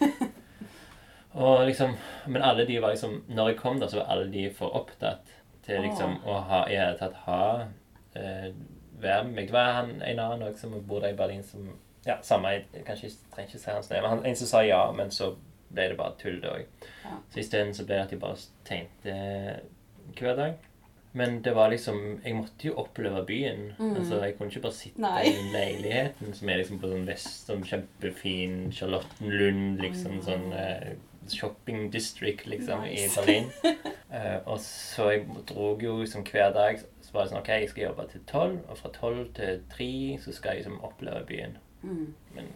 Og 1.36 1.65
liksom, 1.67 1.97
men 2.32 2.45
alle 2.47 2.63
de 2.63 2.78
var 2.80 2.93
liksom 2.93 3.17
Når 3.28 3.49
jeg 3.49 3.57
kom 3.59 3.80
der, 3.82 3.89
så 3.91 3.97
var 3.99 4.13
alle 4.13 4.30
de 4.32 4.45
for 4.55 4.71
opptatt 4.80 5.34
til 5.66 5.82
liksom 5.82 6.18
å 6.26 6.39
ha 6.49 6.63
i 6.70 6.76
hele 6.78 6.97
tatt 6.99 7.13
ha 7.26 7.41
eh, 8.16 8.51
Være 9.01 9.24
med 9.26 9.34
meg. 9.36 9.47
Det 9.49 9.53
var 9.53 9.74
han, 9.82 9.89
en 10.01 10.20
annen 10.24 10.47
også 10.47 10.61
som 10.70 10.76
bor 10.88 11.01
der 11.03 11.11
i 11.13 11.18
Berlin 11.20 11.43
som 11.43 11.66
Ja, 12.05 12.20
samme 12.22 12.51
jeg 12.53 12.84
Kanskje 12.86 13.09
jeg 13.09 13.18
trenger 13.34 13.49
ikke 13.49 13.59
si 13.59 13.72
hans 13.72 13.89
navn. 13.89 14.01
men 14.03 14.09
han- 14.09 14.26
En 14.26 14.36
som 14.36 14.47
sa 14.47 14.61
ja, 14.63 14.91
men 14.91 15.09
så 15.11 15.36
ble 15.74 15.89
det 15.89 15.97
bare 15.97 16.13
tull, 16.18 16.39
det 16.41 16.49
òg. 16.49 16.66
Ja. 17.03 17.18
Så 17.34 17.39
isteden 17.39 17.74
så 17.74 17.84
ble 17.86 17.95
det 17.95 18.03
at 18.05 18.11
jeg 18.11 18.20
bare 18.20 18.38
tegnte 18.66 19.59
hver 20.20 20.36
dag. 20.38 20.53
Men 21.13 21.41
det 21.41 21.53
var 21.55 21.70
liksom 21.72 22.22
Jeg 22.24 22.36
måtte 22.36 22.66
jo 22.68 22.74
oppleve 22.78 23.26
byen. 23.26 23.74
Mm. 23.80 23.95
Altså, 23.95 24.22
Jeg 24.24 24.38
kunne 24.38 24.49
ikke 24.51 24.61
bare 24.61 24.74
sitte 24.74 25.01
Nei. 25.01 25.24
i 25.26 25.51
leiligheten 25.53 26.34
som 26.34 26.49
er 26.49 26.57
liksom 26.57 26.80
på 26.80 26.88
sånn 26.91 27.05
vest, 27.07 27.47
sånn 27.49 27.63
kjempefin 27.63 28.72
Charlottenlund, 28.72 29.80
liksom 29.82 30.22
sånn 30.22 30.53
eh, 30.53 30.93
shopping 31.32 31.89
district, 31.93 32.45
liksom, 32.47 32.82
Nice. 32.82 33.05
i 33.05 33.09
Berlin. 33.15 33.49
Uh, 34.09 34.47
og 34.51 34.59
så 34.59 35.09
jeg 35.11 35.26
drog 35.49 35.84
jo 35.84 35.97
liksom 36.01 36.23
hver 36.23 36.53
dag 36.53 36.80
Så 37.01 37.13
var 37.13 37.26
det 37.26 37.32
sånn 37.32 37.39
OK, 37.41 37.49
jeg 37.49 37.69
skal 37.71 37.84
jobbe 37.88 38.05
til 38.11 38.23
tolv, 38.30 38.59
og 38.69 38.78
fra 38.78 38.91
tolv 38.93 39.28
til 39.38 39.63
tre 39.71 39.89
så 40.21 40.34
skal 40.36 40.55
jeg 40.55 40.63
liksom 40.63 40.82
oppleve 40.86 41.26
byen. 41.30 41.57
Mm. 41.82 42.13
Men, 42.36 42.51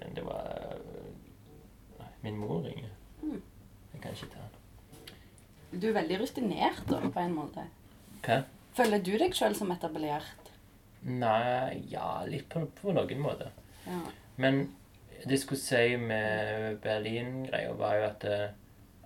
men 0.00 0.16
det 0.16 0.24
var 0.26 0.76
uh, 0.80 2.06
Min 2.22 2.38
mor 2.40 2.62
ringer. 2.64 2.92
Mm. 3.22 3.42
Jeg 3.92 4.02
kan 4.02 4.16
ikke 4.16 4.32
ta 4.34 4.44
den. 4.44 5.80
Du 5.80 5.88
er 5.88 5.96
veldig 5.96 6.20
rutinert, 6.20 6.82
da, 6.88 7.00
på 7.12 7.22
en 7.22 7.34
måte. 7.36 7.66
Hva? 8.26 8.42
Føler 8.76 9.00
du 9.00 9.14
deg 9.18 9.34
sjøl 9.36 9.54
som 9.56 9.70
etablert? 9.72 10.50
Nei 11.06 11.84
Ja, 11.90 12.24
litt 12.28 12.48
på, 12.52 12.64
på 12.80 12.94
noen 12.96 13.22
måter. 13.22 13.52
Ja. 13.86 14.00
Men 14.42 14.66
det 15.26 15.32
jeg 15.36 15.42
skulle 15.42 15.60
si 15.60 15.96
med 15.98 16.78
Berlin-greia, 16.84 17.72
var 17.78 17.94
jo 17.98 18.04
at 18.12 18.24
eh, 18.30 18.46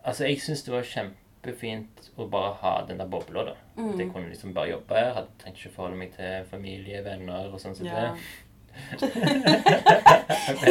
Altså, 0.01 0.25
jeg 0.25 0.39
syns 0.41 0.63
det 0.65 0.73
var 0.73 0.87
kjempefint 0.89 2.07
å 2.17 2.25
bare 2.33 2.55
ha 2.63 2.71
den 2.89 2.97
der 3.03 3.09
bobla, 3.13 3.43
da. 3.51 3.55
Mm. 3.77 3.91
At 3.91 3.99
jeg 4.01 4.09
kunne 4.15 4.31
liksom 4.31 4.55
bare 4.57 4.71
jobbe 4.71 4.95
her. 4.97 5.11
Hadde 5.19 5.35
tenkt 5.43 5.59
ikke 5.61 5.75
forholde 5.75 5.99
meg 6.01 6.11
til 6.15 6.47
familie, 6.49 7.03
venner 7.05 7.51
og 7.53 7.61
sånn 7.61 7.77
som 7.77 7.85
ja. 7.85 7.93
det. 8.07 8.11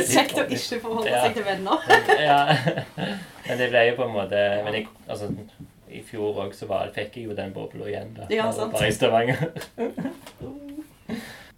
Kjekt 0.09 0.33
å 0.39 0.45
ikke 0.47 0.79
forholde 0.81 1.11
Ja. 1.11 1.19
seg 1.27 1.35
til 1.37 1.45
venner. 1.45 1.77
ja. 2.17 2.39
Men 3.45 3.55
det 3.61 3.67
ble 3.69 3.81
jo 3.89 3.93
på 3.99 4.05
en 4.07 4.13
måte 4.15 4.39
Men 4.65 4.73
jeg, 4.79 4.85
altså, 5.05 5.27
i 5.89 6.01
fjor 6.05 6.37
òg 6.45 6.51
så 6.57 6.65
var, 6.69 6.89
fikk 6.95 7.17
jeg 7.19 7.25
jo 7.29 7.33
den 7.37 7.53
bobla 7.53 7.85
igjen, 7.89 8.09
da. 8.17 8.23
Ja, 8.33 8.49
sant. 8.55 8.73
Bare 8.73 8.89
i 8.89 8.93
Stavanger. 8.97 9.39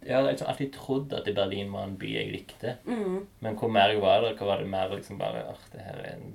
Jeg 0.06 0.16
har 0.16 0.22
liksom 0.26 0.48
alltid 0.50 0.72
trodd 0.72 1.12
at 1.12 1.28
Berlin 1.34 1.72
var 1.72 1.84
en 1.84 1.96
by 1.98 2.08
jeg 2.14 2.32
likte. 2.32 2.76
Mm. 2.84 3.26
Men 3.40 3.54
hvor 3.58 3.68
mer 3.70 3.88
jeg 3.92 4.00
var 4.02 4.20
der, 4.20 4.34
hva 4.38 4.46
var 4.46 4.56
det 4.58 4.66
mer 4.68 4.88
liksom 4.96 5.18
bare 5.18 5.44
Åh, 5.48 5.56
det 5.72 5.80
her 5.80 5.94
er 6.02 6.14
en 6.16 6.32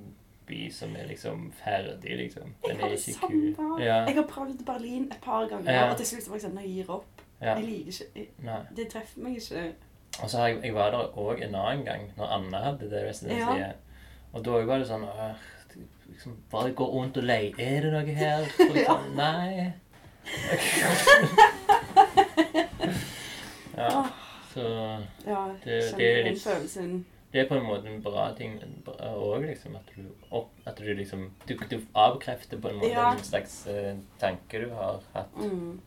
by 0.48 0.70
som 0.72 0.96
er 0.96 1.06
liksom 1.10 1.52
ferdig, 1.64 2.18
liksom. 2.18 2.54
Jeg 2.64 2.70
Den 2.72 2.80
har 2.80 2.88
er 2.88 2.92
det 2.96 3.00
samme. 3.04 3.82
Ja. 3.84 3.98
Jeg 4.08 4.16
har 4.16 4.24
prøvd 4.30 4.66
Berlin 4.66 5.04
et 5.12 5.18
par 5.22 5.48
ganger, 5.48 5.72
Ja. 5.74 5.90
og 5.92 5.98
til 5.98 6.06
slutt 6.06 6.28
var 6.30 6.36
jeg 6.40 6.44
sånn 6.46 6.58
Jeg 6.62 6.70
gir 6.76 6.90
opp. 6.92 7.06
ja. 7.42 7.56
Jeg 7.56 7.64
liker 7.66 7.92
ikke 7.92 8.28
jeg- 8.44 8.66
Det 8.76 8.88
treffer 8.90 9.20
meg 9.24 9.36
ikke. 9.38 9.72
Og 10.24 10.30
så 10.30 10.38
har 10.38 10.48
jeg, 10.48 10.60
jeg 10.64 10.74
var 10.74 10.92
der 10.92 11.08
òg 11.18 11.42
en 11.44 11.56
annen 11.56 11.86
gang, 11.86 12.12
når 12.18 12.26
Anna 12.38 12.58
hadde 12.64 12.90
det 12.90 13.04
residensiet. 13.10 13.60
Ja. 13.60 13.72
Og 14.34 14.44
da 14.46 14.52
var 14.66 14.78
det 14.80 14.88
sånn 14.88 15.04
åh, 15.04 15.36
liksom, 16.10 16.38
Bare 16.52 16.72
gå 16.72 16.86
rundt 16.94 17.18
og 17.18 17.24
leie. 17.24 17.54
Er 17.60 17.82
det 17.82 17.92
noe 17.92 18.14
her? 18.16 18.46
Liksom, 18.74 19.16
Nei. 19.16 19.74
ja. 23.78 24.04
Så 24.54 24.62
Ja, 25.26 25.48
Det- 25.64 25.94
det 25.98 26.08
er 26.20 26.24
litt- 26.24 27.06
det 27.32 27.42
er 27.42 27.48
på 27.50 27.56
en 27.58 27.64
måte 27.66 27.88
en 27.88 28.02
bra 28.02 28.34
ting 28.38 28.60
òg, 28.88 29.42
liksom. 29.46 29.76
At 29.76 29.92
du, 29.96 30.02
opp, 30.32 30.50
at 30.66 30.78
du 30.78 30.94
liksom 30.94 31.32
du, 31.48 31.54
du 31.70 31.80
avkrefter 31.96 32.58
på 32.62 32.70
en 32.70 32.76
måte 32.80 32.90
Ja. 32.92 33.12
en 33.12 33.20
slags 33.20 33.68
uh, 33.68 33.96
tanke 34.20 34.64
du 34.66 34.70
har 34.74 35.02
hatt. 35.14 35.36
Mm. 35.38 35.80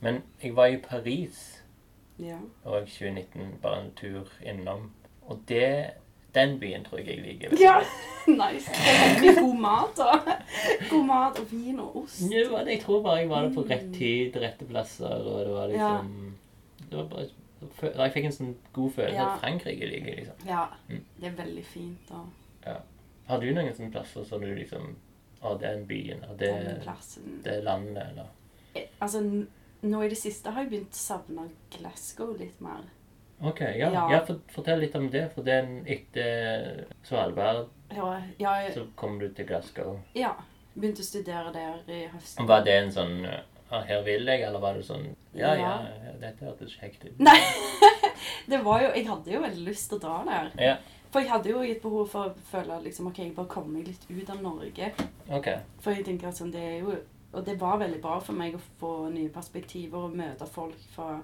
Men 0.00 0.22
jeg 0.42 0.56
var 0.56 0.66
i 0.66 0.76
Paris 0.76 1.62
Ja. 2.18 2.36
og 2.64 2.86
2019, 2.88 3.58
bare 3.62 3.80
en 3.84 3.92
tur 3.96 4.26
innom. 4.42 4.90
Og 5.28 5.38
det, 5.48 5.90
den 6.34 6.58
byen 6.60 6.84
tror 6.84 6.98
jeg 6.98 7.06
jeg 7.06 7.18
liker. 7.24 7.56
ja. 7.60 7.80
Nice. 8.26 8.70
Det 9.20 9.28
er 9.36 9.40
god 9.40 9.56
mat, 9.60 9.96
da. 9.96 10.34
God 10.90 11.04
mat 11.06 11.38
og 11.40 11.46
vin 11.50 11.80
og 11.80 11.96
ost. 12.02 12.20
Ja. 12.30 12.58
Jeg 12.66 12.80
tror 12.82 13.02
bare 13.02 13.16
jeg 13.16 13.28
var 13.30 13.42
der 13.42 13.54
på 13.54 13.62
rett 13.70 13.94
tid, 13.94 14.36
rette 14.36 14.64
plasser, 14.68 15.06
og 15.08 15.40
det 15.46 15.54
var 15.54 15.66
liksom 15.68 16.29
Det 16.90 16.96
var 16.98 17.04
bare 17.12 17.28
Jeg 18.04 18.12
fikk 18.14 18.24
en 18.24 18.32
sånn 18.32 18.54
god 18.72 18.92
følelse 18.96 19.16
Ja. 19.20 19.28
at 19.34 19.40
Frankrike 19.42 19.86
liker 19.90 20.16
liksom. 20.16 20.46
Ja. 20.48 20.66
Mm. 20.88 21.04
Det 21.20 21.26
er 21.28 21.36
veldig 21.44 21.64
fint. 21.64 22.10
Og 22.10 22.76
Har 23.30 23.40
du 23.40 23.46
noen 23.54 23.72
sånne 23.74 23.92
plasser 23.92 24.24
som 24.24 24.40
du 24.40 24.54
liksom 24.54 24.96
Å, 25.42 25.54
det 25.58 25.68
er 25.68 25.74
den 25.78 25.86
byen, 25.88 26.24
og 26.28 26.36
det, 26.38 26.50
det 27.44 27.52
er 27.54 27.62
landet, 27.64 28.02
eller 28.10 28.26
Eh, 28.74 28.86
Altså, 29.00 29.20
nå 29.82 30.02
i 30.04 30.08
det 30.08 30.18
siste 30.18 30.50
har 30.52 30.62
jeg 30.62 30.70
begynt 30.70 30.92
å 30.92 31.00
savne 31.00 31.46
Glasgow 31.72 32.34
litt 32.38 32.60
mer. 32.60 32.82
Ok, 33.40 33.60
ja. 33.60 33.88
Ja. 33.90 34.04
ja. 34.12 34.18
for, 34.26 34.42
fortell 34.52 34.80
litt 34.84 34.94
om 34.94 35.08
det. 35.10 35.30
For 35.34 35.42
den 35.42 35.86
etter 35.88 36.84
Svalbard 37.02 37.68
Ja, 37.90 38.20
jeg, 38.38 38.74
så 38.74 38.84
kom 38.96 39.18
du 39.18 39.28
til 39.32 39.46
Glasgow. 39.48 40.00
ja. 40.14 40.34
Begynte 40.74 41.02
å 41.02 41.04
studere 41.08 41.50
der 41.52 41.80
i 41.90 42.04
høst. 42.12 42.38
Var 42.46 42.60
det 42.64 42.74
en 42.78 42.92
sånn 42.94 43.16
ja, 43.70 43.80
Her 43.86 44.02
vil 44.06 44.26
jeg, 44.26 44.42
eller 44.42 44.60
var 44.62 44.74
det 44.74 44.84
sånn 44.86 45.04
Ja, 45.34 45.54
ja, 45.54 45.74
Ja. 46.04 46.14
dette 46.20 46.44
hørtes 46.44 46.72
kjekt 46.74 47.04
ut. 47.06 47.18
Nei! 47.18 47.36
det 48.50 48.58
var 48.64 48.82
jo 48.82 48.88
Jeg 48.94 49.06
hadde 49.08 49.30
jo 49.32 49.40
veldig 49.44 49.66
lyst 49.68 49.88
til 49.90 49.98
å 49.98 50.02
dra 50.02 50.16
der. 50.26 50.50
Ja, 50.58 50.76
For 51.10 51.20
jeg 51.22 51.30
hadde 51.30 51.50
jo 51.50 51.62
et 51.62 51.82
behov 51.82 52.08
for 52.10 52.30
å 52.30 52.34
føle 52.50 52.80
liksom, 52.84 53.08
ok, 53.10 53.18
jeg 53.18 53.34
bare 53.34 53.50
kommer 53.50 53.78
meg 53.78 53.88
litt 53.88 54.04
ut 54.10 54.30
av 54.30 54.42
Norge. 54.42 54.92
Okay. 55.28 55.58
For 55.80 55.92
jeg 55.94 56.04
tenker 56.06 56.28
at 56.28 56.38
sånn, 56.38 56.52
det 56.54 56.62
er 56.62 56.78
jo 56.80 56.98
Og 57.32 57.44
det 57.46 57.60
var 57.60 57.78
veldig 57.78 58.00
bra 58.02 58.18
for 58.18 58.34
meg 58.34 58.56
å 58.58 58.60
få 58.80 58.92
nye 59.14 59.30
perspektiver 59.30 60.08
og 60.08 60.16
møte 60.18 60.46
folk 60.50 60.74
fra 60.94 61.20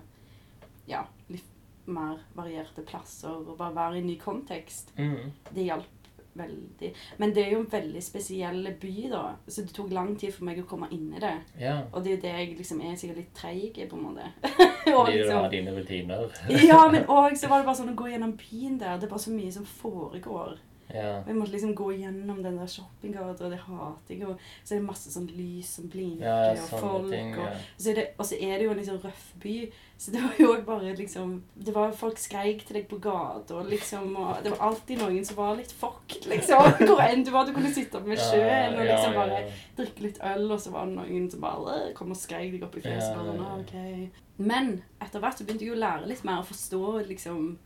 ja, 0.87 1.01
litt 1.29 1.49
mer 1.87 2.21
varierte 2.35 2.83
plasser 2.87 3.31
og 3.31 3.57
bare 3.59 3.75
være 3.75 3.99
i 3.99 4.05
ny 4.05 4.15
kontekst. 4.19 4.93
Mm. 4.99 5.33
Det 5.51 5.65
hjalp 5.67 5.96
veldig. 6.39 6.93
Men 7.19 7.35
det 7.35 7.45
er 7.45 7.55
jo 7.55 7.63
en 7.65 7.71
veldig 7.73 8.03
spesiell 8.05 8.69
by, 8.81 8.95
da. 9.13 9.25
Så 9.49 9.65
det 9.67 9.75
tok 9.77 9.93
lang 9.95 10.15
tid 10.19 10.35
for 10.35 10.49
meg 10.49 10.61
å 10.63 10.69
komme 10.69 10.89
inn 10.95 11.09
i 11.17 11.23
det. 11.23 11.35
Ja. 11.61 11.79
Og 11.93 12.05
det 12.05 12.13
er 12.13 12.17
jo 12.17 12.23
det 12.27 12.35
jeg 12.37 12.55
liksom 12.61 12.83
er 12.85 12.97
sikkert 13.01 13.23
litt 13.23 13.35
treig 13.37 13.81
i, 13.81 13.89
på 13.89 13.99
en 13.99 14.07
måte. 14.09 14.31
og 14.95 15.03
Fordi 15.07 15.19
du 15.23 15.33
har 15.33 15.51
dine 15.53 15.75
rutiner. 15.77 16.41
ja, 16.53 16.81
men 16.93 17.09
òg 17.19 17.37
så 17.39 17.51
var 17.53 17.63
det 17.63 17.69
bare 17.69 17.81
sånn 17.81 17.93
å 17.95 17.99
gå 17.99 18.11
gjennom 18.13 18.37
byen 18.41 18.81
der. 18.83 18.97
Det 19.01 19.09
er 19.09 19.15
bare 19.15 19.27
så 19.27 19.35
mye 19.35 19.53
som 19.55 19.69
foregår. 19.69 20.57
Ja. 20.97 21.13
Og 21.21 21.29
jeg 21.31 21.37
måtte 21.37 21.53
liksom 21.53 21.75
gå 21.77 21.89
gjennom 22.01 22.43
den 22.43 22.57
der 22.59 22.67
shoppinggata, 22.73 23.45
og 23.45 23.51
det 23.53 23.59
hater 23.67 24.15
jeg. 24.15 24.27
Og 24.27 24.39
så 24.65 24.75
er 24.75 24.79
det 24.81 24.87
masse 24.89 25.13
sånn 25.13 25.27
lys 25.37 25.75
som 25.77 25.89
blinker, 25.93 26.25
Ja, 26.27 26.53
og 26.53 26.81
folk. 26.81 27.11
ting. 27.13 27.35
Og, 27.39 27.45
Ja. 27.45 27.57
så 27.79 27.91
er 27.91 27.95
det, 28.01 28.07
og 28.19 28.25
så 28.27 28.35
er 28.41 28.57
det 28.59 28.65
jo 28.65 28.71
en 28.73 28.81
liksom 28.81 28.99
røff 29.05 29.27
by. 29.43 29.55
Så 29.99 30.13
det 30.13 30.21
var 30.23 30.35
jo 30.39 30.49
også 30.53 30.65
bare 30.67 30.95
liksom 30.95 31.43
Det 31.65 31.73
var 31.75 31.91
Folk 31.97 32.19
skreik 32.21 32.67
til 32.67 32.77
deg 32.77 32.87
på 32.89 32.99
gata, 33.01 33.55
og 33.57 33.65
liksom 33.71 34.11
Og 34.17 34.43
det 34.45 34.51
var 34.53 34.67
alltid 34.69 34.99
noen 35.01 35.25
som 35.25 35.37
var 35.39 35.57
litt 35.57 35.73
fucked, 35.73 36.27
liksom. 36.29 36.63
Hvor 36.87 37.01
enn 37.01 37.25
du 37.25 37.31
var. 37.31 37.47
Du 37.47 37.53
kunne 37.55 37.73
sitte 37.73 37.97
oppe 37.97 38.11
ved 38.11 38.19
sjøen 38.21 38.77
og 38.77 38.85
liksom 38.85 39.15
bare 39.15 39.41
drikke 39.79 40.03
litt 40.03 40.19
øl, 40.23 40.51
og 40.53 40.61
så 40.61 40.71
var 40.73 40.85
det 40.87 40.97
noen 40.99 41.31
som 41.31 41.41
bare 41.41 41.93
kom 41.95 42.11
og 42.11 42.17
skreik 42.21 42.53
deg 42.53 42.63
opp 42.65 42.77
i 42.77 42.81
fjeset. 42.85 43.17
Ja, 43.17 43.21
og 43.21 43.65
sånn. 43.65 43.71
«Åh. 43.73 44.23
Men 44.39 44.83
etter 45.01 45.19
hvert 45.21 45.39
så 45.39 45.45
begynte 45.47 45.65
jeg 45.65 45.73
jo 45.73 45.79
å 45.79 45.81
lære 45.81 46.07
litt 46.11 46.25
mer 46.29 46.43
å 46.43 46.45
forstå 46.45 47.07
liksom 47.09 47.57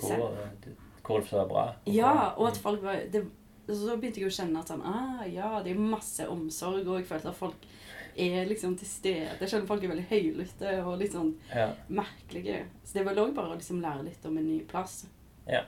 Hvor, 0.00 0.32
så 1.28 1.36
var 1.42 1.46
bra. 1.48 1.64
ja, 1.86 2.34
og 2.36 2.48
at 2.48 2.56
folk 2.56 2.82
var 2.82 3.02
det, 3.12 3.24
Så 3.68 3.96
begynte 3.96 4.20
jeg 4.20 4.28
å 4.28 4.34
kjenne 4.34 4.60
at 4.60 4.68
sånn 4.68 4.82
ah, 4.84 5.22
ja, 5.26 5.62
det 5.64 5.70
er 5.72 5.78
masse 5.80 6.26
omsorg, 6.28 6.86
og 6.86 6.98
jeg 7.00 7.06
følte 7.08 7.28
at 7.30 7.36
folk 7.38 7.54
er 8.16 8.44
liksom 8.46 8.76
til 8.78 8.86
stede. 8.86 9.36
Jeg 9.40 9.48
skjønner 9.48 9.66
folk 9.66 9.82
er 9.84 9.88
veldig 9.94 10.04
høylytte 10.10 10.74
og 10.84 10.98
litt 11.00 11.12
sånn 11.12 11.34
Ja. 11.54 11.70
merkelige. 11.88 12.64
Så 12.84 12.94
det 12.98 13.04
var 13.06 13.14
òg 13.14 13.32
bare 13.34 13.54
å 13.54 13.56
liksom 13.56 13.80
lære 13.82 14.04
litt 14.04 14.24
om 14.26 14.36
en 14.38 14.46
ny 14.46 14.60
plass. 14.68 15.06
Ja. 15.48 15.62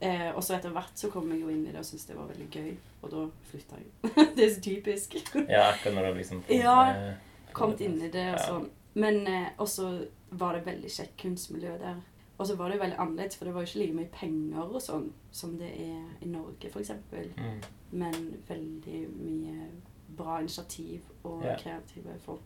Eh, 0.00 0.30
og 0.36 0.42
så 0.44 0.54
etter 0.54 0.70
hvert 0.70 0.94
så 0.94 1.10
kom 1.10 1.30
jeg 1.32 1.40
jo 1.40 1.48
inn 1.48 1.64
i 1.66 1.72
det 1.72 1.80
og 1.80 1.84
syntes 1.88 2.06
det 2.06 2.16
var 2.16 2.28
veldig 2.28 2.50
gøy, 2.54 2.76
og 3.02 3.10
da 3.10 3.24
flytta 3.50 3.80
jeg. 3.80 4.12
det 4.36 4.44
er 4.44 4.52
så 4.54 4.60
typisk. 4.62 5.16
ja, 5.48 5.64
akkurat 5.72 5.94
når 5.96 6.12
du 6.12 6.18
liksom 6.20 6.44
Ja. 6.54 6.76
eh, 6.90 7.14
Kommet 7.52 7.80
inn 7.80 7.96
i 8.02 8.08
det 8.12 8.28
og 8.34 8.38
sånn. 8.44 8.68
Men 8.94 9.26
eh, 9.26 9.48
også 9.58 10.06
var 10.30 10.52
det 10.54 10.66
veldig 10.66 10.90
kjekt 10.90 11.16
kunstmiljø 11.18 11.78
der. 11.80 11.96
Og 12.38 12.46
så 12.46 12.54
var 12.56 12.68
det 12.68 12.76
jo 12.76 12.82
veldig 12.82 12.98
annerledes, 12.98 13.36
for 13.36 13.44
det 13.44 13.54
var 13.54 13.60
jo 13.60 13.66
ikke 13.66 13.78
like 13.78 13.94
mye 13.94 14.10
penger 14.12 14.60
og 14.62 14.82
sånn 14.82 15.08
som 15.34 15.56
det 15.58 15.68
er 15.80 16.04
i 16.22 16.28
Norge, 16.30 16.68
f.eks. 16.70 16.90
Mm. 17.36 17.62
Men 17.90 18.14
veldig 18.48 19.00
mye 19.10 19.70
bra 20.16 20.36
initiativ 20.40 21.00
og 21.24 21.42
yeah. 21.44 21.58
kreative 21.58 22.14
folk. 22.22 22.40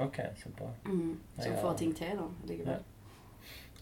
Ok, 0.00 0.16
så 0.36 0.48
bra. 0.58 0.70
Mm. 0.86 1.18
Som 1.40 1.52
Ja. 1.52 1.60
får 1.62 1.76
ting 1.76 1.92
til, 1.96 2.16
da. 2.18 2.28
Likevel. 2.48 2.84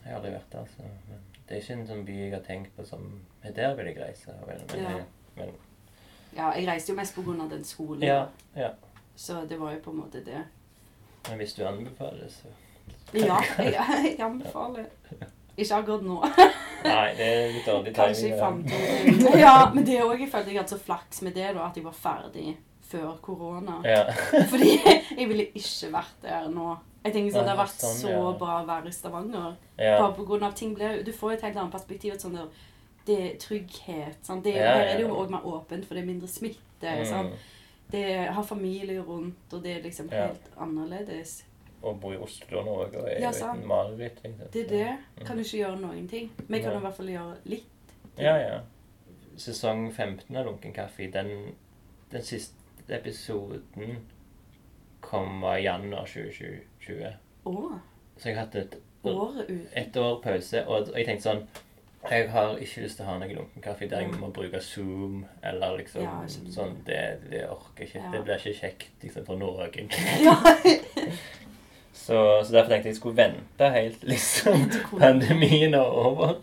Jeg 0.04 0.10
har 0.12 0.16
aldri 0.18 0.32
vært 0.34 0.52
der, 0.52 0.64
så 0.66 0.82
men 0.82 1.18
det 1.48 1.56
er 1.56 1.60
ikke 1.62 1.72
en 1.80 1.86
sånn 1.86 2.04
by 2.06 2.12
jeg 2.18 2.32
har 2.32 2.40
tenkt 2.42 2.74
på 2.76 2.84
som 2.86 3.20
der 3.44 3.74
vil 3.76 3.86
jeg 3.86 3.96
reise. 4.02 4.34
Men, 4.46 4.82
Ja. 4.82 4.90
jeg- 4.90 5.04
men 5.36 5.48
Ja, 6.36 6.50
jeg 6.52 6.66
reiste 6.68 6.90
jo 6.92 6.96
mest 6.96 7.14
pga. 7.14 7.48
den 7.50 7.64
skolen. 7.64 8.02
ja, 8.02 8.26
ja. 8.56 8.70
Så 9.16 9.46
det 9.48 9.60
var 9.60 9.72
jo 9.72 9.78
på 9.80 9.90
en 9.90 9.96
måte 10.00 10.24
det. 10.24 10.44
Men 11.28 11.38
hvis 11.38 11.54
du 11.54 11.62
anbefaler, 11.64 12.22
det, 12.22 12.32
så 12.32 12.48
Ja, 13.14 13.38
jeg, 13.58 14.16
jeg 14.18 14.20
anbefaler. 14.20 14.86
Ikke 15.56 15.78
akkurat 15.78 16.04
nå. 16.06 16.18
Nei, 16.82 17.08
det 17.14 17.26
er 17.28 17.50
litt 17.54 17.66
dårlig 17.68 17.94
Kanskje 17.94 18.26
i 18.26 18.30
ja. 18.32 18.38
framtiden. 18.40 19.38
Ja, 19.38 19.56
men 19.74 19.84
det 19.86 19.98
er 20.00 20.08
òg 20.08 20.20
Jeg 20.20 20.30
følte 20.32 20.50
jeg 20.50 20.58
hadde 20.62 20.74
så 20.74 20.78
flaks 20.82 21.22
med 21.22 21.36
det, 21.38 21.52
da, 21.54 21.68
at 21.68 21.76
jeg 21.78 21.84
var 21.86 21.94
ferdig 21.94 22.56
før 22.92 23.12
korona. 23.24 23.78
Ja. 23.86 24.02
Fordi 24.52 24.72
jeg 24.82 25.28
ville 25.28 25.46
ikke 25.56 25.92
vært 25.94 26.24
der 26.24 26.48
nå. 26.52 26.74
Jeg 27.02 27.14
tenker 27.14 27.34
sånn, 27.34 27.46
Det 27.46 27.54
har 27.54 27.60
vært 27.62 27.80
Sånn, 27.82 27.96
så 27.98 28.10
ja. 28.12 28.34
bra 28.38 28.58
vær 28.68 28.84
i 28.86 28.92
Stavanger. 28.94 29.54
ja. 29.80 29.96
Bare 30.00 30.12
på 30.18 30.26
grunn 30.28 30.44
av 30.46 30.52
ting 30.58 30.74
blir, 30.76 31.00
Du 31.06 31.12
får 31.14 31.36
et 31.36 31.46
helt 31.48 31.56
annet 31.56 31.74
perspektiv. 31.74 32.18
sånn 32.20 32.36
der, 32.36 32.50
Det 33.06 33.16
er 33.20 33.38
trygghet. 33.42 34.18
Sant? 34.22 34.44
Det, 34.44 34.54
Ja, 34.56 34.74
her 34.76 34.84
er 34.92 35.00
det 35.00 35.06
jo 35.06 35.16
òg 35.16 35.30
mer 35.30 35.46
åpent, 35.46 35.86
for 35.86 35.94
det 35.94 36.04
er 36.04 36.10
mindre 36.10 36.28
smitte. 36.28 36.60
Mm. 36.82 37.06
Sant? 37.08 37.48
Det 37.92 38.04
har 38.32 38.44
familie 38.46 39.02
rundt, 39.04 39.52
og 39.52 39.62
det 39.62 39.76
er 39.76 39.82
liksom 39.82 40.08
helt 40.10 40.46
annerledes. 40.56 41.42
Og 41.82 41.98
bo 42.00 42.12
i 42.14 42.18
Oslo 42.22 42.62
nå 42.62 42.76
òg, 42.84 42.94
og 43.00 43.08
er 43.10 43.18
Ja, 43.20 43.32
jo 43.34 43.48
et 43.50 43.66
mareritt. 43.66 44.22
Liksom. 44.22 44.50
Det 44.52 44.64
er 44.64 44.68
det. 44.70 45.26
Kan 45.26 45.36
du 45.36 45.42
ikke 45.42 45.58
gjøre 45.58 45.80
noen 45.80 46.08
ting. 46.08 46.30
Men 46.46 46.54
jeg 46.54 46.62
kan 46.62 46.72
ja. 46.72 46.78
i 46.78 46.86
hvert 46.86 46.98
fall 47.00 47.10
gjøre 47.10 47.36
litt. 47.44 47.96
Ja, 48.18 48.36
ja. 48.38 48.58
Sesong 49.36 49.88
15 49.92 50.36
av 50.36 50.46
Lunken 50.46 50.74
kaffe, 50.76 51.08
den, 51.10 51.54
den 52.12 52.22
siste 52.22 52.94
episoden 52.94 53.98
kom 55.02 55.44
i 55.44 55.58
januar 55.64 56.06
2020. 56.06 57.12
Å, 57.44 57.78
Så 58.16 58.28
jeg 58.28 58.36
har 58.36 58.44
hatt 58.44 58.56
et, 58.60 58.78
året 59.02 59.50
et 59.74 59.96
år 59.98 60.20
pause, 60.22 60.64
og 60.68 60.92
og 60.92 60.98
jeg 60.98 61.08
tenkte 61.08 61.26
sånn 61.26 61.46
Jeg 62.10 62.28
har 62.30 62.56
ikke 62.58 62.82
lyst 62.82 62.98
til 62.98 63.06
å 63.06 63.08
ha 63.08 63.18
noe 63.18 63.34
lunken 63.34 63.62
kaffe 63.62 63.86
der 63.90 64.02
jeg 64.02 64.14
må 64.18 64.30
bruke 64.34 64.58
Zoom 64.62 65.24
eller 65.42 65.76
liksom 65.78 66.02
Ja, 66.02 66.16
sånn. 66.26 66.80
Det, 66.86 66.98
det 67.30 67.44
orker 67.46 67.84
jeg 67.84 67.92
ikke. 67.92 68.02
Ja. 68.02 68.10
Det 68.10 68.22
blir 68.26 68.40
ikke 68.40 68.58
kjekt 68.58 69.06
liksom, 69.06 69.26
for 69.26 69.38
noen. 69.38 69.70
Så, 72.02 72.18
så 72.44 72.52
derfor 72.52 72.72
tenkte 72.72 72.88
jeg 72.88 72.96
jeg 72.96 72.96
skulle 72.96 73.16
vente 73.16 73.68
helt 73.70 74.04
liksom 74.12 74.64
pandemien 74.98 75.74
er 75.74 75.86
over. 75.86 76.34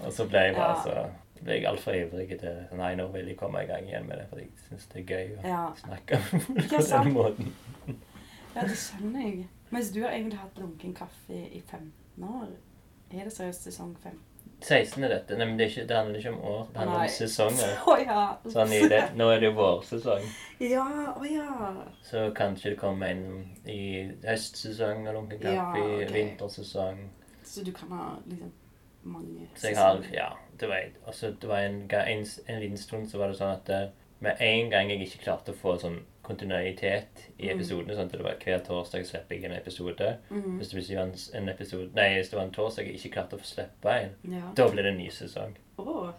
Og 0.00 0.12
så 0.12 0.26
ble 0.26 0.48
jeg 0.48 0.56
bare 0.56 0.80
så 0.82 1.44
ble 1.44 1.56
jeg 1.56 1.68
altfor 1.70 1.96
ivrig 1.96 2.38
til 2.40 2.56
Nei, 2.76 2.94
nå 2.98 3.06
vil 3.14 3.30
jeg 3.30 3.38
komme 3.40 3.62
i 3.62 3.68
gang 3.68 3.86
igjen 3.88 4.08
med 4.08 4.18
det, 4.20 4.26
for 4.28 4.42
jeg 4.42 4.50
syns 4.66 4.88
det 4.92 5.02
er 5.02 5.06
gøy 5.08 5.36
å 5.38 5.44
ja. 5.48 5.60
snakke 5.80 6.18
om 6.20 6.42
på 6.72 6.82
den 6.90 7.12
måten. 7.14 7.54
Ja, 8.56 8.66
det 8.66 8.76
skjønner 8.76 9.22
jeg. 9.24 9.46
Mens 9.70 9.92
du 9.94 10.02
har 10.02 10.16
egentlig 10.16 10.40
hatt 10.40 10.58
lunken 10.58 10.96
kaffe 10.98 11.38
i 11.38 11.62
15 11.62 12.26
år. 12.26 12.50
Er 13.10 13.24
det 13.24 13.32
seriøst 13.34 13.70
sesong 13.70 13.94
5? 14.02 14.18
16 14.60 15.04
er 15.04 15.12
dette. 15.14 15.36
Nei, 15.38 15.46
men 15.48 15.56
det, 15.58 15.70
ikke, 15.70 15.86
det 15.88 15.96
handler 15.96 16.20
ikke 16.20 16.32
om 16.34 16.40
år, 16.52 16.62
det 16.72 16.80
handler 16.82 16.98
Nei. 16.98 17.06
om 17.08 17.14
sesonger. 17.16 17.74
Å 17.90 17.96
ja. 18.02 18.24
Sånn 18.54 18.74
i 18.76 18.80
det, 18.92 19.00
nå 19.16 19.28
er 19.32 19.42
det 19.42 19.50
jo 19.50 19.56
vårsesong, 19.58 20.26
Ja, 20.60 20.86
å 21.16 21.24
ja. 21.28 21.72
så 22.04 22.26
kanskje 22.36 22.74
det 22.74 22.80
kommer 22.80 23.14
en 23.14 23.24
i 23.64 23.80
høstsesong 24.26 25.06
og 25.08 25.16
lunken 25.16 25.40
kaffe, 25.40 25.54
Ja, 25.56 25.68
okay. 25.72 26.10
vintersesong. 26.14 27.06
Så 27.44 27.64
du 27.66 27.72
kan 27.76 27.92
ha 27.96 28.10
liksom 28.26 28.52
mange 29.02 29.48
Så 29.56 29.70
jeg 29.70 29.76
har, 29.80 30.02
ja, 30.12 30.28
du 30.60 30.66
vet. 30.68 30.98
Altså, 31.06 31.32
det 31.40 31.48
var 31.48 31.64
en, 31.64 31.82
en, 31.90 32.26
en 32.46 32.60
liten 32.60 32.78
stund 32.78 33.08
så 33.10 33.18
var 33.18 33.32
det 33.32 33.40
sånn 33.40 33.54
at 33.56 33.70
eh, 33.72 33.88
med 34.20 34.36
en 34.44 34.70
gang 34.70 34.90
jeg 34.92 35.06
ikke 35.06 35.24
klarte 35.24 35.54
å 35.54 35.56
få 35.56 35.78
sånn 35.80 36.02
kontinuitet 36.22 37.28
i 37.38 37.46
Mm. 37.48 37.54
episodene, 37.56 37.94
sånn 37.96 38.06
at 38.06 38.12
det 38.12 38.22
var 38.22 38.36
hver 38.44 38.58
torsdag 38.64 39.06
slipper 39.06 39.34
jeg 39.36 39.44
en 39.44 39.52
episode. 39.56 40.16
Mm. 40.30 40.58
Hvis 40.58 40.68
det 40.70 40.96
var 40.96 41.02
en, 41.04 41.14
en 41.34 41.48
episode, 41.48 41.90
nei, 41.94 42.08
hvis 42.18 42.28
det 42.30 42.36
var 42.38 42.44
en 42.44 42.52
torsdag 42.52 42.86
jeg 42.86 42.94
ikke 43.00 43.12
klarte 43.16 43.36
å 43.36 43.40
få 43.40 43.44
slippe 43.54 43.94
en, 44.02 44.14
Ja. 44.32 44.52
da 44.54 44.68
ble 44.68 44.82
det 44.82 44.92
en 44.92 44.98
ny 44.98 45.08
sesong. 45.10 45.56
Oh. 45.78 46.10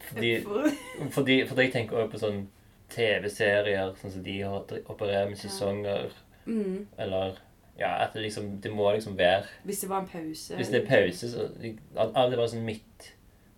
Fordi, 0.00 0.40
fordi, 1.16 1.46
fordi 1.46 1.62
jeg 1.62 1.72
tenker 1.72 1.96
også 1.96 2.10
på 2.12 2.18
sånn 2.20 2.46
TV-serier, 2.90 3.94
sånn 4.00 4.10
som 4.12 4.22
de 4.22 4.40
har, 4.40 4.64
opererer 4.88 5.28
med 5.28 5.38
sesonger, 5.38 6.10
Mm. 6.46 6.86
eller 6.98 7.38
ja, 7.78 7.96
at 8.04 8.12
det 8.12 8.22
liksom, 8.22 8.60
det 8.60 8.70
må 8.72 8.92
liksom 8.94 9.16
være 9.16 9.44
Hvis 9.64 9.80
det 9.80 9.88
var 9.88 10.00
en 10.00 10.06
pause. 10.08 10.54
Hvis 10.56 10.68
det 10.70 10.82
er 10.84 10.86
pause, 10.86 11.28
så 11.30 11.48
Av 11.96 12.30
det 12.30 12.38
var 12.38 12.46
sånn 12.46 12.64
midt 12.64 13.12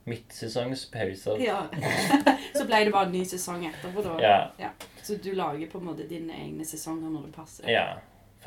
midtsesongspauser. 0.07 1.39
Ja. 1.43 1.67
så 2.55 2.65
ble 2.67 2.85
det 2.85 2.93
bare 2.95 3.07
en 3.09 3.13
ny 3.13 3.25
sesong 3.25 3.65
etterpå, 3.67 4.03
da. 4.05 4.17
Ja. 4.23 4.71
Så 5.07 5.17
du 5.23 5.31
lager 5.39 5.71
på 5.71 5.79
en 5.79 5.89
måte 5.93 6.07
dine 6.11 6.35
egne 6.35 6.67
sesonger 6.67 7.13
når 7.13 7.29
det 7.29 7.35
passer. 7.39 7.71
ja. 7.71 7.89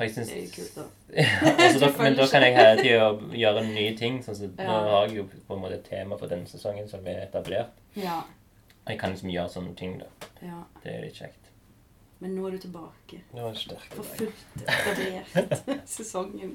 For 0.00 0.06
jeg 0.06 0.14
syns 0.14 0.70
da. 0.72 0.84
altså, 1.60 1.88
Men 2.02 2.14
da 2.16 2.26
kan 2.30 2.44
jeg 2.46 2.54
hele 2.56 2.76
tida 2.80 3.08
gjøre 3.36 3.64
nye 3.66 3.90
ting. 3.98 4.20
Sånn, 4.24 4.36
så 4.38 4.48
Nå 4.56 4.76
har 4.86 5.08
jeg 5.10 5.18
jo 5.18 5.24
på 5.28 5.56
en 5.56 5.60
måte 5.60 5.76
et 5.76 5.88
tema 5.90 6.16
for 6.16 6.30
denne 6.30 6.48
sesongen 6.48 6.88
som 6.88 7.04
er 7.04 7.26
etablert. 7.26 7.74
Ja. 7.98 8.22
Jeg 8.88 8.96
kan 9.02 9.12
liksom 9.12 9.28
gjøre 9.34 9.52
sånne 9.52 9.74
ting, 9.76 9.98
da. 10.00 10.08
ja. 10.40 10.62
Det 10.80 10.94
er 10.94 11.04
litt 11.04 11.20
kjekt. 11.20 11.39
Men 12.20 12.34
nå 12.36 12.42
er 12.46 12.50
du 12.52 12.58
tilbake. 12.66 13.22
Nå 13.32 13.46
er 13.48 13.54
sterk 13.56 13.94
For 13.96 14.04
fullt 14.04 14.64
etablert 14.68 15.86
sesongen. 15.94 16.50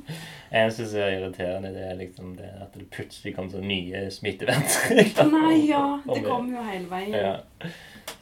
Jeg 0.51 0.73
syns 0.75 0.91
det 0.93 1.01
er 1.01 1.15
irriterende, 1.17 1.71
det 1.73 1.85
er 1.89 1.95
liksom 1.97 2.35
det 2.37 2.51
at 2.61 2.75
det 2.77 2.85
plutselig 2.93 3.33
kom 3.35 3.49
sånne 3.49 3.65
nye 3.71 4.03
smittevernregler. 4.13 5.31
Nei, 5.33 5.55
ja. 5.71 5.81
Det 6.13 6.21
kom 6.27 6.51
jo 6.53 6.61
hele 6.67 6.85
veien. 6.91 7.17
Ja. 7.17 7.71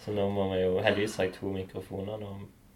Så 0.05 0.15
nå 0.15 0.29
må 0.31 0.47
vi 0.53 0.61
jo 0.63 0.77
Heldigvis 0.83 1.17
har 1.19 1.27
jeg 1.27 1.35
to 1.41 1.51
mikrofoner 1.51 2.21
nå, 2.23 2.31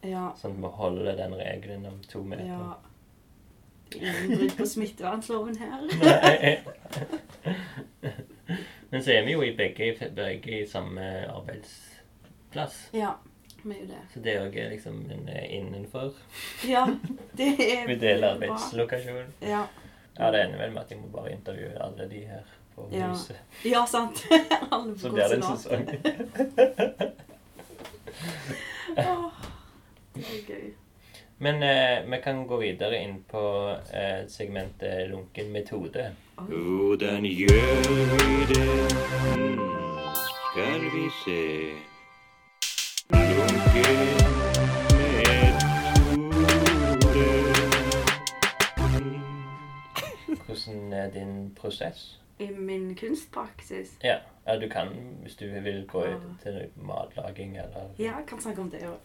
Ja. 0.07 0.27
sånn 0.39 0.57
at 0.57 0.61
vi 0.65 0.73
holder 0.81 1.15
den 1.23 1.33
regelen 1.39 1.87
om 1.87 1.97
to 2.11 2.23
meter. 2.27 2.45
ja. 2.51 2.75
Ingen 3.95 4.33
brudd 4.35 4.57
på 4.57 4.65
smittevernloven 4.67 5.55
her. 5.61 5.79
Nei. 6.03 6.57
Men 8.89 9.03
så 9.03 9.11
er 9.15 9.23
vi 9.25 9.31
jo 9.37 9.41
i 9.47 9.53
begge, 9.55 9.93
begge 10.15 10.57
i 10.61 10.65
samme 10.67 11.01
arbeidsplass. 11.31 12.77
Ja, 12.95 13.13
vi 13.63 13.75
er 13.75 13.79
jo 13.81 13.87
det. 13.87 14.01
Så 14.13 14.19
det 14.23 14.35
òg 14.41 14.55
er 14.57 14.69
liksom 14.69 14.99
en 15.11 15.29
er 15.29 15.45
innenfor. 15.57 16.13
Ja, 16.67 16.85
det 17.37 17.47
er 17.59 17.87
Vi 17.91 17.95
deler 17.95 18.21
bra. 18.21 18.33
arbeidslokasjon. 18.35 19.33
Ja. 19.41 19.63
Ja, 20.19 20.31
det 20.31 20.41
ender 20.45 20.57
vel 20.63 20.71
med 20.73 20.81
at 20.81 20.91
jeg 20.91 20.99
må 21.01 21.07
bare 21.13 21.31
intervjue 21.31 21.77
alle 21.83 22.07
de 22.09 22.21
her 22.25 22.43
på 22.75 22.87
Ja. 22.91 23.07
huset. 23.11 23.37
ja, 23.65 23.85
sant. 23.85 24.25
Alle 24.71 24.93
på 24.93 24.99
Så 24.99 25.09
blir 25.13 25.23
det 25.27 25.35
en 25.37 25.43
sesong. 25.43 25.87
oh, 28.97 29.31
det 30.15 30.25
er 30.25 30.43
gøy. 30.47 30.67
Men 31.39 31.61
eh, 31.63 32.01
vi 32.11 32.17
kan 32.23 32.39
gå 32.49 32.57
videre 32.57 32.97
inn 33.03 33.19
på 33.29 33.41
eh, 33.93 34.23
segmentet 34.27 35.09
lunken 35.11 35.51
metode. 35.53 36.07
Hvordan 36.37 37.25
gjør 37.29 37.91
vi 38.17 38.45
det? 38.49 38.67
Skal 40.17 40.81
vi 40.95 41.03
se. 41.23 41.41
Hvordan 50.45 50.93
er 50.93 51.11
din 51.11 51.55
prosess? 51.55 52.19
I 52.39 52.47
min 52.57 52.95
kunstpraksis. 52.95 53.97
Ja, 54.03 54.15
ja 54.47 54.59
du 54.59 54.69
kan 54.69 54.87
hvis 55.21 55.35
du 55.35 55.45
vil 55.45 55.85
gå 55.87 56.05
til 56.43 56.67
matlaging 56.75 57.57
eller 57.57 57.81
Ja, 57.99 58.03
jeg 58.03 58.23
kan 58.27 58.41
snakke 58.41 58.61
om 58.61 58.71
det 58.71 58.81
òg. 58.83 58.97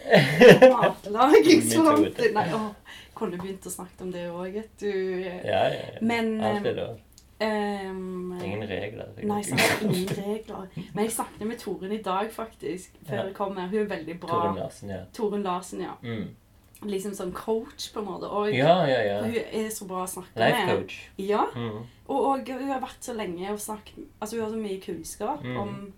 Matlagingsvante. 0.80 2.32
Nei, 2.32 2.46
å, 2.56 2.74
kunne 3.14 3.38
begynt 3.38 3.66
å 3.66 3.70
snakke 3.70 4.04
om 4.06 4.12
det 4.14 4.30
òg, 4.30 4.52
vet 4.54 4.80
du. 4.80 4.92
Ja, 5.20 5.38
ja, 5.44 5.64
ja. 5.68 6.00
Men 6.00 6.40
Alt 6.40 6.66
er 6.66 6.78
ehm, 6.86 6.96
ehm, 7.40 8.32
Ingen 8.42 8.62
regler. 8.68 9.08
Nei, 9.22 9.42
sant, 9.42 9.82
ingen 9.82 10.08
regler. 10.08 10.68
Men 10.94 11.04
jeg 11.04 11.12
snakket 11.12 11.46
med 11.48 11.58
Torunn 11.58 11.92
i 11.92 12.02
dag, 12.02 12.30
faktisk. 12.32 12.90
Før 13.08 13.14
Ja. 13.16 13.24
jeg 13.24 13.34
kom 13.34 13.56
her. 13.56 13.68
Hun 13.68 13.80
er 13.80 13.96
veldig 13.96 14.20
bra. 14.20 14.28
Torunn 14.28 14.56
Larsen, 14.56 14.88
ja. 14.90 15.00
Torun 15.12 15.42
Larsen, 15.42 15.80
ja. 15.80 15.94
Mm. 16.02 16.28
Liksom 16.82 17.12
sånn 17.12 17.32
coach, 17.36 17.90
på 17.92 18.00
en 18.00 18.06
måte. 18.06 18.28
Og 18.30 18.54
Ja, 18.54 18.86
ja, 18.86 19.00
ja. 19.02 19.22
hun 19.22 19.34
er 19.34 19.68
så 19.70 19.86
bra 19.86 20.04
å 20.04 20.08
snakke 20.08 20.36
Life 20.40 20.66
med. 20.66 20.76
coach. 20.78 21.10
Ja, 21.18 21.44
Mm. 21.54 21.82
og, 22.08 22.20
og 22.24 22.48
hun 22.48 22.68
har 22.68 22.80
vært 22.80 23.00
så 23.02 23.12
lenge 23.16 23.50
og 23.50 23.58
snakket 23.58 24.06
Altså 24.20 24.36
hun 24.36 24.44
har 24.44 24.50
så 24.50 24.62
mye 24.62 24.80
kunnskap 24.80 25.42
Mm. 25.44 25.56
om 25.60 25.92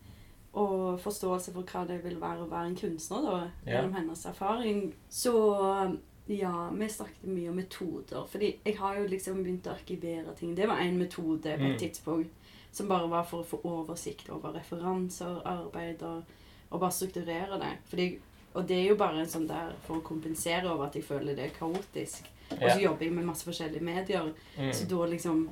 og 0.55 1.01
forståelse 1.01 1.53
for 1.53 1.63
hva 1.63 1.87
det 1.89 2.03
vil 2.05 2.17
være 2.21 2.41
å 2.45 2.49
være 2.51 2.67
en 2.67 2.77
kunstner, 2.77 3.23
da, 3.23 3.51
gjennom 3.67 3.95
hennes 3.95 4.27
erfaring. 4.27 4.93
Så 5.09 5.99
ja, 6.39 6.69
vi 6.73 6.89
snakket 6.89 7.25
mye 7.29 7.49
om 7.51 7.57
metoder. 7.57 8.27
Fordi 8.29 8.57
jeg 8.65 8.77
har 8.79 8.97
jo 8.99 9.07
liksom 9.09 9.43
begynt 9.45 9.67
å 9.67 9.75
arkivere 9.75 10.35
ting. 10.39 10.55
Det 10.55 10.67
var 10.69 10.79
en 10.81 10.99
metode 10.99 11.43
på 11.43 11.49
et 11.49 11.61
Mm. 11.61 11.79
tidspunkt 11.79 12.31
som 12.73 12.89
bare 12.89 13.09
var 13.09 13.25
for 13.25 13.43
å 13.43 13.47
få 13.47 13.61
oversikt 13.65 14.31
over 14.31 14.53
referanser, 14.53 15.43
arbeider, 15.45 16.23
og 16.71 16.81
bare 16.81 16.91
strukturere 16.91 17.59
det. 17.61 17.73
Fordi, 17.89 18.19
og 18.55 18.67
det 18.69 18.77
er 18.77 18.89
jo 18.89 18.97
bare 18.97 19.21
en 19.21 19.27
sånn 19.27 19.47
der 19.49 19.73
for 19.87 19.97
å 19.97 20.03
kompensere 20.03 20.71
over 20.71 20.87
at 20.87 20.95
jeg 20.95 21.05
føler 21.05 21.35
det 21.37 21.45
er 21.51 21.59
kaotisk. 21.59 22.25
Og 22.53 22.59
så 22.59 22.81
Ja. 22.81 22.91
jobber 22.91 23.05
jeg 23.05 23.13
med 23.13 23.25
masse 23.25 23.45
forskjellige 23.45 23.81
medier. 23.83 24.33
Mm. 24.59 24.73
Så 24.73 24.89
da 24.89 25.07
liksom 25.07 25.49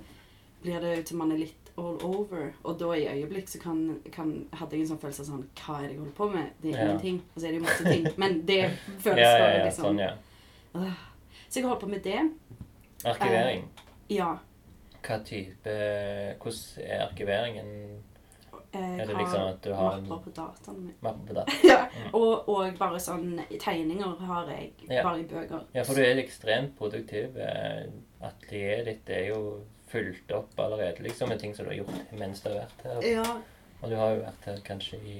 blir 0.63 0.81
det 0.81 1.07
til 1.07 1.17
man 1.17 1.33
er 1.33 1.37
litt 1.39 1.55
all 1.79 1.99
over. 2.03 2.53
Og 2.65 2.79
da 2.79 2.87
i 2.93 3.07
øyeblikk 3.07 3.49
så 3.49 3.59
kan, 3.61 4.01
kan, 4.13 4.47
hadde 4.53 4.73
jeg 4.73 4.81
en 4.81 4.89
sånn 4.89 4.99
følelse 5.01 5.21
av 5.21 5.27
sånn 5.27 5.45
Hva 5.57 5.77
er 5.79 5.83
det 5.89 5.91
jeg 5.91 5.99
holder 5.99 6.13
på 6.13 6.33
med? 6.33 6.51
Det 6.63 6.75
er 6.75 6.85
ingenting. 6.85 7.23
Og 7.37 7.41
så 7.43 7.47
er 7.47 7.53
det 7.53 7.61
jo 7.61 7.65
masse 7.65 7.85
ting. 7.85 8.07
Men 8.19 8.43
det 8.47 8.71
føles 9.05 9.19
Ja, 9.19 9.33
ja, 9.33 9.39
bare 9.39 9.59
ja, 9.59 9.65
liksom 9.65 9.85
sånn, 9.85 9.99
ja. 9.99 10.13
Så 10.73 11.59
jeg 11.61 11.65
holder 11.67 11.81
på 11.81 11.89
med 11.91 12.05
det. 12.05 12.21
Arkivering. 13.05 13.65
Ja. 14.11 14.35
Hva 15.01 15.17
type 15.25 15.73
Hvordan 16.43 16.85
er 16.85 17.07
arkiveringen? 17.07 17.71
Jeg 18.73 19.01
Er 19.01 19.07
det 19.07 19.17
liksom 19.17 19.41
at 19.49 19.65
du 19.65 19.73
har 19.75 19.97
mapper 20.01 20.21
på 20.29 20.31
dataen 20.37 20.77
min. 20.85 20.95
Mapper 21.03 21.27
på 21.27 21.35
dataen. 21.35 21.65
ja. 21.73 21.79
og, 22.15 22.49
og 22.49 22.77
bare 22.79 23.01
sånn 23.03 23.41
tegninger 23.59 24.13
har 24.29 24.51
jeg 24.53 24.69
Ja. 24.87 25.03
bare 25.03 25.21
i 25.21 25.27
bøker. 25.27 25.65
Ja, 25.75 25.83
for 25.83 25.99
du 25.99 26.05
er 26.05 26.21
ekstremt 26.23 26.77
produktiv. 26.79 27.35
Eh, 27.37 27.89
Atelieret 28.23 28.87
ditt 28.87 29.11
er 29.11 29.25
jo 29.33 29.41
fulgt 29.91 30.31
opp 30.37 30.55
allerede 30.63 31.03
liksom 31.03 31.33
med 31.33 31.41
ting 31.43 31.55
som 31.57 31.67
du 31.67 31.73
har 31.73 31.81
gjort 31.81 32.13
mens 32.21 32.45
du 32.45 32.51
har 32.53 32.61
vært 32.61 32.85
her. 32.87 33.03
Ja. 33.11 33.25
Og 33.83 33.91
du 33.91 33.97
har 33.97 34.15
jo 34.15 34.23
vært 34.23 34.47
her 34.53 34.63
kanskje 34.69 35.01
i 35.03 35.19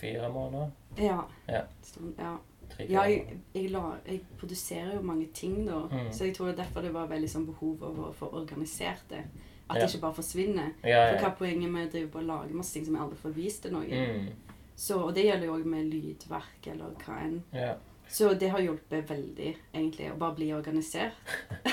fire 0.00 0.32
måneder? 0.32 0.70
Ja. 0.98 1.20
Ja. 1.46 1.62
Sånn, 1.86 2.10
ja. 2.18 2.34
Tre-fire 2.70 2.90
Ja, 2.92 3.02
jeg, 3.10 3.38
jeg, 3.54 3.70
la, 3.70 3.82
jeg 4.06 4.20
produserer 4.38 4.94
jo 4.96 5.02
mange 5.02 5.26
ting, 5.34 5.66
da. 5.66 5.80
Mm. 5.90 6.12
Så 6.12 6.24
jeg 6.24 6.34
tror 6.36 6.46
det 6.50 6.54
er 6.58 6.62
derfor 6.64 6.82
det 6.86 6.92
var 6.94 7.06
veldig 7.10 7.30
sånn 7.30 7.46
behov 7.46 7.82
over 7.82 8.10
å 8.10 8.14
få 8.16 8.30
organisert 8.40 9.04
det. 9.10 9.24
At 9.70 9.76
Ja. 9.76 9.84
det 9.86 9.90
ikke 9.94 10.00
bare 10.02 10.14
forsvinner. 10.18 10.72
Ja, 10.82 11.02
For 11.12 11.20
hva 11.24 11.28
er 11.30 11.36
poenget 11.38 11.70
med 11.70 11.88
å 11.88 11.90
drive 11.92 12.08
på 12.10 12.18
og 12.18 12.24
lage 12.26 12.54
masse 12.58 12.72
ting 12.74 12.84
som 12.86 12.94
jeg 12.96 13.02
aldri 13.04 13.18
får 13.22 13.34
vist 13.36 13.62
til 13.62 13.72
noen? 13.72 13.90
Mm. 13.90 14.56
Så, 14.76 14.96
og 15.04 15.14
det 15.14 15.24
gjelder 15.28 15.46
jo 15.46 15.54
òg 15.58 15.64
med 15.66 15.90
lydverk 15.92 16.66
eller 16.72 16.96
hva 17.04 17.20
enn. 17.26 17.42
ja. 17.52 17.74
Så 18.10 18.32
det 18.34 18.48
har 18.50 18.58
hjulpet 18.58 19.06
veldig, 19.06 19.52
egentlig, 19.72 20.08
å 20.10 20.16
bare 20.18 20.34
bli 20.34 20.48
organisert. 20.52 21.14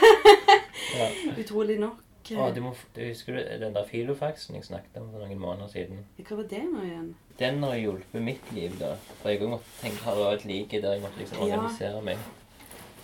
Utrolig 1.42 1.80
nok. 1.82 2.04
Å, 2.36 2.54
du 2.54 2.60
må, 2.62 2.74
du 2.96 3.02
husker 3.08 3.38
du 3.38 3.60
den 3.62 3.74
der 3.74 3.86
filofaxen 3.88 4.56
jeg 4.56 4.66
snakket 4.68 4.98
om 5.00 5.12
for 5.12 5.20
noen 5.24 5.40
måneder 5.40 5.70
siden? 5.72 6.02
Hva 6.18 6.36
var 6.38 6.44
det 6.52 6.64
nå 6.66 6.82
igjen? 6.84 7.16
Den 7.40 7.64
har 7.64 7.76
hjulpet 7.78 8.22
mitt 8.22 8.52
liv, 8.52 8.76
da. 8.80 8.96
For 9.22 9.30
jeg 9.30 9.42
måtte 9.48 9.64
tenke, 9.82 10.04
har 10.04 10.34
et 10.34 10.46
like 10.46 10.82
der 10.82 10.94
jeg 10.98 11.02
måtte 11.02 11.20
liksom 11.22 11.38
Ja. 11.40 11.44
organisere 11.56 12.02
meg. 12.02 12.18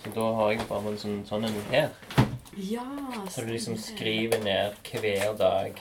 Så 0.03 0.11
da 0.13 0.33
har 0.35 0.51
jeg 0.51 0.67
bare 0.67 0.87
en 0.91 0.97
sånn, 0.97 1.25
sånn 1.25 1.45
en 1.45 1.61
her. 1.71 1.89
Ja, 2.57 2.83
Så 3.29 3.45
du 3.45 3.51
liksom 3.53 3.77
skriver 3.77 4.43
ned 4.43 4.75
hver 4.83 5.37
dag 5.37 5.79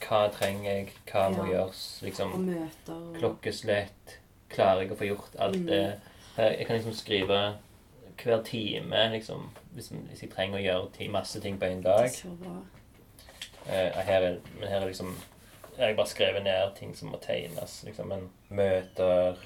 hva 0.00 0.28
trenger 0.32 0.64
jeg, 0.70 0.92
hva 1.06 1.28
må 1.30 1.46
Ja. 1.46 1.52
gjøres. 1.66 2.02
Liksom 2.02 2.32
Og 2.34 2.40
møter 2.40 3.18
klokkeslett. 3.20 4.16
Klarer 4.50 4.80
jeg 4.82 4.90
å 4.90 4.96
få 4.96 5.06
gjort 5.06 5.36
alt 5.38 5.56
Mm. 5.56 5.66
det? 5.66 6.00
Jeg 6.36 6.66
kan 6.66 6.76
liksom 6.76 6.94
skrive 6.94 7.56
hver 8.18 8.42
time, 8.44 9.10
liksom, 9.12 9.50
hvis, 9.74 9.92
jeg 10.20 10.30
trenger 10.30 10.58
å 10.58 10.64
gjøre 10.64 11.10
masse 11.10 11.40
ting 11.40 11.56
på 11.58 11.64
en 11.66 11.76
Det 11.82 11.84
dag. 11.84 12.04
er 12.04 12.08
så 12.08 12.28
bra. 12.36 12.62
Eh, 13.68 13.98
her 14.06 14.22
er, 14.22 14.36
men 14.58 14.68
her 14.68 14.80
er 14.80 14.86
liksom 14.88 15.14
Jeg 15.78 15.86
har 15.86 15.94
bare 15.96 16.06
skrevet 16.10 16.42
ned 16.44 16.74
ting 16.76 16.94
som 16.96 17.08
må 17.12 17.18
tegnes. 17.22 17.82
Liksom 17.84 18.08
Men 18.08 18.28
møter, 18.50 19.36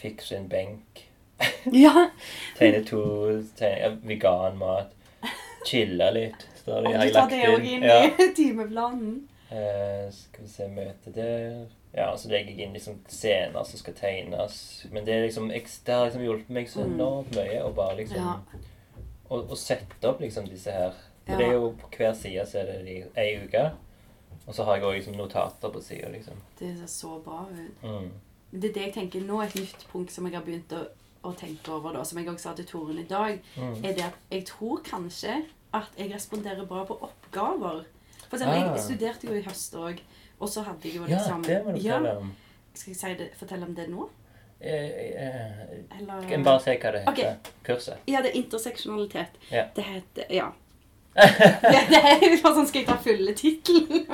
fikse 0.00 0.36
en 0.36 0.48
benk, 0.48 1.04
Ja! 1.72 2.10
tegne 2.58 2.84
to 2.86 3.00
tegne, 3.56 3.78
ja, 3.80 3.88
veganmat, 4.04 4.90
chille 5.66 6.10
litt. 6.14 6.44
Står 6.62 6.80
det, 6.84 6.90
Jeg 6.92 6.98
har 7.00 7.14
lagt 7.14 7.30
det 7.32 7.46
òg 7.48 7.64
inn. 7.68 7.82
Ja. 7.82 8.02
i 8.08 8.28
timeplanen. 8.36 9.14
Eh, 9.50 10.10
skal 10.12 10.44
vi 10.44 10.48
se 10.50 10.68
Møte 10.68 11.12
der. 11.14 11.64
Ja, 11.94 12.08
så 12.18 12.28
legger 12.28 12.50
jeg 12.56 12.66
inn 12.66 12.72
liksom 12.74 12.96
scener 13.08 13.62
som 13.68 13.78
skal 13.78 13.94
tegnes. 13.94 14.56
Men 14.90 15.04
det, 15.06 15.20
liksom, 15.28 15.48
det 15.52 15.94
har 15.94 16.06
liksom 16.08 16.24
hjulpet 16.26 16.50
meg 16.56 16.68
så 16.72 16.82
Mm. 16.84 16.94
enormt 16.96 17.36
mye 17.36 17.60
å 17.62 17.72
bare 17.76 17.96
liksom 18.00 18.16
Ja. 18.18 18.36
å, 19.30 19.42
å 19.46 19.56
sette 19.56 20.08
opp 20.08 20.20
liksom 20.20 20.48
disse 20.50 20.72
her. 20.74 20.92
For 21.26 21.32
Ja. 21.32 21.38
det 21.38 21.46
er 21.48 21.52
jo 21.52 21.70
På 21.80 21.88
hver 21.96 22.12
side 22.14 22.46
så 22.46 22.58
er 22.60 22.64
det 22.66 22.84
de, 22.86 23.04
ei 23.16 23.44
uke. 23.44 23.70
Og 24.46 24.54
så 24.54 24.64
har 24.64 24.76
jeg 24.76 24.84
òg 24.84 24.94
liksom 24.98 25.16
notater 25.16 25.70
på 25.72 25.80
sida, 25.82 26.08
liksom. 26.12 26.34
Det 26.58 26.76
ser 26.78 26.86
så 26.86 27.18
bra 27.24 27.46
ut. 27.50 27.82
Mm. 27.82 28.10
Det 28.52 28.70
er 28.70 28.72
det 28.74 28.82
jeg 28.82 28.92
tenker 28.94 29.20
nå, 29.26 29.40
et 29.42 29.54
nytt 29.54 29.86
punkt 29.92 30.10
som 30.12 30.26
jeg 30.26 30.34
har 30.34 30.42
begynt 30.44 30.72
å, 30.72 30.82
å 31.24 31.32
tenke 31.36 31.72
over, 31.72 31.92
da, 31.92 32.02
som 32.04 32.18
jeg 32.18 32.28
også 32.28 32.38
sa 32.42 32.52
til 32.54 32.66
Toren 32.66 32.98
i 32.98 33.04
dag, 33.08 33.40
Mm. 33.56 33.76
er 33.84 33.94
det 33.94 34.04
at 34.04 34.14
jeg 34.30 34.44
tror 34.46 34.82
kanskje 34.84 35.44
at 35.72 35.88
jeg 35.98 36.12
responderer 36.12 36.66
bra 36.66 36.84
på 36.84 36.98
oppgaver. 37.02 37.84
For 38.28 38.36
eksempel, 38.36 38.62
Ah. 38.68 38.74
jeg 38.76 38.80
studerte 38.84 39.24
jo 39.26 39.32
i 39.34 39.42
høst 39.42 39.74
òg, 39.74 40.00
og 40.40 40.48
så 40.48 40.62
hadde 40.62 40.82
jeg 40.84 40.94
jo 40.96 41.06
Ja, 41.06 41.16
liksom 41.16 41.42
det 41.44 41.64
må 41.64 41.72
du 41.72 41.78
Ja, 41.80 41.98
fortelle 41.98 42.16
om. 42.18 42.34
Skal 42.74 42.90
jeg 42.92 42.96
si 43.00 43.14
det, 43.14 43.30
fortelle 43.34 43.66
om 43.66 43.74
det 43.74 43.88
nå? 43.90 44.08
Eh, 44.60 44.72
eh, 44.72 45.98
Eller 46.00 46.28
Kan 46.28 46.44
bare 46.44 46.60
si 46.60 46.70
hva 46.70 46.92
det 46.92 47.00
heter? 47.00 47.12
Okay. 47.12 47.34
Kurset. 47.64 47.96
Ja, 48.08 48.20
det 48.22 48.30
er 48.36 48.42
interseksjonalitet. 48.42 49.28
Ja. 49.50 49.64
Det 49.76 49.84
heter 49.84 50.24
Ja. 50.30 50.50
Det, 51.14 51.80
det 51.92 52.00
er 52.00 52.24
jo 52.26 52.36
sånn 52.42 52.66
Skal 52.66 52.80
jeg 52.82 52.88
ta 52.88 52.96
fulle 53.02 53.34
tittelen? 53.38 54.04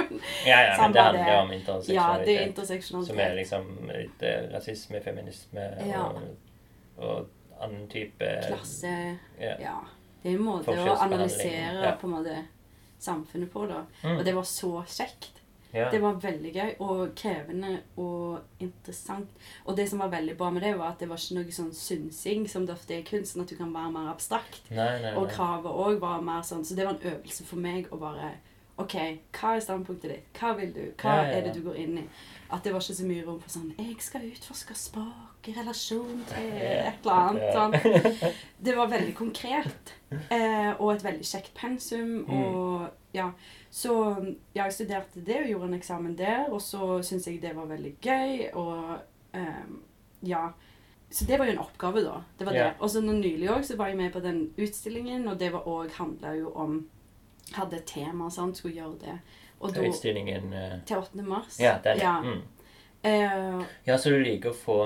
Ja, 0.45 0.59
ja, 0.67 0.75
men 0.81 0.93
det 0.93 1.05
handler 1.07 1.37
om 1.41 1.53
interseksjonalitet. 1.57 2.35
ja, 2.35 2.47
interseksjonalitet. 2.51 3.13
Som 3.15 3.23
er 3.25 3.35
liksom 3.39 3.69
litt 3.89 4.23
eh, 4.29 4.47
rasisme, 4.53 5.01
feminisme 5.05 5.67
Ja. 5.89 6.05
og, 6.11 6.23
og 7.01 7.61
annen 7.61 7.87
type 7.93 8.29
Klasse 8.47 8.93
Ja. 9.41 9.57
Ja. 9.61 9.77
Det 10.23 10.35
er 10.35 10.37
en 10.37 10.45
måte 10.45 10.75
å 10.77 10.97
analysere 11.01 11.95
på 12.01 12.09
en 12.11 12.13
måte 12.19 12.37
samfunnet 13.01 13.49
på, 13.53 13.63
da. 13.71 13.79
Mm. 14.05 14.19
Og 14.19 14.25
det 14.27 14.35
var 14.37 14.45
så 14.45 14.75
kjekt. 14.85 15.40
Ja. 15.73 15.89
Det 15.93 16.01
var 16.03 16.19
veldig 16.23 16.53
gøy 16.55 16.73
og 16.83 17.15
krevende 17.19 17.77
og 18.01 18.41
interessant. 18.63 19.31
Og 19.65 19.77
det 19.79 19.89
som 19.91 20.03
var 20.03 20.11
veldig 20.13 20.37
bra 20.39 20.51
med 20.51 20.63
det, 20.67 20.75
var 20.79 20.95
at 20.95 21.03
det 21.03 21.09
var 21.11 21.21
ikke 21.23 21.39
noe 21.39 21.55
sånn 21.55 21.73
synsing 21.77 22.49
som 22.51 22.67
det 22.67 22.75
ofte 22.75 22.97
er 22.97 23.05
i 23.05 23.07
kunst, 23.07 23.35
sånn 23.35 23.45
at 23.47 23.53
du 23.53 23.57
kan 23.59 23.75
være 23.75 23.93
mer 23.95 24.11
abstrakt. 24.11 24.63
Nei, 24.71 24.93
nei, 25.05 25.15
Og 25.19 25.31
kravet 25.31 25.71
òg 25.71 26.01
var 26.03 26.23
mer 26.27 26.43
sånn 26.47 26.65
Så 26.67 26.75
det 26.79 26.87
var 26.87 26.97
en 26.99 27.13
øvelse 27.15 27.47
for 27.47 27.63
meg 27.63 27.91
å 27.93 27.99
bare 28.01 28.35
OK, 28.81 28.95
hva 29.37 29.57
er 29.57 29.61
standpunktet 29.61 30.09
ditt? 30.09 30.29
Hva 30.39 30.55
vil 30.57 30.71
du? 30.73 30.85
Hva 31.01 31.17
Ja, 31.19 31.23
ja, 31.23 31.25
ja. 31.29 31.33
er 31.37 31.43
det 31.45 31.55
du 31.59 31.65
går 31.67 31.77
inn 31.83 31.99
i? 32.01 32.05
At 32.51 32.65
det 32.65 32.73
var 32.73 32.81
ikke 32.81 32.97
så 32.97 33.09
mye 33.09 33.25
rom 33.27 33.41
for 33.43 33.53
sånn 33.53 33.75
Jeg 33.77 33.97
skal 34.03 34.25
utforske 34.25 34.77
språk 34.79 35.49
i 35.51 35.55
relasjon 35.57 36.23
til 36.29 36.49
et 36.61 37.05
eller 37.05 37.29
annet. 37.29 37.53
Sånn. 37.55 38.33
Det 38.67 38.75
var 38.77 38.91
veldig 38.93 39.15
konkret. 39.17 39.93
Eh, 40.11 40.73
og 40.79 40.95
et 40.95 41.05
veldig 41.05 41.25
kjekt 41.25 41.55
pensum. 41.57 42.25
Mm. 42.27 42.35
Og 42.41 42.89
ja. 43.13 43.33
Så 43.71 43.95
ja, 44.53 44.65
jeg 44.65 44.75
studerte 44.75 45.23
det 45.27 45.43
og 45.43 45.53
gjorde 45.53 45.71
en 45.71 45.79
eksamen 45.79 46.17
der. 46.19 46.49
Og 46.51 46.63
så 46.63 47.01
syntes 47.03 47.29
jeg 47.29 47.43
det 47.43 47.55
var 47.57 47.71
veldig 47.71 47.95
gøy. 48.03 48.47
Og 48.55 48.99
um, 49.35 49.81
ja. 50.27 50.49
Så 51.11 51.27
det 51.27 51.39
var 51.39 51.49
jo 51.49 51.57
en 51.57 51.65
oppgave, 51.65 52.05
da. 52.07 52.23
Det 52.39 52.47
var 52.47 52.55
yeah. 52.55 52.71
det. 52.71 52.81
Og 52.81 52.91
så 52.91 53.03
nå 53.03 53.17
nylig 53.19 53.51
òg 53.51 53.65
så 53.67 53.77
var 53.77 53.91
jeg 53.91 53.99
med 53.99 54.13
på 54.15 54.23
den 54.23 54.45
utstillingen, 54.55 55.27
og 55.29 55.41
det 55.41 55.51
var 55.53 55.67
òg 55.67 55.91
handla 55.99 56.35
jo 56.39 56.55
om 56.55 56.81
Hadde 57.51 57.81
et 57.81 57.89
tema, 57.89 58.29
sant, 58.31 58.55
skulle 58.55 58.77
gjøre 58.77 58.99
det. 59.01 59.15
Og 59.59 59.73
da 59.75 59.83
Utstillingen 59.83 60.53
uh... 60.55 60.77
Til 60.87 61.01
8. 61.01 61.23
mars. 61.27 61.57
Ja, 61.59 61.73
den. 61.83 61.99
Ja. 61.99 62.13
Mm. 62.23 62.45
Uh, 63.03 63.65
ja, 63.89 63.97
så 63.99 64.13
du 64.13 64.21
liker 64.23 64.53
å 64.53 64.55
få 64.55 64.77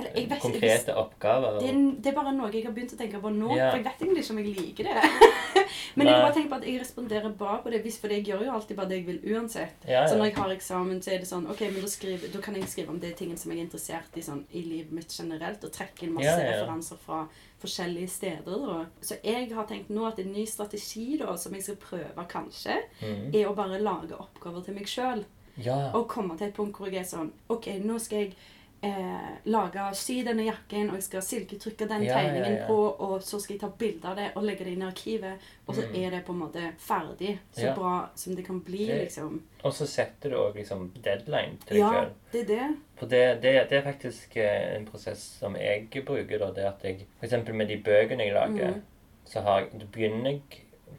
eller 0.00 0.16
jeg 0.20 0.28
vet, 0.30 0.36
jeg, 0.36 0.40
konkrete 0.44 0.96
oppgaver? 0.96 1.58
det, 1.60 1.68
er, 1.70 1.78
det 2.00 2.10
er 2.10 2.16
bare 2.16 2.32
noe 2.36 2.50
jeg 2.52 2.64
har 2.66 2.72
begynt 2.76 2.94
å 2.96 2.98
tenke 3.00 3.20
på 3.22 3.30
nå. 3.34 3.50
Ja. 3.56 3.70
For 3.70 3.78
jeg 3.78 3.84
vet 3.86 4.02
egentlig 4.04 4.24
ikke 4.24 4.34
om 4.34 4.40
jeg 4.42 4.54
liker 4.56 4.88
det. 4.90 5.02
Men 5.96 6.06
jeg 6.06 6.14
Nei. 6.16 6.22
bare 6.22 6.34
tenker 6.34 6.50
på 6.50 6.56
at 6.60 6.66
jeg 6.68 6.80
responderer 6.80 7.32
bra 7.40 7.56
på 7.64 7.70
det, 7.72 7.80
for 8.00 8.08
jeg 8.14 8.24
gjør 8.26 8.44
jo 8.46 8.52
alltid 8.54 8.76
bare 8.78 8.88
det 8.90 8.98
jeg 9.00 9.06
vil 9.06 9.20
uansett. 9.34 9.86
ja, 9.88 10.02
Så 10.08 10.16
når 10.18 10.30
jeg 10.30 10.36
har 10.36 10.54
eksamen, 10.54 11.00
så 11.02 11.12
er 11.14 11.18
det 11.22 11.28
sånn 11.30 11.46
Ok, 11.50 11.60
men 11.66 11.80
da, 11.82 11.90
skriver, 11.90 12.28
da 12.34 12.40
kan 12.44 12.54
jeg 12.58 12.68
skrive 12.70 12.90
om 12.94 13.00
de 13.02 13.10
tingene 13.18 13.38
som 13.40 13.50
jeg 13.52 13.58
er 13.60 13.66
interessert 13.68 14.16
i 14.18 14.22
sånn, 14.26 14.44
i 14.52 14.62
livet 14.66 14.92
mitt 14.94 15.14
generelt, 15.14 15.64
og 15.66 15.72
trekke 15.74 16.06
inn 16.06 16.14
masse 16.16 16.26
Ja, 16.28 16.36
ja, 16.38 16.44
ja. 16.50 16.58
referanser 16.60 17.00
fra 17.04 17.24
forskjellige 17.60 18.08
steder. 18.08 18.62
Da. 18.66 18.78
Så 19.04 19.18
jeg 19.24 19.50
har 19.52 19.66
tenkt 19.68 19.90
nå 19.92 20.06
at 20.08 20.18
en 20.22 20.32
ny 20.32 20.46
strategi 20.48 21.18
da, 21.20 21.34
som 21.36 21.52
jeg 21.56 21.66
skal 21.66 21.76
prøve 21.82 22.26
kanskje, 22.30 22.78
Mm. 23.02 23.34
er 23.34 23.46
å 23.50 23.54
bare 23.56 23.78
lage 23.80 24.16
oppgaver 24.16 24.64
til 24.64 24.74
meg 24.74 24.86
sjøl. 24.88 25.24
ja. 25.58 25.90
Og 25.94 26.08
komme 26.08 26.36
til 26.38 26.48
et 26.48 26.54
punkt 26.54 26.78
hvor 26.78 26.86
jeg 26.88 27.00
er 27.02 27.08
sånn 27.08 27.32
Ok, 27.50 27.66
nå 27.84 27.98
skal 28.00 28.18
jeg 28.18 28.34
eh, 28.82 29.36
lage, 29.44 29.94
sy 29.94 30.22
denne 30.24 30.44
jakken, 30.46 30.88
og 30.90 30.94
jeg 30.96 31.02
skal 31.02 31.22
silketrykke 31.22 31.88
den 31.88 32.02
Ja, 32.02 32.12
ja, 32.14 32.14
tegningen 32.30 32.56
ja. 32.62 32.66
på, 32.66 32.76
og 33.00 33.22
så 33.22 33.40
skal 33.40 33.54
jeg 33.54 33.60
ta 33.60 33.68
bilde 33.78 34.08
av 34.08 34.16
det 34.16 34.30
og 34.36 34.42
legge 34.44 34.64
det 34.64 34.72
inn 34.72 34.82
i 34.82 34.86
arkivet, 34.86 35.38
og 35.66 35.74
så 35.74 35.82
Mm. 35.86 35.94
er 36.04 36.10
det 36.10 36.24
på 36.24 36.32
en 36.32 36.38
måte 36.38 36.72
ferdig. 36.78 37.38
Så 37.52 37.60
Ja. 37.66 37.74
bra 37.74 38.08
som 38.14 38.34
det 38.34 38.46
kan 38.46 38.60
bli, 38.60 38.86
Det- 38.86 38.98
liksom. 39.04 39.42
Og 39.64 39.72
så 39.72 39.86
setter 39.86 40.30
du 40.30 40.36
òg 40.36 40.54
liksom 40.54 40.90
deadline 41.02 41.58
til 41.66 41.76
deg 41.76 41.78
Ja, 41.78 41.90
sjøl. 41.92 42.08
det 42.32 42.40
er 42.40 42.46
det. 42.46 42.76
For 42.96 43.06
det, 43.06 43.42
det, 43.42 43.68
det 43.70 43.78
er 43.78 43.92
faktisk 43.92 44.36
eh, 44.36 44.76
en 44.76 44.86
prosess 44.86 45.18
som 45.38 45.54
jeg 45.56 45.88
bruker, 46.04 46.38
da. 46.38 46.50
Det 46.52 46.64
at 46.64 46.82
jeg 46.82 47.06
f.eks. 47.20 47.48
med 47.52 47.68
de 47.68 47.76
bøkene 47.84 48.24
jeg 48.24 48.32
lager, 48.34 48.68
Mm. 48.74 48.82
så 49.26 49.40
har 49.42 49.60
jeg, 49.60 49.70
begynner 49.92 50.30
jeg 50.30 50.42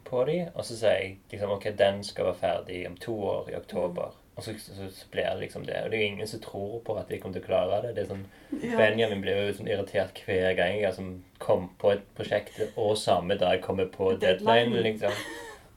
på 0.04 0.24
de, 0.26 0.50
og 0.54 0.64
så 0.64 0.76
sier 0.76 0.90
jeg 1.00 1.18
liksom 1.30 1.50
OK, 1.50 1.64
den 1.78 2.02
skal 2.04 2.24
være 2.24 2.34
ferdig 2.34 2.86
om 2.88 2.96
to 2.96 3.12
år 3.24 3.48
i 3.50 3.54
oktober. 3.56 4.06
Mm. 4.10 4.21
Og 4.36 4.44
så, 4.44 4.54
så, 4.58 4.86
så 4.90 5.06
blir 5.12 5.26
det 5.28 5.40
liksom 5.40 5.66
det. 5.66 5.76
Og 5.84 5.90
det 5.90 5.98
er 5.98 6.02
jo 6.06 6.12
ingen 6.14 6.26
som 6.26 6.40
tror 6.40 6.80
på 6.86 6.94
at 6.98 7.08
de 7.08 7.18
kommer 7.20 7.34
til 7.36 7.42
å 7.42 7.46
klare 7.46 7.82
det. 7.82 7.94
det 7.96 8.02
er 8.04 8.14
sånn, 8.14 8.24
Ja. 8.62 8.76
Benjamin 8.78 9.20
blir 9.20 9.46
jo 9.46 9.52
sånn 9.58 9.68
irritert 9.68 10.22
hver 10.24 10.54
gang 10.56 10.78
jeg 10.78 10.86
altså, 10.88 11.04
kom 11.38 11.68
på 11.78 11.92
et 11.92 12.06
prosjekt, 12.16 12.60
og 12.76 12.96
samme 12.96 13.36
dag 13.38 13.60
kommer 13.60 13.86
på 13.92 14.14
Deadline. 14.18 14.70
deadline, 14.72 14.82
liksom. 14.82 15.12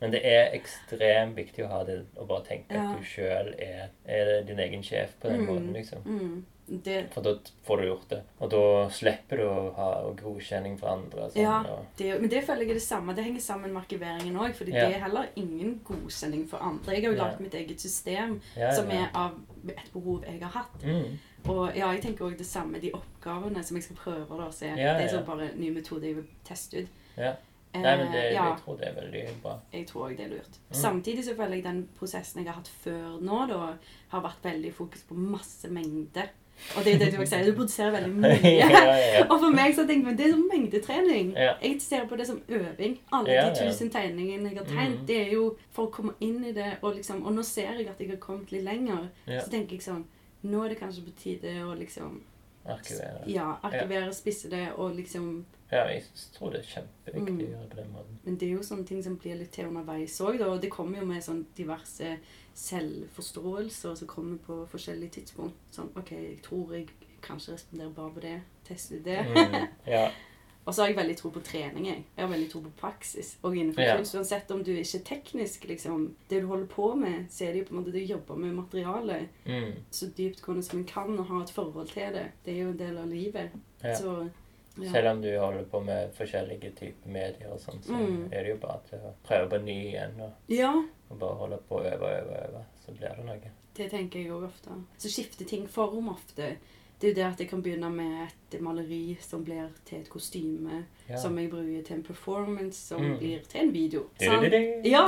Men 0.01 0.11
det 0.11 0.21
er 0.25 0.51
ekstremt 0.55 1.35
viktig 1.35 1.65
å 1.65 1.67
ha 1.71 1.83
det, 1.83 2.05
og 2.17 2.27
bare 2.27 2.43
tenke 2.47 2.75
Ja. 2.75 2.91
at 2.91 2.97
du 2.99 3.03
sjøl 3.03 3.53
er, 3.59 3.89
er 4.05 4.41
din 4.43 4.59
egen 4.59 4.83
sjef 4.83 5.15
på 5.21 5.27
den 5.29 5.41
Mm. 5.41 5.47
måten, 5.47 5.73
liksom. 5.73 6.01
Mm. 6.05 6.45
Det, 6.67 7.13
For 7.13 7.21
da 7.21 7.35
får 7.67 7.77
du 7.77 7.83
gjort 7.87 8.09
det. 8.09 8.19
Og 8.41 8.49
da 8.49 8.61
slipper 8.89 9.37
du 9.37 9.43
å 9.45 9.73
ha 9.75 9.89
godkjenning 10.17 10.79
fra 10.79 10.95
andre. 10.95 11.27
Sånn, 11.29 11.41
Ja. 11.43 11.59
det, 11.97 12.07
men 12.21 12.29
det 12.29 12.41
føler 12.47 12.61
jeg 12.65 12.69
er 12.71 12.79
det 12.79 12.81
samme. 12.83 13.13
Det 13.15 13.23
henger 13.23 13.39
sammen 13.41 13.71
med 13.73 13.83
arkiveringen 13.83 14.35
òg. 14.35 14.55
For 14.55 14.65
Ja. 14.65 14.87
det 14.87 14.95
er 14.95 14.99
heller 15.05 15.27
ingen 15.35 15.79
godkjenning 15.85 16.47
for 16.49 16.57
andre. 16.57 16.93
Jeg 16.95 17.03
har 17.05 17.11
jo 17.13 17.17
lagd 17.21 17.39
mitt 17.41 17.53
eget 17.53 17.79
system 17.79 18.41
ja, 18.57 18.71
som 18.73 18.89
er 18.89 19.09
av 19.13 19.37
et 19.69 19.93
behov 19.93 20.23
jeg 20.25 20.41
har 20.41 20.49
hatt. 20.49 20.81
Mm. 20.83 21.19
Og 21.47 21.75
ja, 21.75 21.91
jeg 21.93 22.01
tenker 22.01 22.25
også 22.25 22.37
det 22.37 22.45
samme. 22.47 22.79
De 22.81 22.91
oppgavene 22.91 23.63
som 23.63 23.77
jeg 23.77 23.83
skal 23.83 23.95
prøve 23.97 24.27
da, 24.37 24.47
å 24.47 24.51
se. 24.53 24.65
Det 24.75 24.79
er 25.05 25.07
sånn 25.07 25.25
bare 25.25 25.51
en 25.51 25.59
ny 25.59 25.69
metode 25.71 26.01
jeg 26.01 26.15
vil 26.15 26.25
teste 26.43 26.81
ut. 26.81 26.87
Ja. 27.15 27.35
Nei, 27.75 27.97
men 27.97 28.11
det, 28.11 28.23
Eh, 28.23 28.33
ja. 28.33 28.55
jeg 28.55 28.63
tror 28.63 28.77
det 28.79 28.87
er 28.87 28.93
veldig 29.01 29.41
bra. 29.43 29.59
Jeg 29.73 29.85
tror 29.87 30.05
også 30.07 30.17
det 30.17 30.25
er 30.25 30.29
lurt. 30.29 30.57
Mm. 30.71 30.75
Samtidig 30.81 31.25
så 31.25 31.35
føler 31.35 31.55
jeg 31.55 31.63
den 31.63 31.87
prosessen 31.99 32.37
jeg 32.43 32.47
har 32.47 32.55
hatt 32.55 32.69
før 32.83 33.19
nå, 33.21 33.47
da, 33.49 33.73
har 34.09 34.21
vært 34.21 34.41
veldig 34.43 34.73
fokus 34.73 35.03
på 35.03 35.13
masse 35.15 35.67
mengde. 35.69 36.29
Og 36.77 36.83
det 36.85 36.93
er 36.95 36.99
det 36.99 37.07
du 37.13 37.17
også 37.21 37.29
sier, 37.35 37.45
du 37.45 37.53
produserer 37.57 37.91
veldig 37.91 38.11
mye. 38.23 38.39
ja, 38.43 38.69
ja. 38.71 39.25
Og 39.29 39.39
for 39.39 39.49
meg 39.53 39.75
så 39.75 39.85
tenker 39.87 40.09
jeg, 40.11 40.17
det 40.17 40.25
er 40.25 40.31
som 40.31 40.45
mengdetrening. 40.51 41.33
Ja. 41.37 41.53
Jeg 41.61 41.81
ser 41.81 42.05
på 42.09 42.15
det 42.17 42.27
som 42.27 42.41
øving. 42.49 42.97
Alle 43.13 43.35
de 43.41 43.55
tusen 43.65 43.89
tegningene 43.93 44.49
jeg 44.49 44.57
har 44.57 44.65
tegnet, 44.65 44.99
Mhm. 44.99 45.05
det 45.07 45.17
er 45.27 45.31
jo 45.33 45.55
for 45.71 45.87
å 45.87 45.91
komme 45.91 46.13
inn 46.21 46.43
i 46.45 46.51
det. 46.51 46.77
Og, 46.81 46.95
liksom, 46.95 47.23
og 47.25 47.33
nå 47.35 47.43
ser 47.43 47.73
jeg 47.77 47.87
at 47.87 47.99
jeg 47.99 48.09
har 48.09 48.17
kommet 48.17 48.51
litt 48.51 48.63
lenger. 48.63 49.09
Så 49.27 49.49
tenker 49.51 49.75
jeg 49.77 49.81
sånn, 49.81 50.05
nå 50.43 50.63
er 50.65 50.69
det 50.69 50.79
kanskje 50.79 51.03
på 51.05 51.13
tide 51.23 51.53
å 51.65 51.73
liksom, 51.77 52.21
Arkivere. 52.65 53.23
ja, 53.27 53.57
arkivere, 53.63 54.13
spisse 54.13 54.49
det 54.49 54.71
og 54.75 54.95
liksom 54.95 55.45
Ja, 55.71 55.83
jeg 55.89 56.03
tror 56.33 56.51
det 56.51 56.59
er 56.59 56.63
kjempeviktig 56.81 57.33
Mm. 57.33 57.39
å 57.39 57.49
gjøre 57.49 57.61
det 57.61 57.69
på 57.69 57.75
den 57.81 57.91
måten. 57.93 58.17
Men 58.23 58.35
det 58.37 58.47
er 58.49 58.53
jo 58.53 58.59
sånne 58.63 58.85
ting 58.87 59.03
som 59.03 59.17
blir 59.17 59.35
litt 59.35 59.51
til 59.51 59.65
underveis 59.67 60.19
òg. 60.21 60.41
Og 60.41 60.61
det 60.61 60.69
kommer 60.71 60.99
jo 60.99 61.05
med 61.05 61.23
sånn 61.23 61.45
diverse 61.57 62.17
selvforståelser 62.53 63.95
som 63.95 64.07
kommer 64.07 64.37
på 64.37 64.65
forskjellige 64.71 65.11
tidspunkt. 65.19 65.55
Sånn 65.71 65.89
OK, 65.97 66.11
jeg 66.11 66.41
tror 66.45 66.73
jeg 66.75 66.87
kanskje 67.25 67.53
responderer 67.55 67.93
bare 67.95 68.13
på 68.13 68.21
det. 68.21 68.35
Teste 68.67 68.99
det. 69.03 69.19
Mm, 69.25 69.67
ja. 69.87 70.09
Og 70.67 70.73
så 70.73 70.81
har 70.81 70.87
jeg 70.89 70.97
veldig 70.97 71.15
tro 71.17 71.29
på 71.29 71.41
trening. 71.45 71.85
Jeg, 71.85 72.03
jeg 72.17 72.25
har 72.25 72.31
veldig 72.31 72.47
tro 72.51 72.59
på 72.61 72.71
praksis. 72.79 73.35
Og 73.43 73.53
innenfor 73.55 73.81
Ja. 73.85 73.95
kunst, 73.97 74.15
uansett 74.15 74.49
om 74.51 74.63
du 74.63 74.71
ikke 74.71 74.97
er 74.97 75.03
teknisk, 75.05 75.67
liksom, 75.69 76.15
det 76.29 76.41
du 76.41 76.47
holder 76.47 76.65
på 76.65 76.95
med, 76.95 77.27
så 77.29 77.45
er 77.45 77.51
det 77.53 77.59
jo 77.59 77.65
på 77.65 77.75
en 77.75 77.81
måte 77.83 77.91
det 77.93 78.01
å 78.07 78.17
jobbe 78.17 78.37
med 78.37 78.55
materialet 78.55 79.27
Mm, 79.45 79.75
så 79.91 80.07
dyptgående 80.17 80.63
som 80.63 80.79
en 80.79 80.85
kan, 80.85 81.19
og 81.19 81.25
ha 81.27 81.41
et 81.43 81.49
forhold 81.51 81.87
til 81.89 82.13
det. 82.13 82.31
Det 82.45 82.53
er 82.53 82.63
jo 82.63 82.69
en 82.69 82.77
del 82.77 82.97
av 82.97 83.07
livet. 83.07 83.51
ja. 83.83 83.93
Så 83.95 84.29
ja. 84.77 84.91
Selv 84.91 85.07
om 85.07 85.21
du 85.21 85.29
holder 85.39 85.63
på 85.71 85.79
med 85.85 86.13
forskjellige 86.17 86.71
typer 86.75 87.07
medier 87.09 87.51
og 87.53 87.59
sånn, 87.59 87.79
så 87.81 87.91
Mm. 87.93 88.25
er 88.33 88.43
det 88.43 88.49
jo 88.49 88.57
bare 88.57 88.79
til 88.89 88.99
å 88.99 89.13
prøve 89.23 89.49
på 89.49 89.63
ny 89.63 89.91
igjen 89.93 90.19
og, 90.21 90.31
ja, 90.49 90.73
og 91.09 91.19
bare 91.19 91.35
holde 91.35 91.57
på 91.69 91.75
å 91.79 91.85
øve 91.93 92.01
og 92.03 92.11
øve, 92.23 92.47
øve, 92.49 92.65
så 92.85 92.91
blir 92.91 93.15
det 93.15 93.25
noe. 93.25 93.51
det 93.77 93.91
tenker 93.91 94.19
jeg 94.19 94.31
òg 94.31 94.43
ofte. 94.45 94.69
Så 94.97 95.09
skifter 95.09 95.45
ting 95.45 95.67
form 95.67 96.09
ofte. 96.09 96.57
Det 96.99 97.07
er 97.07 97.11
jo 97.11 97.15
det 97.15 97.23
at 97.33 97.39
jeg 97.43 97.49
kan 97.49 97.61
begynne 97.61 97.89
med 97.91 98.27
et 98.53 98.61
maleri 98.63 99.17
som 99.21 99.41
blir 99.43 99.67
til 99.85 99.99
et 99.99 100.09
kostyme, 100.09 100.85
Ja. 101.09 101.17
som 101.21 101.35
jeg 101.37 101.49
bruker 101.51 101.83
til 101.83 101.95
en 101.97 102.03
performance, 102.03 102.79
som 102.87 103.01
Mm. 103.03 103.17
blir 103.19 103.39
til 103.51 103.61
en 103.61 103.73
video. 103.73 104.05
Sånn, 104.21 104.41
det 104.41 104.51
du, 104.51 104.57
du. 104.83 104.89
Ja! 104.89 105.03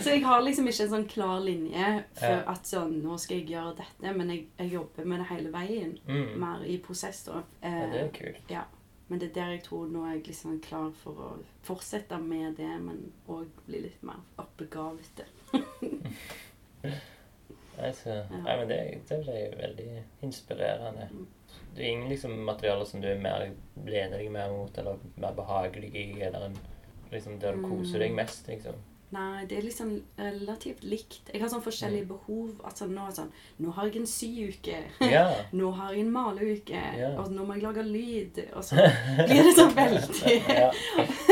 så 0.00 0.10
jeg 0.10 0.24
har 0.24 0.40
liksom 0.42 0.66
ikke 0.66 0.82
en 0.86 0.90
sånn 0.94 1.06
klar 1.08 1.40
linje 1.44 2.04
for 2.18 2.42
at 2.54 2.64
sånn, 2.66 3.02
nå 3.04 3.18
skal 3.20 3.36
jeg 3.42 3.48
gjøre 3.52 3.76
dette, 3.76 4.14
men 4.16 4.30
jeg, 4.32 4.46
jeg 4.58 4.72
jobber 4.72 5.04
med 5.04 5.20
det 5.20 5.26
hele 5.28 5.52
veien. 5.52 5.98
Mm. 6.08 6.38
Mer 6.40 6.64
i 6.66 6.78
prosess, 6.78 7.22
da. 7.28 7.42
Ja, 7.62 7.68
Eh, 7.68 7.90
det 7.92 8.00
er 8.00 8.10
kult. 8.16 8.42
Ja. 8.50 8.64
men 9.08 9.18
det 9.20 9.30
er 9.30 9.34
der 9.40 9.50
jeg 9.56 9.62
tror 9.64 9.86
nå 9.88 10.02
er 10.06 10.14
jeg 10.16 10.26
liksom 10.26 10.58
klar 10.60 10.90
for 11.02 11.12
å 11.12 11.38
fortsette 11.64 12.18
med 12.20 12.56
det, 12.56 12.80
men 12.80 13.12
òg 13.28 13.46
bli 13.66 13.80
litt 13.86 14.02
mer 14.02 14.20
oppegavete. 14.38 15.24
Så, 17.94 18.14
nei, 18.32 18.54
men 18.58 18.68
det, 18.70 18.78
det 19.08 19.20
ble 19.22 19.40
veldig 19.58 19.88
inspirerende. 20.26 21.08
Det 21.76 21.84
er 21.84 21.92
ingen 21.92 22.10
liksom, 22.10 22.34
materialer 22.46 22.88
som 22.88 23.02
du 23.02 23.08
er 23.10 23.20
mer 23.22 23.44
lener 23.86 24.18
deg 24.18 24.30
mer 24.34 24.50
mot, 24.50 24.78
eller 24.80 24.98
mer 25.16 25.36
behagelig 25.36 25.92
i, 25.94 26.06
eller 26.26 26.50
liksom, 27.12 27.38
der 27.42 27.56
du 27.56 27.68
koser 27.68 28.02
deg 28.02 28.16
mest, 28.16 28.48
liksom. 28.50 28.78
Nei, 29.08 29.46
det 29.48 29.56
er 29.56 29.62
liksom 29.64 29.92
relativt 30.18 30.82
likt. 30.84 31.30
Jeg 31.32 31.40
har 31.40 31.48
sånn 31.48 31.62
forskjellige 31.64 32.10
behov. 32.10 32.58
Altså 32.68 32.84
nå, 32.90 33.06
sånn, 33.16 33.30
nå 33.64 33.72
har 33.72 33.88
jeg 33.88 34.02
en 34.02 34.10
syuke. 34.10 34.82
Yeah. 35.00 35.32
Nå 35.58 35.70
har 35.78 35.94
jeg 35.94 36.04
en 36.04 36.12
maleuke. 36.12 36.76
Yeah. 36.76 37.16
Og 37.16 37.32
nå 37.32 37.46
må 37.48 37.56
jeg 37.56 37.64
lage 37.64 37.86
lyd. 37.86 38.42
Og 38.52 38.66
så 38.68 38.76
blir 39.22 39.48
det 39.48 39.54
så 39.56 39.64
veldig 39.72 40.02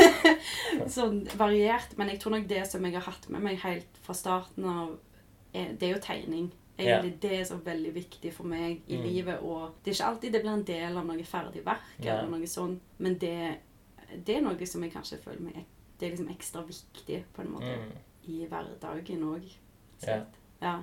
sånn 0.97 1.21
variert. 1.37 1.93
Men 2.01 2.09
jeg 2.09 2.23
tror 2.23 2.39
nok 2.39 2.49
det 2.49 2.63
som 2.71 2.87
jeg 2.87 2.97
har 2.97 3.05
hatt 3.11 3.29
med 3.29 3.45
meg 3.45 3.61
helt 3.61 4.01
fra 4.07 4.17
starten 4.17 4.65
av, 4.71 4.97
det 5.53 5.83
er 5.83 5.93
jo 5.93 5.99
tegning. 6.01 6.51
Egentlig 6.79 7.19
Det 7.21 7.31
er 7.39 7.43
så 7.43 7.55
veldig 7.57 7.93
viktig 7.95 8.33
for 8.33 8.43
meg 8.45 8.81
i 8.87 8.97
Mm. 8.97 9.03
livet. 9.03 9.39
Og 9.41 9.71
det 9.83 9.91
er 9.91 9.95
ikke 9.95 10.09
alltid 10.11 10.31
det 10.33 10.41
blir 10.43 10.53
en 10.53 10.63
del 10.63 10.97
av 10.97 11.05
noe 11.05 11.23
ferdig 11.23 11.63
verk, 11.65 11.81
Nei. 11.99 12.07
eller 12.07 12.29
noe 12.29 12.45
sånt, 12.47 12.79
men 12.99 13.17
det, 13.17 13.57
det 14.25 14.35
er 14.37 14.41
noe 14.41 14.65
som 14.65 14.83
jeg 14.83 14.91
kanskje 14.93 15.17
føler 15.17 15.41
meg 15.41 15.65
Det 15.99 16.05
er 16.05 16.11
liksom 16.15 16.29
ekstra 16.29 16.61
viktig 16.67 17.23
på 17.33 17.41
en 17.41 17.51
måte 17.51 17.77
Mm. 17.77 17.91
i 18.27 18.45
hverdagen 18.45 19.23
òg. 19.23 19.43
Ja. 20.07 20.21
ja. 20.61 20.81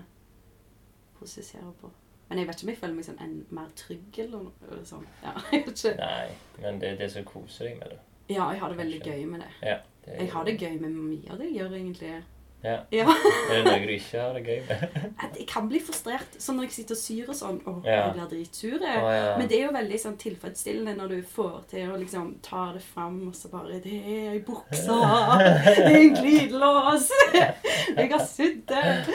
Prosessere 1.19 1.73
på. 1.81 1.91
Men 2.29 2.39
jeg 2.39 2.47
vet 2.49 2.57
ikke 2.57 2.65
om 2.65 2.69
jeg 2.73 2.79
føler 2.81 2.95
meg 2.95 3.05
sånn 3.05 3.21
en, 3.23 3.35
mer 3.55 3.69
trygg 3.77 4.19
eller 4.19 4.39
noe 4.49 4.71
eller 4.73 4.85
sånn. 4.89 5.07
Ja. 5.23 5.35
Nei, 6.01 6.31
men 6.61 6.79
det 6.81 6.89
er 6.95 6.97
det 7.05 7.11
som 7.13 7.25
koser 7.29 7.69
deg 7.69 7.79
med 7.79 7.91
det. 7.95 7.99
ja, 8.35 8.49
jeg 8.51 8.61
har 8.61 8.69
det 8.73 8.79
veldig 8.79 9.01
Kanskje. 9.03 9.19
gøy 9.21 9.27
med 9.31 9.41
det. 9.45 9.51
Ja. 9.63 9.79
det 10.07 10.19
Jeg 10.19 10.31
har 10.33 10.45
det 10.45 10.59
gøy 10.61 10.81
med 10.81 10.91
mye 10.97 11.31
av 11.31 11.39
det 11.39 11.51
jeg 11.53 11.59
gjør, 11.61 11.77
egentlig. 11.79 12.23
Ja. 12.65 12.79
Ja. 12.91 13.05
Er 13.53 13.59
det 13.61 13.65
noe 13.67 13.81
du 13.85 13.93
ikke 13.93 14.21
har 14.23 14.37
det 14.39 14.43
gøy 14.47 14.61
med? 14.69 14.95
Jeg 15.37 15.47
kan 15.51 15.67
bli 15.69 15.81
frustrert. 15.85 16.37
Sånn 16.41 16.57
når 16.59 16.69
jeg 16.71 16.75
sitter 16.79 16.97
og 16.97 17.01
syr 17.03 17.29
og 17.35 17.37
sånn. 17.39 17.59
Åh, 17.69 17.79
Ja. 17.85 17.99
jeg 18.07 18.15
blir 18.17 18.31
dritsur. 18.33 18.79
Å, 18.81 19.03
ja. 19.13 19.35
Men 19.39 19.51
det 19.51 19.59
er 19.59 19.67
jo 19.67 19.75
veldig 19.77 20.01
sånn 20.01 20.17
tilfredsstillende 20.23 20.95
når 20.99 21.13
du 21.13 21.19
får 21.35 21.59
til 21.75 21.93
å 21.93 21.99
liksom 22.01 22.31
ta 22.45 22.65
det 22.75 22.83
fram, 22.87 23.21
og 23.29 23.37
så 23.37 23.51
bare 23.53 23.81
Det 23.85 23.95
er 24.01 24.33
ei 24.33 24.41
bukse! 24.47 24.99
Det 25.65 25.93
er 25.93 26.01
en 26.01 26.17
glidelås! 26.17 27.11
Jeg 27.35 28.11
har 28.11 28.25
sydd 28.27 28.63
det! 28.71 29.15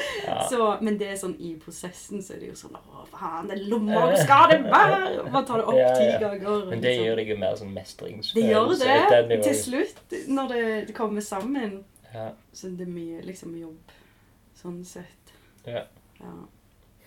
Så, 0.50 0.62
men 0.86 0.98
det 1.00 1.10
er 1.14 1.18
sånn 1.20 1.36
i 1.42 1.56
prosessen 1.62 2.22
så 2.24 2.36
er 2.36 2.44
det 2.44 2.52
jo 2.52 2.58
sånn 2.60 2.78
Å, 2.78 3.06
faen, 3.10 3.50
den 3.50 3.66
lomma, 3.72 4.04
hvor 4.06 4.18
skal 4.22 4.52
det 4.54 4.60
være? 4.70 5.30
Man 5.34 5.48
tar 5.48 5.62
det 5.64 5.68
opp 5.72 5.96
ti 5.98 6.10
ganger. 6.22 6.66
Men 6.70 6.84
det 6.84 6.92
liksom. 6.94 7.06
gjør 7.08 7.22
deg 7.22 7.32
jo 7.34 7.38
mer 7.42 7.56
sånn 7.60 7.74
Det 8.36 8.46
gjør 8.46 8.74
det 9.30 9.40
til 9.46 9.58
slutt, 9.64 10.18
når 10.30 10.54
det, 10.54 10.64
det 10.90 10.96
kommer 10.98 11.26
sammen. 11.26 11.80
Ja. 12.14 12.30
Så 12.54 12.72
det 12.76 12.88
er 12.88 12.94
mye 12.94 13.24
liksom 13.26 13.58
jobb 13.60 13.92
sånn 14.60 14.80
sett. 14.86 15.34
Ja. 15.66 15.86
Ja. 16.20 16.36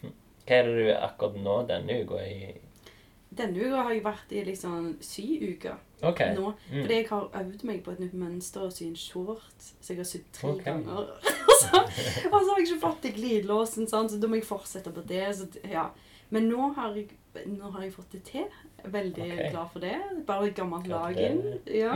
Hva 0.02 0.58
er 0.58 0.68
det 0.68 0.76
du 0.76 0.92
akkurat 0.96 1.38
nå 1.38 1.56
denne 1.68 2.02
uka 2.02 2.20
i 2.26 2.52
Denne 3.32 3.62
uka 3.62 3.84
har 3.86 3.94
jeg 3.94 4.04
vært 4.04 4.32
i 4.36 4.44
liksom 4.44 4.94
syuke 5.00 5.78
Okay. 6.02 6.34
nå. 6.34 6.52
Mm. 6.72 6.80
Fordi 6.80 6.94
jeg 6.94 7.06
har 7.08 7.28
øvd 7.40 7.64
meg 7.64 7.84
på 7.84 7.92
et 7.92 8.00
nytt 8.02 8.14
mønster 8.18 8.64
og 8.66 8.72
sy 8.74 8.88
en 8.88 8.96
shorts. 8.98 9.68
Så 9.78 9.92
jeg 9.92 10.00
har 10.00 10.08
sydd 10.08 10.24
tre 10.34 10.48
okay. 10.50 10.64
ganger. 10.64 11.12
Så, 11.62 11.82
og 12.30 12.38
så 12.38 12.46
har 12.48 12.60
jeg 12.60 12.68
ikke 12.68 12.82
fått 12.86 13.02
til 13.06 13.14
glidelåsen, 13.18 13.90
sånn, 13.90 14.10
så 14.10 14.20
da 14.20 14.30
må 14.30 14.40
jeg 14.40 14.48
fortsette 14.48 14.92
på 14.94 15.04
det. 15.08 15.24
Så, 15.38 15.48
ja. 15.70 15.88
Men 16.32 16.48
nå 16.48 16.70
har, 16.78 16.96
jeg, 16.96 17.12
nå 17.52 17.70
har 17.74 17.84
jeg 17.84 17.94
fått 17.94 18.16
det 18.16 18.22
til. 18.30 18.48
Veldig 18.82 19.26
okay. 19.28 19.50
glad 19.52 19.72
for 19.74 19.84
det. 19.84 19.96
Bare 20.26 20.48
et 20.48 20.56
gammelt 20.58 20.88
lag 20.90 21.18
inn. 21.20 21.42
Ja. 21.68 21.92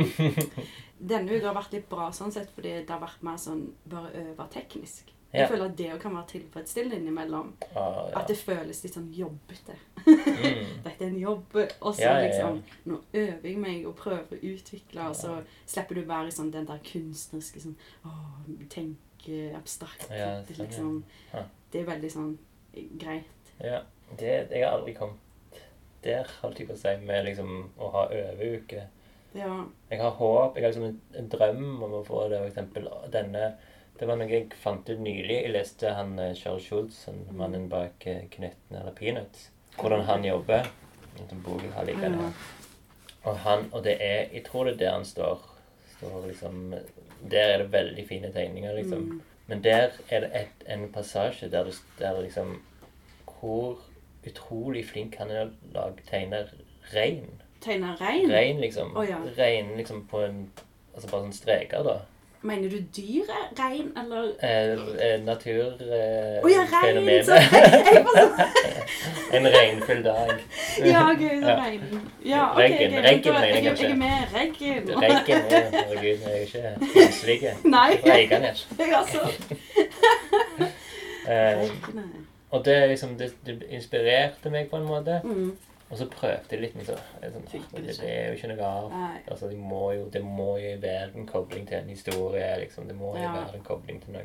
Denne 1.12 1.36
uka 1.36 1.50
har 1.50 1.56
vært 1.56 1.76
litt 1.76 1.88
bra 1.90 2.10
sånn 2.14 2.34
sett, 2.34 2.52
fordi 2.54 2.78
det 2.82 2.92
har 2.92 3.02
vært 3.02 3.24
mer 3.26 3.40
sånn 3.40 3.68
bare 3.90 4.12
øve 4.26 4.48
teknisk. 4.52 5.12
Ja. 5.32 5.40
Jeg 5.40 5.48
føler 5.50 5.64
at 5.66 5.78
det 5.78 5.88
kan 6.00 6.14
være 6.14 6.28
tilfredsstillende 6.30 6.96
innimellom. 6.96 7.48
Ah, 7.74 7.80
ja. 7.80 8.20
At 8.20 8.28
det 8.30 8.36
føles 8.38 8.82
litt 8.84 8.94
sånn 8.94 9.08
jobbete. 9.12 9.74
Mm. 10.06 10.20
Dette 10.84 10.94
er 11.00 11.08
en 11.08 11.18
jobb. 11.18 11.58
Og 11.80 11.96
så 11.96 12.06
Ja, 12.06 12.14
liksom 12.22 12.62
Nå 12.86 13.00
øver 13.12 13.48
jeg 13.48 13.58
meg 13.60 13.88
og 13.88 13.96
prøver 13.98 14.36
å 14.36 14.52
utvikle, 14.52 15.10
og 15.10 15.16
så 15.18 15.40
slipper 15.66 15.98
du 15.98 16.04
å 16.04 16.08
være 16.12 16.30
i 16.30 16.36
sånn 16.36 16.52
den 16.54 16.68
der 16.68 16.80
kunstneriske 16.86 17.64
sånn 17.64 17.76
Å, 18.06 18.14
abstrakt. 19.56 20.06
Ja, 20.10 20.42
det, 20.48 20.58
liksom, 20.58 21.04
Ja. 21.32 21.42
det 21.72 21.80
er 21.80 21.86
veldig 21.92 22.10
sånn 22.12 22.38
greit. 22.98 23.52
Ja. 23.60 23.82
Det, 24.16 24.48
jeg 24.50 24.64
har 24.64 24.76
aldri 24.78 24.94
kommet 24.94 25.16
der, 26.02 26.26
holdt 26.42 26.58
jeg 26.60 26.68
på 26.68 26.74
å 26.76 26.78
si, 26.78 26.92
med 27.04 27.24
liksom 27.24 27.70
å 27.78 27.88
ha 27.90 28.04
øveuke. 28.14 28.84
Ja. 29.34 29.64
Jeg 29.90 30.00
har 30.00 30.10
håp, 30.10 30.56
jeg 30.56 30.64
har 30.64 30.70
liksom 30.72 30.84
en, 30.88 31.00
en 31.18 31.28
drøm 31.28 31.82
om 31.82 31.92
å 31.98 32.04
få 32.06 32.28
det, 32.30 32.38
for 32.38 32.46
eksempel 32.48 32.86
denne 33.12 33.56
Det 33.98 34.06
var 34.08 34.16
noe 34.20 34.28
jeg 34.28 34.50
fant 34.60 34.88
ut 34.90 34.98
nylig. 35.00 35.42
Jeg 35.42 35.52
leste 35.54 35.88
han 35.96 36.18
eh, 36.18 36.34
Charles 36.36 36.62
Schultz, 36.68 37.04
han 37.06 37.14
Mm. 37.30 37.36
mannen 37.38 37.68
bak 37.68 38.06
eh, 38.06 38.26
Knøttene 38.30 38.80
eller 38.82 38.92
Peanuts, 38.92 39.48
hvordan 39.78 40.02
han 40.04 40.24
jobber. 40.24 40.68
En 41.18 41.28
sånn 41.30 41.42
bok 41.42 41.62
jeg 41.64 41.72
har 41.72 41.84
liggende 41.88 42.20
Ja. 42.22 42.32
Og 43.24 43.36
han, 43.38 43.64
og 43.72 43.82
det 43.84 43.96
er 44.00 44.28
Jeg 44.32 44.44
tror 44.44 44.64
det 44.64 44.74
er 44.74 44.78
der 44.84 44.90
han 44.92 45.04
står. 45.04 45.40
står 45.96 46.26
liksom, 46.28 46.74
der 47.30 47.52
er 47.52 47.58
det 47.62 47.72
veldig 47.72 48.08
fine 48.08 48.32
tegninger, 48.32 48.74
liksom. 48.76 48.98
Mm. 48.98 49.22
Men 49.46 49.64
der 49.64 49.90
er 50.10 50.20
det 50.20 50.30
et, 50.34 50.64
en 50.72 50.88
passasje 50.92 51.50
der, 51.50 51.64
det, 51.64 51.74
der 51.98 52.20
liksom 52.20 52.62
Hvor 53.24 53.78
utrolig 54.26 54.86
flink 54.88 55.14
han 55.20 55.30
er 55.30 55.44
å 55.46 55.50
lage 55.74 56.02
tegne 56.08 56.40
rein. 56.94 57.28
Tegne 57.62 57.92
rein? 58.00 58.30
Rein, 58.32 58.60
liksom. 58.60 58.96
Oh, 58.96 59.06
ja. 59.06 59.20
Rein 59.38 59.76
liksom 59.76 60.06
på 60.10 60.24
en 60.26 60.48
Altså 60.96 61.10
bare 61.10 61.26
sånn 61.26 61.36
streker, 61.36 61.82
da. 61.84 61.98
Mener 62.46 62.68
du 62.70 62.76
dyret 62.96 63.58
rein, 63.58 63.88
eller 63.98 64.28
Eh, 64.42 64.72
eh, 65.06 65.24
natur... 65.24 65.72
Eh, 65.82 66.44
oh, 66.44 66.50
ja, 66.50 66.62
rein! 66.70 67.24
sånn, 67.26 67.42
en 69.36 69.48
regnfull 69.56 70.02
dag. 70.04 70.30
ja, 70.84 71.02
ok, 71.10 71.24
så 71.42 71.48
Ja. 71.48 71.56
rein. 71.64 71.80
Ja, 72.24 72.42
ok, 72.52 72.58
Reggen, 72.58 72.92
okay, 72.92 73.02
reggen 73.08 73.34
da- 73.34 73.40
jeg 73.46 73.64
jeg, 73.64 73.90
er 73.90 73.96
med. 73.96 74.34
Reggen. 74.34 74.82
Reggen 75.02 75.42
er 75.50 75.70
Herregud, 75.74 76.18
jeg 76.22 76.32
er 76.32 76.40
ikke 76.46 76.62
kjenslig. 76.94 77.38
Nei. 77.76 77.90
Eiganes. 78.16 78.66
Jeg 78.78 78.94
også. 79.00 79.20
Eh, 81.28 81.68
og 82.50 82.64
det, 82.64 82.88
liksom, 82.88 83.16
det, 83.18 83.32
det 83.46 83.62
inspirerte 83.70 84.50
meg 84.50 84.68
på 84.70 84.76
en 84.78 84.84
måte. 84.86 85.20
Mm. 85.24 85.56
Og 85.90 85.98
så 85.98 86.06
prøvde 86.10 86.50
jeg 86.50 86.60
litt, 86.60 86.74
men 86.74 86.84
så 86.84 86.96
er 87.22 87.30
sånn, 87.30 87.44
det 87.76 87.82
det, 87.86 88.08
er 88.10 88.28
jo 88.32 88.34
ikke 88.34 88.48
noe 88.56 88.66
av. 88.66 88.92
Altså, 89.30 89.48
det 89.48 89.56
må 89.58 89.92
jo, 89.94 90.08
det 90.10 90.22
må 90.24 90.56
jo 90.58 90.72
være 90.82 91.12
en 91.14 91.26
kobling 91.26 91.66
til 91.68 91.78
en 91.78 91.88
historie, 91.88 92.48
liksom. 92.58 92.88
Det 92.88 92.96
må 92.96 93.12
jo 93.14 93.22
Ja. 93.22 93.32
være 93.32 93.54
en 93.54 93.62
kobling 93.64 94.00
til 94.02 94.12
noe. 94.12 94.24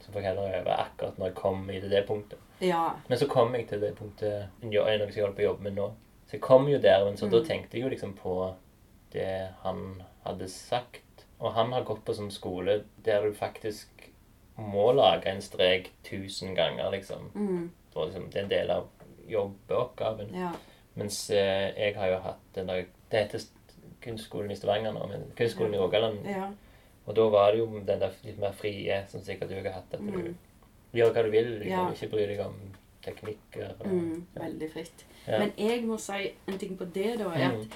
Så 0.00 0.12
får 0.12 0.20
jeg 0.22 0.28
heller 0.34 0.60
øve 0.60 0.76
akkurat 0.78 1.18
når 1.18 1.26
jeg 1.26 1.34
kommer 1.34 1.72
til 1.80 1.90
det 1.90 2.06
punktet. 2.06 2.38
Ja. 2.60 2.90
Men 3.08 3.18
så 3.18 3.26
kom 3.28 3.54
jeg 3.54 3.66
til 3.68 3.80
det 3.80 3.96
punktet 3.96 4.48
jo, 4.62 4.84
er 4.84 4.98
noe 4.98 5.10
som 5.10 5.16
jeg 5.16 5.24
holder 5.26 5.36
på 5.36 5.42
å 5.42 5.50
jobbe 5.50 5.62
med 5.62 5.74
nå. 5.74 5.88
Så 6.26 6.32
jeg 6.32 6.40
kom 6.40 6.68
jo 6.68 6.78
der, 6.78 7.04
men 7.04 7.16
så 7.16 7.28
da 7.30 7.40
Mm. 7.40 7.46
tenkte 7.48 7.74
jeg 7.74 7.82
jo 7.82 7.88
liksom 7.88 8.14
på 8.14 8.54
det 9.12 9.50
han 9.62 10.02
hadde 10.24 10.48
sagt. 10.48 11.24
Og 11.40 11.52
han 11.52 11.72
har 11.72 11.82
gått 11.82 12.04
på 12.04 12.14
sånn 12.14 12.30
skole 12.30 12.84
der 13.02 13.22
du 13.22 13.32
faktisk 13.32 13.88
må 14.58 14.92
lage 14.94 15.26
en 15.26 15.40
strek 15.42 15.90
tusen 16.04 16.54
ganger, 16.54 16.90
liksom. 16.90 17.30
Mm. 17.34 17.70
For 17.92 18.06
liksom, 18.06 18.30
det 18.30 18.36
er 18.36 18.42
en 18.42 18.48
del 18.48 18.70
av 18.70 18.86
jobbeoppgaven. 19.28 20.32
Ja. 20.34 20.52
Mens 20.96 21.30
eh, 21.30 21.72
jeg 21.76 21.94
har 21.96 22.08
jo 22.08 22.18
hatt 22.24 22.40
den 22.54 22.66
der 22.70 22.84
Det 23.10 23.20
heter 23.20 23.40
Kunstskolen 24.02 24.50
i 24.50 24.56
Stavanger 24.56 24.92
nå, 24.92 25.06
men 25.10 25.24
Kunstskolen 25.38 25.74
i 25.74 25.78
Rogaland. 25.78 26.24
Ja. 26.26 26.48
Og 27.06 27.14
da 27.16 27.28
var 27.30 27.52
det 27.52 27.58
jo 27.60 27.66
den 27.86 28.00
der 28.00 28.10
litt 28.24 28.38
mer 28.42 28.52
frie, 28.52 28.96
som 29.08 29.20
sikkert 29.22 29.48
du 29.50 29.54
har 29.60 29.70
hatt. 29.76 29.92
At 29.94 30.00
du 30.00 30.10
Mm. 30.10 30.34
gjør 30.94 31.12
hva 31.12 31.22
du 31.22 31.30
vil, 31.30 31.50
liksom. 31.60 31.70
Ja. 31.70 31.90
Ikke 31.92 32.10
bry 32.10 32.26
deg 32.26 32.40
om 32.46 32.56
teknikker. 33.02 33.74
Og, 33.80 33.86
Mm. 33.86 34.26
Veldig 34.34 34.70
fritt. 34.72 35.04
Ja. 35.28 35.38
Men 35.38 35.52
jeg 35.58 35.84
må 35.84 35.98
si 36.00 36.32
en 36.48 36.58
ting 36.58 36.76
på 36.78 36.84
det, 36.94 37.18
da. 37.18 37.30
er 37.30 37.52
Mm. 37.52 37.60
at 37.60 37.66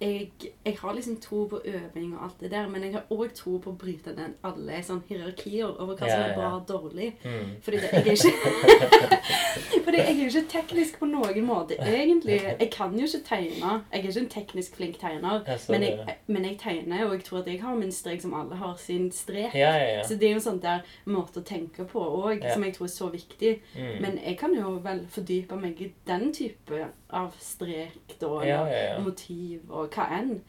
jeg, 0.00 0.30
jeg 0.64 0.76
har 0.80 0.92
liksom 0.94 1.16
tro 1.20 1.46
på 1.48 1.60
øving 1.64 2.16
og 2.16 2.24
alt 2.24 2.40
det 2.40 2.50
der, 2.50 2.68
men 2.68 2.82
jeg 2.84 2.92
har 2.92 3.04
òg 3.10 3.32
tro 3.34 3.56
på 3.64 3.72
å 3.72 3.76
bryte 3.80 4.12
ned 4.12 4.34
alle 4.44 4.82
sånn 4.84 5.00
hierarkier 5.08 5.70
over 5.70 5.96
hva 5.96 6.10
som 6.10 6.24
er 6.26 6.34
bra 6.36 6.50
og 6.58 6.66
dårlig. 6.68 7.14
Mm. 7.24 7.54
Fordi 7.64 7.80
det, 7.80 7.92
jeg 7.92 8.06
er 8.06 8.12
ikke 8.12 9.16
Fordi 9.86 9.98
jeg 9.98 10.10
er 10.10 10.20
jo 10.20 10.26
ikke 10.28 10.50
teknisk 10.52 10.98
på 11.00 11.08
noen 11.08 11.46
måte, 11.46 11.78
egentlig. 11.80 12.36
Jeg 12.44 12.68
kan 12.74 12.92
jo 12.98 13.06
ikke 13.08 13.22
tegne. 13.28 13.72
Jeg 13.92 14.02
er 14.02 14.04
ikke 14.04 14.20
en 14.20 14.28
teknisk 14.34 14.76
flink 14.76 14.98
tegner. 15.00 15.40
Jeg 15.46 15.60
Men 15.72 15.82
jeg, 15.86 16.16
men 16.26 16.44
jeg 16.44 16.58
tegner, 16.60 17.04
og 17.06 17.14
jeg 17.14 17.24
tror 17.24 17.38
at 17.38 17.50
jeg 17.52 17.62
har 17.62 17.74
min 17.80 17.92
strek 17.92 18.20
som 18.22 18.34
alle 18.34 18.58
har 18.60 18.76
sin 18.82 19.08
strek. 19.12 19.54
Ja, 19.54 19.72
ja, 19.76 19.88
ja. 19.96 20.02
Så 20.04 20.18
det 20.20 20.28
er 20.28 20.36
jo 20.36 20.42
en 20.42 20.46
sånn 20.50 20.60
der 20.60 20.84
måte 21.06 21.40
å 21.40 21.46
tenke 21.46 21.88
på 21.88 22.02
òg, 22.04 22.44
Ja. 22.44 22.52
som 22.54 22.64
jeg 22.64 22.74
tror 22.76 22.86
er 22.86 22.92
så 22.92 23.08
viktig. 23.12 23.54
Mm. 23.76 23.96
Men 24.02 24.18
jeg 24.24 24.38
kan 24.38 24.54
jo 24.54 24.76
vel 24.84 25.06
fordype 25.08 25.56
meg 25.56 25.80
i 25.80 25.92
den 26.06 26.32
type 26.36 26.88
av 27.10 27.34
strek 27.40 28.16
da, 28.18 28.30
Ja, 28.44 28.66
ja, 28.68 28.82
ja. 28.92 28.98
motiv 29.00 29.70
og 29.70 29.94
hva 29.94 30.08
enn. 30.18 30.40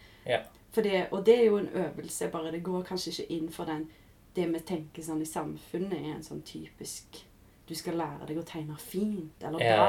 Det, 0.77 1.07
og 1.11 1.25
det 1.25 1.33
er 1.39 1.45
jo 1.45 1.57
en 1.57 1.69
øvelse, 1.73 2.27
bare 2.29 2.51
det 2.51 2.63
går 2.63 2.83
kanskje 2.85 3.11
ikke 3.11 3.31
inn 3.33 3.47
for 3.49 3.65
den 3.65 3.87
Det 4.35 4.43
vi 4.53 4.59
tenker 4.59 5.01
sånn 5.01 5.21
i 5.21 5.25
samfunnet, 5.25 5.95
er 5.97 6.11
en 6.15 6.23
sånn 6.23 6.43
typisk 6.45 7.23
Du 7.67 7.73
skal 7.75 7.97
lære 7.97 8.27
deg 8.27 8.37
å 8.37 8.43
tegne 8.45 8.75
fint 8.77 9.41
eller 9.41 9.57
bra. 9.57 9.87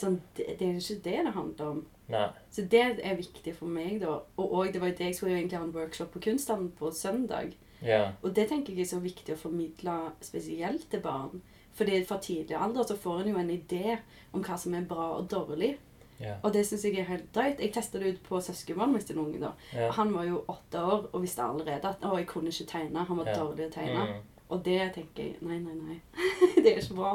Sånn, 0.00 0.16
det, 0.36 0.46
det 0.58 0.68
er 0.68 0.78
ikke 0.80 1.02
det 1.04 1.18
det 1.26 1.34
handler 1.34 1.66
om. 1.68 1.82
Nei. 2.08 2.24
Så 2.50 2.64
det 2.72 2.80
er 3.04 3.14
viktig 3.20 3.54
for 3.54 3.70
meg, 3.70 4.00
da. 4.00 4.16
Og, 4.36 4.48
og 4.48 4.72
det 4.72 4.80
var 4.80 4.90
jo 4.90 4.96
det 4.98 5.10
jeg 5.10 5.14
skulle 5.18 5.32
jo 5.34 5.38
egentlig 5.38 5.58
ha 5.60 5.64
en 5.64 5.76
workshop 5.76 6.10
på 6.10 6.24
Kunsthallen 6.24 6.72
på 6.78 6.90
søndag. 6.90 7.52
Ja. 7.84 8.12
Og 8.22 8.34
det 8.34 8.48
tenker 8.50 8.72
jeg 8.74 8.86
er 8.86 8.90
så 8.96 8.98
viktig 9.04 9.36
å 9.36 9.38
formidle 9.44 9.94
spesielt 10.24 10.88
til 10.90 11.04
barn. 11.04 11.42
Fordi 11.74 12.04
fra 12.06 12.18
tidlig 12.22 12.56
alder 12.58 12.86
så 12.88 12.96
får 12.96 13.22
en 13.22 13.32
jo 13.34 13.38
en 13.40 13.50
idé 13.50 13.98
om 14.32 14.42
hva 14.42 14.58
som 14.58 14.74
er 14.74 14.86
bra 14.88 15.12
og 15.18 15.28
dårlig. 15.30 15.74
Ja. 16.20 16.34
Og 16.42 16.52
det 16.54 16.66
syns 16.66 16.84
jeg 16.84 16.98
er 16.98 17.08
helt 17.08 17.30
drøyt. 17.34 17.60
Jeg 17.60 17.72
testa 17.74 17.98
det 17.98 18.14
ut 18.14 18.20
på 18.28 18.40
søskenbarnet 18.40 18.94
mitt 18.94 19.08
sin 19.08 19.18
unge. 19.18 19.40
da. 19.40 19.52
Ja. 19.74 19.90
Han 19.98 20.14
var 20.14 20.24
jo 20.24 20.44
åtte 20.48 20.82
år 20.82 21.08
og 21.12 21.22
visste 21.22 21.42
allerede 21.42 21.88
at 21.90 22.04
å, 22.04 22.16
jeg 22.18 22.26
kunne 22.30 22.52
ikke 22.54 22.70
tegne. 22.70 23.04
Han 23.08 23.18
var 23.18 23.30
yeah. 23.32 23.40
dårlig 23.40 23.66
å 23.66 23.74
tegne. 23.74 24.04
Mm. 24.10 24.20
Og 24.48 24.64
det 24.64 24.80
tenker 24.94 25.22
jeg 25.24 25.36
nei, 25.40 25.58
nei, 25.58 25.74
nei. 25.74 26.00
det 26.62 26.76
er 26.76 26.82
ikke 26.82 27.00
bra. 27.00 27.14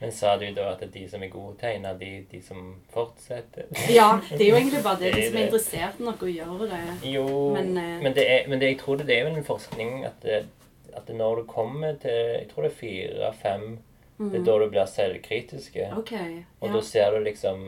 Men 0.00 0.12
sa 0.12 0.34
du 0.36 0.44
da 0.52 0.66
at 0.72 0.82
de 0.92 1.04
som 1.08 1.22
er 1.22 1.30
gode 1.32 1.54
tegner, 1.60 1.94
de, 1.98 2.10
de 2.30 2.40
som 2.42 2.74
fortsetter? 2.92 3.70
Ja, 3.88 4.08
det 4.30 4.42
er 4.42 4.50
jo 4.50 4.56
egentlig 4.58 4.82
bare 4.84 4.98
det. 5.00 5.12
Det 5.14 5.20
er 5.20 5.20
De 5.20 5.28
som 5.28 5.38
er 5.38 5.46
interessert 5.46 6.00
nok 6.02 6.24
å 6.26 6.30
gjøre 6.32 6.68
det. 6.72 6.82
Jo, 7.12 7.26
Men, 7.54 7.70
men, 7.78 8.10
eh, 8.10 8.14
det 8.18 8.24
er, 8.26 8.48
men 8.50 8.60
det, 8.60 8.72
jeg 8.74 8.78
tror 8.82 8.98
det, 9.00 9.06
det 9.08 9.16
er 9.16 9.28
jo 9.28 9.34
en 9.36 9.46
forskning 9.46 10.04
at, 10.08 10.18
det, 10.26 10.42
at 10.92 11.06
det 11.06 11.16
når 11.16 11.40
du 11.40 11.44
kommer 11.48 11.94
til 12.02 12.10
Jeg 12.34 12.48
tror 12.50 12.66
det 12.66 12.72
er 12.72 12.80
fire-fem 12.80 13.68
Det 14.18 14.40
er 14.40 14.44
da 14.46 14.58
du 14.58 14.66
blir 14.70 14.90
selvkritiske. 14.90 15.88
OK. 15.98 16.12
Og 16.14 16.68
Mm. 16.68 16.68
Ja. 16.68 16.72
da 16.76 16.80
ser 16.86 17.10
du 17.10 17.24
liksom 17.24 17.64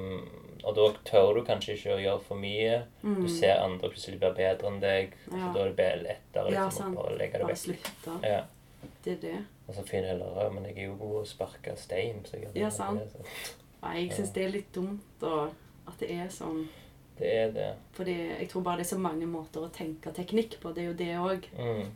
Og 0.64 0.74
da 0.74 0.86
tør 1.04 1.34
du 1.34 1.44
kanskje 1.44 1.74
ikke 1.76 1.94
å 1.96 2.00
gjøre 2.00 2.20
for 2.22 2.36
mye. 2.36 2.82
Mm. 3.02 3.22
Du 3.22 3.28
ser 3.28 3.59
andre 3.62 3.88
plutselig 3.90 4.18
blir 4.20 4.34
bedre 4.34 4.66
enn 4.70 4.80
deg. 4.80 5.12
Så 5.24 5.30
da 5.54 5.61
er 5.61 5.68
det 5.68 5.76
bare 5.76 6.02
lettere 6.02 6.52
Ja, 6.52 6.64
liksom, 6.66 6.72
sant. 6.72 6.96
å 6.98 7.02
bare 7.02 7.18
legge 7.18 7.38
det 7.38 7.46
vekk. 7.46 8.22
Ja. 8.22 8.40
Det 9.04 9.12
er 9.12 9.20
det. 9.20 9.36
Og 9.68 9.74
så 9.74 9.82
finner 9.86 10.09
jeg 10.09 10.18
heller 10.18 10.50
Men 10.50 10.64
jeg 10.64 10.76
er 10.78 10.84
jo 10.86 10.94
god 11.00 11.22
å 11.22 11.26
sparke 11.26 11.76
stein. 11.76 12.24
Så 12.24 12.36
jeg, 12.40 12.50
Ja, 12.54 12.68
sant. 12.70 13.00
Det, 13.00 13.11
så. 13.12 13.54
Nei, 13.82 13.94
jeg 14.07 14.12
syns 14.12 14.32
det 14.32 14.44
er 14.44 14.50
litt 14.50 14.72
dumt 14.72 15.22
og 15.22 15.50
at 15.86 15.98
det 16.00 16.11
er 16.11 16.28
sånn. 16.28 16.68
det 17.18 17.28
er 17.34 17.50
det. 17.52 17.74
Fordi 17.92 18.14
jeg 18.40 18.48
tror 18.50 18.62
bare 18.62 18.76
det 18.76 18.86
er 18.86 18.96
så 18.96 18.98
mange 19.00 19.26
måter 19.26 19.61
å 19.64 19.70
tenke 19.72 20.12
teknikk 20.12 20.59
på. 20.61 20.72
Det 20.74 20.82
er 20.82 20.86
jo 20.86 20.92
det 20.94 21.14
òg. 21.16 21.46
Mm. 21.59 21.90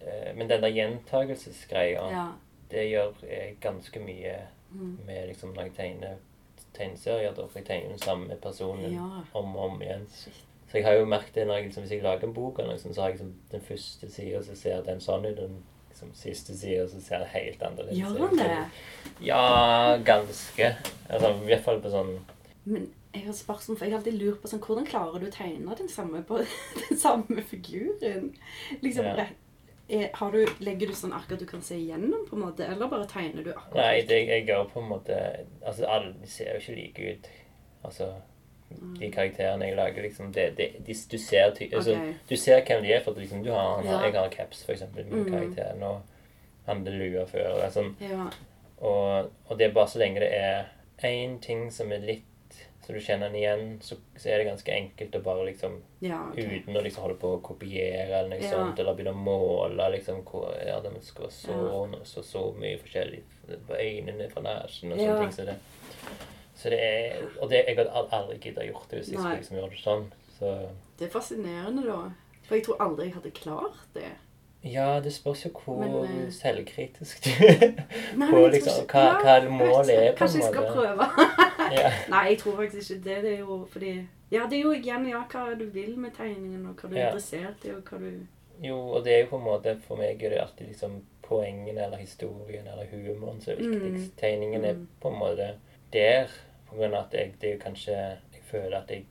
Eh, 0.00 0.32
Men 0.34 0.48
den 0.48 0.60
der 0.62 0.68
gjentagelsesgreia, 0.70 2.10
Ja. 2.10 2.32
det 2.70 2.90
gjør 2.90 3.12
ganske 3.60 4.00
mye 4.00 4.38
Mm. 4.72 4.98
med 5.06 5.28
liksom 5.28 5.52
når 5.54 5.62
jeg 5.64 5.74
tegner 5.74 6.16
tegneserier. 6.76 7.34
Da, 7.36 7.46
for 7.46 7.58
jeg 7.60 7.66
tegner 7.66 7.88
den 7.94 7.98
samme 8.02 8.36
personen 8.42 8.92
Ja. 8.94 9.08
om 9.34 9.56
og 9.56 9.70
om 9.70 9.82
igjen. 9.82 10.06
Så 10.12 10.78
jeg 10.78 10.84
har 10.86 10.94
jo 10.96 11.04
merket 11.04 11.34
det 11.34 11.46
når 11.46 11.54
jeg, 11.60 11.64
liksom, 11.66 11.82
hvis 11.84 11.92
jeg 11.92 12.02
lager 12.02 12.24
en 12.28 12.32
bok, 12.34 12.58
eller 12.58 12.72
noe 12.72 12.78
så 12.94 13.00
har 13.02 13.10
jeg 13.10 13.18
liksom, 13.18 13.34
den 13.52 13.60
første 13.60 14.10
sida, 14.10 14.42
så 14.42 14.56
ser 14.56 14.82
den 14.86 15.00
sånn 15.04 15.26
ut. 15.26 15.36
Den 15.36 15.58
liksom, 15.90 16.14
siste 16.16 16.56
sida, 16.56 16.86
så 16.88 17.00
ser 17.04 17.18
den 17.18 17.28
helt 17.34 17.62
annerledes 17.62 17.98
Gjør 17.98 18.30
den 18.30 18.38
det? 18.38 18.64
Ja, 19.20 19.96
ganske. 20.04 20.70
Altså, 21.10 21.34
I 21.42 21.50
hvert 21.52 21.64
fall 21.66 21.80
på 21.84 21.90
sånn 21.92 22.14
Men 22.64 22.88
jeg 23.12 23.26
har 23.26 23.32
spørsmål, 23.36 23.76
for 23.76 23.84
jeg 23.84 23.92
har 23.92 23.98
alltid 24.00 24.16
lurt 24.22 24.40
på 24.40 24.48
sånn, 24.48 24.60
hvordan 24.64 24.86
klarer 24.88 25.20
du 25.20 25.26
å 25.28 25.32
tegne 25.34 25.74
den 25.76 25.88
samme, 25.92 26.22
på, 26.24 26.38
den 26.88 26.98
samme 26.98 27.42
figuren? 27.50 28.32
Liksom, 28.80 29.04
Ja. 29.04 29.26
Har 30.14 30.32
du, 30.32 30.46
Legger 30.64 30.86
du 30.90 30.94
sånn 30.96 31.12
ark 31.16 31.32
at 31.32 31.40
du 31.42 31.46
kan 31.46 31.62
se 31.62 31.76
igjennom, 31.76 32.26
på 32.28 32.36
en 32.36 32.42
måte, 32.46 32.64
eller 32.66 32.88
bare 32.88 33.06
tegner 33.10 33.44
du 33.44 33.50
akkurat 33.52 33.74
Nei, 33.80 34.02
det, 34.08 34.20
jeg 34.28 34.46
gjør 34.48 34.68
på 34.72 34.80
en 34.82 34.88
måte 34.88 35.18
Altså, 35.62 35.84
alle 35.86 36.14
ser 36.26 36.54
jo 36.54 36.60
ikke 36.62 36.76
like 36.78 37.12
ut. 37.16 37.28
Altså, 37.84 38.08
de 39.00 39.10
karakterene 39.12 39.66
jeg 39.68 39.76
lager, 39.76 40.02
liksom 40.06 40.32
det, 40.32 40.46
det, 40.56 40.68
de, 40.86 40.94
Du 41.12 41.18
ser 41.20 41.50
ty 41.58 41.68
altså, 41.76 41.96
Du 42.28 42.36
ser 42.36 42.62
hvem 42.64 42.82
de 42.86 42.92
er, 42.96 43.02
for 43.04 43.18
liksom, 43.20 43.42
du 43.44 43.50
har, 43.52 43.82
har, 43.84 44.04
jeg 44.06 44.14
har 44.16 44.28
caps, 44.32 44.64
for 44.64 44.72
eksempel, 44.72 45.04
min 45.10 45.26
Mm. 45.26 45.30
karakter. 45.32 45.74
Nå 45.80 45.92
han 46.66 46.78
hadde 46.86 46.92
lua 46.94 47.24
før. 47.26 47.58
Sånn, 47.74 47.96
Ja, 48.00 48.28
og, 48.78 49.30
og 49.48 49.58
det 49.58 49.66
er 49.68 49.72
bare 49.74 49.90
så 49.90 49.98
lenge 49.98 50.20
det 50.22 50.28
er 50.34 50.68
én 51.02 51.40
ting 51.42 51.70
som 51.74 51.90
er 51.92 51.98
litt 52.06 52.24
så 52.86 52.92
du 52.92 52.98
kjenner 53.00 53.28
den 53.30 53.36
igjen, 53.38 53.78
så, 53.80 53.96
så 54.18 54.28
er 54.28 54.38
det 54.42 54.46
ganske 54.48 54.72
enkelt 54.74 55.14
å 55.14 55.22
bare 55.22 55.44
liksom 55.46 55.76
ja 56.02 56.18
okay. 56.32 56.44
Uten 56.58 56.76
å 56.76 56.82
liksom 56.82 57.02
holde 57.04 57.18
på 57.20 57.28
å 57.36 57.40
kopiere 57.42 58.08
eller 58.18 58.28
noe 58.32 58.40
Ja. 58.42 58.50
sånt, 58.50 58.78
eller 58.82 58.94
begynne 58.98 59.12
å 59.14 59.22
måle 59.22 59.90
liksom 59.96 60.24
hvor, 60.24 60.50
Ja, 60.66 60.80
den 60.80 60.98
skal 61.02 61.28
være 61.28 61.36
så, 61.36 61.58
Ja. 61.92 62.00
så, 62.04 62.22
så 62.26 62.42
mye 62.58 62.78
forskjellig 62.82 63.22
på 63.68 63.78
øynene 63.78 64.28
fra 64.32 64.42
nesen 64.42 64.92
og 64.92 64.98
sånne 64.98 65.20
ting 65.20 65.32
som 65.32 65.46
det. 65.46 65.56
Så 66.56 66.70
det 66.70 66.80
er 66.82 67.22
Og 67.40 67.48
det, 67.50 67.64
jeg 67.66 67.76
hadde 67.76 67.90
al- 67.90 68.08
aldri 68.12 68.38
giddet 68.38 68.68
gjort 68.72 68.90
det 68.90 68.98
hvis 68.98 69.08
jeg 69.12 69.18
skulle 69.18 69.38
liksom 69.38 69.56
gjøre 69.56 69.70
det 69.70 69.80
sånn. 69.84 70.04
Så 70.38 70.68
Det 70.98 71.06
er 71.06 71.10
fascinerende, 71.14 71.86
da. 71.86 72.02
For 72.46 72.54
jeg 72.56 72.64
tror 72.66 72.76
aldri 72.82 73.04
jeg 73.06 73.14
hadde 73.14 73.30
klart 73.30 73.78
det. 73.94 74.10
ja, 74.64 75.00
det 75.00 75.12
spørs 75.12 75.44
jo 75.46 75.50
hvor 75.50 75.78
Men, 75.80 76.26
eh, 76.26 76.30
selvkritisk 76.30 77.24
du 77.24 77.30
er 77.30 77.72
Nei, 78.16 78.28
på 78.34 78.42
liksom 78.52 78.86
hva, 78.86 79.06
hva 79.22 79.48
målet 79.50 79.90
er, 79.90 80.12
på 80.14 80.26
en 80.26 80.28
måte. 80.28 80.28
Kanskje 80.28 80.38
jeg 80.38 80.52
skal 80.52 80.64
prøve. 80.74 81.08
Ja. 81.74 81.90
Nei, 82.14 82.24
jeg 82.30 82.38
tror 82.42 82.56
faktisk 82.56 82.90
ikke 82.90 83.04
det. 83.04 83.16
Det 83.24 83.32
er 83.34 83.38
jo 83.38 83.56
fordi 83.72 83.92
Ja, 84.32 84.46
det 84.50 84.58
er 84.58 84.62
jo 84.62 84.72
igjen 84.72 85.08
ja, 85.08 85.24
hva 85.32 85.54
du 85.58 85.64
vil 85.74 85.96
med 85.98 86.14
tegningen, 86.16 86.66
og 86.66 86.74
hva 86.80 86.88
du 86.88 86.94
er 86.96 87.06
interessert 87.08 87.64
i, 87.64 87.74
og 87.74 87.82
hva 87.90 87.98
du 87.98 88.26
Jo, 88.62 88.76
og 88.96 89.04
det 89.04 89.12
er 89.12 89.20
jo 89.24 89.30
på 89.32 89.38
en 89.40 89.44
måte 89.44 89.76
For 89.88 89.96
meg 89.96 90.22
er 90.22 90.30
det 90.30 90.40
alltid 90.42 90.66
liksom 90.72 91.00
poengene 91.22 91.84
eller 91.86 91.96
historien 92.02 92.66
eller 92.66 92.86
humoren 92.92 93.40
som 93.40 93.52
er 93.54 93.60
viktigst. 93.62 94.12
Mm. 94.12 94.16
Tegningen 94.20 94.64
er 94.64 94.74
Mm. 94.74 94.88
på 95.00 95.08
en 95.08 95.18
måte 95.18 95.50
der 95.92 96.28
på 96.68 96.76
grunn 96.76 96.94
av 96.94 97.06
at 97.06 97.14
jeg, 97.14 97.34
det 97.40 97.48
er 97.48 97.54
jo 97.54 97.60
kanskje 97.62 97.92
Jeg 97.92 98.42
føler 98.50 98.76
at 98.78 98.90
jeg 98.90 99.04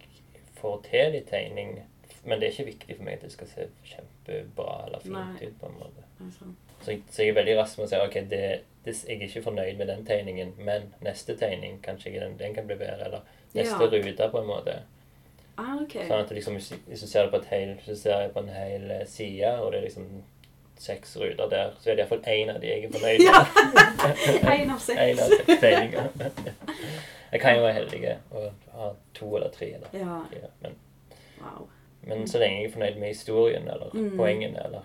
får 0.62 0.82
til 0.90 1.12
litt 1.12 1.30
tegning. 1.30 1.80
Men 2.26 2.40
det 2.40 2.48
er 2.48 2.52
ikke 2.52 2.66
viktig 2.72 2.96
for 2.98 3.04
meg 3.04 3.14
at 3.14 3.22
det 3.22 3.32
skal 3.32 3.48
se 3.48 3.68
kjempebra 3.84 4.86
eller 4.86 5.00
fint 5.00 5.14
Nei. 5.16 5.48
ut. 5.48 5.60
på 5.60 5.66
en 5.68 5.80
måte. 5.80 6.04
altså. 6.26 6.46
Så 6.82 6.92
jeg, 6.92 7.04
så 7.12 7.22
jeg 7.24 7.30
er 7.30 7.34
veldig 7.38 7.58
rask 7.60 7.78
med 7.78 7.86
å 7.86 7.90
si 7.90 7.96
ok, 8.02 8.14
det, 8.30 8.62
det, 8.86 8.96
jeg 9.08 9.18
er 9.20 9.28
ikke 9.28 9.44
fornøyd 9.46 9.78
med 9.78 9.88
den 9.88 10.06
tegningen, 10.06 10.54
men 10.58 10.94
neste 11.06 11.36
tegning 11.38 11.80
kanskje 11.86 12.16
den, 12.20 12.38
den 12.40 12.54
kan 12.56 12.66
bli 12.68 12.76
bedre. 12.76 13.06
Eller 13.06 13.22
neste 13.54 13.84
Ja. 13.84 13.90
rute, 13.92 14.30
på 14.32 14.40
en 14.42 14.48
måte. 14.50 14.80
Ah, 15.58 15.76
ok. 15.84 15.94
Sånn 16.08 16.22
at 16.24 16.32
liksom, 16.32 16.56
hvis 16.88 17.02
du 17.02 17.08
ser 17.08 17.28
det 17.28 17.32
på, 17.32 17.42
hel, 17.52 17.76
ser 17.96 18.30
på 18.34 18.40
en 18.40 18.50
hel 18.50 18.92
eh, 18.92 19.06
side, 19.06 19.52
og 19.62 19.72
det 19.72 19.80
er 19.82 19.84
liksom 19.90 20.08
seks 20.82 21.18
ruter 21.22 21.50
der, 21.52 21.74
så 21.80 21.92
er 21.92 21.96
det 22.00 22.06
iallfall 22.08 22.24
én 22.34 22.50
av 22.56 22.62
de 22.62 22.68
jeg 22.72 22.86
er 22.86 22.94
fornøyd 22.96 23.20
med. 23.28 24.48
Én 24.62 24.72
av 24.74 24.80
seks. 24.82 24.98
En 24.98 25.20
av 25.20 25.36
seks 25.36 25.60
tegninger. 25.62 26.08
Jeg 27.32 27.40
kan 27.44 27.56
jo 27.56 27.62
være 27.68 27.74
heldig 27.78 28.00
og 28.32 28.48
ha 28.74 28.88
to 29.14 29.30
eller 29.38 29.52
tre. 29.54 29.68
Eller 29.78 29.94
Ja. 29.94 30.18
ja 30.34 30.50
Men, 30.64 30.80
Wow. 31.42 31.68
men 32.04 32.28
så 32.28 32.38
lenge 32.42 32.58
jeg 32.64 32.66
er 32.66 32.74
fornøyd 32.74 32.98
med 33.00 33.08
historien 33.14 33.68
eller 33.70 33.94
Mm. 33.94 34.18
poengene 34.18 34.66
eller 34.66 34.82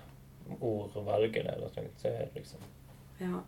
ordvalgene, 0.60 1.54
eller 1.56 1.68
sånt, 1.74 1.96
så, 2.02 2.12
liksom, 2.34 2.60
Ja. 3.20 3.40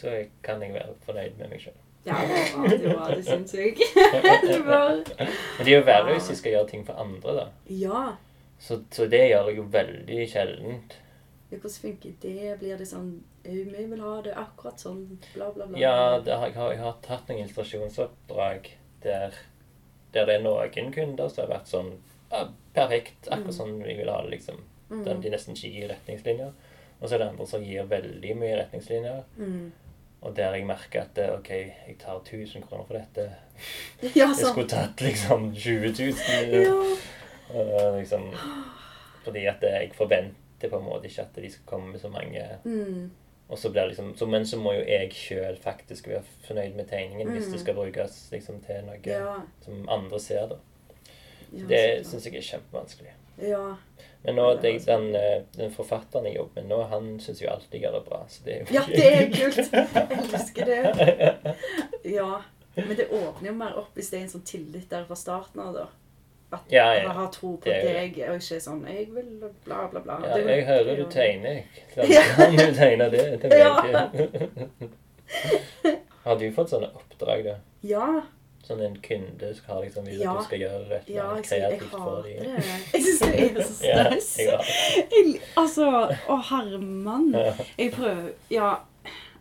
så 0.00 0.14
kan 0.42 0.62
jeg 0.62 0.72
være 0.74 0.94
fornøyd 1.04 1.36
med 1.38 1.50
meg 1.50 1.60
sjøl. 1.60 1.76
Ja, 2.06 2.16
det 2.24 2.94
var 2.96 3.10
det, 3.10 3.16
det 3.18 3.24
syns 3.26 3.52
jeg. 3.58 3.74
det 3.76 4.62
var 4.64 4.94
Men 5.18 5.66
det 5.66 5.68
er 5.68 5.74
jo 5.76 5.84
verre 5.84 6.14
hvis 6.16 6.30
jeg 6.32 6.38
skal 6.40 6.52
gjøre 6.54 6.68
ting 6.70 6.86
for 6.88 6.96
andre, 7.02 7.34
da. 7.36 7.46
Ja. 7.68 8.04
Så, 8.60 8.78
så 8.92 9.06
det 9.12 9.20
gjør 9.28 9.50
jeg 9.50 9.56
jo 9.60 9.66
veldig 9.72 10.24
sjeldent. 10.32 10.96
Ja, 11.50 11.56
Hvordan 11.58 11.76
funker 11.82 12.12
det? 12.22 12.56
Blir 12.60 12.76
det 12.78 12.86
sånn 12.88 13.10
Vi 13.44 13.64
vil 13.90 14.00
ha 14.04 14.14
det 14.22 14.32
akkurat 14.38 14.80
sånn, 14.80 15.02
bla, 15.34 15.50
bla, 15.52 15.66
bla. 15.66 15.78
Ja, 15.80 15.94
har, 16.20 16.24
jeg, 16.28 16.54
har, 16.56 16.72
jeg 16.72 16.82
har 16.84 16.98
tatt 17.04 17.28
noen 17.28 17.40
illustrasjonsoppdrag 17.44 18.68
der, 19.02 19.34
der 20.14 20.28
det 20.28 20.34
er 20.38 20.44
noen 20.44 20.92
kunder 20.94 21.28
som 21.32 21.42
har 21.46 21.52
vært 21.58 21.68
sånn 21.72 21.90
ja, 22.30 22.44
perfekt, 22.76 23.26
akkurat 23.28 23.56
sånn 23.56 23.80
vi 23.82 23.96
vil 23.98 24.08
ha 24.12 24.20
det, 24.22 24.36
liksom. 24.36 24.60
Mm. 24.90 25.04
Den 25.04 25.22
de 25.22 25.30
nesten 25.30 25.54
ikke 25.56 25.70
gir 25.72 25.88
retningslinjer. 25.92 26.50
Og 27.00 27.08
så 27.08 27.14
er 27.14 27.18
det 27.22 27.28
andre 27.28 27.46
som 27.46 27.62
gir 27.64 27.86
veldig 27.88 28.36
mye 28.36 28.56
retningslinjer. 28.58 29.22
Mm. 29.36 29.72
Og 30.22 30.34
der 30.36 30.52
jeg 30.54 30.66
merker 30.68 31.00
at 31.06 31.18
eh, 31.18 31.30
OK, 31.38 31.48
jeg 31.50 31.96
tar 31.98 32.18
1000 32.20 32.62
kroner 32.68 32.84
for 32.84 32.98
dette. 32.98 33.30
Ja, 34.16 34.26
Jeg 34.26 34.36
skulle 34.36 34.68
tatt 34.68 35.00
liksom 35.00 35.52
20 35.54 35.94
000. 35.96 36.12
Ja. 36.66 36.74
uh, 37.54 37.96
liksom, 37.98 38.28
fordi 39.24 39.46
at 39.46 39.62
jeg 39.62 39.90
forventer 39.94 40.68
på 40.70 40.76
en 40.78 40.84
måte 40.84 41.08
ikke 41.08 41.22
at 41.22 41.40
de 41.42 41.50
skal 41.50 41.66
komme 41.66 41.90
med 41.92 42.00
så 42.00 42.08
mange 42.08 42.44
Mm. 42.64 43.10
Og 43.50 43.58
så 43.58 43.70
blir 43.74 43.86
liksom, 43.90 44.12
så, 44.16 44.26
Men 44.26 44.46
så 44.46 44.56
må 44.56 44.72
jo 44.72 44.84
jeg 44.86 45.10
sjøl 45.12 45.56
faktisk 45.58 46.06
være 46.08 46.22
fornøyd 46.46 46.74
med 46.76 46.84
tegningen 46.86 47.28
hvis 47.32 47.46
Mm. 47.46 47.52
det 47.52 47.60
skal 47.60 47.74
brukes 47.74 48.28
liksom 48.32 48.60
til 48.66 48.84
noe 48.86 48.98
Ja. 49.06 49.40
som 49.64 49.88
andre 49.88 50.20
ser. 50.20 50.46
da. 50.48 50.56
ja 51.52 51.64
Det 51.66 52.06
så 52.06 52.10
syns 52.10 52.26
jeg 52.26 52.34
er 52.36 52.40
kjempevanskelig. 52.42 53.10
Ja. 53.42 53.76
Men 54.22 54.34
nå, 54.36 54.54
det 54.60 54.84
den, 54.84 55.14
eh, 55.16 55.42
den 55.56 55.70
forfatteren 55.72 56.26
jeg 56.28 56.36
jobber 56.36 56.60
med 56.62 56.70
nå, 56.74 56.82
han 56.90 57.06
syns 57.24 57.40
jo 57.40 57.48
alltid 57.48 57.72
jeg 57.78 57.82
gjør 57.86 57.94
det 57.98 58.04
bra. 58.08 58.18
Så 58.28 58.38
det 58.44 58.52
er 58.54 58.58
jo 58.60 58.66
ja, 58.76 58.82
det 58.86 59.12
er 59.12 59.30
kult. 59.32 59.72
Jeg 59.96 60.06
elsker 60.18 60.64
det. 60.68 60.80
Ja. 62.16 62.32
Men 62.74 62.96
det 62.96 63.06
åpner 63.10 63.48
jo 63.48 63.54
mer 63.56 63.78
opp 63.80 63.94
hvis 63.96 64.10
det 64.12 64.18
er 64.20 64.24
en 64.26 64.30
sånn 64.34 64.44
tillit 64.46 64.90
der 64.92 65.04
fra 65.08 65.16
starten 65.18 65.60
av, 65.64 65.72
da. 65.74 65.86
At 66.50 66.60
Ja, 66.72 66.94
ja. 66.98 67.06
man 67.08 67.16
har 67.16 67.28
tro 67.32 67.56
på 67.62 67.68
er 67.70 67.82
deg, 67.86 68.18
og 68.28 68.34
ikke 68.42 68.60
sånn 68.60 68.84
'Jeg 68.86 69.06
vil 69.14 69.26
bla, 69.64 69.86
bla, 69.88 70.00
bla'. 70.00 70.20
Ja, 70.26 70.36
jeg 70.38 70.64
hører 70.66 70.96
du 70.96 71.02
er 71.04 71.10
tegner. 71.10 71.62
Kan 71.94 72.56
du 72.58 72.74
tegne 72.74 73.10
det? 73.10 73.42
Det 73.42 73.52
Ja. 73.58 73.80
Har 76.24 76.36
du 76.36 76.52
fått 76.52 76.70
sånne 76.70 76.90
oppdrag, 76.94 77.44
da? 77.44 77.54
Ja. 77.86 78.22
Sånn 78.70 78.82
en 78.86 78.96
kunde 79.02 79.48
skal 79.58 79.74
ha 79.74 79.80
liksom, 79.82 80.04
vil 80.06 80.20
Ja. 80.22 80.32
at 80.32 80.38
du 80.38 80.44
skal 80.46 80.60
gjøre 80.62 80.98
et 81.00 81.08
Ja, 81.10 81.24
kreativt 81.34 81.50
jeg, 81.50 81.60
jeg 81.60 81.80
kreativt 81.80 81.90
for 81.90 81.98
hater 81.98 82.28
dem? 82.28 82.44
det. 82.44 82.64
Jeg 82.92 83.02
syns 83.02 83.20
det 83.20 83.40
er 83.40 83.62
så 83.62 83.74
stress. 83.80 84.30
jeg. 84.38 85.08
Jeg, 85.10 85.40
altså 85.56 85.88
Å, 86.28 86.38
herremann. 86.52 87.32
Jeg 87.78 87.92
prøver 87.98 88.32
Ja. 88.50 88.70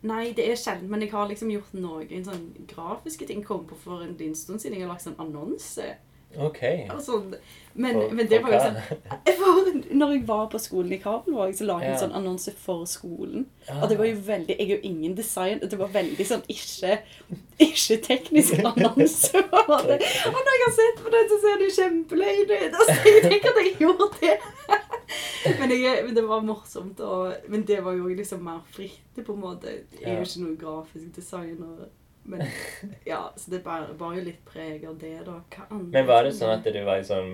Nei, 0.02 0.32
det 0.32 0.46
er 0.48 0.56
sjelden, 0.56 0.88
men 0.90 1.02
jeg 1.04 1.12
har 1.12 1.28
liksom 1.28 1.50
gjort 1.52 1.74
noen 1.76 2.24
sånn 2.24 2.46
grafiske 2.72 3.28
ting. 3.28 3.42
Kom 3.44 3.66
på 3.68 3.76
for 3.84 4.00
en 4.02 4.14
liten 4.16 4.34
stund 4.36 4.62
siden. 4.64 4.78
Jeg 4.80 4.88
har 4.88 4.94
lagt 4.94 5.04
sånn 5.04 5.18
annonse. 5.20 5.90
OK. 6.38 6.60
Sånn. 7.02 7.34
Men, 7.80 7.94
For- 7.96 8.14
men 8.16 8.28
det 8.28 8.42
var 8.44 8.52
jo 8.52 8.60
sånn 8.60 9.98
Når 9.98 10.12
jeg 10.12 10.24
var 10.28 10.48
på 10.52 10.60
skolen 10.60 10.92
i 10.94 10.98
Kabelvåg, 11.02 11.54
så 11.56 11.66
la 11.66 11.78
jeg 11.82 11.94
en 11.94 12.00
sånn 12.02 12.16
annonse 12.18 12.52
for 12.58 12.84
skolen. 12.90 13.46
Ja. 13.68 13.80
Og 13.82 13.90
det 13.90 13.98
var 13.98 14.06
jo 14.10 14.16
veldig 14.28 14.56
Jeg 14.58 14.66
er 14.66 14.74
jo 14.76 14.80
ingen 14.90 15.16
design. 15.16 15.60
Det 15.64 15.80
var 15.80 15.88
veldig 15.94 16.26
sånn 16.28 16.44
ikke 16.50 17.00
ikke 17.60 17.98
teknisk 18.06 18.60
annonse. 18.66 19.38
Og 19.38 19.86
når 19.86 20.04
jeg 20.04 20.64
har 20.66 20.76
sett 20.78 21.02
på 21.04 21.14
det, 21.14 21.24
så 21.32 21.40
ser 21.46 21.58
det 21.64 21.72
kjempeløyd 21.78 22.54
ut. 22.54 22.78
Altså, 22.80 22.98
jeg 23.10 23.24
tenker 23.26 23.50
at 23.50 23.62
jeg 23.64 23.76
gjorde 23.86 24.10
det. 24.22 24.36
Men, 25.60 25.72
jeg, 25.74 26.04
men 26.06 26.16
det 26.16 26.24
var 26.30 26.42
morsomt. 26.46 27.00
Og, 27.02 27.34
men 27.50 27.64
det 27.68 27.80
var 27.86 27.96
jo 27.98 28.08
liksom 28.14 28.44
mer 28.46 28.60
fritt, 28.76 29.00
på 29.26 29.34
en 29.34 29.42
måte. 29.42 29.72
Jeg 30.00 30.06
er 30.14 30.20
jo 30.22 30.28
ikke 30.28 30.44
noen 30.46 30.60
grafisk 30.62 31.16
designer. 31.16 31.88
Men 32.30 32.44
ja, 33.08 33.20
så 33.38 33.52
det 33.52 33.60
bar, 33.66 33.88
jo 34.16 34.22
litt 34.26 34.44
preg 34.46 34.84
av 34.88 34.98
det, 35.02 35.16
da. 35.26 35.40
Hva 35.56 35.66
andre 35.70 35.94
Men 35.96 36.06
var 36.10 36.28
det 36.28 36.34
sånn 36.38 36.52
at 36.54 36.68
du 36.70 36.78
var 36.86 37.02
sånn 37.08 37.32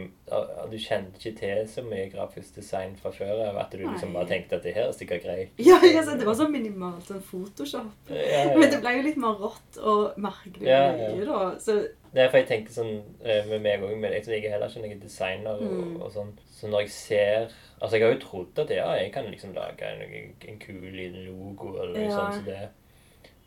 Du 0.71 0.77
kjente 0.79 1.19
ikke 1.19 1.33
til 1.41 1.61
så 1.71 1.83
mye 1.85 2.07
grafisk 2.13 2.55
design 2.55 2.95
fra 2.99 3.11
før 3.15 3.43
av? 3.49 3.59
At 3.65 3.75
du 3.75 3.83
liksom 3.83 4.15
bare 4.15 4.29
tenkte 4.31 4.59
at 4.59 4.63
det 4.67 4.75
her 4.77 4.87
er 4.87 4.95
sikkert 4.95 5.25
greit? 5.27 5.51
Ja, 5.69 5.81
ja 5.83 6.05
det 6.07 6.25
var 6.27 6.37
så 6.39 6.47
minimalt 6.51 7.09
sånn 7.09 7.21
Photoshop. 7.25 7.91
Ja, 8.09 8.23
ja. 8.47 8.55
Men 8.55 8.71
det 8.71 8.79
ble 8.85 8.95
jo 8.97 9.03
litt 9.09 9.19
mer 9.21 9.35
rått 9.43 9.81
og 9.83 10.15
merkelig 10.21 10.69
Ja, 10.69 10.81
ja. 10.95 11.11
mye, 11.13 11.27
da. 11.29 11.43
Så 11.59 11.77
Nei, 12.15 12.29
for 12.31 12.39
jeg 12.39 12.47
tenker 12.47 12.71
sånn 12.71 12.93
eh, 13.27 13.43
med 13.49 13.59
meg 13.65 13.81
òg 13.83 13.99
Jeg 13.99 14.45
er 14.47 14.53
heller 14.55 14.71
ikke 14.71 14.85
noen 14.85 15.01
designer 15.03 15.59
Mm. 15.59 15.75
og, 15.97 16.05
og 16.07 16.13
sånn. 16.15 16.31
Så 16.55 16.69
når 16.71 16.85
jeg 16.85 16.93
ser 16.95 17.49
Altså, 17.81 17.97
jeg 17.97 18.05
har 18.05 18.13
jo 18.15 18.21
trodd 18.23 18.63
at 18.63 18.71
ja, 18.71 18.87
jeg 18.95 19.11
kan 19.11 19.27
liksom 19.27 19.51
lage 19.57 19.83
en, 19.83 20.31
en 20.47 20.59
kul 20.63 20.85
liten 20.95 21.25
logo 21.27 21.73
eller 21.81 21.91
noe 21.97 22.07
Ja. 22.07 22.15
sånt 22.15 22.39
som 22.39 22.45
det. 22.47 22.69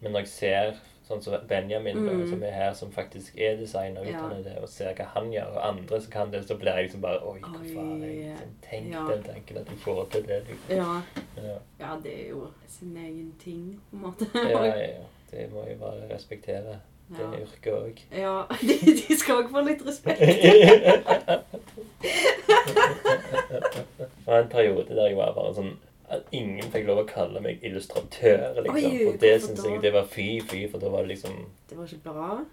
Men 0.03 0.13
når 0.15 0.27
jeg 0.27 0.29
ser 0.35 0.77
sånn 1.09 1.23
som 1.25 1.35
Benjamin, 1.49 1.97
Mm. 1.97 2.29
som 2.31 2.43
er 2.43 2.51
her, 2.53 2.73
som 2.75 2.91
faktisk 2.93 3.39
er 3.39 3.57
designer, 3.57 4.05
Ja. 4.05 4.29
det, 4.45 4.59
og 4.63 4.69
ser 4.69 4.93
hva 4.95 5.05
han 5.15 5.31
gjør, 5.33 5.47
og 5.57 5.69
andre 5.69 6.01
som 6.01 6.11
kan 6.13 6.31
det, 6.31 6.45
så 6.49 6.55
blir 6.59 6.75
jeg 6.75 6.85
liksom 6.89 7.01
bare 7.01 7.21
Oi, 7.27 7.39
hva 7.41 7.59
faen? 7.65 8.01
Liksom, 8.03 8.53
tenk 8.71 8.93
ja. 8.93 9.07
den 9.09 9.23
tanken 9.23 9.57
at 9.63 9.67
jeg 9.73 9.79
får 9.79 10.05
til 10.11 10.23
det. 10.29 10.43
Liksom. 10.49 10.77
ja. 10.77 11.03
Ja. 11.43 11.59
ja, 11.81 11.97
det 12.03 12.13
er 12.25 12.29
jo 12.29 12.47
sin 12.69 12.97
egen 12.97 13.33
ting, 13.45 13.81
på 13.91 13.97
en 13.97 14.03
måte. 14.03 14.27
Ja, 14.35 14.65
ja. 14.65 15.05
Det 15.31 15.51
må 15.53 15.65
jeg 15.69 15.79
bare 15.81 16.09
respektere. 16.15 16.79
Det 17.09 17.19
Ja. 17.19 17.39
yrket 17.41 17.73
òg. 17.73 17.99
Ja, 18.13 18.43
de, 18.61 18.93
de 19.09 19.17
skal 19.17 19.43
òg 19.43 19.51
få 19.51 19.61
litt 19.65 19.83
respekt. 19.87 20.21
Det 23.99 24.09
var 24.27 24.39
en 24.39 24.49
periode 24.49 24.95
der 24.95 25.07
jeg 25.09 25.17
var 25.17 25.33
bare 25.37 25.55
sånn 25.57 25.71
at 26.11 26.23
ingen 26.33 26.71
fikk 26.73 26.87
lov 26.87 27.03
å 27.03 27.07
kalle 27.09 27.41
meg 27.45 27.63
illustratør. 27.63 28.63
liksom. 28.63 28.75
Oi, 28.75 29.05
for 29.11 29.19
det 29.19 29.33
syns 29.43 29.65
jeg 29.65 29.83
det 29.83 29.93
var 29.93 30.05
fy, 30.09 30.41
fy, 30.41 30.63
for 30.73 30.79
da 30.81 30.89
var 30.89 31.03
det 31.03 31.09
liksom 31.17 31.35
Det 31.69 31.77
var 31.79 31.85
ikke 31.85 32.13
bra? 32.13 32.45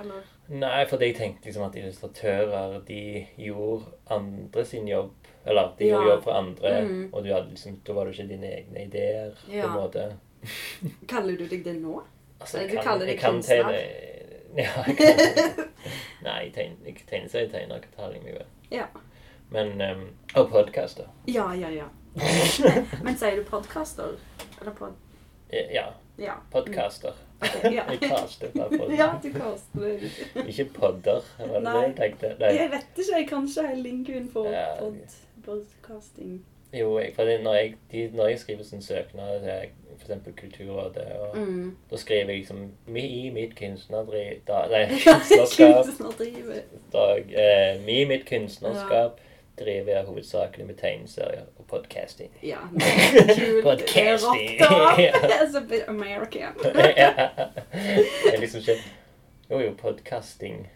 Eller? 0.00 0.24
Nei, 0.48 0.84
fordi 0.84 1.06
jeg 1.06 1.16
tenkte 1.16 1.46
liksom 1.48 1.62
at 1.66 1.76
illustratører 1.80 2.80
de 2.86 3.26
gjorde 3.38 3.84
andre 4.10 4.64
sin 4.64 4.88
jobb. 4.88 5.12
Eller 5.46 5.72
de 5.78 5.86
Ja. 5.86 5.94
gjorde 5.94 6.10
jobb 6.10 6.22
for 6.24 6.32
andre, 6.32 6.82
Mm. 6.82 7.08
og 7.14 7.22
liksom, 7.50 7.80
da 7.86 7.92
var 7.92 8.04
det 8.04 8.14
ikke 8.18 8.28
dine 8.28 8.50
egne 8.56 8.84
ideer. 8.86 9.32
på 9.46 9.66
en 9.66 9.70
måte. 9.80 10.12
Kaller 11.08 11.36
du 11.36 11.46
deg 11.48 11.64
det 11.64 11.76
nå? 11.82 12.02
Altså, 12.40 12.58
Du 12.68 12.76
kaller 12.82 13.06
deg 13.06 13.14
jeg 13.14 13.18
kan 13.20 13.34
kunstner? 13.34 13.62
tegne 13.62 14.02
Ja, 14.56 14.84
jeg 14.86 14.96
kan 14.96 15.64
Nei, 16.22 16.42
jeg 16.44 16.52
tegner, 16.54 16.76
jeg 16.86 16.96
så 17.30 17.38
jeg 17.38 17.50
jeg 18.16 18.22
meg 18.24 18.34
ved. 18.34 18.46
Ja. 18.70 18.86
Men 19.50 19.80
um, 19.80 20.08
Og 20.34 20.50
podkaster. 20.50 21.04
Ja, 21.28 21.52
ja, 21.54 21.68
ja. 21.70 21.84
Men 23.04 23.16
sier 23.18 23.36
du 23.36 23.44
podcaster? 23.50 24.16
Eller 24.60 24.72
pod... 24.78 24.92
Ja, 25.52 25.86
Ja. 26.18 26.32
Podcaster. 26.50 27.12
Okay, 27.40 27.74
ja. 27.74 27.82
Jeg 27.92 28.00
caster 28.00 28.48
bare 28.56 28.78
pod. 28.78 28.92
ja, 28.96 29.10
du 29.22 29.28
kaster. 29.34 30.06
Ikke 30.48 30.64
podder, 30.74 31.20
var 31.38 31.52
det 31.52 31.62
Nei. 31.62 31.72
det 31.76 31.82
jeg 31.86 31.96
tenkte? 32.00 32.30
Nei. 32.40 32.52
Jeg 32.56 32.70
vet 32.72 32.86
ikke, 33.02 33.16
jeg 33.18 33.28
kan 33.28 33.48
ikke 33.50 33.66
hele 33.68 33.82
linken 33.84 34.30
for 34.32 34.48
Ja. 34.50 34.64
pod, 34.80 34.96
podcasting. 35.44 36.38
Jo, 36.74 36.98
jeg, 36.98 37.12
for 37.14 37.28
når, 37.44 37.54
jeg, 37.54 37.74
de, 37.92 38.00
når 38.16 38.28
jeg 38.32 38.40
skriver 38.42 38.64
sånn 38.66 38.82
søknad 38.82 39.44
til 39.44 39.68
f.eks. 40.00 40.26
Kulturrådet, 40.40 41.04
og 41.20 41.36
Mm. 41.38 41.76
da 41.90 41.96
skriver 42.00 42.32
jeg 42.32 42.40
liksom 42.40 42.64
I 42.96 43.30
mitt 43.32 43.54
kunstnerdri... 43.56 44.24
Nei, 44.48 44.82
kunstnerskap 45.04 45.86
dag, 46.92 47.30
eh, 47.32 47.78
I 47.86 48.04
mitt 48.08 48.26
kunstnerskap 48.28 49.20
driver 49.58 49.92
jeg 49.92 50.04
hovedsakelig 50.04 50.66
med 50.66 50.74
tegneserier 50.74 51.44
og 51.58 51.66
podcasting. 51.66 52.30
Ja. 52.42 52.58
Kul. 52.70 53.62
Podcasting. 53.68 54.60
Ja. 55.06 55.12
A 55.56 55.60
bit 55.68 55.82
American. 55.88 56.52
ja. 56.96 57.12
Det 57.72 58.34
er 58.34 58.40
liksom 58.40 58.60
ikke 58.60 58.76
Jo, 59.50 59.60
jo, 59.60 59.74
podcasting 59.78 60.66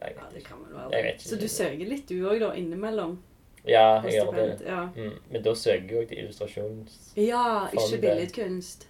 Jeg 0.00 0.12
Ja, 0.16 0.22
vet 0.22 0.30
det 0.34 0.36
ikke. 0.36 0.54
vel 0.72 0.92
Jeg 0.92 1.04
vet 1.04 1.12
ikke. 1.14 1.28
Så 1.28 1.36
du 1.40 1.48
søker 1.48 1.88
litt 1.88 2.08
du 2.08 2.14
òg, 2.28 2.38
da, 2.40 2.52
innimellom? 2.54 3.18
Ja, 3.66 4.00
jeg 4.04 4.12
gjør 4.12 4.30
det. 4.36 4.62
Ja. 4.66 4.84
Mm. 4.96 5.16
Men 5.30 5.42
da 5.42 5.54
søker 5.54 5.88
jeg 5.90 5.98
òg 6.04 6.08
til 6.08 6.18
illustrasjonsfondet. 6.18 7.16
ja, 7.16 7.66
ikke 7.72 8.00
billedkunst. 8.00 8.86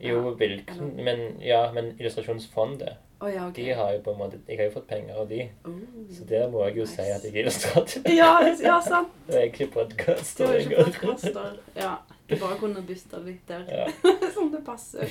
Jo, 0.00 0.16
Ja, 0.30 0.34
billedkunst 0.34 0.96
Men 0.96 1.40
ja, 1.40 1.72
men 1.72 1.92
Illustrasjonsfondet 2.00 2.96
Å 3.22 3.28
ja, 3.30 3.44
okay. 3.46 3.64
De 3.68 3.74
har 3.78 3.92
jo 3.94 4.00
på 4.02 4.10
en 4.10 4.18
måte 4.18 4.38
Jeg 4.48 4.56
har 4.58 4.66
jo 4.66 4.72
fått 4.74 4.88
penger 4.90 5.18
av 5.22 5.28
de, 5.30 5.44
Oh. 5.64 5.76
så 6.10 6.24
der 6.26 6.48
må 6.50 6.64
jeg 6.66 6.76
jo 6.80 6.86
si 6.90 7.02
at 7.06 7.22
jeg 7.22 7.30
er 7.36 7.42
illustratør. 7.44 8.08
Ja, 8.10 8.32
ja, 8.64 8.80
sant. 8.82 9.12
Og 9.28 9.36
jeg 9.36 9.42
er 9.44 9.52
ikke 9.52 9.68
Du 9.68 9.76
podkaster 9.76 10.46
har 10.50 10.58
ikke 10.64 10.84
podkaster. 10.88 11.52
Ja. 11.76 11.92
Du 12.28 12.36
bare 12.40 12.56
kunne 12.58 12.82
bytta 12.88 13.18
litt 13.22 13.46
der. 13.48 13.62
Ja. 13.68 13.86
Som 14.34 14.50
det 14.52 14.64
passer. 14.66 15.06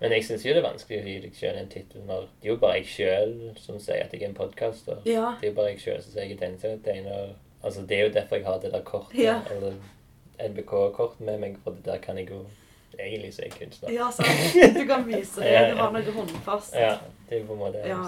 Men 0.00 0.12
jeg 0.16 0.24
syns 0.24 0.44
jo 0.46 0.54
det 0.54 0.62
er 0.62 0.68
vanskelig 0.70 1.00
å 1.02 1.06
gi 1.10 1.18
deg 1.26 1.34
sjøl 1.36 1.56
en 1.60 1.68
tittel 1.72 2.04
når 2.08 2.28
Det 2.40 2.48
er 2.48 2.52
jo 2.54 2.58
bare 2.62 2.78
jeg 2.80 2.86
sjøl 2.94 3.32
som 3.60 3.78
sier 3.82 4.04
at 4.04 4.12
jeg 4.14 4.22
er 4.22 4.28
en 4.30 4.36
podkaster. 4.38 5.00
Ja. 5.08 5.32
Det 5.40 5.48
er 5.48 5.52
jo 5.52 5.56
bare 5.60 5.72
jeg 5.74 5.82
sjøl 5.84 6.00
som 6.04 6.12
sier 6.14 6.28
jeg 6.28 6.36
er 6.38 6.42
tegneserietegner. 6.44 7.32
Altså, 7.62 7.82
det 7.84 7.96
er 7.98 8.06
jo 8.06 8.12
derfor 8.14 8.36
jeg 8.40 8.46
har 8.46 8.60
det 8.62 8.72
der 8.72 8.84
kortet, 8.86 9.18
Ja. 9.20 9.40
eller 9.52 9.74
NBK-kort 10.40 11.18
med 11.20 11.40
meg, 11.42 11.56
for 11.64 11.76
det 11.76 11.84
der 11.84 11.98
kan 12.00 12.16
jeg 12.16 12.30
jo 12.30 12.44
egentlig 13.06 13.32
så 13.34 13.42
er 13.42 13.48
jeg 13.48 13.58
kunstner. 13.58 13.90
Ja, 13.94 14.10
sant. 14.10 14.54
Du 14.78 14.86
kan 14.86 15.04
vise 15.06 15.40
det. 15.40 15.70
Du 15.70 15.76
har 15.80 15.92
noe 15.92 16.12
håndfast. 16.16 16.74
Ja, 16.74 16.94
det 17.28 17.40
er 17.40 17.44
på 17.46 17.52
en 17.52 17.58
måte 17.64 17.82
det 17.82 17.88
Ja. 17.88 18.04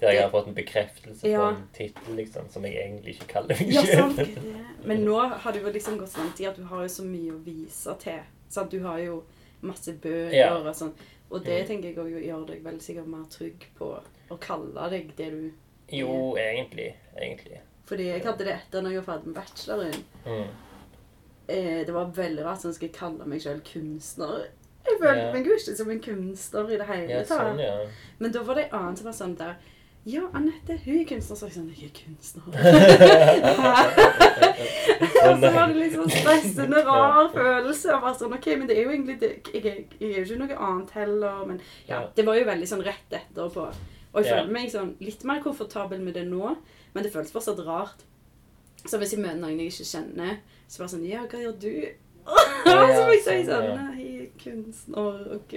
Der 0.00 0.12
jeg 0.14 0.22
har 0.22 0.30
fått 0.30 0.46
en 0.46 0.54
bekreftelse 0.54 1.26
på 1.26 1.42
en 1.48 1.62
tittel, 1.74 2.14
liksom, 2.14 2.44
som 2.50 2.62
jeg 2.64 2.76
egentlig 2.78 3.16
ikke 3.16 3.26
kaller 3.32 3.56
meg 3.58 3.72
Ja, 3.74 3.82
selv. 3.82 4.14
sant. 4.14 4.38
Men 4.86 5.00
nå 5.04 5.16
har 5.42 5.52
du 5.52 5.58
jo 5.58 5.72
liksom 5.74 5.96
gått 5.98 6.12
sånn 6.12 6.30
tid 6.38 6.46
at 6.52 6.56
du 6.56 6.62
har 6.70 6.84
jo 6.84 6.88
så 6.88 7.02
mye 7.02 7.32
å 7.34 7.40
vise 7.42 7.94
til. 7.98 8.20
Sant? 8.48 8.70
Du 8.70 8.78
har 8.84 8.98
jo 9.02 9.24
masse 9.60 9.90
bøker 9.98 10.36
Ja. 10.36 10.52
og 10.56 10.70
sånn. 10.78 10.92
Og 11.30 11.42
det 11.44 11.62
Mm. 11.64 11.66
tenker 11.66 11.88
jeg 11.88 11.98
også 11.98 12.22
gjør 12.28 12.46
deg 12.46 12.62
vel 12.64 12.78
sikkert 12.80 13.06
mer 13.08 13.24
trygg 13.28 13.66
på 13.78 14.00
å 14.30 14.38
kalle 14.40 14.88
deg 14.90 15.10
det 15.16 15.30
du 15.30 15.50
Jo, 15.90 16.36
egentlig. 16.36 16.94
Egentlig. 17.16 17.58
Fordi 17.86 18.04
jeg 18.06 18.22
hadde 18.22 18.44
det 18.44 18.54
etter 18.54 18.82
når 18.82 18.92
jeg 18.92 19.02
var 19.02 19.14
ferdig 19.16 19.26
med 19.26 19.34
bacheloren. 19.34 20.04
Mm. 20.26 20.48
Eh, 21.48 21.84
det 21.86 21.94
var 21.94 22.10
veldig 22.12 22.44
rart 22.44 22.60
sånn 22.60 22.74
skal 22.76 22.88
jeg 22.90 22.96
kalle 22.98 23.24
meg 23.26 23.40
selv 23.40 23.62
kunstner. 23.64 24.46
Jeg 24.86 24.98
følte 25.00 25.24
Ja. 25.26 25.32
meg 25.32 25.46
jo 25.46 25.52
ikke 25.56 25.76
som 25.76 25.90
en 25.90 26.00
kunstner 26.00 26.70
i 26.70 26.76
det 26.76 26.86
hele 26.86 27.08
Ja, 27.08 27.22
tatt. 27.24 27.38
sånn, 27.40 27.58
ja. 27.60 27.86
Men 28.18 28.32
da 28.32 28.42
var 28.42 28.54
det 28.54 28.64
en 28.72 28.78
annen 28.80 28.96
som 28.96 29.04
var 29.06 29.12
sånn 29.12 29.36
der 29.36 29.56
Ja, 30.06 30.22
Anette, 30.32 30.76
hun 30.84 31.00
er 31.00 31.04
kunstner. 31.04 31.36
Så 31.36 31.46
jeg 31.48 31.52
sånn 31.56 31.74
Jeg 31.76 31.90
er 31.90 31.96
kunstner. 31.98 32.42
Og 35.28 35.40
så 35.42 35.50
var 35.52 35.66
det 35.68 35.76
liksom 35.76 36.04
sånn 36.06 36.14
stressende, 36.22 36.82
rar 36.86 37.28
følelse. 37.34 37.94
Og 37.94 38.02
bare 38.04 38.14
sånn, 38.18 38.34
ok, 38.38 38.46
men 38.58 38.66
det 38.70 38.76
er 38.78 38.82
jo 38.86 38.90
egentlig 38.94 39.18
det, 39.20 39.30
jeg, 39.52 39.64
er- 39.66 39.84
jeg 40.00 40.10
er 40.12 40.18
jo 40.18 40.24
ikke 40.24 40.38
noe 40.42 40.56
annet 40.68 40.90
heller. 40.96 41.44
Men 41.46 41.60
Ja. 41.88 42.02
det 42.14 42.24
var 42.26 42.34
jo 42.38 42.44
veldig 42.44 42.68
sånn 42.70 42.84
rett 42.84 43.10
etterpå. 43.20 43.66
Og 44.14 44.24
jeg 44.24 44.32
føler 44.32 44.50
meg 44.52 44.70
sånn 44.72 44.94
litt 45.00 45.24
mer 45.24 45.40
komfortabel 45.42 46.00
med 46.00 46.14
det 46.14 46.26
nå, 46.26 46.56
men 46.94 47.02
det 47.04 47.12
føles 47.12 47.30
fortsatt 47.32 47.58
rart. 47.66 48.04
Så 48.86 48.98
hvis 48.98 49.10
jeg 49.12 49.20
møter 49.20 49.36
noen 49.40 49.58
jeg 49.58 49.68
ikke 49.72 49.84
kjenner, 49.92 50.38
så 50.68 50.82
bare 50.84 50.92
sånn 50.94 51.08
Ja, 51.08 51.24
hva 51.24 51.40
gjør 51.42 51.56
du? 51.62 51.72
Ja, 52.28 52.80
så 52.96 53.04
fikk 53.08 53.26
jeg 53.30 53.46
sånn, 53.48 53.48
sånn. 53.48 53.68
Nei, 53.78 54.06
er 54.20 54.26
kunstner. 54.42 55.20
OK. 55.38 55.54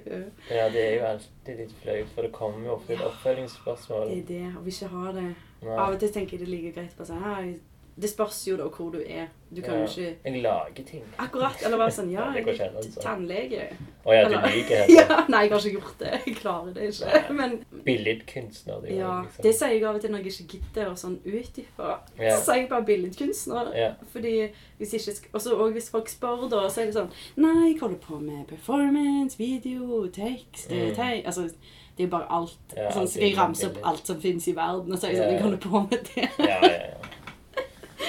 ja, 0.56 0.68
det 0.72 0.82
er 0.82 0.94
jo 0.94 1.06
alltid 1.10 1.60
litt 1.60 1.74
flaut, 1.82 2.12
for 2.14 2.26
det 2.26 2.32
kommer 2.36 2.70
jo 2.70 2.76
ofte 2.78 2.96
et 2.96 3.04
oppfølgingsspørsmål. 3.04 4.08
Det 4.08 4.22
er 4.22 4.28
det. 4.30 4.52
og 4.56 4.64
vi 4.64 4.76
ikke 4.76 4.92
har 4.94 5.16
det. 5.18 5.28
Nei. 5.66 5.76
Av 5.76 5.96
og 5.96 6.00
til 6.00 6.14
tenker 6.14 6.36
jeg 6.36 6.44
det 6.44 6.48
er 6.48 6.54
like 6.54 6.72
greit 6.76 6.96
bare 6.96 7.10
sånn 7.10 7.24
«Hei, 7.24 7.58
Det 7.98 8.10
spørs 8.10 8.42
jo 8.46 8.56
da 8.60 8.64
hvor 8.68 8.90
du 8.92 8.98
er. 9.00 9.28
Du 9.48 9.62
kan 9.62 9.74
jo 9.78 9.80
Ja. 9.80 9.86
ikke 9.86 10.16
Jeg 10.24 10.42
lager 10.42 10.84
ting. 10.84 11.04
Akkurat. 11.18 11.62
Eller 11.64 11.78
være 11.78 11.92
sånn 11.94 12.10
Ja, 12.12 12.26
jeg 12.34 12.48
er 12.60 12.72
tannlege. 13.00 13.68
Å 14.04 14.12
ja, 14.12 14.24
du 14.28 14.34
liker 14.34 14.82
det 14.86 14.96
Ja, 14.98 15.24
nei, 15.32 15.40
jeg 15.46 15.52
har 15.52 15.60
ikke 15.64 15.72
gjort 15.78 15.98
det. 16.02 16.10
Jeg 16.26 16.34
klarer 16.36 16.74
det 16.74 16.90
ikke. 16.90 17.06
Nei. 17.06 17.32
Men 17.38 17.54
billedkunstner. 17.86 18.80
Det 18.82 18.96
ja, 18.98 19.14
liksom. 19.22 19.42
det 19.46 19.54
sier 19.56 19.72
jeg 19.76 19.84
av 19.88 19.94
og 19.96 20.00
til 20.04 20.12
når 20.12 20.26
jeg 20.26 20.34
ikke 20.34 20.58
gidder 20.58 20.90
å 20.90 20.98
sånn 21.00 21.16
utdype. 21.24 21.88
Ja. 22.20 22.36
Så 22.36 22.42
sier 22.50 22.60
jeg 22.60 22.68
bare 22.74 22.84
billedkunstner. 22.90 23.72
Ja. 23.78 23.88
Fordi 24.12 24.34
hvis 24.78 24.92
ikke 25.00 25.16
sk- 25.16 25.56
Og 25.56 25.72
hvis 25.72 25.88
folk 25.90 26.08
spør, 26.12 26.48
da, 26.52 26.66
så 26.68 26.82
er 26.82 26.90
det 26.90 26.98
sånn 26.98 27.10
Nei, 27.36 27.70
jeg 27.72 27.80
holder 27.80 27.98
på 28.04 28.20
med 28.20 28.46
performance, 28.52 29.38
video, 29.38 30.06
tekst, 30.12 30.68
Mm. 30.70 30.94
teg 30.94 31.24
Altså, 31.26 31.48
det 31.96 32.04
er 32.04 32.08
bare 32.12 32.26
alt. 32.28 32.58
Ja, 32.76 32.90
sånn, 32.92 33.08
skal 33.08 33.22
jeg 33.22 33.36
ramse 33.38 33.70
opp 33.70 33.78
alt 33.84 34.06
som 34.06 34.20
finnes 34.20 34.46
i 34.48 34.52
verden, 34.52 34.92
og 34.92 34.98
så 34.98 35.06
er 35.08 35.12
jeg 35.14 35.22
sånn 35.22 35.32
Jeg 35.32 35.42
holder 35.42 35.58
på 35.64 35.80
med 35.90 36.10
det. 36.14 36.28
Ja, 36.38 36.58
ja, 36.60 36.72
ja. 36.72 37.12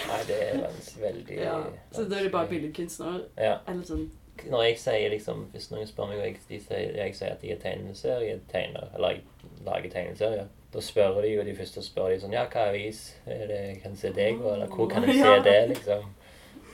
Nei, 0.08 0.22
det 0.28 0.38
er 0.46 0.64
veldig 1.02 1.40
Ja, 1.40 1.58
så 1.92 2.06
da 2.08 2.20
er 2.20 2.28
det 2.28 2.32
bare 2.32 2.50
billedkunstner. 2.52 3.20
Ja. 3.38 3.58
Eller 3.68 3.84
sånn 3.88 4.08
Når 4.48 4.64
jeg 4.68 4.78
sier 4.82 5.10
liksom 5.14 5.48
Hvis 5.54 5.72
noen 5.72 5.90
spør 5.90 6.12
meg, 6.12 6.22
og 6.22 6.28
jeg, 6.28 6.38
de 6.50 6.60
jeg 6.98 7.16
sier 7.18 7.34
at 7.34 7.44
jeg 7.44 7.58
er 7.58 7.64
tegneserietegner, 7.64 8.92
eller 8.96 9.18
jeg 9.18 9.24
lager 9.66 9.94
tegneserier, 9.94 10.48
da 10.74 10.84
spør 10.84 11.22
de 11.22 11.34
jo 11.34 11.44
de 11.48 11.56
første 11.58 11.84
spør 11.86 12.12
de 12.14 12.22
sånn 12.22 12.36
Ja, 12.36 12.46
hva 12.52 12.70
avis 12.72 13.02
er 13.26 13.46
det 13.50 13.60
jeg 13.64 13.82
kan 13.84 13.96
se 13.98 14.14
deg 14.16 14.42
på, 14.42 14.54
eller 14.54 14.72
hvor 14.72 14.90
kan 14.92 15.08
jeg 15.08 15.22
se 15.24 15.36
det, 15.48 15.60
liksom? 15.74 16.10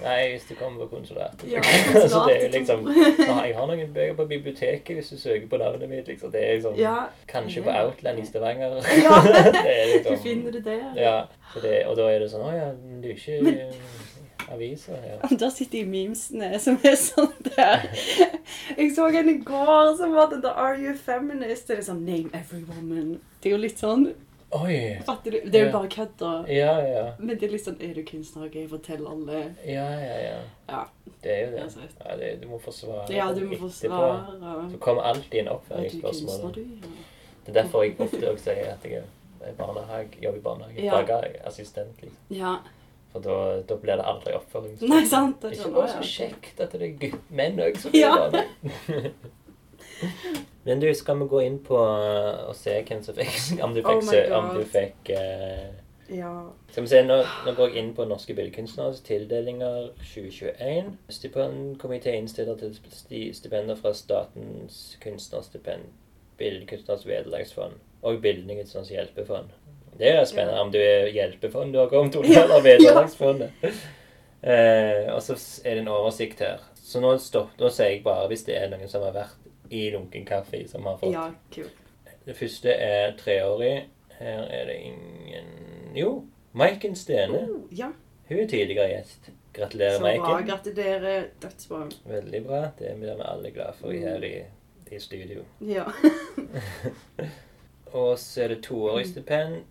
Nei, 0.04 0.32
hvis 0.34 0.46
du 0.50 0.56
kommer 0.60 0.84
på 0.86 0.96
konsulat. 0.98 1.44
Ja, 1.48 1.62
det 1.94 2.36
er 2.36 2.42
jo 2.44 2.50
liksom 2.52 2.88
Jeg 2.92 3.56
har 3.56 3.68
noen 3.70 3.94
bøker 3.96 4.16
på 4.20 4.26
biblioteket 4.28 4.98
hvis 5.00 5.10
du 5.14 5.18
søker 5.22 5.48
på 5.48 5.58
navnet 5.62 5.90
mitt, 5.90 6.08
liksom. 6.12 6.32
Det 6.34 6.42
er 6.44 6.54
liksom 6.58 6.76
Ja. 6.80 6.96
Kanskje 7.28 7.64
på 7.64 7.72
Outland 7.72 8.20
i 8.20 8.26
Stavanger. 8.28 8.80
Ja. 9.04 9.20
det 9.56 9.64
er 9.64 9.86
Du 9.94 9.98
liksom 9.98 10.18
finner 10.24 10.52
det 10.52 10.66
der. 10.66 10.84
Ja, 11.00 11.16
det, 11.62 11.86
og 11.88 11.96
da 11.98 12.10
er 12.12 12.20
det 12.26 12.32
sånn 12.34 12.44
Å 12.50 12.56
ja, 12.56 12.72
du 12.76 13.08
er 13.08 13.16
ikke 13.16 13.40
Men- 13.48 13.78
aviser? 14.52 15.00
Ja. 15.08 15.28
Der 15.40 15.50
sitter 15.56 15.78
de 15.80 15.86
memesene 15.88 16.60
som 16.60 16.76
er 16.84 16.98
sånn 17.00 17.32
der. 17.56 17.86
Jeg 18.78 18.92
så 18.96 19.08
en 19.08 19.30
i 19.32 19.38
går 19.46 19.94
som 19.98 20.12
var 20.18 20.28
den 20.34 20.42
der 20.44 20.60
Are 20.60 20.76
you 20.78 20.94
feminist? 21.00 21.68
Det 21.70 21.78
er 21.80 21.88
sånn 21.88 22.04
Name 22.06 22.30
every 22.36 22.64
woman. 22.68 23.16
Det 23.40 23.50
er 23.50 23.56
jo 23.56 23.62
litt 23.64 23.80
sånn 23.80 24.10
Oi! 24.54 25.00
Fatter 25.06 25.32
du? 25.32 25.38
Det 25.50 25.56
er 25.56 25.64
jo 25.66 25.70
Ja. 25.70 25.72
bare 25.72 25.88
kødd. 25.90 26.22
Ja, 26.48 26.74
ja. 26.88 27.04
Men 27.20 27.38
det 27.38 27.44
er 27.48 27.52
litt 27.56 27.66
sånn 27.66 27.80
Er 27.82 27.94
du 27.96 28.04
kunstner? 28.06 28.46
Ok, 28.46 28.58
fortell 28.70 29.08
alle. 29.08 29.40
Ja, 29.66 29.88
ja, 29.98 30.18
ja. 30.22 30.40
Ja. 30.70 30.84
Det 31.24 31.32
er 31.32 31.46
jo 31.46 31.52
det. 31.58 31.88
Ja, 32.06 32.16
det 32.20 32.42
du 32.42 32.48
må 32.48 32.60
forsvare 32.62 33.10
Ja, 33.10 33.32
du 33.34 33.42
må 33.48 33.56
etterpå. 33.56 33.60
forsvare. 33.70 34.72
Så 34.72 34.78
kommer 34.80 35.02
alltid 35.10 35.40
en 35.40 35.48
oppføringsspørsmål. 35.56 36.58
Ja. 36.58 36.94
Det 37.46 37.56
er 37.58 37.62
derfor 37.64 37.84
jeg 37.84 37.96
ofte 38.00 38.30
også 38.30 38.44
sier 38.44 38.72
at 38.74 38.84
jeg 38.86 39.04
er 39.42 39.54
barnehage, 39.58 40.22
jobber 40.22 40.38
i 40.38 40.42
barnehage. 40.42 40.84
Ja. 40.84 40.92
Barnehageassistent, 41.02 42.02
liksom. 42.02 42.18
ja. 42.30 42.56
For 43.12 43.20
da, 43.22 43.62
da 43.62 43.76
blir 43.76 43.96
det 43.98 44.06
aldri 44.06 44.34
oppføringsspørsmål. 44.34 44.90
Nei, 44.90 45.06
sant? 45.06 45.42
Det 45.42 45.52
er 45.52 45.52
Ikke 45.52 45.74
sånn, 45.74 45.90
så 45.90 46.04
kjekt 46.04 46.60
at 46.62 46.72
det 46.72 46.82
er 47.04 47.18
menn 47.30 47.58
òg 47.60 47.78
som 47.78 47.92
Ja. 47.94 48.16
gjør 48.16 48.32
det. 48.32 49.14
Men 50.64 50.80
du, 50.80 50.94
skal 50.96 51.20
vi 51.20 51.28
gå 51.28 51.42
inn 51.44 51.58
på 51.64 51.76
uh, 51.76 52.48
og 52.48 52.56
se 52.56 52.78
hvem 52.88 53.02
som 53.04 53.16
fikk 53.18 53.40
Om 53.66 53.74
du 53.76 53.82
fikk, 53.84 54.12
oh 54.32 54.38
om 54.38 54.52
du 54.56 54.62
fikk 54.68 55.12
uh, 55.12 55.72
Ja. 56.14 56.32
Skal 56.72 56.86
vi 56.86 56.92
se, 56.92 57.02
nå, 57.08 57.18
nå 57.46 57.56
går 57.58 57.74
jeg 57.74 57.84
inn 57.84 57.92
på 57.98 58.06
Norske 58.08 58.36
billedkunstneres 58.38 59.02
tildelinger 59.08 59.90
2021. 60.04 60.94
Stipendkomité 61.12 62.16
innstiller 62.20 62.60
til 62.60 62.76
stipender 63.36 63.80
fra 63.80 63.94
Statens 63.98 64.98
kunstnerstipend, 65.04 65.88
Billedkunstners 66.38 67.08
vederlagsfond 67.08 67.80
og 68.04 68.22
Bildningens 68.22 68.76
hjelpefond. 68.92 69.52
Det 69.98 70.10
er 70.10 70.26
spennende 70.26 70.62
om 70.62 70.72
du 70.74 70.80
er 70.82 71.12
hjelpefond 71.14 71.74
du 71.74 71.80
har 71.80 71.92
kommet 71.92 72.16
under, 72.20 72.40
eller 72.44 72.66
vederlagsfondet. 72.66 73.64
uh, 74.44 75.16
og 75.16 75.22
så 75.24 75.38
er 75.64 75.76
det 75.80 75.86
en 75.86 75.94
oversikt 75.96 76.44
her. 76.44 76.64
Så 76.84 77.00
nå, 77.04 77.16
stopp, 77.24 77.56
nå 77.60 77.72
sier 77.72 77.96
jeg 77.96 78.04
bare 78.06 78.28
hvis 78.32 78.46
det 78.48 78.60
er 78.60 78.72
noen 78.74 78.92
som 78.92 79.06
har 79.08 79.16
vært 79.16 79.43
i 79.74 79.84
lunken 79.94 80.26
kaffe, 80.26 80.62
som 80.70 80.86
har 80.90 80.98
fått 81.02 81.14
ja, 81.14 81.28
kult. 81.54 81.92
det 82.26 82.36
første 82.38 82.74
er 82.74 83.16
treårig. 83.20 83.76
Her 84.20 84.44
er 84.46 84.68
det 84.70 84.76
ingen 84.88 85.96
Jo, 85.98 86.12
Maiken 86.54 86.96
Stene. 86.96 87.44
Oh, 87.50 87.64
ja. 87.74 87.90
Hun 88.30 88.40
er 88.40 88.48
tidligere 88.48 88.90
gjest. 88.92 89.32
Gratulerer, 89.54 89.98
Så 89.98 90.02
bra. 90.02 90.12
Maiken. 90.12 90.48
Gratulerer. 90.48 91.26
Dødsbra. 91.42 91.82
Veldig 92.06 92.44
bra. 92.46 92.62
Det 92.80 92.94
blir 93.00 93.18
vi 93.18 93.26
alle 93.26 93.52
glad 93.52 93.74
for 93.80 93.92
her 93.92 94.24
i, 94.26 94.36
i 94.92 95.00
studio. 95.00 95.44
Ja. 95.60 95.86
Og 97.94 98.20
så 98.20 98.44
er 98.44 98.56
det 98.56 98.64
toårig 98.66 99.08
stipend. 99.12 99.64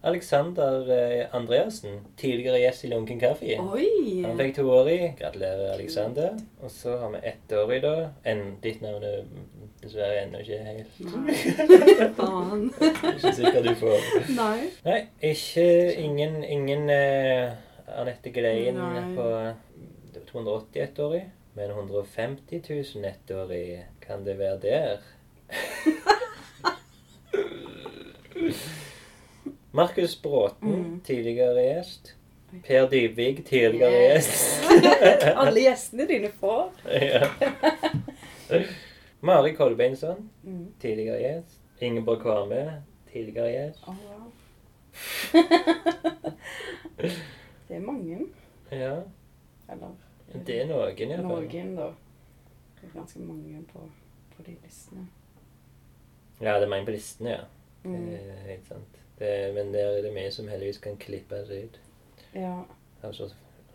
Alexander 0.00 0.90
eh, 0.90 1.26
Andreassen, 1.34 2.00
tidligere 2.16 2.58
gjest 2.60 2.84
i 2.84 2.88
Lunken 2.88 3.18
Kaffe. 3.20 3.56
Han 3.58 4.38
fikk 4.38 4.54
toårig. 4.56 5.14
Gratulerer, 5.18 5.72
Alexander. 5.72 6.36
Og 6.62 6.70
så 6.70 6.96
har 7.00 7.10
vi 7.10 7.18
ett 7.26 7.52
år 7.52 7.72
i, 7.74 7.80
da. 7.82 7.94
En, 8.22 8.44
ditt 8.62 8.80
navn 8.84 9.02
er 9.02 9.24
dessverre 9.82 10.22
ennå 10.22 10.38
ikke 10.42 10.58
helt 10.68 10.88
Faen. 12.18 12.68
Ikke 13.14 13.32
sikkert 13.34 13.66
du 13.66 13.74
får 13.78 13.98
Nei. 14.34 14.58
Nei, 14.86 15.00
ikke 15.22 15.66
Ingen, 16.02 16.44
ingen 16.44 16.90
uh, 16.90 17.54
Anette 17.98 18.30
Gleien 18.34 18.78
på 19.18 19.26
280 20.30 20.82
ettårig. 20.86 21.24
Men 21.58 21.70
150 21.74 22.62
000 22.70 23.04
ettårig, 23.10 23.86
kan 24.04 24.22
det 24.26 24.38
være 24.38 24.58
der? 24.62 24.98
Markus 29.72 30.22
Bråten, 30.22 30.68
Mm. 30.74 31.00
tidligere 31.04 31.62
gjest. 31.62 32.14
Per 32.66 32.88
Dybvig, 32.88 33.44
tidligere 33.46 34.14
Yes. 34.14 34.26
gjest. 34.26 34.70
Alle 35.42 35.60
gjestene 35.60 36.06
dine 36.08 36.28
får. 36.40 36.70
ja. 36.84 37.28
Mari 39.20 39.52
Kolbeinsson, 39.54 40.30
Mm. 40.42 40.72
tidligere 40.80 41.18
gjest. 41.20 41.60
Ingeborg 41.80 42.20
Kvarme, 42.22 42.82
tidligere 43.12 43.48
gjest. 43.52 43.78
Oh, 43.88 43.94
wow. 43.94 44.32
det 47.68 47.76
er 47.76 47.80
mange. 47.80 48.18
Ja, 48.72 48.94
Eller 49.70 49.88
det 50.46 50.60
er 50.62 50.66
noen 50.66 50.90
i 50.90 51.04
hvert 51.06 51.20
fall. 51.22 51.22
noen, 51.22 51.76
da. 51.76 51.86
Det 52.80 52.88
er 52.88 52.98
ganske 52.98 53.20
mange 53.20 53.62
på, 53.72 53.78
på 54.36 54.42
de 54.46 54.56
listene. 54.64 55.06
Ja, 56.40 56.54
det 56.54 56.62
er 56.62 56.68
mange 56.68 56.86
på 56.86 56.90
listene, 56.94 57.30
ja. 57.30 57.40
Mm. 57.84 58.06
Det 58.10 58.20
er 58.20 58.42
helt 58.48 58.66
sant. 58.68 58.97
Det, 59.18 59.54
men 59.54 59.72
der 59.74 59.98
er 59.98 60.02
det 60.02 60.14
vi 60.14 60.30
som 60.30 60.48
heldigvis 60.48 60.78
kan 60.78 60.96
klippe 60.96 61.42
det 61.48 61.64
ut. 61.64 61.78
Ja. 62.34 62.54
Altså, 63.02 63.30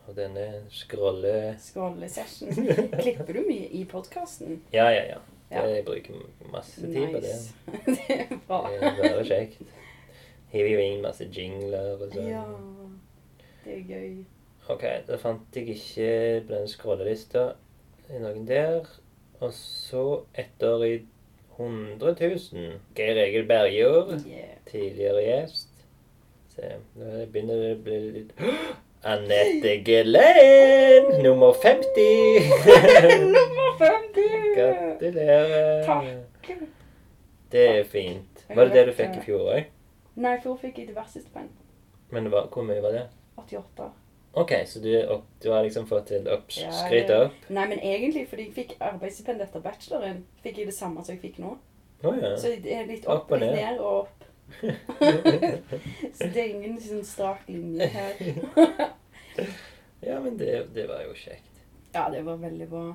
og 0.07 0.15
denne 0.15 0.63
scrolle... 0.71 1.55
Skålesession. 1.59 2.51
Klipper 3.01 3.33
du 3.33 3.43
mye 3.47 3.67
i 3.71 3.83
podkasten? 3.89 4.61
Ja, 4.73 4.87
ja, 4.89 5.03
ja. 5.13 5.21
Ja. 5.53 5.65
Jeg 5.69 5.85
bruker 5.85 6.13
masse 6.51 6.81
tid 6.81 7.07
på 7.13 7.19
det. 7.21 7.35
Det 7.85 8.15
er 8.19 8.37
bra. 8.47 8.69
Det 8.71 8.87
er 8.89 8.95
bare 8.97 9.25
kjekt. 9.27 9.61
Hiver 10.53 10.69
jo 10.69 10.85
inn 10.85 11.03
masse 11.03 11.27
jingler 11.29 11.93
og 11.93 12.07
sånn. 12.13 12.29
Ja. 12.31 12.45
Det 13.63 13.75
er 13.77 13.83
gøy. 13.89 14.23
Ok, 14.73 14.83
da 15.07 15.19
fant 15.19 15.57
jeg 15.57 15.75
ikke 15.75 16.09
på 16.47 16.53
den 16.55 16.67
scrollelista 16.71 17.45
noen 18.09 18.47
der. 18.47 18.87
Og 19.43 19.53
så 19.55 20.03
etter 20.39 20.85
i 20.87 20.93
100 21.57 22.15
000 22.53 22.79
Geir 22.95 23.17
Egil 23.25 23.45
Bergjord, 23.49 24.13
Yeah. 24.27 24.55
tidligere 24.71 25.21
gjest. 25.25 25.69
Se, 26.55 26.75
nå 26.95 27.25
begynner 27.33 27.61
det 27.61 27.71
å 27.75 27.81
bli 27.85 27.99
litt 28.17 28.33
Anette 29.13 29.71
Gelen, 29.85 31.09
nummer 31.23 31.53
50. 31.53 32.45
Nummer 33.33 33.73
50! 33.79 34.27
Gratulerer. 34.55 35.83
Takk. 35.85 36.53
Det 37.51 37.65
er 37.79 37.83
fint. 37.83 38.45
Var 38.55 38.65
det 38.69 38.73
det 38.77 38.85
du 38.87 38.93
fikk 38.97 39.17
i 39.19 39.25
fjor 39.25 39.49
òg? 39.57 39.67
Nei, 40.15 40.37
i 40.37 40.41
fjor 40.45 40.55
fikk 40.61 40.79
jeg 40.79 40.87
diverse 40.93 41.19
stipend. 41.21 41.49
Men 42.13 42.29
var, 42.31 42.47
hvor 42.53 42.63
mye 42.65 42.81
var 42.85 42.95
det? 42.95 43.03
88. 43.41 43.89
OK, 44.33 44.51
så 44.65 44.79
du, 44.81 44.89
opp, 45.13 45.25
du 45.43 45.51
har 45.53 45.61
liksom 45.63 45.85
fått 45.87 46.07
til 46.09 46.25
opp, 46.33 46.49
Ja, 46.57 46.71
skryt 46.73 47.11
opp? 47.13 47.35
Nei, 47.53 47.67
men 47.69 47.79
egentlig 47.85 48.25
fordi 48.31 48.47
jeg 48.47 48.55
fikk 48.55 48.71
arbeidsstipend 48.81 49.43
etter 49.45 49.61
bacheloren, 49.61 50.23
fikk 50.41 50.57
jeg 50.63 50.71
det 50.71 50.75
samme 50.77 51.03
som 51.05 51.13
jeg 51.13 51.21
fikk 51.21 51.37
nå. 51.43 51.51
Oh, 52.03 52.15
ja. 52.17 52.33
Så 52.41 52.55
det 52.63 52.73
er 52.73 52.89
litt 52.89 53.05
opp, 53.05 53.27
Opp 53.27 53.35
og 53.37 53.43
litt 53.43 53.53
ned. 53.53 53.61
ned 53.61 53.79
og 53.79 53.99
opp. 54.01 54.19
så 56.17 56.27
det 56.33 56.41
er 56.41 56.49
ingen 56.49 56.79
sånn 56.81 57.05
strak 57.07 57.45
linje 57.49 57.87
her. 57.93 58.13
Ja, 60.03 60.17
men 60.19 60.35
det, 60.37 60.49
det 60.75 60.83
var 60.89 60.99
jo 61.05 61.13
kjekt. 61.15 61.61
Ja, 61.93 62.09
det 62.11 62.25
var 62.27 62.35
veldig 62.41 62.65
bra. 62.67 62.89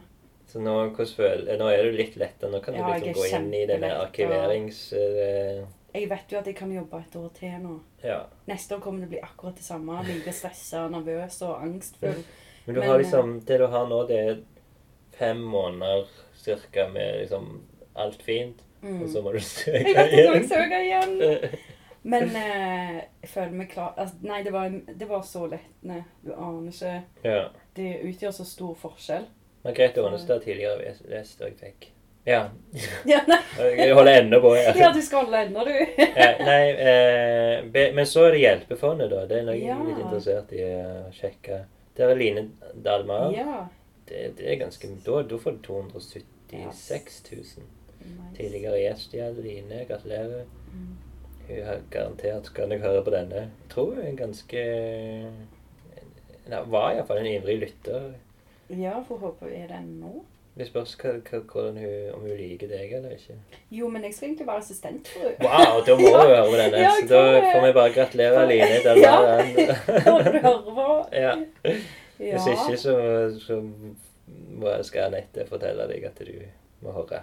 Så 0.49 0.61
nå, 0.61 0.75
nå 0.93 1.69
er 1.73 1.87
du 1.87 1.97
litt 1.97 2.19
lettere. 2.21 2.51
Nå 2.53 2.61
kan 2.61 2.77
du 2.77 2.81
Ja, 2.83 2.91
liksom 2.99 3.15
gå 3.17 3.25
inn 3.31 3.49
i 3.57 3.63
denne 3.71 3.95
arkiverings... 4.03 4.83
eh, 4.93 5.63
Jeg 5.95 6.11
vet 6.11 6.33
jo 6.33 6.39
at 6.39 6.47
jeg 6.47 6.57
kan 6.59 6.73
jobbe 6.73 7.01
et 7.01 7.17
år 7.17 7.29
til 7.39 7.57
nå. 7.63 7.79
ja. 8.05 8.21
Neste 8.47 8.77
år 8.77 8.83
kommer 8.85 9.01
det 9.01 9.09
å 9.09 9.13
bli 9.15 9.23
akkurat 9.25 9.57
det 9.57 9.65
samme. 9.65 10.03
Like 10.05 10.35
stressa, 10.37 10.85
nervøs 10.93 11.41
og 11.47 11.63
angstfull. 11.65 12.23
Men 12.67 12.75
du 12.75 12.81
Men, 12.81 12.89
har 12.91 12.99
liksom, 13.01 13.41
det 13.49 13.59
du 13.59 13.67
har 13.73 13.89
nå, 13.89 14.03
det 14.09 14.19
er 14.19 14.41
fem 15.19 15.41
måneder 15.41 16.07
cirka 16.37 16.89
med 16.93 17.23
liksom 17.23 17.63
alt 17.95 18.23
fint. 18.23 18.61
Mm. 18.83 19.03
Og 19.03 19.09
så 19.11 19.23
må 19.23 19.33
du 19.33 19.41
søke 19.41 19.81
igjen. 19.81 19.97
Jeg 19.97 20.05
vet 20.05 20.19
ikke 20.19 20.31
om 20.31 20.37
jeg 20.37 20.49
søker 20.53 20.85
igjen. 20.85 21.59
Men 22.13 22.31
eh, 22.37 22.99
jeg 23.23 23.31
føler 23.33 23.57
meg 23.59 23.71
klar 23.73 23.97
altså, 23.99 24.21
Nei, 24.23 24.39
det 24.47 24.53
var, 24.55 24.71
det 24.71 25.09
var 25.09 25.25
så 25.27 25.47
lettende. 25.51 26.03
Du 26.25 26.31
aner 26.35 26.71
ikke. 26.71 26.95
Ja. 27.25 27.43
Det 27.77 27.91
utgjør 28.07 28.37
så 28.39 28.47
stor 28.49 28.77
forskjell. 28.79 29.27
Margrethe 29.65 30.05
Aanestad 30.05 30.45
tidligere 30.45 30.95
lest 31.11 31.43
og 31.43 31.51
jeg 31.51 31.59
fikk. 31.61 31.89
Ja. 32.29 32.51
Ja. 33.09 33.21
Jeg 33.79 33.95
holder 33.97 34.21
ennå 34.21 34.41
på. 34.45 34.53
Ja. 34.57 34.75
ja 34.77 34.91
du 34.93 35.01
skal 35.03 35.25
holde 35.25 35.41
ennå, 35.47 35.65
du. 35.65 35.73
Ja, 36.05 36.29
nei, 36.45 36.61
eh, 36.77 37.65
be, 37.73 37.89
men 37.97 38.07
så 38.07 38.27
er 38.29 38.37
det 38.37 38.43
Hjelpefondet, 38.43 39.11
da. 39.15 39.25
Det 39.31 39.41
er 39.41 39.49
noe 39.49 39.57
jeg 39.57 39.73
er 39.73 39.89
litt 39.89 40.03
interessert 40.05 40.53
i 40.53 40.63
å 40.69 41.09
sjekke. 41.17 41.63
Der 41.97 42.13
er 42.13 42.21
Line 42.21 42.45
Dalmar. 42.85 43.33
Ja. 43.35 43.65
Det, 44.09 44.29
det 44.39 44.47
er 44.53 44.61
ganske 44.61 44.93
Da, 45.05 45.23
da 45.29 45.41
får 45.41 45.59
du 45.59 45.67
276 45.67 47.19
000. 47.33 47.67
Nice. 47.99 48.31
Tidligere 48.37 48.79
gjest 48.85 49.17
i 49.17 49.25
Adeline. 49.25 49.83
Gratulerer. 49.89 50.47
Mm. 50.73 50.97
Hun 51.49 51.65
har 51.65 51.85
garantert 51.91 52.53
kan 52.55 52.73
jeg 52.73 52.85
høre 52.85 53.05
på 53.05 53.13
denne. 53.17 53.49
Jeg 53.49 53.73
tror 53.73 53.95
hun 53.95 54.05
er 54.05 54.11
en 54.13 54.21
ganske 54.21 54.65
Hun 56.45 56.73
var 56.73 56.93
iallfall 56.93 57.23
en 57.23 57.31
ivrig 57.33 57.59
lytter. 57.65 58.11
Ja, 58.69 58.99
får 59.09 59.25
håpe 59.25 59.49
er 59.49 59.71
det 59.71 59.81
ennå. 59.81 60.19
Det 60.59 60.67
spørs 60.67 60.97
om 62.15 62.21
hun 62.21 62.31
liker 62.37 62.67
deg 62.69 62.93
eller 62.99 63.13
ikke. 63.15 63.37
Jo, 63.71 63.89
men 63.89 64.03
jeg 64.05 64.15
skal 64.15 64.29
egentlig 64.29 64.47
være 64.49 64.59
assistent 64.65 65.09
for 65.09 65.21
henne. 65.29 65.47
Wow, 65.47 65.81
da 65.87 65.95
må 65.95 66.09
Ja. 66.09 66.19
du 66.19 66.33
høre 66.33 66.45
på 66.51 66.57
denne. 66.59 66.81
Ja, 66.83 66.93
da 67.09 67.21
får 67.53 67.67
vi 67.67 67.73
bare 67.77 67.93
gratulere 67.95 68.47
Line 68.51 68.99
Ja. 68.99 69.17
Når 70.07 70.33
du 70.33 70.39
hører 70.39 70.63
på. 70.81 70.89
Ja. 71.13 71.35
Hvis 72.19 72.47
ikke, 72.55 72.77
så, 72.77 72.95
så 73.47 73.61
må 74.59 74.69
jeg 74.75 74.85
skal 74.91 75.07
Anette 75.13 75.47
fortelle 75.47 75.87
deg 75.93 76.05
at 76.11 76.19
du 76.27 76.33
må 76.83 76.93
høre. 76.97 77.23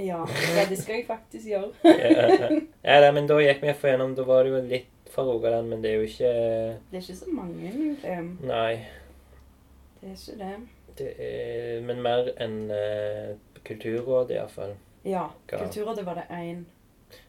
Ja, 0.00 0.22
ja, 0.56 0.64
det 0.70 0.78
skal 0.80 0.94
jeg 1.02 1.04
faktisk 1.10 1.46
gjøre. 1.50 1.68
Ja, 1.84 2.48
ja 2.84 3.00
da, 3.04 3.12
men 3.12 3.28
da 3.28 3.36
gikk 3.44 3.60
vi 3.66 3.74
for 3.76 3.92
gjennom. 3.92 4.14
Da 4.16 4.24
var 4.24 4.46
det 4.48 4.54
jo 4.54 4.62
litt 4.70 5.12
fra 5.12 5.26
Rogaland, 5.28 5.68
men 5.68 5.82
det 5.84 5.90
er 5.92 6.00
jo 6.00 6.08
ikke 6.08 6.32
Det 6.88 6.96
er 6.96 7.02
ikke 7.04 7.16
så 7.20 7.32
mange, 7.34 7.60
egentlig. 7.68 8.18
Nei. 8.48 8.86
Det 10.00 10.08
er 10.08 10.16
ikke 10.16 10.38
det. 10.40 10.54
Er, 11.00 11.80
men 11.86 12.02
mer 12.02 12.32
enn 12.40 12.70
uh, 12.70 13.36
Kulturrådet, 13.64 14.36
iallfall. 14.36 14.74
Ja? 15.04 15.28
Kulturrådet 15.46 16.04
var 16.06 16.14
det 16.18 16.26
én. 16.34 16.64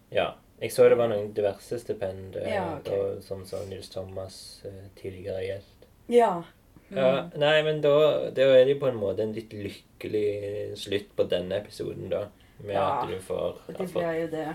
Ja. 0.10 0.32
Jeg 0.62 0.72
så 0.72 0.86
det 0.90 0.98
var 1.00 1.10
noen 1.10 1.32
diverse 1.34 1.80
stipend, 1.82 2.36
eh, 2.38 2.52
Ja, 2.54 2.66
okay. 2.78 3.22
som 3.26 3.42
sånn 3.50 3.70
Nils 3.72 3.90
Thomas 3.90 4.36
eh, 4.66 4.84
tidligere 5.00 5.42
gjeldt. 5.42 5.88
Ja. 6.14 6.44
Mm. 6.92 6.98
Ja, 7.00 7.10
nei, 7.40 7.56
men 7.66 7.82
da, 7.82 7.94
da 8.36 8.46
er 8.60 8.68
det 8.70 8.76
på 8.82 8.90
en 8.92 9.00
måte 9.02 9.24
en 9.26 9.34
litt 9.34 9.54
lykkelig 9.56 10.78
slutt 10.78 11.16
på 11.18 11.26
denne 11.32 11.58
episoden, 11.64 12.12
da. 12.14 12.28
Med 12.62 12.76
Ja, 12.76 13.02
at 13.02 13.10
du 13.10 13.18
får, 13.26 13.58
Det 13.74 13.88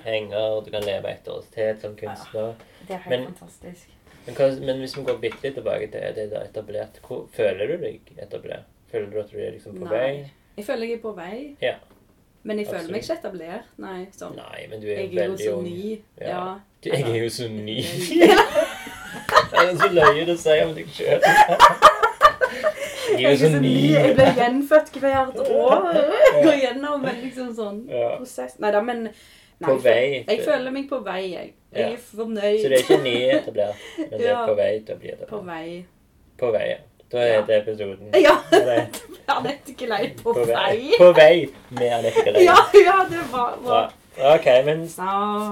penger, 0.04 0.60
du 0.62 0.70
kan 0.70 0.84
leve 0.86 1.10
et 1.10 1.28
års 1.28 1.48
tid 1.50 1.80
som 1.82 1.96
kunstner. 1.98 2.54
Det 2.86 2.94
er 2.94 3.02
helt 3.02 3.10
Men- 3.10 3.34
fantastisk. 3.34 3.90
Men, 4.26 4.64
men 4.66 4.78
hvis 4.78 4.96
vi 4.98 5.02
går 5.06 5.18
bitte 5.22 5.42
litt 5.42 5.54
tilbake 5.54 5.90
til 5.90 6.14
det 6.14 6.30
der 6.30 6.46
etablert, 6.46 7.00
hvor, 7.02 7.26
føler 7.34 7.66
du 7.66 7.76
deg 7.82 8.12
etablert? 8.18 8.66
Føler 8.90 9.10
du 9.10 9.18
at 9.20 9.30
du 9.32 9.36
er 9.38 9.50
liksom 9.56 9.76
på 9.78 9.84
Nei. 9.84 9.98
vei? 9.98 10.30
Jeg 10.56 10.64
føler 10.64 10.86
jeg 10.86 10.98
er 10.98 11.02
på 11.02 11.12
vei. 11.16 11.56
Ja. 11.62 11.74
Men 12.46 12.58
jeg 12.58 12.66
føler 12.66 12.78
Absolutt. 12.78 12.92
meg 12.92 13.02
ikke 13.02 13.18
etablert. 13.18 13.70
Nei, 13.82 14.06
sånn. 14.14 14.36
Nei, 14.38 14.66
men 14.70 14.80
du 14.80 14.86
er 14.86 15.00
Jeg 15.00 15.06
er 15.06 15.10
jo 15.10 15.20
veldig 15.20 15.44
så 15.46 15.54
ung. 15.56 15.64
ny. 15.64 16.00
Ja. 16.20 16.28
Ja. 16.28 16.44
Du, 16.84 16.90
jeg 16.90 17.02
er 17.02 17.22
jo 17.24 17.30
så 17.34 17.48
ny. 17.50 17.76
det 19.50 19.62
er 19.64 19.76
så 19.80 19.88
løye 19.90 20.26
å 20.30 20.36
si 20.38 20.56
om 20.62 20.74
deg 20.76 20.92
sjøl. 20.94 21.26
Jeg 23.16 23.24
er 23.24 23.30
jo 23.30 23.38
så 23.40 23.50
ny. 23.62 23.72
Jeg 23.92 24.14
blir 24.18 24.32
gjenfødt 24.38 24.96
hvert 25.02 25.40
år. 25.42 25.86
Går 26.44 26.56
gjennom 26.62 27.04
en 27.10 27.20
liksom 27.24 27.50
sånn 27.56 27.82
prosess. 27.90 28.56
Nei 28.62 28.70
da, 28.74 28.80
men 28.84 29.06
nei, 29.08 29.66
På 29.66 29.76
vei. 29.82 30.24
Jeg 30.28 30.42
føler 30.46 30.74
meg 30.74 30.88
på 30.90 31.00
vei, 31.06 31.20
jeg. 31.32 31.52
Jeg 31.76 31.82
Ja. 31.82 31.92
er 31.92 31.96
fornøyd. 31.98 32.60
Så 32.62 32.68
det 32.70 32.78
er 32.78 32.84
ikke 32.84 33.02
nyetablert, 33.04 33.86
men 33.98 34.18
det 34.20 34.28
er 34.32 34.46
på 34.50 34.54
vei 34.58 34.72
til 34.86 34.94
å 34.94 34.98
bli 35.02 35.14
På 35.30 35.40
vei. 35.46 35.66
På 36.38 36.50
vei, 36.54 36.66
ja. 36.70 36.78
Da 37.12 37.18
er 37.22 37.44
det 37.46 37.56
episoden. 37.62 38.08
Ja. 38.18 38.32
Anette 39.28 39.74
Gelei 39.78 40.08
på, 40.18 40.32
På 40.32 40.42
vei. 40.46 40.54
vei. 40.54 40.90
På 40.98 41.12
vei 41.14 41.46
med 41.70 41.92
Anette 42.00 42.22
Galei. 42.26 42.42
Ja, 42.48 42.56
ja, 42.74 42.96
det 43.10 43.22
var 43.32 43.56
var. 43.62 43.92
Ok, 44.16 44.46
men 44.64 44.86
Så. 44.88 45.04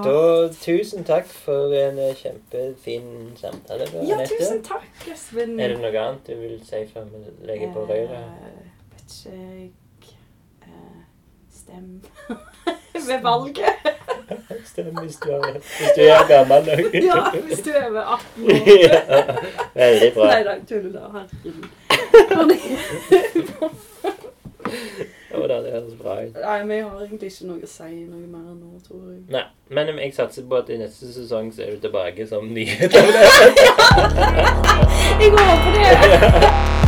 da 0.03 0.47
tusen 0.57 1.03
takk 1.05 1.27
for 1.29 1.73
en 1.77 1.99
eh, 2.01 2.15
kjempefin 2.17 3.35
samtale. 3.37 3.85
da, 3.91 4.03
Ja, 4.07 4.15
Anette. 4.15 4.35
tusen 4.39 4.63
takk, 4.65 4.87
Espen. 5.13 5.59
Er 5.59 5.67
det 5.75 5.79
noe 5.83 5.91
annet 6.01 6.25
du 6.27 6.33
vil 6.39 6.57
si 6.65 6.81
før 6.93 7.05
vi 7.11 7.21
legger 7.45 7.71
på 7.75 7.85
røret? 7.85 8.15
Eh, 8.15 8.65
vet 8.95 9.19
ikke 9.19 9.35
jeg 9.35 9.71
eh, 10.65 11.03
Stem 11.53 12.01
ved 13.07 13.21
valget. 13.21 13.94
Stem 14.65 14.97
hvis 14.97 15.15
du 15.15 15.29
er, 15.31 15.51
hvis 15.51 15.91
du 15.95 16.01
er 16.01 16.27
gammel 16.27 16.61
nok. 16.69 16.93
Ja, 17.09 17.29
hvis 17.47 17.59
du 17.65 17.69
er 17.69 17.89
over 17.89 18.01
18 18.01 18.45
år. 18.45 18.51
ja, 18.85 18.99
veldig 19.75 20.13
bra. 20.13 20.25
Nei 20.31 20.43
da, 20.43 20.53
tuller. 20.69 21.05
Herregud. 21.15 21.65
Jo 25.35 25.47
da, 25.47 25.55
det 25.61 25.71
høres 25.71 25.95
bra 25.99 26.13
ut. 26.23 26.33
Nei, 26.33 26.75
jeg 26.75 26.83
har 26.85 27.01
egentlig 27.03 27.31
ikke 27.31 27.47
noe 27.49 27.67
å 27.67 27.69
si 27.69 27.91
noe 28.07 28.27
mer 28.31 28.53
nå, 28.55 28.79
tror 28.87 29.03
jeg. 29.11 29.21
Nei, 29.35 29.43
men 29.77 29.99
jeg 29.99 30.15
satser 30.15 30.47
på 30.49 30.61
at 30.61 30.71
i 30.71 30.79
neste 30.79 31.11
sesong 31.11 31.51
så 31.53 31.65
er 31.67 31.75
du 31.75 31.79
tilbake 31.87 32.27
som 32.29 32.47
nyhet. 32.55 32.91
Jeg 35.15 35.31
håper 35.31 35.71
det! 35.79 36.84